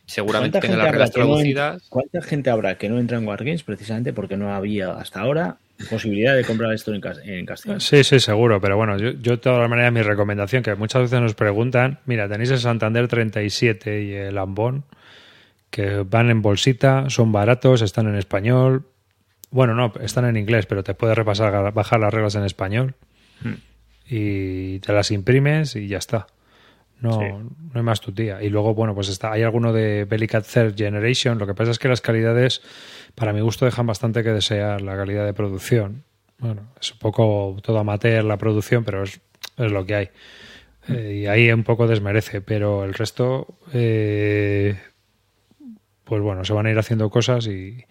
seguramente 0.08 0.58
tenga 0.58 0.76
las 0.78 0.90
reglas 0.90 1.10
traducidas. 1.12 1.86
¿Cuánta 1.88 2.22
gente 2.22 2.48
habrá 2.50 2.76
que 2.78 2.88
no 2.88 2.98
entra 2.98 3.18
en 3.18 3.28
Wargames 3.28 3.62
precisamente 3.62 4.12
porque 4.14 4.36
no 4.36 4.52
había 4.54 4.92
hasta 4.92 5.20
ahora 5.20 5.58
posibilidad 5.90 6.34
de 6.34 6.44
comprar 6.44 6.72
esto 6.72 6.92
en, 6.94 7.44
Castilla? 7.46 7.78
Sí, 7.78 8.02
sí, 8.02 8.18
seguro, 8.18 8.60
pero 8.60 8.76
bueno, 8.78 8.96
yo, 8.96 9.10
yo 9.10 9.32
de 9.32 9.36
todas 9.38 9.68
maneras 9.68 9.92
mi 9.92 10.00
recomendación, 10.02 10.62
que 10.62 10.74
muchas 10.74 11.02
veces 11.02 11.20
nos 11.20 11.34
preguntan, 11.34 11.98
mira, 12.06 12.26
tenéis 12.26 12.50
el 12.50 12.58
Santander 12.58 13.06
37 13.06 14.02
y 14.02 14.12
el 14.14 14.38
Ambón, 14.38 14.84
que 15.70 16.00
van 16.08 16.30
en 16.30 16.40
bolsita, 16.40 17.10
son 17.10 17.30
baratos, 17.30 17.82
están 17.82 18.08
en 18.08 18.16
español. 18.16 18.86
Bueno, 19.50 19.74
no, 19.74 19.92
están 20.00 20.24
en 20.24 20.38
inglés, 20.38 20.64
pero 20.64 20.82
te 20.82 20.94
puedes 20.94 21.16
repasar, 21.16 21.72
bajar 21.74 22.00
las 22.00 22.12
reglas 22.14 22.34
en 22.34 22.44
español. 22.44 22.94
Hmm. 23.42 23.54
Y 24.10 24.78
te 24.80 24.92
las 24.94 25.10
imprimes 25.10 25.76
y 25.76 25.86
ya 25.86 25.98
está. 25.98 26.26
No, 27.00 27.20
no 27.20 27.70
hay 27.74 27.82
más 27.82 28.00
tutía. 28.00 28.42
Y 28.42 28.48
luego, 28.48 28.74
bueno, 28.74 28.94
pues 28.94 29.08
está, 29.08 29.32
hay 29.32 29.42
alguno 29.42 29.72
de 29.72 30.04
Bellicat 30.04 30.46
Third 30.46 30.76
Generation. 30.76 31.38
Lo 31.38 31.46
que 31.46 31.54
pasa 31.54 31.70
es 31.70 31.78
que 31.78 31.88
las 31.88 32.00
calidades, 32.00 32.62
para 33.14 33.32
mi 33.32 33.40
gusto, 33.40 33.64
dejan 33.64 33.86
bastante 33.86 34.22
que 34.24 34.30
desear 34.32 34.80
la 34.82 34.96
calidad 34.96 35.24
de 35.24 35.32
producción. 35.34 36.04
Bueno, 36.38 36.72
es 36.80 36.92
un 36.92 36.98
poco 36.98 37.56
todo 37.62 37.78
amateur 37.78 38.24
la 38.24 38.36
producción, 38.36 38.84
pero 38.84 39.04
es, 39.04 39.20
lo 39.56 39.84
que 39.86 39.94
hay. 39.94 40.10
Eh, 40.88 41.20
y 41.22 41.26
ahí 41.26 41.50
un 41.52 41.64
poco 41.64 41.86
desmerece, 41.86 42.40
pero 42.40 42.84
el 42.84 42.94
resto, 42.94 43.58
eh, 43.72 44.76
pues 46.04 46.20
bueno, 46.22 46.44
se 46.44 46.52
van 46.52 46.66
a 46.66 46.70
ir 46.70 46.78
haciendo 46.78 47.10
cosas 47.10 47.46
y, 47.46 47.84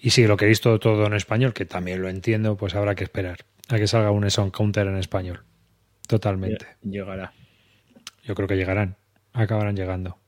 y 0.00 0.10
si 0.10 0.26
lo 0.26 0.36
he 0.40 0.46
visto 0.46 0.78
todo 0.78 1.06
en 1.06 1.12
español, 1.14 1.52
que 1.52 1.64
también 1.66 2.00
lo 2.02 2.08
entiendo, 2.08 2.56
pues 2.56 2.74
habrá 2.74 2.94
que 2.94 3.04
esperar 3.04 3.38
a 3.68 3.76
que 3.76 3.86
salga 3.86 4.10
un 4.10 4.28
Sound 4.30 4.52
Counter 4.52 4.86
en 4.86 4.96
español. 4.96 5.42
Totalmente. 6.06 6.66
Llegará. 6.82 7.32
Yo 8.28 8.34
creo 8.34 8.46
que 8.46 8.56
llegarán, 8.58 8.96
acabarán 9.32 9.74
llegando. 9.74 10.18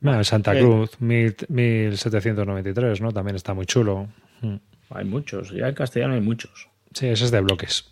Bueno, 0.00 0.24
Santa 0.24 0.58
Cruz, 0.58 0.98
1793, 1.00 3.02
¿no? 3.02 3.12
También 3.12 3.36
está 3.36 3.52
muy 3.52 3.66
chulo. 3.66 4.08
Mm. 4.40 4.56
Hay 4.90 5.04
muchos, 5.04 5.50
ya 5.50 5.68
en 5.68 5.74
castellano 5.74 6.14
hay 6.14 6.22
muchos. 6.22 6.70
Sí, 6.94 7.08
ese 7.08 7.24
es 7.26 7.30
de 7.30 7.40
bloques. 7.42 7.90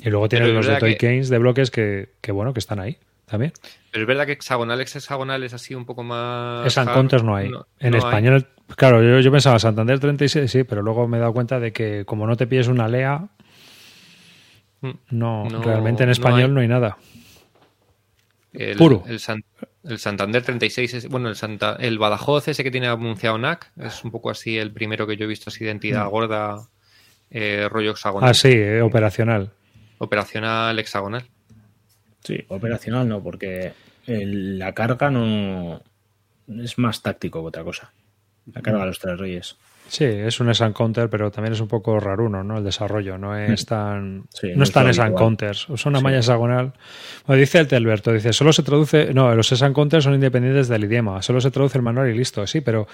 Y 0.00 0.10
luego 0.10 0.28
tienes 0.28 0.50
los 0.50 0.66
de 0.66 0.76
Toy 0.76 0.96
de 0.98 1.38
bloques 1.38 1.70
que, 1.70 2.10
que, 2.20 2.30
bueno, 2.30 2.52
que 2.52 2.58
están 2.60 2.78
ahí 2.78 2.98
también. 3.24 3.52
Pero 3.90 4.02
es 4.02 4.08
verdad 4.08 4.26
que 4.26 4.32
hexagonal, 4.32 4.78
ex 4.82 4.96
hexagonal 4.96 5.42
es 5.44 5.54
así 5.54 5.74
un 5.74 5.86
poco 5.86 6.02
más. 6.02 6.66
Es 6.66 6.76
no 6.84 7.34
hay. 7.36 7.50
en 7.80 7.94
español, 7.94 8.48
claro, 8.76 9.02
yo, 9.02 9.18
yo, 9.20 9.30
pensaba 9.32 9.58
Santander 9.58 9.98
36, 9.98 10.50
sí, 10.50 10.64
pero 10.64 10.82
luego 10.82 11.08
me 11.08 11.16
he 11.16 11.20
dado 11.20 11.32
cuenta 11.32 11.58
de 11.58 11.72
que 11.72 12.04
como 12.04 12.26
no 12.26 12.36
te 12.36 12.46
pides 12.46 12.68
una 12.68 12.86
LEA, 12.88 13.28
no, 15.10 15.48
realmente 15.48 16.02
en 16.02 16.10
español 16.10 16.54
no 16.54 16.60
hay, 16.60 16.68
nada. 16.68 16.96
El, 18.52 18.76
Puro. 18.76 19.04
El, 19.06 19.20
Santander 19.98 20.42
36, 20.42 20.94
es, 20.94 21.08
bueno, 21.08 21.28
el, 21.28 21.36
Santa, 21.36 21.76
el 21.80 21.98
Badajoz 21.98 22.48
ese 22.48 22.62
que 22.64 22.70
tiene 22.70 22.88
anunciado 22.88 23.38
NAC, 23.38 23.70
es 23.80 24.04
un 24.04 24.10
poco 24.10 24.30
así 24.30 24.58
el 24.58 24.72
primero 24.72 25.06
que 25.06 25.16
yo 25.16 25.24
he 25.24 25.28
visto, 25.28 25.48
así 25.50 25.64
de 25.64 25.70
entidad 25.70 26.06
mm. 26.06 26.10
gorda, 26.10 26.56
eh, 27.30 27.68
rollo 27.70 27.92
hexagonal. 27.92 28.28
Ah, 28.28 28.34
sí, 28.34 28.48
eh, 28.50 28.82
operacional. 28.82 29.50
Operacional 29.98 30.78
hexagonal. 30.78 31.24
Sí, 32.24 32.44
operacional 32.48 33.08
no, 33.08 33.22
porque 33.22 33.72
la 34.06 34.72
carga 34.74 35.10
no 35.10 35.80
es 36.48 36.78
más 36.78 37.02
táctico 37.02 37.40
que 37.40 37.48
otra 37.48 37.64
cosa. 37.64 37.92
La 38.52 38.60
carga 38.60 38.80
de 38.80 38.86
los 38.86 38.98
tres 38.98 39.18
reyes. 39.18 39.56
Sí, 39.92 40.04
es 40.04 40.40
un 40.40 40.48
S 40.48 40.64
counter, 40.72 41.10
pero 41.10 41.30
también 41.30 41.52
es 41.52 41.60
un 41.60 41.68
poco 41.68 42.00
raruno, 42.00 42.42
¿no? 42.42 42.56
El 42.56 42.64
desarrollo, 42.64 43.18
no 43.18 43.36
es 43.36 43.64
mm. 43.64 43.66
tan, 43.68 44.16
no, 44.54 44.62
es 44.64 44.72
tan 44.72 44.88
S 44.88 45.02
counters, 45.14 45.66
es 45.68 45.84
una 45.84 46.00
malla 46.00 46.16
hexagonal. 46.16 46.72
Bueno, 47.26 47.38
dice 47.40 47.58
el 47.58 47.68
Telberto, 47.68 48.10
dice, 48.10 48.32
solo 48.32 48.54
se 48.54 48.62
traduce, 48.62 49.12
no, 49.12 49.34
los 49.34 49.52
S 49.52 49.70
counters 49.74 50.04
son 50.04 50.14
independientes 50.14 50.68
del 50.68 50.84
idioma, 50.84 51.20
solo 51.20 51.42
se 51.42 51.50
traduce 51.50 51.76
el 51.76 51.82
manual 51.84 52.08
y 52.08 52.16
listo, 52.16 52.46
sí, 52.46 52.62
pero 52.62 52.88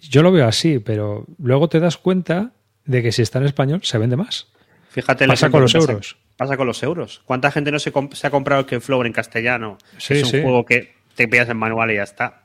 yo 0.00 0.24
lo 0.24 0.32
veo 0.32 0.48
así, 0.48 0.80
pero 0.80 1.24
luego 1.40 1.68
te 1.68 1.78
das 1.78 1.98
cuenta 1.98 2.50
de 2.84 3.00
que 3.00 3.12
si 3.12 3.22
está 3.22 3.38
en 3.38 3.44
español 3.44 3.78
se 3.84 3.96
vende 3.98 4.16
más. 4.16 4.48
Fíjate, 4.88 5.28
pasa 5.28 5.50
con 5.50 5.60
los 5.62 5.74
euros. 5.76 6.16
Pasa 6.36 6.56
con 6.56 6.66
los 6.66 6.82
euros. 6.82 7.22
¿Cuánta 7.26 7.52
gente 7.52 7.70
no 7.70 7.78
se, 7.78 7.92
se 8.14 8.26
ha 8.26 8.30
comprado 8.30 8.66
el 8.68 8.80
Flower 8.80 9.06
en 9.06 9.12
castellano? 9.12 9.78
Sí, 9.98 10.14
es 10.14 10.32
un 10.34 10.42
juego 10.42 10.64
que 10.66 10.94
te 11.14 11.28
pillas 11.28 11.48
el 11.48 11.54
manual 11.54 11.92
y 11.92 11.94
ya 11.94 12.02
está. 12.02 12.41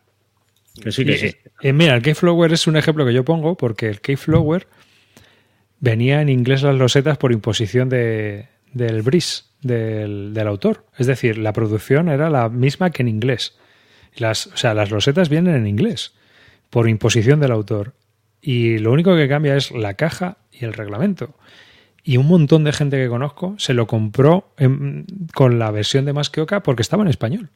Eh, 1.61 1.73
mira, 1.73 1.95
el 1.95 2.01
Keyflower 2.01 2.53
es 2.53 2.67
un 2.67 2.77
ejemplo 2.77 3.05
que 3.05 3.13
yo 3.13 3.25
pongo 3.25 3.55
porque 3.57 3.87
el 3.89 3.99
Keyflower 4.01 4.67
venía 5.79 6.21
en 6.21 6.29
inglés 6.29 6.61
las 6.63 6.77
rosetas 6.77 7.17
por 7.17 7.31
imposición 7.31 7.89
de, 7.89 8.47
del 8.73 9.01
bris 9.01 9.49
del, 9.61 10.37
autor. 10.47 10.85
Es 10.97 11.07
decir, 11.07 11.37
la 11.37 11.53
producción 11.53 12.09
era 12.09 12.29
la 12.29 12.49
misma 12.49 12.91
que 12.91 13.01
en 13.01 13.07
inglés. 13.09 13.57
Las, 14.17 14.47
o 14.47 14.57
sea, 14.57 14.73
las 14.73 14.89
rosetas 14.89 15.29
vienen 15.29 15.55
en 15.55 15.67
inglés 15.67 16.13
por 16.69 16.89
imposición 16.89 17.39
del 17.39 17.51
autor. 17.51 17.93
Y 18.41 18.77
lo 18.77 18.91
único 18.91 19.15
que 19.15 19.27
cambia 19.27 19.55
es 19.55 19.71
la 19.71 19.95
caja 19.95 20.37
y 20.51 20.65
el 20.65 20.73
reglamento. 20.73 21.35
Y 22.03 22.17
un 22.17 22.27
montón 22.27 22.63
de 22.63 22.71
gente 22.71 22.97
que 22.97 23.09
conozco 23.09 23.55
se 23.57 23.73
lo 23.73 23.87
compró 23.87 24.53
con 25.33 25.59
la 25.59 25.71
versión 25.71 26.05
de 26.05 26.13
Más 26.13 26.29
que 26.29 26.39
Oca 26.41 26.61
porque 26.63 26.81
estaba 26.83 27.03
en 27.03 27.09
español. 27.09 27.49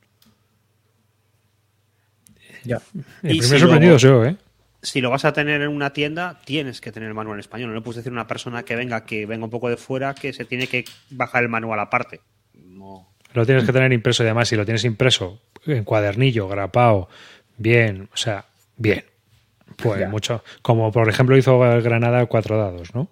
El 3.24 3.42
si 3.42 3.56
¿eh? 3.56 4.36
Si 4.82 5.02
lo 5.02 5.10
vas 5.10 5.26
a 5.26 5.34
tener 5.34 5.62
en 5.62 5.70
una 5.70 5.92
tienda, 5.94 6.40
tienes 6.46 6.82
que 6.82 6.92
tener 6.92 7.08
el 7.10 7.16
manual 7.16 7.36
en 7.38 7.42
español. 7.42 7.74
No 7.74 7.82
puedes 7.84 7.98
decir 7.98 8.12
a 8.12 8.14
una 8.20 8.28
persona 8.28 8.64
que 8.64 8.76
venga, 8.76 9.06
que 9.06 9.26
venga 9.26 9.46
un 9.46 9.52
poco 9.52 9.70
de 9.70 9.78
fuera, 9.78 10.14
que 10.16 10.34
se 10.34 10.46
tiene 10.46 10.68
que 10.68 10.86
bajar 11.12 11.44
el 11.44 11.50
manual 11.50 11.80
aparte. 11.80 12.22
No. 12.56 13.08
Lo 13.34 13.46
tienes 13.46 13.64
que 13.64 13.72
tener 13.74 13.92
impreso 13.94 14.24
y 14.24 14.28
además 14.28 14.48
si 14.50 14.56
lo 14.56 14.66
tienes 14.66 14.84
impreso 14.84 15.40
en 15.66 15.84
cuadernillo, 15.84 16.48
grapado, 16.48 17.08
bien, 17.58 18.10
o 18.14 18.18
sea, 18.18 18.46
bien. 18.78 19.06
Pues 19.82 20.08
mucho. 20.10 20.44
Como 20.62 20.92
por 20.92 21.08
ejemplo 21.10 21.38
hizo 21.38 21.58
Granada 21.82 22.26
Cuatro 22.26 22.58
Dados, 22.58 22.94
¿no? 22.94 23.10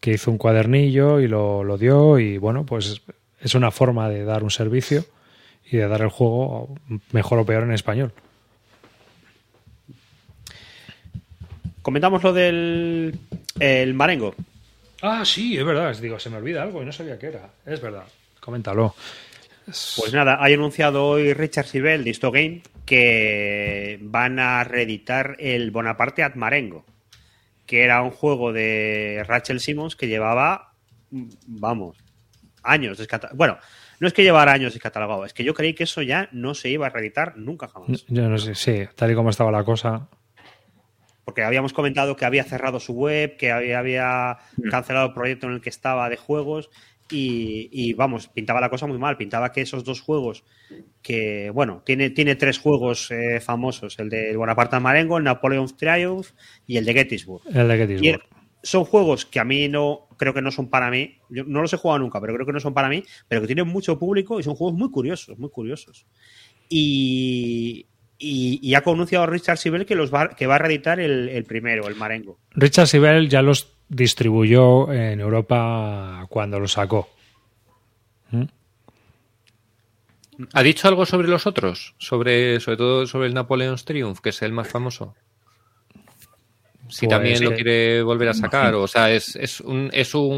Que 0.00 0.12
hizo 0.12 0.30
un 0.30 0.36
cuadernillo 0.36 1.20
y 1.20 1.26
lo, 1.28 1.64
lo 1.64 1.78
dio 1.78 2.18
y 2.18 2.36
bueno, 2.36 2.66
pues 2.66 3.00
es 3.40 3.54
una 3.54 3.70
forma 3.70 4.08
de 4.10 4.24
dar 4.24 4.44
un 4.44 4.50
servicio 4.50 5.06
y 5.70 5.78
de 5.78 5.88
dar 5.88 6.02
el 6.02 6.08
juego 6.10 6.74
mejor 7.12 7.38
o 7.38 7.46
peor 7.46 7.62
en 7.62 7.72
español. 7.72 8.12
Comentamos 11.86 12.20
lo 12.24 12.32
del 12.32 13.14
Marengo. 13.94 14.34
Ah, 15.02 15.24
sí, 15.24 15.56
es 15.56 15.64
verdad. 15.64 15.96
Digo, 15.96 16.18
se 16.18 16.28
me 16.30 16.36
olvida 16.38 16.64
algo 16.64 16.82
y 16.82 16.84
no 16.84 16.90
sabía 16.90 17.16
qué 17.16 17.28
era. 17.28 17.48
Es 17.64 17.80
verdad. 17.80 18.02
Coméntalo. 18.40 18.96
Pues 19.64 20.10
nada, 20.12 20.34
ha 20.34 20.46
anunciado 20.46 21.04
hoy 21.06 21.32
Richard 21.32 21.66
Sibel 21.66 22.02
de 22.02 22.12
Stogain 22.12 22.54
Game 22.54 22.62
que 22.84 23.98
van 24.02 24.40
a 24.40 24.64
reeditar 24.64 25.36
el 25.38 25.70
Bonaparte 25.70 26.24
at 26.24 26.34
Marengo, 26.34 26.84
que 27.66 27.84
era 27.84 28.02
un 28.02 28.10
juego 28.10 28.52
de 28.52 29.22
Rachel 29.24 29.60
Simmons 29.60 29.94
que 29.94 30.08
llevaba, 30.08 30.72
vamos, 31.46 31.96
años 32.64 32.98
descatalogado. 32.98 33.36
Bueno, 33.38 33.58
no 34.00 34.08
es 34.08 34.12
que 34.12 34.24
llevara 34.24 34.50
años 34.52 34.72
descatalogado, 34.72 35.24
es 35.24 35.32
que 35.32 35.44
yo 35.44 35.54
creí 35.54 35.72
que 35.74 35.84
eso 35.84 36.02
ya 36.02 36.28
no 36.32 36.54
se 36.54 36.68
iba 36.68 36.88
a 36.88 36.90
reeditar 36.90 37.36
nunca 37.36 37.68
jamás. 37.68 38.04
Yo 38.08 38.28
no 38.28 38.38
sé, 38.38 38.56
sí, 38.56 38.88
tal 38.96 39.12
y 39.12 39.14
como 39.14 39.30
estaba 39.30 39.52
la 39.52 39.62
cosa 39.62 40.08
porque 41.26 41.42
habíamos 41.42 41.72
comentado 41.72 42.14
que 42.14 42.24
había 42.24 42.44
cerrado 42.44 42.78
su 42.78 42.92
web, 42.94 43.36
que 43.36 43.50
había, 43.50 44.38
mm. 44.56 44.68
cancelado 44.70 45.06
el 45.08 45.12
proyecto 45.12 45.48
en 45.48 45.54
el 45.54 45.60
que 45.60 45.68
estaba 45.70 46.08
de 46.08 46.16
juegos 46.16 46.70
y, 47.10 47.94
vamos, 47.94 48.26
pintaba 48.28 48.60
la 48.60 48.68
cosa 48.70 48.86
muy 48.86 48.96
mal, 48.98 49.16
pintaba 49.16 49.50
que 49.52 49.60
esos 49.60 49.82
dos 49.84 50.00
juegos, 50.00 50.44
que 51.02 51.50
bueno, 51.50 51.82
tiene, 51.84 52.10
tiene 52.10 52.34
tres 52.36 52.58
juegos 52.58 53.10
eh, 53.12 53.40
famosos, 53.40 53.98
el 54.00 54.08
de 54.08 54.36
Bonaparte 54.36 54.78
Marengo, 54.80 55.18
el 55.18 55.24
Napoleon 55.24 55.66
Triumph 55.76 56.30
y 56.66 56.76
el 56.78 56.84
de 56.84 56.92
Gettysburg. 56.94 57.42
El 57.52 57.68
de 57.68 57.76
Gettysburg. 57.76 58.22
son 58.62 58.84
juegos 58.84 59.24
que 59.26 59.38
a 59.40 59.44
mí 59.44 59.68
no 59.68 60.08
creo 60.16 60.32
que 60.34 60.42
no 60.42 60.50
son 60.52 60.68
para 60.70 60.90
mí, 60.92 61.18
Yo 61.28 61.42
no 61.44 61.60
los 61.62 61.72
he 61.72 61.76
jugado 61.76 61.98
nunca, 62.00 62.20
pero 62.20 62.34
creo 62.34 62.46
que 62.46 62.52
no 62.52 62.60
son 62.60 62.72
para 62.74 62.88
mí, 62.88 63.02
pero 63.28 63.40
que 63.40 63.46
tienen 63.48 63.66
mucho 63.68 63.98
público 63.98 64.38
y 64.40 64.44
son 64.44 64.54
juegos 64.56 64.76
muy 64.78 64.90
curiosos, 64.92 65.36
muy 65.38 65.50
curiosos. 65.50 66.06
Y, 66.68 67.86
y, 68.18 68.74
ha 68.74 68.78
anunciado 68.86 69.26
Richard 69.26 69.58
Sibel 69.58 69.84
que 69.84 69.94
los 69.94 70.12
va, 70.12 70.30
que 70.30 70.46
va 70.46 70.54
a 70.54 70.58
reeditar 70.58 71.00
el, 71.00 71.44
primero, 71.44 71.86
el 71.86 71.96
Marengo. 71.96 72.38
Richard 72.52 72.86
Sibel 72.86 73.28
ya 73.28 73.42
los 73.42 73.74
distribuyó 73.88 74.90
en 74.92 75.20
Europa 75.20 76.26
cuando 76.30 76.58
los 76.58 76.72
sacó. 76.72 77.08
¿Mm? 78.30 78.44
¿Ha 80.52 80.62
dicho 80.62 80.88
algo 80.88 81.04
sobre 81.04 81.28
los 81.28 81.46
otros? 81.46 81.94
Sobre, 81.98 82.58
sobre 82.60 82.76
todo 82.78 83.06
sobre 83.06 83.26
el 83.28 83.34
Napoleon's 83.34 83.84
Triumph, 83.84 84.20
que 84.20 84.30
es 84.30 84.42
el 84.42 84.52
más 84.52 84.68
famoso. 84.68 85.14
Si 86.88 87.06
pues 87.06 87.16
también 87.18 87.42
lo 87.44 87.52
quiere 87.52 88.00
volver 88.02 88.28
a 88.30 88.34
sacar. 88.34 88.74
O 88.76 88.86
sea, 88.86 89.10
¿es, 89.12 89.60
un, 89.60 89.90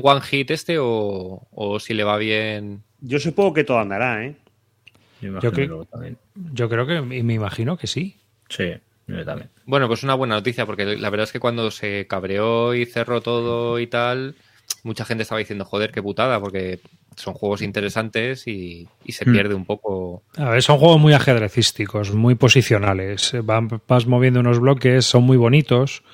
one 0.03 0.21
hit 0.23 0.51
este 0.51 0.79
o, 0.79 1.47
o 1.53 1.79
si 1.79 1.95
le 1.95 2.03
va 2.05 2.17
bien? 2.17 2.83
Yo 3.01 3.21
supongo 3.21 3.55
que 3.55 3.65
todo 3.65 3.79
andará, 3.79 4.25
¿eh? 4.27 4.35
Yo, 5.21 5.53
creo, 5.53 5.87
yo 6.53 6.69
creo 6.69 6.87
que 6.87 7.01
me 7.01 7.35
imagino 7.35 7.77
que 7.77 7.87
sí. 7.87 8.17
Sí, 8.49 8.73
yo 9.07 9.25
también. 9.25 9.49
Bueno, 9.67 9.89
pues 9.89 10.03
una 10.03 10.15
buena 10.15 10.35
noticia, 10.37 10.65
porque 10.67 10.85
la 10.97 11.11
verdad 11.11 11.25
es 11.25 11.33
que 11.33 11.41
cuando 11.41 11.71
se 11.71 12.07
cabreó 12.09 12.75
y 12.75 12.87
cerró 12.87 13.21
todo 13.21 13.79
y 13.81 13.87
tal, 13.89 14.37
mucha 14.85 15.05
gente 15.05 15.23
estaba 15.23 15.39
diciendo, 15.41 15.65
joder, 15.65 15.91
qué 15.93 16.03
putada, 16.03 16.41
porque 16.41 16.81
son 17.17 17.35
juegos 17.35 17.63
interesantes 17.63 18.47
y, 18.47 18.87
se 19.09 19.29
hmm. 19.29 19.33
pierde 19.33 19.55
un 19.55 19.65
poco. 19.65 20.23
A 20.37 20.51
ver, 20.51 20.63
son 20.63 20.79
juegos 20.79 21.01
muy 21.01 21.13
ajedrecísticos, 21.15 22.15
muy 22.15 22.35
posicionales. 22.37 23.33
vas 23.87 24.07
moviendo 24.07 24.39
unos 24.41 24.61
bloques, 24.61 25.05
son 25.05 25.25
muy 25.25 25.37
bonitos, 25.37 26.05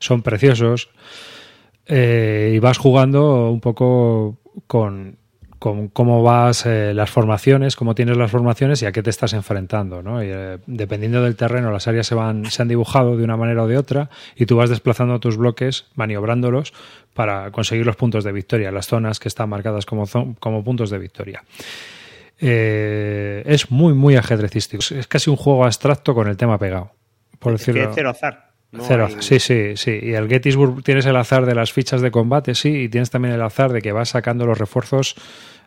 son 0.00 0.20
preciosos. 0.22 0.90
Eh, 1.86 2.52
y 2.54 2.58
vas 2.60 2.78
jugando 2.78 3.50
un 3.50 3.60
poco 3.60 4.38
con, 4.68 5.18
cómo, 5.60 6.22
vas 6.22 6.64
eh, 6.66 6.92
las 6.94 7.10
formaciones, 7.10 7.76
cómo 7.76 7.94
tienes 7.94 8.16
las 8.16 8.30
formaciones 8.30 8.80
y 8.82 8.86
a 8.86 8.92
qué 8.92 9.02
te 9.02 9.10
estás 9.10 9.34
enfrentando. 9.34 10.02
¿no? 10.02 10.20
Eh, 10.22 10.58
dependiendo 10.66 11.22
del 11.22 11.36
terreno, 11.36 11.70
las 11.70 11.86
áreas 11.86 12.06
se, 12.08 12.14
van, 12.16 12.50
se 12.50 12.62
han 12.62 12.68
dibujado 12.68 13.16
de 13.16 13.22
una 13.24 13.36
manera 13.36 13.62
o 13.64 13.66
de 13.68 13.76
otra 13.78 14.08
y 14.36 14.46
tú 14.46 14.56
vas 14.56 14.70
desplazando 14.70 15.20
tus 15.20 15.36
bloques, 15.36 15.84
maniobrándolos 15.94 16.72
para 17.14 17.50
conseguir 17.52 17.84
los 17.86 17.96
puntos 17.96 18.24
de 18.24 18.32
victoria, 18.32 18.72
las 18.72 18.86
zonas 18.86 19.20
que 19.20 19.28
están 19.28 19.50
marcadas 19.50 19.84
como, 19.86 20.04
como 20.40 20.64
puntos 20.64 20.88
de 20.90 20.98
victoria. 20.98 21.44
Eh, 22.40 23.42
es 23.46 23.70
muy, 23.70 23.92
muy 23.92 24.16
ajedrecístico. 24.16 24.82
Es 24.94 25.06
casi 25.06 25.28
un 25.28 25.36
juego 25.36 25.64
abstracto 25.66 26.14
con 26.14 26.26
el 26.28 26.36
tema 26.38 26.56
pegado. 26.58 26.92
Por 27.38 27.52
sí, 29.20 29.40
sí, 29.40 29.76
sí. 29.76 29.98
Y 30.02 30.12
el 30.14 30.28
Gettysburg 30.28 30.82
tienes 30.82 31.06
el 31.06 31.16
azar 31.16 31.44
de 31.46 31.54
las 31.54 31.72
fichas 31.72 32.00
de 32.00 32.10
combate, 32.10 32.54
sí, 32.54 32.82
y 32.84 32.88
tienes 32.88 33.10
también 33.10 33.34
el 33.34 33.42
azar 33.42 33.72
de 33.72 33.80
que 33.82 33.92
vas 33.92 34.10
sacando 34.10 34.46
los 34.46 34.58
refuerzos 34.58 35.16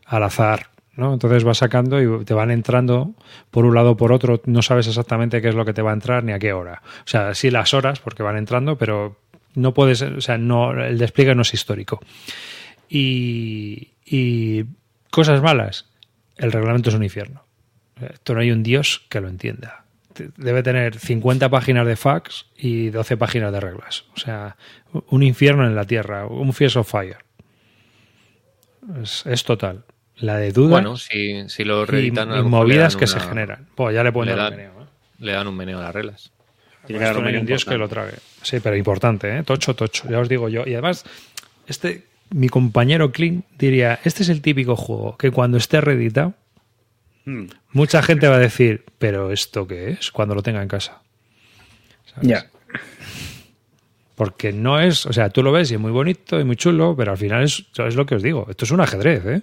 al 0.05 0.23
azar. 0.23 0.67
¿no? 0.95 1.11
Entonces 1.13 1.43
vas 1.43 1.57
sacando 1.57 1.99
y 2.01 2.23
te 2.23 2.35
van 2.35 2.51
entrando 2.51 3.15
por 3.49 3.65
un 3.65 3.73
lado 3.73 3.91
o 3.91 3.97
por 3.97 4.11
otro, 4.13 4.41
no 4.45 4.61
sabes 4.61 4.87
exactamente 4.87 5.41
qué 5.41 5.49
es 5.49 5.55
lo 5.55 5.65
que 5.65 5.73
te 5.73 5.81
va 5.81 5.89
a 5.89 5.93
entrar 5.95 6.23
ni 6.23 6.33
a 6.33 6.39
qué 6.39 6.53
hora. 6.53 6.81
O 6.99 7.07
sea, 7.07 7.33
sí 7.33 7.49
las 7.49 7.73
horas 7.73 7.99
porque 7.99 8.21
van 8.21 8.37
entrando, 8.37 8.77
pero 8.77 9.17
no 9.55 9.73
puedes, 9.73 10.01
o 10.03 10.21
sea, 10.21 10.37
no, 10.37 10.71
el 10.71 10.97
despliegue 10.99 11.33
no 11.35 11.41
es 11.41 11.53
histórico. 11.53 11.99
Y, 12.89 13.93
y 14.05 14.65
cosas 15.09 15.41
malas, 15.41 15.87
el 16.37 16.51
reglamento 16.51 16.89
es 16.89 16.95
un 16.95 17.03
infierno. 17.03 17.43
Esto 17.99 18.35
no 18.35 18.41
hay 18.41 18.51
un 18.51 18.61
dios 18.61 19.01
que 19.09 19.19
lo 19.19 19.29
entienda 19.29 19.82
debe 20.37 20.63
tener 20.63 20.97
50 20.97 21.49
páginas 21.49 21.87
de 21.87 21.95
fax 21.95 22.45
y 22.57 22.89
12 22.89 23.17
páginas 23.17 23.51
de 23.51 23.59
reglas. 23.59 24.05
O 24.15 24.19
sea, 24.19 24.55
un 25.09 25.23
infierno 25.23 25.65
en 25.65 25.75
la 25.75 25.85
tierra, 25.85 26.25
un 26.25 26.53
Fierce 26.53 26.79
of 26.79 26.89
Fire. 26.89 27.17
Es, 29.01 29.43
total. 29.43 29.83
La 30.17 30.37
de 30.37 30.51
duda. 30.51 30.69
Bueno, 30.71 30.97
si, 30.97 31.39
Y, 31.39 31.63
movidas 32.43 32.95
que 32.97 33.07
se 33.07 33.19
generan. 33.19 33.67
Pues 33.75 33.95
ya 33.95 34.03
le 34.03 34.11
pueden 34.11 34.37
¿eh? 34.59 34.67
dan 35.25 35.47
un 35.47 35.55
meneo 35.55 35.79
a 35.79 35.83
las 35.83 35.93
reglas. 35.95 36.31
Tiene 36.85 37.11
que 37.13 37.37
un 37.39 37.45
dios 37.45 37.63
que 37.65 37.77
lo 37.77 37.87
trague. 37.87 38.15
Sí, 38.41 38.59
pero 38.61 38.75
importante, 38.75 39.37
¿eh? 39.37 39.43
Tocho, 39.43 39.73
tocho. 39.73 40.03
Ya 40.09 40.19
os 40.19 40.27
digo 40.27 40.49
yo. 40.49 40.63
Y 40.67 40.73
además, 40.73 41.05
este, 41.65 42.05
mi 42.31 42.49
compañero 42.49 43.11
Clint 43.13 43.45
diría: 43.57 43.99
Este 44.03 44.23
es 44.23 44.27
el 44.29 44.41
típico 44.41 44.75
juego 44.75 45.15
que 45.17 45.31
cuando 45.31 45.57
esté 45.57 45.79
reeditado 45.79 46.33
Hmm. 47.25 47.45
Mucha 47.71 48.01
gente 48.03 48.27
va 48.27 48.35
a 48.35 48.39
decir, 48.39 48.83
pero 48.97 49.31
¿esto 49.31 49.65
qué 49.67 49.91
es? 49.91 50.11
Cuando 50.11 50.35
lo 50.35 50.43
tenga 50.43 50.61
en 50.61 50.67
casa. 50.67 51.01
Ya. 52.21 52.47
Porque 54.15 54.51
no 54.53 54.79
es, 54.79 55.05
o 55.05 55.13
sea, 55.13 55.29
tú 55.29 55.41
lo 55.41 55.51
ves 55.51 55.71
y 55.71 55.75
es 55.75 55.79
muy 55.79 55.91
bonito 55.91 56.39
y 56.39 56.43
muy 56.43 56.55
chulo, 56.55 56.95
pero 56.95 57.11
al 57.13 57.17
final 57.17 57.43
es, 57.43 57.65
es 57.75 57.95
lo 57.95 58.05
que 58.05 58.15
os 58.15 58.21
digo, 58.23 58.45
esto 58.49 58.65
es 58.65 58.71
un 58.71 58.81
ajedrez, 58.81 59.25
¿eh? 59.25 59.41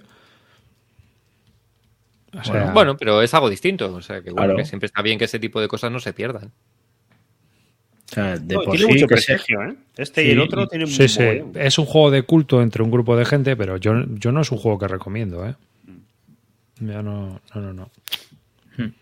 bueno, 2.73 2.95
pero 2.95 3.21
es 3.21 3.33
algo 3.33 3.49
distinto, 3.49 3.93
o 3.93 4.01
sea, 4.01 4.21
que, 4.21 4.31
siempre 4.63 4.85
está 4.87 5.01
bien 5.01 5.19
que 5.19 5.25
ese 5.25 5.39
tipo 5.39 5.59
de 5.59 5.67
cosas 5.67 5.91
no 5.91 5.99
se 5.99 6.13
pierdan. 6.13 6.51
de 8.15 8.55
por 8.55 8.77
tiene 8.77 8.87
mucho 8.93 9.13
¿eh? 9.13 9.75
Este 9.97 10.23
y 10.25 10.31
el 10.31 10.39
otro 10.39 10.65
Es 10.71 11.77
un 11.77 11.85
juego 11.85 12.09
de 12.11 12.23
culto 12.23 12.61
entre 12.61 12.83
un 12.83 12.91
grupo 12.91 13.17
de 13.17 13.25
gente, 13.25 13.57
pero 13.57 13.75
yo, 13.75 13.93
yo 14.11 14.31
no 14.31 14.39
es 14.41 14.51
un 14.53 14.59
juego 14.59 14.79
que 14.79 14.87
recomiendo, 14.87 15.45
¿eh? 15.45 15.55
no, 16.81 17.03
no, 17.03 17.39
no, 17.55 17.73
no. 17.73 17.91
Hmm. 18.77 18.93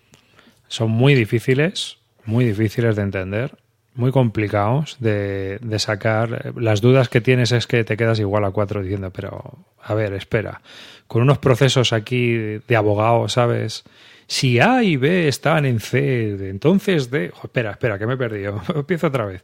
Son 0.68 0.92
muy 0.92 1.16
difíciles, 1.16 1.98
muy 2.26 2.46
difíciles 2.46 2.96
de 2.96 3.02
entender, 3.02 3.52
muy 3.96 4.12
complicados 4.12 4.98
de, 5.00 5.58
de, 5.62 5.80
sacar. 5.80 6.54
Las 6.58 6.82
dudas 6.82 7.10
que 7.10 7.22
tienes 7.22 7.52
es 7.52 7.66
que 7.68 7.84
te 7.84 7.98
quedas 7.98 8.20
igual 8.20 8.46
a 8.46 8.52
cuatro 8.52 8.82
diciendo, 8.82 9.12
pero 9.12 9.58
a 9.82 9.94
ver, 9.94 10.14
espera, 10.14 10.62
con 11.08 11.22
unos 11.22 11.40
procesos 11.40 11.92
aquí 11.94 12.34
de, 12.34 12.58
abogados 12.76 12.76
abogado, 12.80 13.30
¿sabes? 13.30 13.84
Si 14.28 14.60
A 14.60 14.84
y 14.84 14.96
B 14.96 15.28
están 15.28 15.66
en 15.66 15.80
C, 15.80 16.48
entonces 16.50 17.10
D. 17.10 17.32
espera, 17.44 17.72
espera, 17.72 17.98
que 17.98 18.06
me 18.06 18.14
he 18.14 18.18
perdido. 18.18 18.62
Empiezo 18.76 19.08
otra 19.08 19.26
vez. 19.26 19.44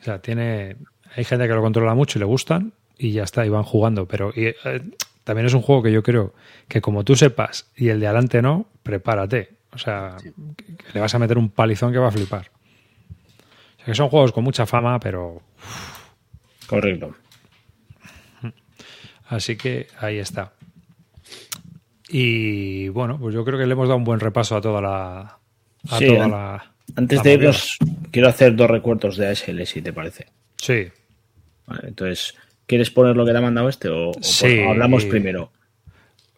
O 0.00 0.04
sea, 0.04 0.18
tiene. 0.20 0.76
Hay 1.14 1.24
gente 1.24 1.46
que 1.46 1.52
lo 1.54 1.60
controla 1.60 1.94
mucho 1.94 2.18
y 2.18 2.20
le 2.20 2.24
gustan, 2.24 2.72
y 2.96 3.10
ya 3.12 3.24
está, 3.24 3.44
y 3.44 3.50
van 3.50 3.62
jugando. 3.62 4.06
Pero 4.06 4.32
y, 4.34 4.46
eh, 4.46 4.56
también 5.24 5.46
es 5.46 5.54
un 5.54 5.62
juego 5.62 5.82
que 5.82 5.92
yo 5.92 6.02
creo 6.02 6.34
que 6.68 6.80
como 6.80 7.04
tú 7.04 7.14
sepas 7.16 7.70
y 7.76 7.88
el 7.88 8.00
de 8.00 8.06
adelante 8.06 8.42
no, 8.42 8.66
prepárate. 8.82 9.54
O 9.72 9.78
sea, 9.78 10.16
le 10.92 11.00
vas 11.00 11.14
a 11.14 11.18
meter 11.18 11.38
un 11.38 11.48
palizón 11.50 11.92
que 11.92 11.98
va 11.98 12.08
a 12.08 12.12
flipar. 12.12 12.50
O 13.40 13.76
sea, 13.76 13.84
que 13.86 13.94
son 13.94 14.08
juegos 14.08 14.32
con 14.32 14.44
mucha 14.44 14.66
fama, 14.66 15.00
pero... 15.00 15.40
Correcto. 16.66 17.14
Así 19.28 19.56
que 19.56 19.86
ahí 19.98 20.18
está. 20.18 20.52
Y 22.08 22.88
bueno, 22.88 23.18
pues 23.18 23.34
yo 23.34 23.44
creo 23.44 23.58
que 23.58 23.64
le 23.64 23.72
hemos 23.72 23.88
dado 23.88 23.96
un 23.96 24.04
buen 24.04 24.20
repaso 24.20 24.56
a 24.56 24.60
toda 24.60 24.82
la. 24.82 25.20
A 25.88 25.98
toda 25.98 26.28
la 26.28 26.72
antes 26.96 27.22
de 27.22 27.32
ellos 27.32 27.78
quiero 28.10 28.28
hacer 28.28 28.54
dos 28.54 28.68
recuerdos 28.68 29.16
de 29.16 29.28
ASL, 29.28 29.62
si 29.64 29.80
te 29.80 29.94
parece. 29.94 30.26
Sí. 30.56 30.88
Vale, 31.66 31.88
entonces, 31.88 32.34
¿Quieres 32.72 32.90
poner 32.90 33.14
lo 33.18 33.26
que 33.26 33.32
te 33.32 33.36
ha 33.36 33.40
mandado 33.42 33.68
este 33.68 33.90
o, 33.90 34.12
pues 34.12 34.42
hablamos 34.66 35.04
primero? 35.04 35.50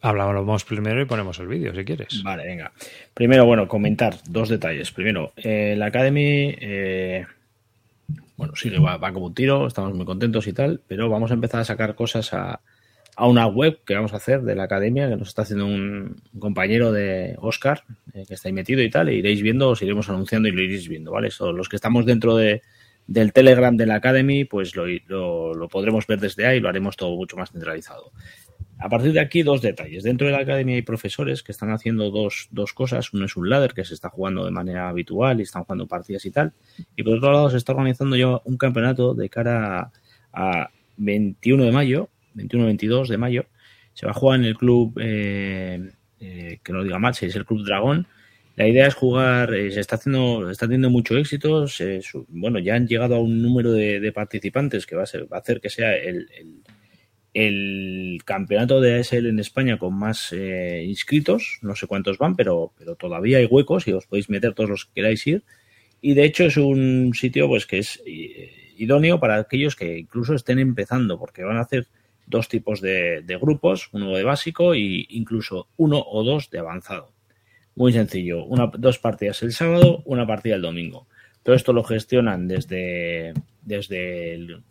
Hablamos 0.02 0.65
primero 0.65 1.01
y 1.01 1.05
ponemos 1.05 1.39
el 1.39 1.47
vídeo, 1.47 1.73
si 1.73 1.85
quieres. 1.85 2.24
Vale, 2.24 2.44
venga. 2.44 2.73
Primero, 3.15 3.47
bueno, 3.47 3.69
comentar 3.69 4.16
dos 4.28 4.48
detalles. 4.48 4.90
Primero, 4.90 5.32
eh, 5.36 5.77
la 5.78 5.86
Academy, 5.86 6.52
eh, 6.61 7.24
bueno, 8.36 8.52
sigue, 8.56 8.81
va, 8.81 8.97
va, 8.97 9.12
como 9.12 9.27
un 9.27 9.35
tiro, 9.36 9.69
estamos 9.69 9.94
muy 9.94 10.05
contentos 10.05 10.48
y 10.48 10.52
tal, 10.52 10.81
pero 10.89 11.09
vamos 11.09 11.31
a 11.31 11.35
empezar 11.35 11.61
a 11.61 11.65
sacar 11.65 11.94
cosas 11.94 12.35
a, 12.35 12.59
una 13.16 13.47
web 13.47 13.78
que 13.86 13.94
vamos 13.94 14.12
a 14.12 14.16
hacer 14.16 14.43
de 14.43 14.56
la 14.56 14.65
Academia, 14.65 15.09
que 15.09 15.15
nos 15.15 15.28
está 15.28 15.43
haciendo 15.43 15.66
un, 15.66 16.16
compañero 16.40 16.90
de 16.90 17.36
Oscar, 17.39 17.85
eh, 18.12 18.24
que 18.27 18.35
está 18.35 18.48
ahí 18.48 18.52
metido 18.52 18.82
y 18.82 18.90
tal, 18.90 19.09
e 19.09 19.15
iréis 19.15 19.40
viendo, 19.40 19.69
os 19.70 19.81
iremos 19.82 20.09
anunciando 20.09 20.48
y 20.48 20.51
lo 20.51 20.61
iréis 20.62 20.89
viendo, 20.89 21.12
¿vale? 21.12 21.31
Son 21.31 21.56
los 21.56 21.69
que 21.69 21.77
estamos 21.77 22.05
dentro 22.06 22.35
de, 22.36 22.61
del 23.07 23.33
Telegram 23.33 23.77
de 23.77 23.87
la 23.87 23.97
Academy, 23.97 24.45
pues 24.45 24.75
lo, 24.77 24.87
lo, 25.07 25.69
podremos 25.69 26.07
ver 26.07 26.21
desde 26.21 26.47
ahí, 26.47 26.61
lo 26.61 26.69
haremos 26.69 26.97
todo 26.97 27.15
mucho 27.17 27.37
más 27.37 27.51
centralizado. 27.53 28.13
A 28.79 28.89
partir 28.89 29.13
de 29.13 29.21
aquí, 29.21 29.43
dos 29.43 29.63
detalles. 29.63 30.03
Dentro 30.03 30.27
de 30.27 30.33
la 30.33 30.41
academia 30.41 30.75
hay 30.77 30.83
profesores 30.83 31.43
que 31.43 31.53
están 31.53 31.71
haciendo 31.71 32.11
dos, 32.11 32.49
dos, 32.51 32.73
cosas. 32.73 33.13
Uno 33.13 33.27
es 33.27 33.37
un 33.37 33.49
ladder 33.49 33.73
que 33.73 33.85
se 33.85 33.95
está 33.95 34.09
jugando 34.09 34.45
de 34.45 34.51
manera 34.51 34.89
habitual 34.89 35.39
y 35.39 35.45
están 35.45 35.63
jugando 35.65 35.87
partidas 35.87 36.25
y 36.27 36.31
tal. 36.31 36.55
Y 36.97 37.03
por 37.03 37.19
otro 37.19 37.31
lado, 37.33 37.51
se 37.51 37.57
está 37.57 37.73
organizando 37.73 38.17
ya 38.17 38.41
un 38.45 38.57
campeonato 38.57 39.15
de 39.15 39.29
cara 39.29 39.93
a, 40.33 40.71
21 40.97 41.65
de 41.65 41.73
mayo, 41.73 42.09
21-22 42.37 43.09
de 43.09 43.19
mayo. 43.19 43.45
Se 43.93 44.07
va 44.07 44.13
a 44.13 44.15
jugar 44.15 44.41
en 44.41 44.47
el 44.47 44.57
club, 44.57 44.99
eh, 45.01 45.91
eh, 46.21 46.59
que 46.63 46.73
no 46.73 46.79
lo 46.79 46.85
diga 46.85 46.99
más 46.99 47.23
es 47.23 47.37
el 47.37 47.45
Club 47.45 47.65
Dragón, 47.65 48.09
la 48.57 48.69
idea 48.69 48.87
es 48.87 48.95
jugar, 48.95 49.53
eh, 49.53 49.73
se 49.73 49.81
está 49.81 49.97
haciendo, 49.97 50.49
está 50.49 50.67
teniendo 50.67 50.89
mucho 50.89 51.17
éxito. 51.17 51.67
bueno, 52.29 52.61
ya 52.61 52.77
han 52.77 52.87
llegado 52.87 53.17
a 53.17 53.21
un 53.21 53.43
número 53.43 53.73
de, 53.73 54.13
participantes 54.13 54.87
que 54.87 54.95
va 54.95 55.03
a, 55.03 55.07
ser, 55.07 55.31
va 55.33 55.39
a 55.39 55.41
hacer 55.41 55.61
que 55.61 55.71
sea 55.71 55.91
el, 55.97 56.63
campeonato 58.25 58.81
de 58.81 59.01
ASL 59.01 59.27
en 59.27 59.41
España 59.41 59.77
con 59.77 59.99
más 59.99 60.33
eh, 60.33 60.85
inscritos. 60.87 61.59
No 61.63 61.75
sé 61.75 61.89
cuántos 61.89 62.19
van, 62.19 62.37
pero, 62.37 62.73
pero 62.79 62.95
todavía 62.95 63.39
hay 63.39 63.47
huecos 63.47 63.89
y 63.89 63.93
os 63.93 64.07
podéis 64.07 64.31
meter 64.31 64.55
todos 64.55 64.71
los 64.71 64.85
que 64.85 64.93
queráis 65.01 65.27
ir. 65.27 65.43
Y 66.01 66.15
de 66.15 66.23
hecho 66.25 66.45
es 66.45 66.57
un 66.57 67.11
sitio 67.15 67.49
pues 67.49 67.67
que 67.67 67.79
es 67.79 68.01
eh, 68.07 68.73
idóneo 68.79 69.19
para 69.19 69.37
aquellos 69.39 69.75
que 69.75 69.99
incluso 69.99 70.33
estén 70.35 70.61
empezando, 70.61 71.19
porque 71.19 71.43
van 71.43 71.57
a 71.57 71.63
hacer 71.63 71.87
dos 72.27 72.49
tipos 72.49 72.81
de, 72.81 73.23
de 73.23 73.37
grupos, 73.37 73.89
uno 73.93 74.15
de 74.17 74.23
básico 74.23 74.75
e 74.75 75.07
incluso 75.09 75.69
uno 75.77 76.01
o 76.07 76.23
dos 76.23 76.51
de 76.51 76.61
avanzado. 76.61 77.14
Muy 77.77 77.93
sencillo, 77.93 78.45
una, 78.45 78.71
dos 78.79 78.99
partidas 79.01 79.43
el 79.43 79.53
sábado, 79.53 80.03
una 80.05 80.27
partida 80.27 80.55
el 80.55 80.63
domingo. 80.63 81.09
Todo 81.43 81.57
esto 81.57 81.73
lo 81.73 81.83
gestionan 81.83 82.47
desde, 82.47 83.35
desde 83.63 84.35
el, 84.35 84.63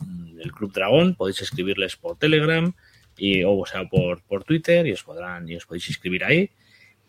Club 0.58 0.74
Dragón, 0.74 1.16
podéis 1.16 1.42
escribirles 1.42 1.98
por 1.98 2.18
Telegram 2.18 2.72
y, 3.18 3.44
o, 3.44 3.64
sea, 3.66 3.86
por, 3.90 4.22
por, 4.24 4.44
Twitter 4.44 4.88
y 4.88 4.94
os, 4.94 5.04
podrán, 5.04 5.50
y 5.50 5.56
os 5.56 5.66
podéis 5.66 5.90
inscribir 5.90 6.24
ahí. 6.24 6.50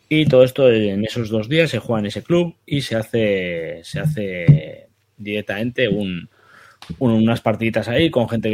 Y 0.09 0.27
todo 0.27 0.43
esto 0.43 0.69
en 0.71 1.05
esos 1.05 1.29
dos 1.31 1.49
días 1.49 1.71
se 1.71 1.79
juega 1.79 2.01
en 2.01 2.07
ese 2.07 2.23
club 2.23 2.57
y 2.67 2.83
se 2.83 2.97
hace, 2.97 3.81
se 3.85 4.01
hace 4.01 4.89
directamente 5.17 5.89
un, 5.89 6.29
unas 6.99 7.41
partiditas 7.41 7.89
ahí 7.89 8.11
con 8.11 8.29
gente 8.29 8.51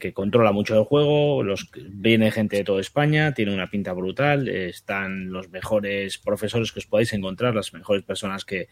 que, 0.00 0.12
controla 0.12 0.52
mucho 0.52 0.74
el 0.78 0.84
juego, 0.84 1.42
los, 1.42 1.70
viene 1.88 2.30
gente 2.30 2.56
de 2.58 2.64
toda 2.64 2.80
España, 2.80 3.32
tiene 3.34 3.52
una 3.54 3.70
pinta 3.70 3.92
brutal, 3.92 4.48
están 4.48 5.30
los 5.32 5.50
mejores 5.50 6.18
profesores 6.18 6.72
que 6.72 6.80
os 6.80 6.86
podáis 6.86 7.12
encontrar, 7.12 7.54
las 7.54 7.72
mejores 7.72 8.02
personas 8.04 8.44
que, 8.44 8.68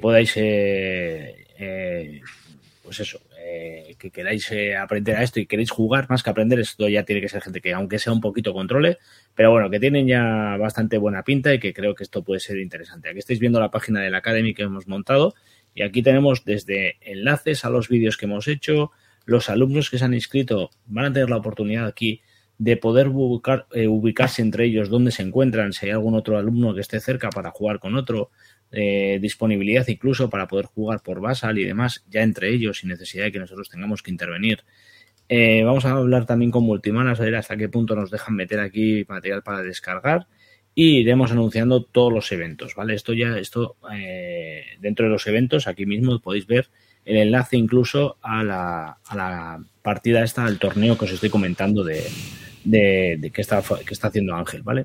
podáis, 0.00 0.36
eh, 0.36 1.44
eh, 1.58 2.20
pues 2.82 3.00
eso, 3.00 3.20
eh, 3.40 3.94
que 3.98 4.10
queráis 4.10 4.52
aprender 4.80 5.14
a 5.16 5.22
esto 5.22 5.38
y 5.40 5.46
queréis 5.46 5.70
jugar 5.70 6.08
más 6.10 6.22
que 6.24 6.30
aprender, 6.30 6.58
esto 6.60 6.88
ya 6.88 7.04
tiene 7.04 7.20
que 7.22 7.28
ser 7.28 7.40
gente 7.42 7.60
que 7.60 7.72
aunque 7.72 7.98
sea 8.00 8.12
un 8.12 8.20
poquito 8.20 8.52
controle, 8.52 8.98
pero 9.36 9.50
bueno, 9.52 9.70
que 9.70 9.78
tienen 9.80 10.06
ya 10.08 10.56
bastante 10.58 10.98
buena 10.98 11.22
pinta 11.22 11.52
y 11.54 11.58
que 11.60 11.72
creo 11.72 11.94
que 11.94 12.02
esto 12.04 12.22
puede 12.24 12.40
ser 12.40 12.58
interesante. 12.58 13.08
Aquí 13.10 13.18
estáis 13.20 13.38
viendo 13.40 13.60
la 13.60 13.70
página 13.70 14.00
de 14.00 14.10
la 14.10 14.18
Academy 14.18 14.54
que 14.54 14.62
hemos 14.62 14.86
montado. 14.88 15.34
Y 15.76 15.82
aquí 15.82 16.02
tenemos 16.02 16.42
desde 16.46 16.96
enlaces 17.02 17.66
a 17.66 17.70
los 17.70 17.88
vídeos 17.90 18.16
que 18.16 18.24
hemos 18.24 18.48
hecho, 18.48 18.92
los 19.26 19.50
alumnos 19.50 19.90
que 19.90 19.98
se 19.98 20.06
han 20.06 20.14
inscrito 20.14 20.70
van 20.86 21.04
a 21.04 21.12
tener 21.12 21.28
la 21.28 21.36
oportunidad 21.36 21.86
aquí 21.86 22.22
de 22.56 22.78
poder 22.78 23.08
eh, 23.74 23.86
ubicarse 23.86 24.40
entre 24.40 24.64
ellos 24.64 24.88
dónde 24.88 25.10
se 25.10 25.20
encuentran, 25.22 25.74
si 25.74 25.84
hay 25.86 25.92
algún 25.92 26.14
otro 26.14 26.38
alumno 26.38 26.74
que 26.74 26.80
esté 26.80 26.98
cerca 26.98 27.28
para 27.28 27.50
jugar 27.50 27.78
con 27.78 27.94
otro, 27.94 28.30
eh, 28.72 29.18
disponibilidad 29.20 29.86
incluso 29.86 30.30
para 30.30 30.48
poder 30.48 30.64
jugar 30.64 31.00
por 31.02 31.20
basal 31.20 31.58
y 31.58 31.64
demás, 31.66 32.02
ya 32.08 32.22
entre 32.22 32.48
ellos, 32.54 32.78
sin 32.78 32.88
necesidad 32.88 33.24
de 33.24 33.32
que 33.32 33.38
nosotros 33.38 33.68
tengamos 33.68 34.02
que 34.02 34.10
intervenir. 34.10 34.60
Eh, 35.28 35.62
vamos 35.62 35.84
a 35.84 35.90
hablar 35.90 36.24
también 36.24 36.50
con 36.50 36.62
Multimanas, 36.62 37.20
a 37.20 37.24
ver 37.24 37.34
hasta 37.36 37.54
qué 37.58 37.68
punto 37.68 37.94
nos 37.94 38.10
dejan 38.10 38.34
meter 38.34 38.60
aquí 38.60 39.04
material 39.06 39.42
para 39.42 39.60
descargar 39.62 40.26
y 40.78 40.98
iremos 40.98 41.32
anunciando 41.32 41.82
todos 41.82 42.12
los 42.12 42.30
eventos, 42.30 42.74
¿vale? 42.74 42.94
Esto 42.94 43.14
ya, 43.14 43.38
esto 43.38 43.76
eh, 43.94 44.62
dentro 44.78 45.06
de 45.06 45.12
los 45.12 45.26
eventos, 45.26 45.66
aquí 45.66 45.86
mismo 45.86 46.18
podéis 46.20 46.46
ver 46.46 46.66
el 47.06 47.16
enlace 47.16 47.56
incluso 47.56 48.18
a 48.20 48.44
la, 48.44 48.98
a 49.08 49.16
la 49.16 49.58
partida 49.80 50.22
esta 50.22 50.44
del 50.44 50.58
torneo 50.58 50.98
que 50.98 51.06
os 51.06 51.12
estoy 51.12 51.30
comentando 51.30 51.82
de, 51.82 52.04
de, 52.64 53.30
que, 53.32 53.40
está, 53.40 53.62
está 53.90 54.08
haciendo 54.08 54.34
Ángel, 54.36 54.62
¿vale? 54.62 54.84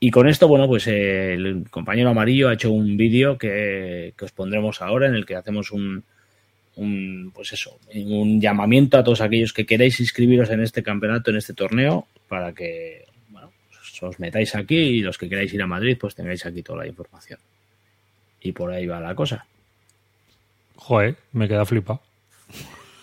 Y 0.00 0.10
con 0.10 0.26
esto, 0.28 0.48
bueno, 0.48 0.66
pues 0.66 0.88
eh, 0.88 1.34
el 1.34 1.64
compañero 1.70 2.08
amarillo 2.10 2.48
ha 2.48 2.54
hecho 2.54 2.72
un 2.72 2.96
vídeo 2.96 3.38
que, 3.38 4.14
que, 4.18 4.24
os 4.24 4.32
pondremos 4.32 4.82
ahora 4.82 5.06
en 5.06 5.14
el 5.14 5.26
que 5.26 5.36
hacemos 5.36 5.70
un, 5.70 6.02
un, 6.74 7.30
pues 7.32 7.52
eso, 7.52 7.78
un 7.94 8.40
llamamiento 8.40 8.98
a 8.98 9.04
todos 9.04 9.20
aquellos 9.20 9.52
que 9.52 9.64
queréis 9.66 10.00
inscribiros 10.00 10.50
en 10.50 10.60
este 10.60 10.82
campeonato, 10.82 11.30
en 11.30 11.36
este 11.36 11.54
torneo, 11.54 12.08
para 12.28 12.52
que 12.52 13.04
os 14.08 14.18
metáis 14.18 14.54
aquí 14.54 14.76
y 14.76 15.00
los 15.02 15.18
que 15.18 15.28
queráis 15.28 15.52
ir 15.52 15.62
a 15.62 15.66
Madrid, 15.66 15.96
pues 16.00 16.14
tengáis 16.14 16.44
aquí 16.46 16.62
toda 16.62 16.78
la 16.80 16.86
información. 16.86 17.38
Y 18.40 18.52
por 18.52 18.70
ahí 18.70 18.86
va 18.86 19.00
la 19.00 19.14
cosa. 19.14 19.46
Joder, 20.76 21.16
me 21.32 21.46
queda 21.46 21.66
flipa 21.66 22.00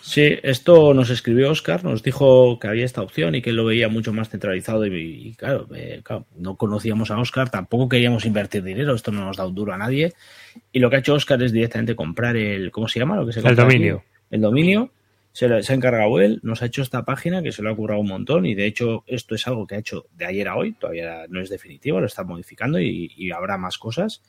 Sí, 0.02 0.36
esto 0.42 0.94
nos 0.94 1.10
escribió 1.10 1.50
Oscar, 1.50 1.84
nos 1.84 2.02
dijo 2.02 2.58
que 2.58 2.66
había 2.66 2.86
esta 2.86 3.02
opción 3.02 3.34
y 3.34 3.42
que 3.42 3.50
él 3.50 3.56
lo 3.56 3.66
veía 3.66 3.88
mucho 3.88 4.12
más 4.14 4.30
centralizado 4.30 4.86
y, 4.86 5.36
eh, 5.42 6.00
claro, 6.02 6.26
no 6.36 6.56
conocíamos 6.56 7.10
a 7.10 7.18
Oscar, 7.18 7.50
tampoco 7.50 7.90
queríamos 7.90 8.24
invertir 8.24 8.62
dinero, 8.62 8.94
esto 8.94 9.12
no 9.12 9.26
nos 9.26 9.36
da 9.36 9.46
un 9.46 9.54
duro 9.54 9.74
a 9.74 9.76
nadie. 9.78 10.14
Y 10.72 10.78
lo 10.78 10.88
que 10.88 10.96
ha 10.96 10.98
hecho 11.00 11.12
Oscar 11.12 11.42
es 11.42 11.52
directamente 11.52 11.94
comprar 11.94 12.36
el, 12.36 12.70
¿cómo 12.70 12.88
se 12.88 12.98
llama? 12.98 13.16
Lo 13.16 13.26
que 13.26 13.34
se 13.34 13.46
el 13.46 13.54
dominio. 13.54 14.02
El 14.30 14.40
dominio 14.40 14.90
se, 15.38 15.46
lo 15.46 15.54
ha 15.56 15.60
encargado 15.72 16.18
él, 16.20 16.40
nos 16.42 16.62
ha 16.62 16.66
hecho 16.66 16.82
esta 16.82 17.04
página 17.04 17.44
que 17.44 17.52
se 17.52 17.62
lo 17.62 17.70
ha 17.70 17.76
currado 17.76 18.00
un 18.00 18.08
montón 18.08 18.44
y 18.44 18.56
de 18.56 18.66
hecho 18.66 19.04
esto 19.06 19.36
es 19.36 19.46
algo 19.46 19.68
que 19.68 19.76
ha 19.76 19.78
hecho 19.78 20.06
de 20.16 20.24
ayer 20.26 20.48
a 20.48 20.56
hoy, 20.56 20.72
todavía 20.72 21.26
no 21.28 21.40
es 21.40 21.48
definitivo, 21.48 22.00
lo 22.00 22.06
está 22.06 22.24
modificando 22.24 22.80
y, 22.80 23.30
habrá 23.30 23.56
más 23.56 23.78
cosas. 23.78 24.20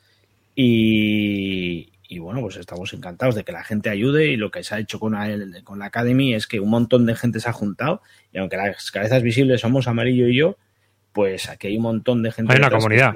Y, 0.54 1.88
bueno, 2.20 2.42
pues 2.42 2.58
estamos 2.58 2.94
encantados 2.94 3.34
de 3.34 3.44
que 3.44 3.52
la 3.52 3.64
gente 3.64 3.90
ayude 3.90 4.28
y 4.28 4.36
lo 4.36 4.52
que 4.52 4.64
se 4.64 4.76
ha 4.76 4.80
hecho 4.80 5.00
con, 5.00 5.16
con 5.64 5.80
la 5.80 5.86
Academy 5.86 6.36
es 6.36 6.46
que 6.46 6.60
un 6.60 6.70
montón 6.70 7.08
de 7.08 7.16
gente 7.16 7.40
se 7.40 7.50
ha 7.50 7.54
juntado 7.54 8.04
y 8.32 8.38
aunque 8.38 8.58
las 8.58 8.92
cabezas 8.92 9.24
visibles 9.24 9.62
somos 9.62 9.88
Amarillo 9.88 10.28
y 10.28 10.36
yo, 10.36 10.58
pues 11.12 11.50
aquí 11.50 11.68
hay 11.68 11.78
un 11.78 11.84
montón 11.84 12.22
de 12.22 12.32
gente. 12.32 12.54
Hay 12.54 12.60
una 12.60 12.70
comunidad. 12.70 13.16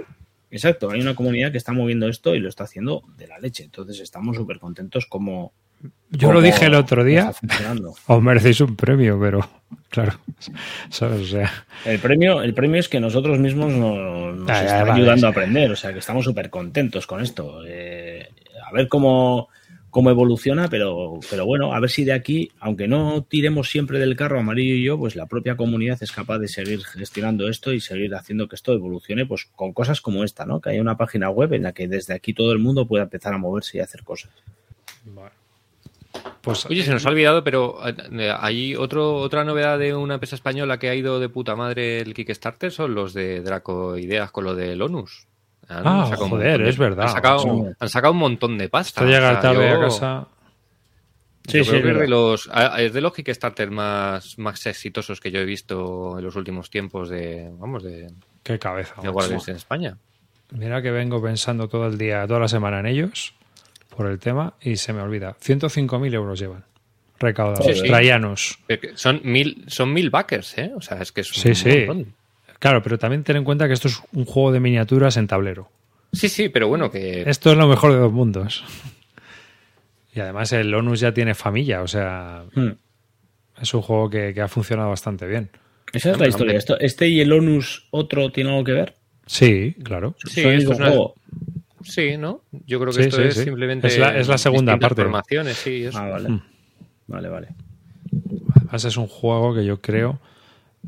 exacto, 0.49 0.89
hay 0.89 0.99
una 0.99 1.13
comunidad 1.13 1.51
que 1.51 1.59
está 1.59 1.73
moviendo 1.73 2.07
esto 2.09 2.33
y 2.33 2.39
lo 2.39 2.49
está 2.49 2.63
haciendo 2.63 3.03
de 3.19 3.27
la 3.27 3.37
leche. 3.37 3.63
Entonces 3.63 3.99
estamos 3.99 4.35
súper 4.35 4.57
contentos 4.57 5.05
como, 5.05 5.53
yo 6.11 6.31
lo 6.31 6.41
dije 6.41 6.65
el 6.65 6.75
otro 6.75 7.03
día. 7.03 7.31
Os 8.07 8.21
merecéis 8.21 8.61
un 8.61 8.75
premio, 8.75 9.19
pero 9.19 9.49
claro, 9.89 10.13
el 11.85 11.99
premio, 11.99 12.41
el 12.41 12.53
premio 12.53 12.79
es 12.79 12.87
que 12.89 12.99
nosotros 12.99 13.39
mismos 13.39 13.73
nos, 13.73 14.47
ah, 14.49 14.63
estamos 14.63 14.95
ayudando 14.95 15.27
a 15.27 15.31
aprender, 15.31 15.71
o 15.71 15.75
sea, 15.75 15.91
que 15.91 15.99
estamos 15.99 16.25
súper 16.25 16.49
contentos 16.49 17.07
con 17.07 17.19
esto. 17.21 17.61
Eh, 17.65 18.29
a 18.63 18.71
ver 18.71 18.87
cómo, 18.87 19.49
cómo 19.89 20.11
evoluciona, 20.11 20.69
pero, 20.69 21.19
pero 21.31 21.45
bueno, 21.47 21.73
a 21.73 21.79
ver 21.79 21.89
si 21.89 22.03
de 22.03 22.13
aquí, 22.13 22.51
aunque 22.59 22.87
no 22.87 23.23
tiremos 23.23 23.69
siempre 23.69 23.97
del 23.97 24.15
carro 24.15 24.39
amarillo 24.39 24.75
y 24.75 24.83
yo, 24.83 24.99
pues 24.99 25.15
la 25.15 25.25
propia 25.25 25.55
comunidad 25.57 25.97
es 26.01 26.11
capaz 26.11 26.37
de 26.37 26.47
seguir 26.47 26.83
gestionando 26.83 27.49
esto 27.49 27.73
y 27.73 27.79
seguir 27.81 28.13
haciendo 28.13 28.47
que 28.47 28.55
esto 28.55 28.71
evolucione, 28.73 29.25
pues 29.25 29.45
con 29.55 29.73
cosas 29.73 29.99
como 29.99 30.23
esta, 30.23 30.45
¿no? 30.45 30.61
Que 30.61 30.71
haya 30.71 30.81
una 30.81 30.97
página 30.97 31.31
web 31.31 31.53
en 31.53 31.63
la 31.63 31.73
que 31.73 31.87
desde 31.87 32.13
aquí 32.13 32.33
todo 32.35 32.51
el 32.51 32.59
mundo 32.59 32.87
pueda 32.87 33.03
empezar 33.03 33.33
a 33.33 33.39
moverse 33.39 33.77
y 33.79 33.81
hacer 33.81 34.03
cosas. 34.03 34.29
vale 35.05 35.31
pues, 36.41 36.65
Oye, 36.67 36.83
se 36.83 36.89
eh, 36.89 36.93
nos 36.93 37.05
ha 37.05 37.09
olvidado, 37.09 37.43
pero 37.43 37.79
eh, 38.11 38.33
hay 38.37 38.75
otro, 38.75 39.15
otra 39.15 39.43
novedad 39.43 39.79
de 39.79 39.95
una 39.95 40.15
empresa 40.15 40.35
española 40.35 40.77
que 40.77 40.89
ha 40.89 40.95
ido 40.95 41.19
de 41.19 41.27
puta 41.29 41.55
madre 41.55 41.99
el 41.99 42.13
Kickstarter, 42.13 42.71
son 42.71 42.93
los 42.93 43.13
de 43.13 43.41
Draco 43.41 43.97
Ideas 43.97 44.31
con 44.31 44.43
lo 44.43 44.53
del 44.53 44.81
ONUS. 44.81 45.25
ah, 45.69 46.11
joder, 46.15 46.61
es 46.63 46.77
verdad. 46.77 47.05
Han 47.79 47.89
sacado, 47.89 48.11
un 48.11 48.17
montón 48.19 48.57
de 48.57 48.69
pasta. 48.69 49.01
tarde 49.01 49.65
a 49.67 49.79
casa. 49.79 50.27
Sí, 51.47 51.59
es 51.59 51.67
de, 51.71 52.07
los, 52.07 52.47
es 52.77 53.11
Kickstarter 53.15 53.69
más, 53.71 54.37
más 54.37 54.65
exitosos 54.65 55.19
que 55.19 55.29
yo 55.31 55.39
he 55.39 55.45
visto 55.45 56.17
en 56.17 56.23
los 56.23 56.35
últimos 56.37 56.69
tiempos 56.69 57.09
de, 57.09 57.49
vamos, 57.57 57.83
de... 57.83 58.11
Qué 58.43 58.59
cabeza. 58.59 58.95
en 59.01 59.55
España. 59.55 59.97
Mira 60.51 60.81
que 60.81 60.91
vengo 60.91 61.21
pensando 61.21 61.67
todo 61.67 61.87
el 61.87 61.97
día, 61.97 62.27
toda 62.27 62.41
la 62.41 62.47
semana 62.47 62.79
en 62.81 62.85
ellos 62.85 63.33
por 63.95 64.07
el 64.07 64.19
tema 64.19 64.53
y 64.61 64.75
se 64.77 64.93
me 64.93 65.01
olvida. 65.01 65.35
105.000 65.43 66.13
euros 66.13 66.39
llevan 66.39 66.63
recaudados, 67.19 67.81
Traianos. 67.83 68.59
Son 68.95 69.21
mil, 69.23 69.63
son 69.67 69.93
mil 69.93 70.09
backers, 70.09 70.57
¿eh? 70.57 70.71
O 70.75 70.81
sea, 70.81 71.01
es 71.01 71.11
que 71.13 71.21
es 71.21 71.29
sí. 71.29 71.85
Claro, 72.59 72.83
pero 72.83 72.97
también 72.97 73.23
ten 73.23 73.37
en 73.37 73.43
cuenta 73.45 73.67
que 73.67 73.73
esto 73.73 73.87
es 73.87 74.01
un 74.11 74.25
juego 74.25 74.51
de 74.51 74.59
miniaturas 74.59 75.15
en 75.17 75.27
tablero. 75.27 75.69
Sí, 76.11 76.27
sí, 76.29 76.49
pero 76.49 76.67
bueno, 76.67 76.91
que. 76.91 77.21
Esto 77.29 77.51
es 77.51 77.57
lo 77.57 77.67
mejor 77.67 77.93
de 77.93 77.99
dos 77.99 78.11
mundos. 78.11 78.63
Y 80.13 80.19
además 80.19 80.51
el 80.53 80.73
Onus 80.73 80.99
ya 80.99 81.13
tiene 81.13 81.33
familia, 81.33 81.81
o 81.81 81.87
sea. 81.87 82.43
Hmm. 82.55 82.71
Es 83.61 83.73
un 83.73 83.81
juego 83.81 84.09
que, 84.09 84.33
ha 84.41 84.47
funcionado 84.47 84.89
bastante 84.89 85.25
bien. 85.27 85.49
Esa 85.93 86.11
es 86.11 86.19
la 86.19 86.27
historia. 86.27 86.59
¿Este 86.79 87.07
y 87.07 87.21
el 87.21 87.31
Onus 87.31 87.87
otro 87.91 88.31
tiene 88.31 88.49
algo 88.49 88.63
que 88.63 88.71
ver? 88.73 88.95
Sí, 89.27 89.75
claro. 89.83 90.15
Sí, 90.25 90.41
esto 90.41 90.71
es, 90.73 90.79
Sí, 91.83 92.17
¿no? 92.17 92.41
Yo 92.51 92.79
creo 92.79 92.93
que 92.93 93.03
esto 93.03 93.21
es 93.21 93.35
simplemente. 93.35 93.87
Es 93.87 93.97
la, 93.97 94.17
es 94.17 94.27
la 94.27 94.37
segunda 94.37 94.77
parte. 94.77 95.01
Formaciones, 95.01 95.57
sí, 95.57 95.83
eso. 95.85 95.97
Ah, 95.97 96.05
hmm. 96.05 96.11
vale. 96.11 96.41
Vale, 97.07 97.29
vale. 97.29 97.47
Además, 98.67 98.85
es 98.85 98.97
un 98.97 99.07
juego 99.07 99.53
que 99.53 99.65
yo 99.65 99.81
creo 99.81 100.19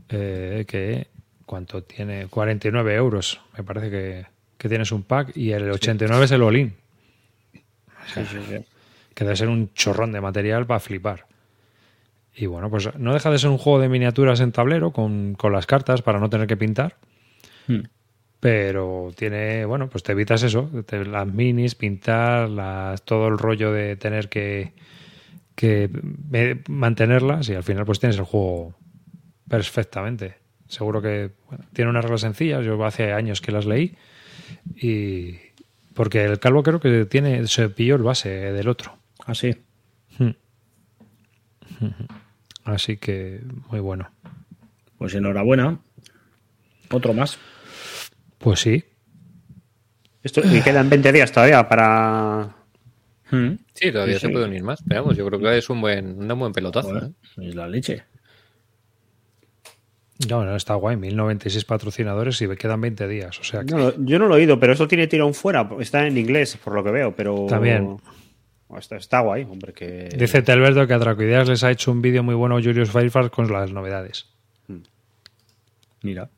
eh, 0.10 0.66
que. 0.68 1.08
¿Cuánto 1.46 1.84
tiene? 1.84 2.26
49 2.28 2.96
euros. 2.96 3.40
Me 3.56 3.64
parece 3.64 3.92
que, 3.92 4.26
que 4.58 4.68
tienes 4.68 4.92
un 4.92 5.04
pack 5.04 5.38
y 5.38 5.52
el 5.52 5.70
89 5.70 6.26
es 6.26 6.32
el 6.32 6.42
Olin. 6.42 6.74
que 9.14 9.24
debe 9.24 9.36
ser 9.36 9.50
un 9.50 9.72
chorrón 9.74 10.12
de 10.12 10.22
material 10.22 10.66
para 10.66 10.80
flipar. 10.80 11.28
Y 12.36 12.48
bueno, 12.48 12.72
pues 12.72 12.90
no 12.98 13.14
deja 13.14 13.30
de 13.30 13.38
ser 13.38 13.52
un 13.52 13.60
juego 13.60 13.80
de 13.80 13.90
miniaturas 13.90 14.40
en 14.40 14.52
tablero 14.52 14.92
con, 14.92 15.38
las 15.52 15.68
cartas 15.68 16.02
para 16.02 16.20
no 16.20 16.32
tener 16.32 16.48
que 16.48 16.58
pintar. 16.58 16.96
Hmm 17.68 17.82
pero 18.40 19.12
tiene, 19.16 19.66
bueno, 19.66 19.90
pues 19.90 20.04
te 20.04 20.12
evitas 20.12 20.44
eso, 20.44 20.70
las 20.92 21.28
minis, 21.28 21.76
pintar, 21.76 22.50
las, 22.50 23.04
todo 23.04 23.28
el 23.28 23.38
rollo 23.38 23.72
de 23.72 23.96
tener 23.96 24.30
que, 24.30 24.74
que 25.56 25.90
mantenerlas 26.68 27.50
y 27.50 27.56
al 27.56 27.64
final 27.64 27.86
pues 27.86 28.00
tienes 28.00 28.18
el 28.18 28.26
juego 28.26 28.76
perfectamente. 29.50 30.36
Seguro 30.68 31.02
que 31.02 31.32
tiene 31.74 31.92
unas 31.92 32.04
reglas 32.04 32.22
sencillas, 32.22 32.66
yo 32.66 32.84
hace 32.84 33.14
años 33.14 33.42
que 33.42 33.52
las 33.52 33.66
leí 33.66 33.96
y 34.76 35.36
porque 35.94 36.26
el 36.26 36.40
calvo 36.40 36.64
creo 36.64 36.80
que 36.80 37.06
tiene 37.06 37.48
se 37.48 37.70
pilló 37.70 37.96
el 37.96 38.04
base 38.04 38.30
del 38.30 38.68
otro. 38.68 38.98
Así. 39.26 39.56
Ah, 40.20 40.24
hmm. 40.24 40.36
Así 42.64 42.98
que 42.98 43.42
muy 43.70 43.80
bueno. 43.80 44.10
Pues 44.98 45.14
enhorabuena. 45.14 45.78
Otro 46.92 47.14
más. 47.14 47.38
Pues 48.46 48.60
sí. 48.60 48.84
Esto, 50.22 50.40
y 50.46 50.62
quedan 50.62 50.88
20 50.88 51.12
días 51.12 51.32
todavía 51.32 51.68
para. 51.68 52.56
Hmm. 53.32 53.54
Sí, 53.74 53.92
todavía 53.92 54.20
se 54.20 54.30
puede 54.30 54.46
unir 54.46 54.62
más. 54.62 54.86
Veamos, 54.86 55.18
yo 55.18 55.26
creo 55.26 55.40
que 55.40 55.58
es 55.58 55.68
un 55.72 55.82
buen, 55.82 56.32
un 56.32 56.40
buen 56.40 56.54
pelotazo. 56.54 56.96
Es 56.96 57.04
¿eh? 57.06 57.54
la 57.56 57.68
leche. 57.68 58.04
No, 60.30 60.46
no, 60.46 60.56
está 60.56 60.76
guay. 60.76 60.96
1096 60.96 61.66
patrocinadores 61.66 62.40
y 62.44 62.48
quedan 62.50 62.82
20 62.82 63.08
días. 63.08 63.40
O 63.40 63.44
sea 63.44 63.64
yo 63.64 64.20
no 64.20 64.28
lo 64.28 64.36
he 64.36 64.42
oído, 64.42 64.60
pero 64.60 64.74
eso 64.74 64.88
tiene 64.88 65.08
tirón 65.08 65.34
fuera. 65.34 65.68
Está 65.80 66.06
en 66.06 66.16
inglés, 66.16 66.56
por 66.64 66.76
lo 66.76 66.84
que 66.84 66.92
veo, 66.92 67.16
pero. 67.16 67.48
También. 67.50 67.98
Está, 68.78 68.98
está 68.98 69.22
guay, 69.22 69.42
hombre. 69.50 69.74
Que... 69.74 70.08
Dice 70.16 70.44
Telberto 70.44 70.86
que 70.86 70.94
a 70.94 71.00
Tracoideas 71.00 71.50
les 71.50 71.64
ha 71.64 71.72
hecho 71.72 71.92
un 71.92 72.00
vídeo 72.04 72.22
muy 72.22 72.36
bueno 72.36 72.58
Julius 72.62 72.92
Fairfax 72.92 73.32
con 73.32 73.52
las 73.52 73.72
novedades. 73.72 74.28
Hmm. 74.68 74.82
Mira. 76.04 76.30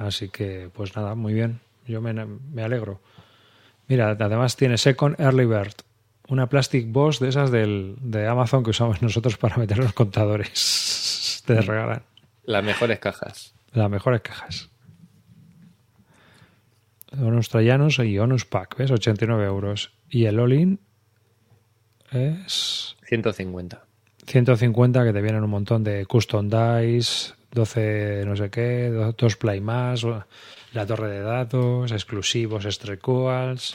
Así 0.00 0.30
que, 0.30 0.70
pues 0.72 0.96
nada, 0.96 1.14
muy 1.14 1.34
bien. 1.34 1.60
Yo 1.86 2.00
me, 2.00 2.62
alegro. 2.62 3.02
Mira, 3.86 4.10
además 4.18 4.56
tiene 4.56 4.78
Second 4.78 5.20
Early 5.20 5.44
Bird, 5.44 5.74
una 6.28 6.48
Plastic 6.48 6.90
Boss 6.90 7.20
de 7.20 7.28
esas 7.28 7.50
del, 7.50 7.96
de 8.00 8.26
Amazon 8.26 8.64
que 8.64 8.70
usamos 8.70 9.02
nosotros 9.02 9.36
para 9.36 9.58
meter 9.58 9.76
los 9.78 9.92
contadores. 9.92 11.42
Te 11.46 11.60
regalan. 11.60 12.02
Las 12.44 12.64
mejores 12.64 12.98
cajas. 12.98 13.52
Las 13.72 13.90
mejores 13.90 14.22
cajas. 14.22 14.70
Onus 17.12 17.50
Troyanos 17.50 17.98
y 17.98 18.18
Onus 18.18 18.46
Pack, 18.46 18.78
¿ves? 18.78 18.90
89 18.90 19.44
euros. 19.44 19.92
Y 20.08 20.24
el 20.24 20.40
Olin 20.40 20.80
es... 22.10 22.96
150. 23.04 23.84
150 24.26 25.04
que 25.04 25.12
te 25.12 25.20
vienen 25.20 25.42
un 25.44 25.50
montón 25.50 25.82
de 25.82 26.06
custom 26.06 26.48
dice, 26.80 27.34
12 27.52 28.24
no 28.26 28.36
sé 28.36 28.50
qué, 28.50 28.90
2 28.90 29.36
Play 29.36 29.60
más, 29.60 30.04
la 30.72 30.86
torre 30.86 31.10
de 31.10 31.20
datos, 31.22 31.90
exclusivos, 31.92 32.64
Strecoals, 32.64 33.74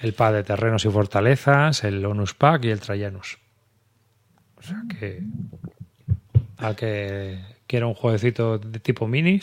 el 0.00 0.14
pad 0.14 0.32
de 0.34 0.42
terrenos 0.42 0.84
y 0.84 0.90
fortalezas, 0.90 1.84
el 1.84 2.04
Onus 2.04 2.34
Pack 2.34 2.64
y 2.64 2.70
el 2.70 2.80
Trajanus. 2.80 3.38
O 4.56 4.62
sea 4.62 4.82
que 4.98 5.22
a 6.58 6.74
que 6.74 7.40
quiera 7.66 7.86
un 7.86 7.94
jueguecito 7.94 8.58
de 8.58 8.78
tipo 8.80 9.06
mini 9.06 9.40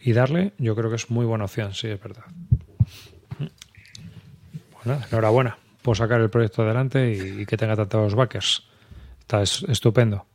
y 0.00 0.12
darle, 0.12 0.52
yo 0.58 0.76
creo 0.76 0.90
que 0.90 0.96
es 0.96 1.10
muy 1.10 1.24
buena 1.26 1.44
opción, 1.44 1.72
sí, 1.74 1.88
es 1.88 2.00
verdad. 2.00 2.24
Bueno, 4.84 5.00
enhorabuena 5.10 5.58
por 5.80 5.96
sacar 5.96 6.20
el 6.20 6.28
proyecto 6.30 6.62
adelante 6.62 7.12
y, 7.40 7.44
que 7.46 7.56
tenga 7.58 7.74
tantos 7.76 8.14
backers. 8.14 8.64
Está 9.20 9.42
estupendo. 9.42 10.26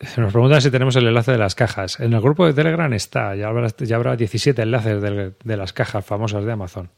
Nos 0.16 0.32
preguntan 0.32 0.62
si 0.62 0.70
tenemos 0.70 0.96
el 0.96 1.06
enlace 1.06 1.32
de 1.32 1.38
las 1.38 1.54
cajas. 1.54 2.00
En 2.00 2.12
el 2.12 2.20
grupo 2.20 2.46
de 2.46 2.54
Telegram 2.54 2.92
está, 2.92 3.34
ya 3.34 3.48
habrá, 3.48 3.68
ya 3.78 3.96
habrá 3.96 4.16
17 4.16 4.62
enlaces 4.62 5.02
de, 5.42 5.56
las 5.56 5.72
cajas 5.72 6.04
famosas 6.04 6.44
de 6.44 6.52
Amazon 6.52 6.90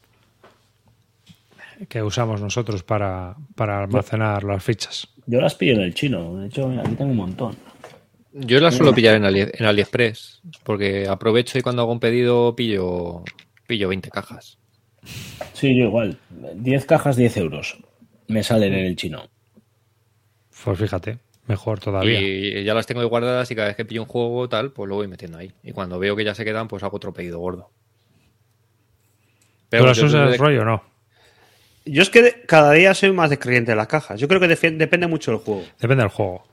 que 1.89 2.03
usamos 2.03 2.39
nosotros 2.39 2.83
para, 2.83 3.33
para 3.55 3.79
almacenar 3.81 4.43
las 4.43 4.63
fichas. 4.63 5.07
Yo 5.25 5.41
las 5.41 5.55
pillo 5.55 5.73
en 5.73 5.81
el 5.81 5.95
chino, 5.95 6.37
de 6.37 6.45
hecho 6.47 6.69
aquí 6.79 6.91
tengo 6.93 7.09
un 7.09 7.17
montón. 7.17 7.55
Yo 8.33 8.59
las 8.59 8.75
suelo 8.75 8.93
pillar 8.93 9.15
en, 9.15 9.25
AliExpress, 9.25 10.41
porque 10.63 11.07
aprovecho 11.07 11.57
y 11.57 11.63
cuando 11.63 11.81
hago 11.81 11.91
un 11.91 11.99
pedido 11.99 12.55
pillo, 12.55 13.23
pillo 13.65 13.89
20 13.89 14.11
cajas. 14.11 14.59
Sí, 15.53 15.75
yo 15.75 15.85
igual. 15.85 16.19
10 16.53 16.85
cajas, 16.85 17.15
10 17.15 17.37
euros. 17.37 17.79
Me 18.27 18.43
salen 18.43 18.73
en 18.75 18.85
el 18.85 18.95
chino. 18.95 19.23
Pues 20.63 20.77
fíjate. 20.77 21.17
Mejor 21.51 21.79
todavía. 21.81 22.21
Y 22.21 22.63
ya 22.63 22.73
las 22.73 22.87
tengo 22.87 23.05
guardadas 23.07 23.51
y 23.51 23.55
cada 23.55 23.67
vez 23.67 23.75
que 23.75 23.83
pillo 23.83 24.03
un 24.03 24.07
juego 24.07 24.47
tal, 24.47 24.71
pues 24.71 24.87
lo 24.87 24.95
voy 24.95 25.09
metiendo 25.09 25.37
ahí. 25.37 25.51
Y 25.63 25.73
cuando 25.73 25.99
veo 25.99 26.15
que 26.15 26.23
ya 26.23 26.33
se 26.33 26.45
quedan, 26.45 26.69
pues 26.69 26.81
hago 26.81 26.95
otro 26.95 27.13
pedido 27.13 27.39
gordo. 27.39 27.69
¿Pero, 29.67 29.91
eso 29.91 30.05
es 30.05 30.13
el 30.13 30.37
rollo 30.37 30.63
no? 30.63 30.81
Yo 31.85 32.03
es 32.03 32.09
que 32.09 32.43
cada 32.47 32.71
día 32.71 32.93
soy 32.93 33.11
más 33.11 33.29
descreyente 33.31 33.73
de 33.73 33.75
las 33.75 33.87
cajas. 33.87 34.17
Yo 34.17 34.29
creo 34.29 34.39
que 34.39 34.47
depende 34.47 35.07
mucho 35.07 35.31
del 35.31 35.41
juego. 35.41 35.63
Depende 35.77 36.03
del 36.03 36.11
juego. 36.11 36.47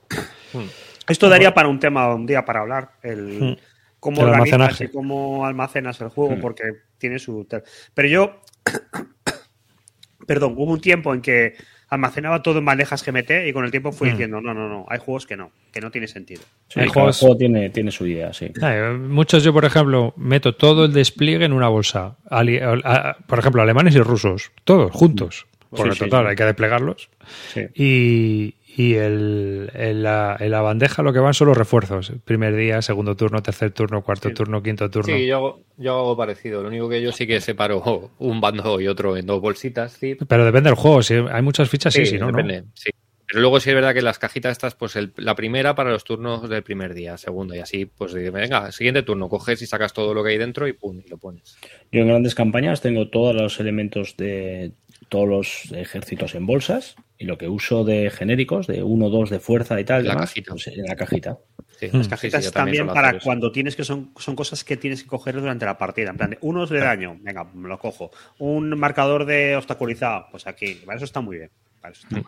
Hmm. 0.51 0.67
Esto 1.07 1.29
daría 1.29 1.53
para 1.53 1.69
un 1.69 1.79
tema, 1.79 2.13
un 2.13 2.25
día 2.25 2.43
para 2.43 2.59
hablar. 2.59 2.91
El, 3.01 3.39
hmm. 3.41 3.55
Cómo 4.01 4.17
y 4.45 4.87
cómo 4.91 5.45
almacenas 5.45 6.01
el 6.01 6.09
juego, 6.09 6.31
hmm. 6.35 6.41
porque 6.41 6.63
tiene 6.97 7.19
su. 7.19 7.47
Pero 7.93 8.07
yo. 8.09 8.41
Perdón, 10.27 10.53
hubo 10.57 10.73
un 10.73 10.81
tiempo 10.81 11.13
en 11.13 11.21
que 11.21 11.55
almacenaba 11.89 12.41
todo 12.41 12.59
en 12.59 12.65
bandejas 12.65 13.03
GMT 13.03 13.47
y 13.47 13.53
con 13.53 13.65
el 13.65 13.71
tiempo 13.71 13.91
fui 13.91 14.07
mm. 14.09 14.11
diciendo, 14.11 14.41
no, 14.41 14.53
no, 14.53 14.69
no, 14.69 14.85
hay 14.89 14.99
juegos 14.99 15.25
que 15.25 15.35
no, 15.35 15.51
que 15.73 15.81
no 15.81 15.91
tiene 15.91 16.07
sentido. 16.07 16.41
el 16.75 16.89
juego 16.89 17.35
tiene, 17.37 17.69
tiene 17.71 17.91
su 17.91 18.05
idea, 18.07 18.31
sí. 18.33 18.51
Eh, 18.61 18.95
muchos 18.99 19.43
yo, 19.43 19.51
por 19.53 19.65
ejemplo, 19.65 20.13
meto 20.17 20.53
todo 20.55 20.85
el 20.85 20.93
despliegue 20.93 21.45
en 21.45 21.53
una 21.53 21.67
bolsa. 21.67 22.15
por 23.27 23.39
ejemplo, 23.39 23.61
alemanes 23.61 23.95
y 23.95 23.99
rusos, 24.01 24.51
todos 24.63 24.91
juntos. 24.91 25.47
Por 25.69 25.85
mm. 25.85 25.89
lo 25.89 25.95
total, 25.95 26.27
hay 26.27 26.35
que 26.35 26.45
desplegarlos. 26.45 27.09
Y, 27.75 28.55
y 28.77 28.95
el, 28.95 29.71
en, 29.73 30.03
la, 30.03 30.37
bandeja 30.61 31.01
lo 31.03 31.11
que 31.11 31.19
van 31.19 31.33
son 31.33 31.47
los 31.47 31.57
refuerzos. 31.57 32.13
Primer 32.23 32.55
día, 32.55 32.81
segundo 32.81 33.15
turno, 33.15 33.41
tercer 33.41 33.71
turno, 33.71 34.03
cuarto 34.03 34.29
turno, 34.33 34.61
quinto 34.61 34.89
turno. 34.91 35.15
Sí, 35.15 35.25
yo 35.25 35.61
yo 35.77 36.15
parecido. 36.17 36.61
Lo 36.61 36.69
único 36.69 36.87
que 36.89 37.01
yo 37.01 37.11
sí 37.11 37.25
que 37.27 37.41
separo 37.41 38.09
un 38.19 38.41
bando 38.41 38.79
y 38.79 38.87
otro 38.87 39.17
en 39.17 39.25
dos 39.25 39.41
bolsitas. 39.41 39.97
Pero 40.27 40.45
depende 40.45 40.69
del 40.69 40.75
juego. 40.77 41.01
Si 41.01 41.15
hay 41.15 41.41
muchas 41.41 41.67
fichas, 41.69 41.93
sí, 41.93 42.05
sí, 42.05 42.17
¿no? 42.19 42.31
Pero 43.31 43.41
luego 43.41 43.59
sí 43.59 43.69
es 43.69 43.75
verdad 43.75 43.93
que 43.93 44.01
las 44.01 44.17
cajitas 44.17 44.53
estas, 44.53 44.73
pues 44.75 44.97
la 45.17 45.35
primera 45.35 45.75
para 45.75 45.91
los 45.91 46.03
turnos 46.03 46.49
del 46.49 46.63
primer 46.63 46.95
día, 46.95 47.15
segundo, 47.17 47.53
y 47.53 47.59
así, 47.59 47.85
pues 47.85 48.11
venga, 48.13 48.71
siguiente 48.71 49.03
turno, 49.03 49.29
coges 49.29 49.61
y 49.61 49.67
sacas 49.67 49.93
todo 49.93 50.15
lo 50.15 50.23
que 50.23 50.31
hay 50.31 50.39
dentro 50.39 50.67
y 50.67 50.73
pum, 50.73 50.99
y 51.05 51.07
lo 51.09 51.19
pones. 51.19 51.55
Yo 51.91 52.01
en 52.01 52.07
grandes 52.07 52.33
campañas 52.33 52.81
tengo 52.81 53.07
todos 53.09 53.35
los 53.39 53.59
elementos 53.59 54.17
de 54.17 54.71
todos 55.09 55.27
los 55.27 55.71
ejércitos 55.71 56.35
en 56.35 56.45
bolsas 56.45 56.95
y 57.17 57.25
lo 57.25 57.37
que 57.37 57.49
uso 57.49 57.83
de 57.83 58.09
genéricos, 58.11 58.67
de 58.67 58.81
1, 58.83 59.09
2 59.09 59.29
de 59.31 59.39
fuerza 59.39 59.79
y 59.79 59.83
tal, 59.83 60.05
pues, 60.05 60.67
en 60.67 60.85
la 60.85 60.95
cajita. 60.95 61.37
Hmm. 61.81 61.97
las 61.97 62.07
cajitas 62.09 62.51
también, 62.51 62.87
para 62.87 63.19
cuando 63.19 63.51
tienes 63.51 63.75
que 63.75 63.83
son, 63.83 64.11
son 64.17 64.35
cosas 64.35 64.63
que 64.63 64.77
tienes 64.77 65.01
que 65.03 65.09
coger 65.09 65.35
durante 65.35 65.65
la 65.65 65.77
partida. 65.77 66.11
En 66.11 66.17
plan, 66.17 66.29
de, 66.31 66.37
unos 66.41 66.69
de 66.69 66.79
daño, 66.79 67.17
venga, 67.21 67.43
me 67.43 67.67
lo 67.67 67.79
cojo. 67.79 68.11
Un 68.37 68.77
marcador 68.77 69.25
de 69.25 69.55
obstaculizado, 69.55 70.27
pues 70.31 70.45
aquí, 70.47 70.75
para 70.85 70.97
eso 70.97 71.05
está 71.05 71.21
muy 71.21 71.37
bien. 71.37 71.51
Para 71.81 71.91
eso 71.93 72.07
está 72.07 72.19
hmm. 72.21 72.25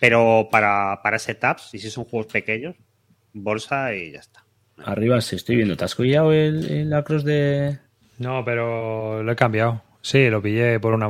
Pero 0.00 0.48
para, 0.50 1.00
setups, 1.18 1.72
y 1.74 1.78
si 1.78 1.88
son 1.88 2.04
juegos 2.04 2.30
pequeños, 2.32 2.74
bolsa 3.32 3.94
y 3.94 4.12
ya 4.12 4.18
está. 4.18 4.44
Arriba 4.84 5.20
sí, 5.20 5.36
estoy 5.36 5.56
viendo. 5.56 5.76
¿Te 5.76 5.84
has 5.84 5.96
el, 5.98 6.92
el 6.92 7.24
de.? 7.24 7.78
No, 8.18 8.44
pero 8.44 9.22
lo 9.22 9.30
he 9.32 9.36
cambiado. 9.36 9.82
Sí, 10.00 10.28
lo 10.28 10.42
pillé 10.42 10.80
por 10.80 10.92
una 10.94 11.06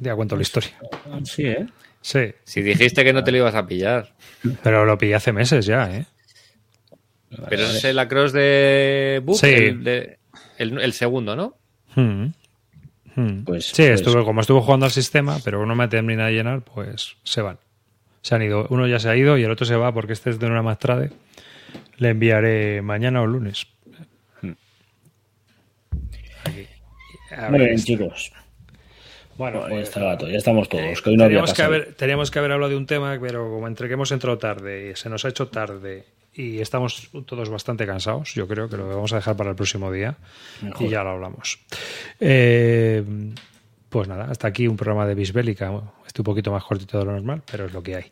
ya 0.00 0.14
cuento 0.14 0.34
la 0.36 0.40
pues, 0.40 0.48
historia. 0.48 0.70
Sí, 1.24 1.42
¿eh? 1.46 1.66
Sí. 2.00 2.34
Si 2.44 2.62
dijiste 2.62 3.04
que 3.04 3.12
no 3.12 3.24
te 3.24 3.30
lo 3.32 3.38
ibas 3.38 3.54
a 3.54 3.66
pillar. 3.66 4.12
Pero 4.62 4.84
lo 4.84 4.98
pillé 4.98 5.14
hace 5.14 5.32
meses 5.32 5.66
ya, 5.66 5.90
¿eh? 5.94 6.06
Pero 7.48 7.64
es 7.64 7.84
el 7.84 7.98
across 7.98 8.32
de 8.32 9.20
Book, 9.24 9.40
el, 9.44 9.82
de, 9.82 10.18
el, 10.58 10.92
segundo, 10.92 11.34
¿no? 11.34 11.56
Hmm. 11.96 12.26
Hmm. 13.16 13.42
Pues, 13.44 13.66
sí, 13.66 13.84
pues. 13.88 14.02
como 14.02 14.40
estuve 14.40 14.60
jugando 14.60 14.86
al 14.86 14.92
sistema, 14.92 15.38
pero 15.44 15.60
uno 15.60 15.74
me 15.74 15.88
termina 15.88 16.26
de 16.26 16.32
llenar, 16.34 16.62
pues 16.62 17.16
se 17.24 17.42
van. 17.42 17.58
Se 18.22 18.34
han 18.36 18.42
ido. 18.42 18.66
Uno 18.70 18.86
ya 18.86 19.00
se 19.00 19.08
ha 19.08 19.16
ido 19.16 19.36
y 19.36 19.42
el 19.42 19.50
otro 19.50 19.66
se 19.66 19.74
va 19.74 19.92
porque 19.92 20.12
este 20.12 20.30
es 20.30 20.38
de 20.38 20.46
una 20.46 20.62
más 20.62 20.78
Le 21.96 22.08
enviaré 22.08 22.82
mañana 22.82 23.22
o 23.22 23.26
lunes. 23.26 23.66
Hmm. 24.42 24.54
chicos. 27.76 28.32
Bueno, 29.36 29.64
pues, 29.68 29.88
este 29.88 30.00
ya, 30.00 30.14
estamos 30.36 30.68
todos. 30.68 30.82
Eh, 30.84 30.94
que 31.02 31.16
teníamos, 31.96 32.30
que 32.30 32.38
haber, 32.38 32.52
hablado 32.52 32.70
de 32.70 32.76
un 32.76 32.86
tema, 32.86 33.18
pero 33.20 33.50
como 33.50 33.66
entre 33.66 33.88
que 33.88 33.94
hemos 33.94 34.12
entrado 34.12 34.38
tarde 34.38 34.90
y 34.92 34.96
se 34.96 35.08
nos 35.08 35.24
ha 35.24 35.28
hecho 35.28 35.48
tarde 35.48 36.04
y 36.32 36.60
estamos 36.60 37.10
todos 37.26 37.48
bastante 37.48 37.84
cansados, 37.86 38.34
yo 38.34 38.46
creo 38.46 38.68
que 38.68 38.76
lo 38.76 38.88
vamos 38.88 39.12
a 39.12 39.16
dejar 39.16 39.36
para 39.36 39.50
el 39.50 39.56
próximo 39.56 39.90
día 39.90 40.16
y 40.78 40.88
ya 40.88 41.02
lo 41.02 41.10
hablamos. 41.10 41.58
Eh, 42.20 43.02
pues 43.88 44.06
nada, 44.08 44.26
hasta 44.30 44.48
aquí 44.48 44.68
un 44.68 44.76
programa 44.76 45.06
de 45.06 45.14
Bisbélica. 45.16 45.66
Estoy 46.06 46.22
un 46.22 46.24
poquito 46.24 46.52
más 46.52 46.62
cortito 46.62 46.98
de 46.98 47.04
lo 47.04 47.12
normal, 47.12 47.42
pero 47.50 47.66
es 47.66 47.72
lo 47.72 47.82
que 47.82 47.96
hay. 47.96 48.04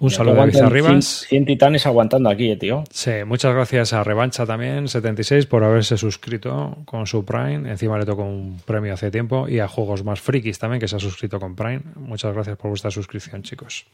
Un 0.00 0.10
saludo 0.10 0.40
a 0.40 0.44
arriba. 0.44 0.96
100 1.00 1.44
titanes 1.44 1.84
aguantando 1.86 2.30
aquí, 2.30 2.52
eh, 2.52 2.56
tío. 2.56 2.84
Sí, 2.90 3.10
muchas 3.26 3.52
gracias 3.52 3.92
a 3.92 4.04
Revancha 4.04 4.46
también, 4.46 4.86
76, 4.86 5.46
por 5.46 5.64
haberse 5.64 5.96
suscrito 5.96 6.78
con 6.84 7.08
su 7.08 7.24
Prime. 7.24 7.68
Encima 7.68 7.98
le 7.98 8.04
tocó 8.04 8.22
un 8.22 8.60
premio 8.64 8.94
hace 8.94 9.10
tiempo. 9.10 9.48
Y 9.48 9.58
a 9.58 9.66
Juegos 9.66 10.04
Más 10.04 10.20
Frikis 10.20 10.60
también, 10.60 10.78
que 10.78 10.86
se 10.86 10.94
ha 10.94 10.98
suscrito 11.00 11.40
con 11.40 11.56
Prime. 11.56 11.80
Muchas 11.96 12.32
gracias 12.32 12.56
por 12.56 12.70
vuestra 12.70 12.92
suscripción, 12.92 13.42
chicos. 13.42 13.86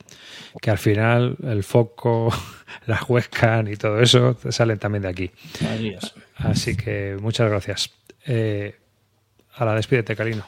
Que 0.61 0.71
al 0.71 0.79
final 0.79 1.39
el 1.43 1.65
foco, 1.65 2.29
la 2.87 3.01
huescan 3.09 3.69
y 3.69 3.77
todo 3.77 3.99
eso 4.01 4.37
salen 4.51 4.79
también 4.79 5.03
de 5.03 5.09
aquí. 5.09 5.31
Así 6.39 6.77
que 6.77 7.17
muchas 7.21 7.49
gracias. 7.49 7.91
Eh, 8.27 8.77
a 9.55 9.65
la 9.65 9.75
despídete, 9.75 10.15
Carino. 10.15 10.45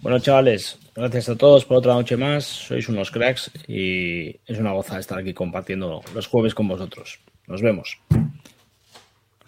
Bueno, 0.00 0.20
chavales, 0.20 0.78
gracias 0.94 1.28
a 1.28 1.36
todos 1.36 1.64
por 1.64 1.78
otra 1.78 1.92
noche 1.94 2.16
más. 2.16 2.44
Sois 2.44 2.88
unos 2.88 3.10
cracks 3.10 3.50
y 3.66 4.28
es 4.46 4.58
una 4.58 4.70
goza 4.72 4.98
estar 4.98 5.18
aquí 5.18 5.34
compartiendo 5.34 6.02
los 6.14 6.26
jueves 6.28 6.54
con 6.54 6.68
vosotros. 6.68 7.18
Nos 7.48 7.62
vemos. 7.62 7.98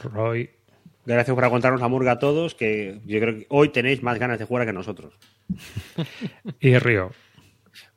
Roy, 0.03 0.51
gracias 1.07 1.33
por 1.35 1.45
aguantarnos 1.45 1.81
la 1.81 1.87
murga 1.89 2.13
a 2.13 2.19
todos, 2.19 2.55
que 2.57 2.99
yo 3.07 3.21
creo 3.21 3.39
que 3.39 3.47
hoy 3.49 3.69
tenéis 3.69 4.03
más 4.03 4.19
ganas 4.19 4.39
de 4.41 4.45
jugar 4.45 4.67
que 4.67 4.73
nosotros. 4.73 5.15
y 6.61 6.77
Río. 6.79 7.13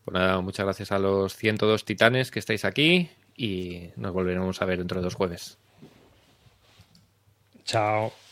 Pues 0.05 0.13
nada, 0.13 0.39
muchas 0.41 0.65
gracias 0.65 0.91
a 0.91 0.99
los 0.99 1.35
102 1.35 1.85
titanes 1.85 2.29
que 2.29 2.37
estáis 2.39 2.65
aquí 2.65 3.09
y 3.35 3.89
nos 3.95 4.13
volveremos 4.13 4.61
a 4.61 4.65
ver 4.65 4.77
dentro 4.77 4.99
de 4.99 5.05
dos 5.05 5.15
jueves. 5.15 5.57
Chao. 7.65 8.22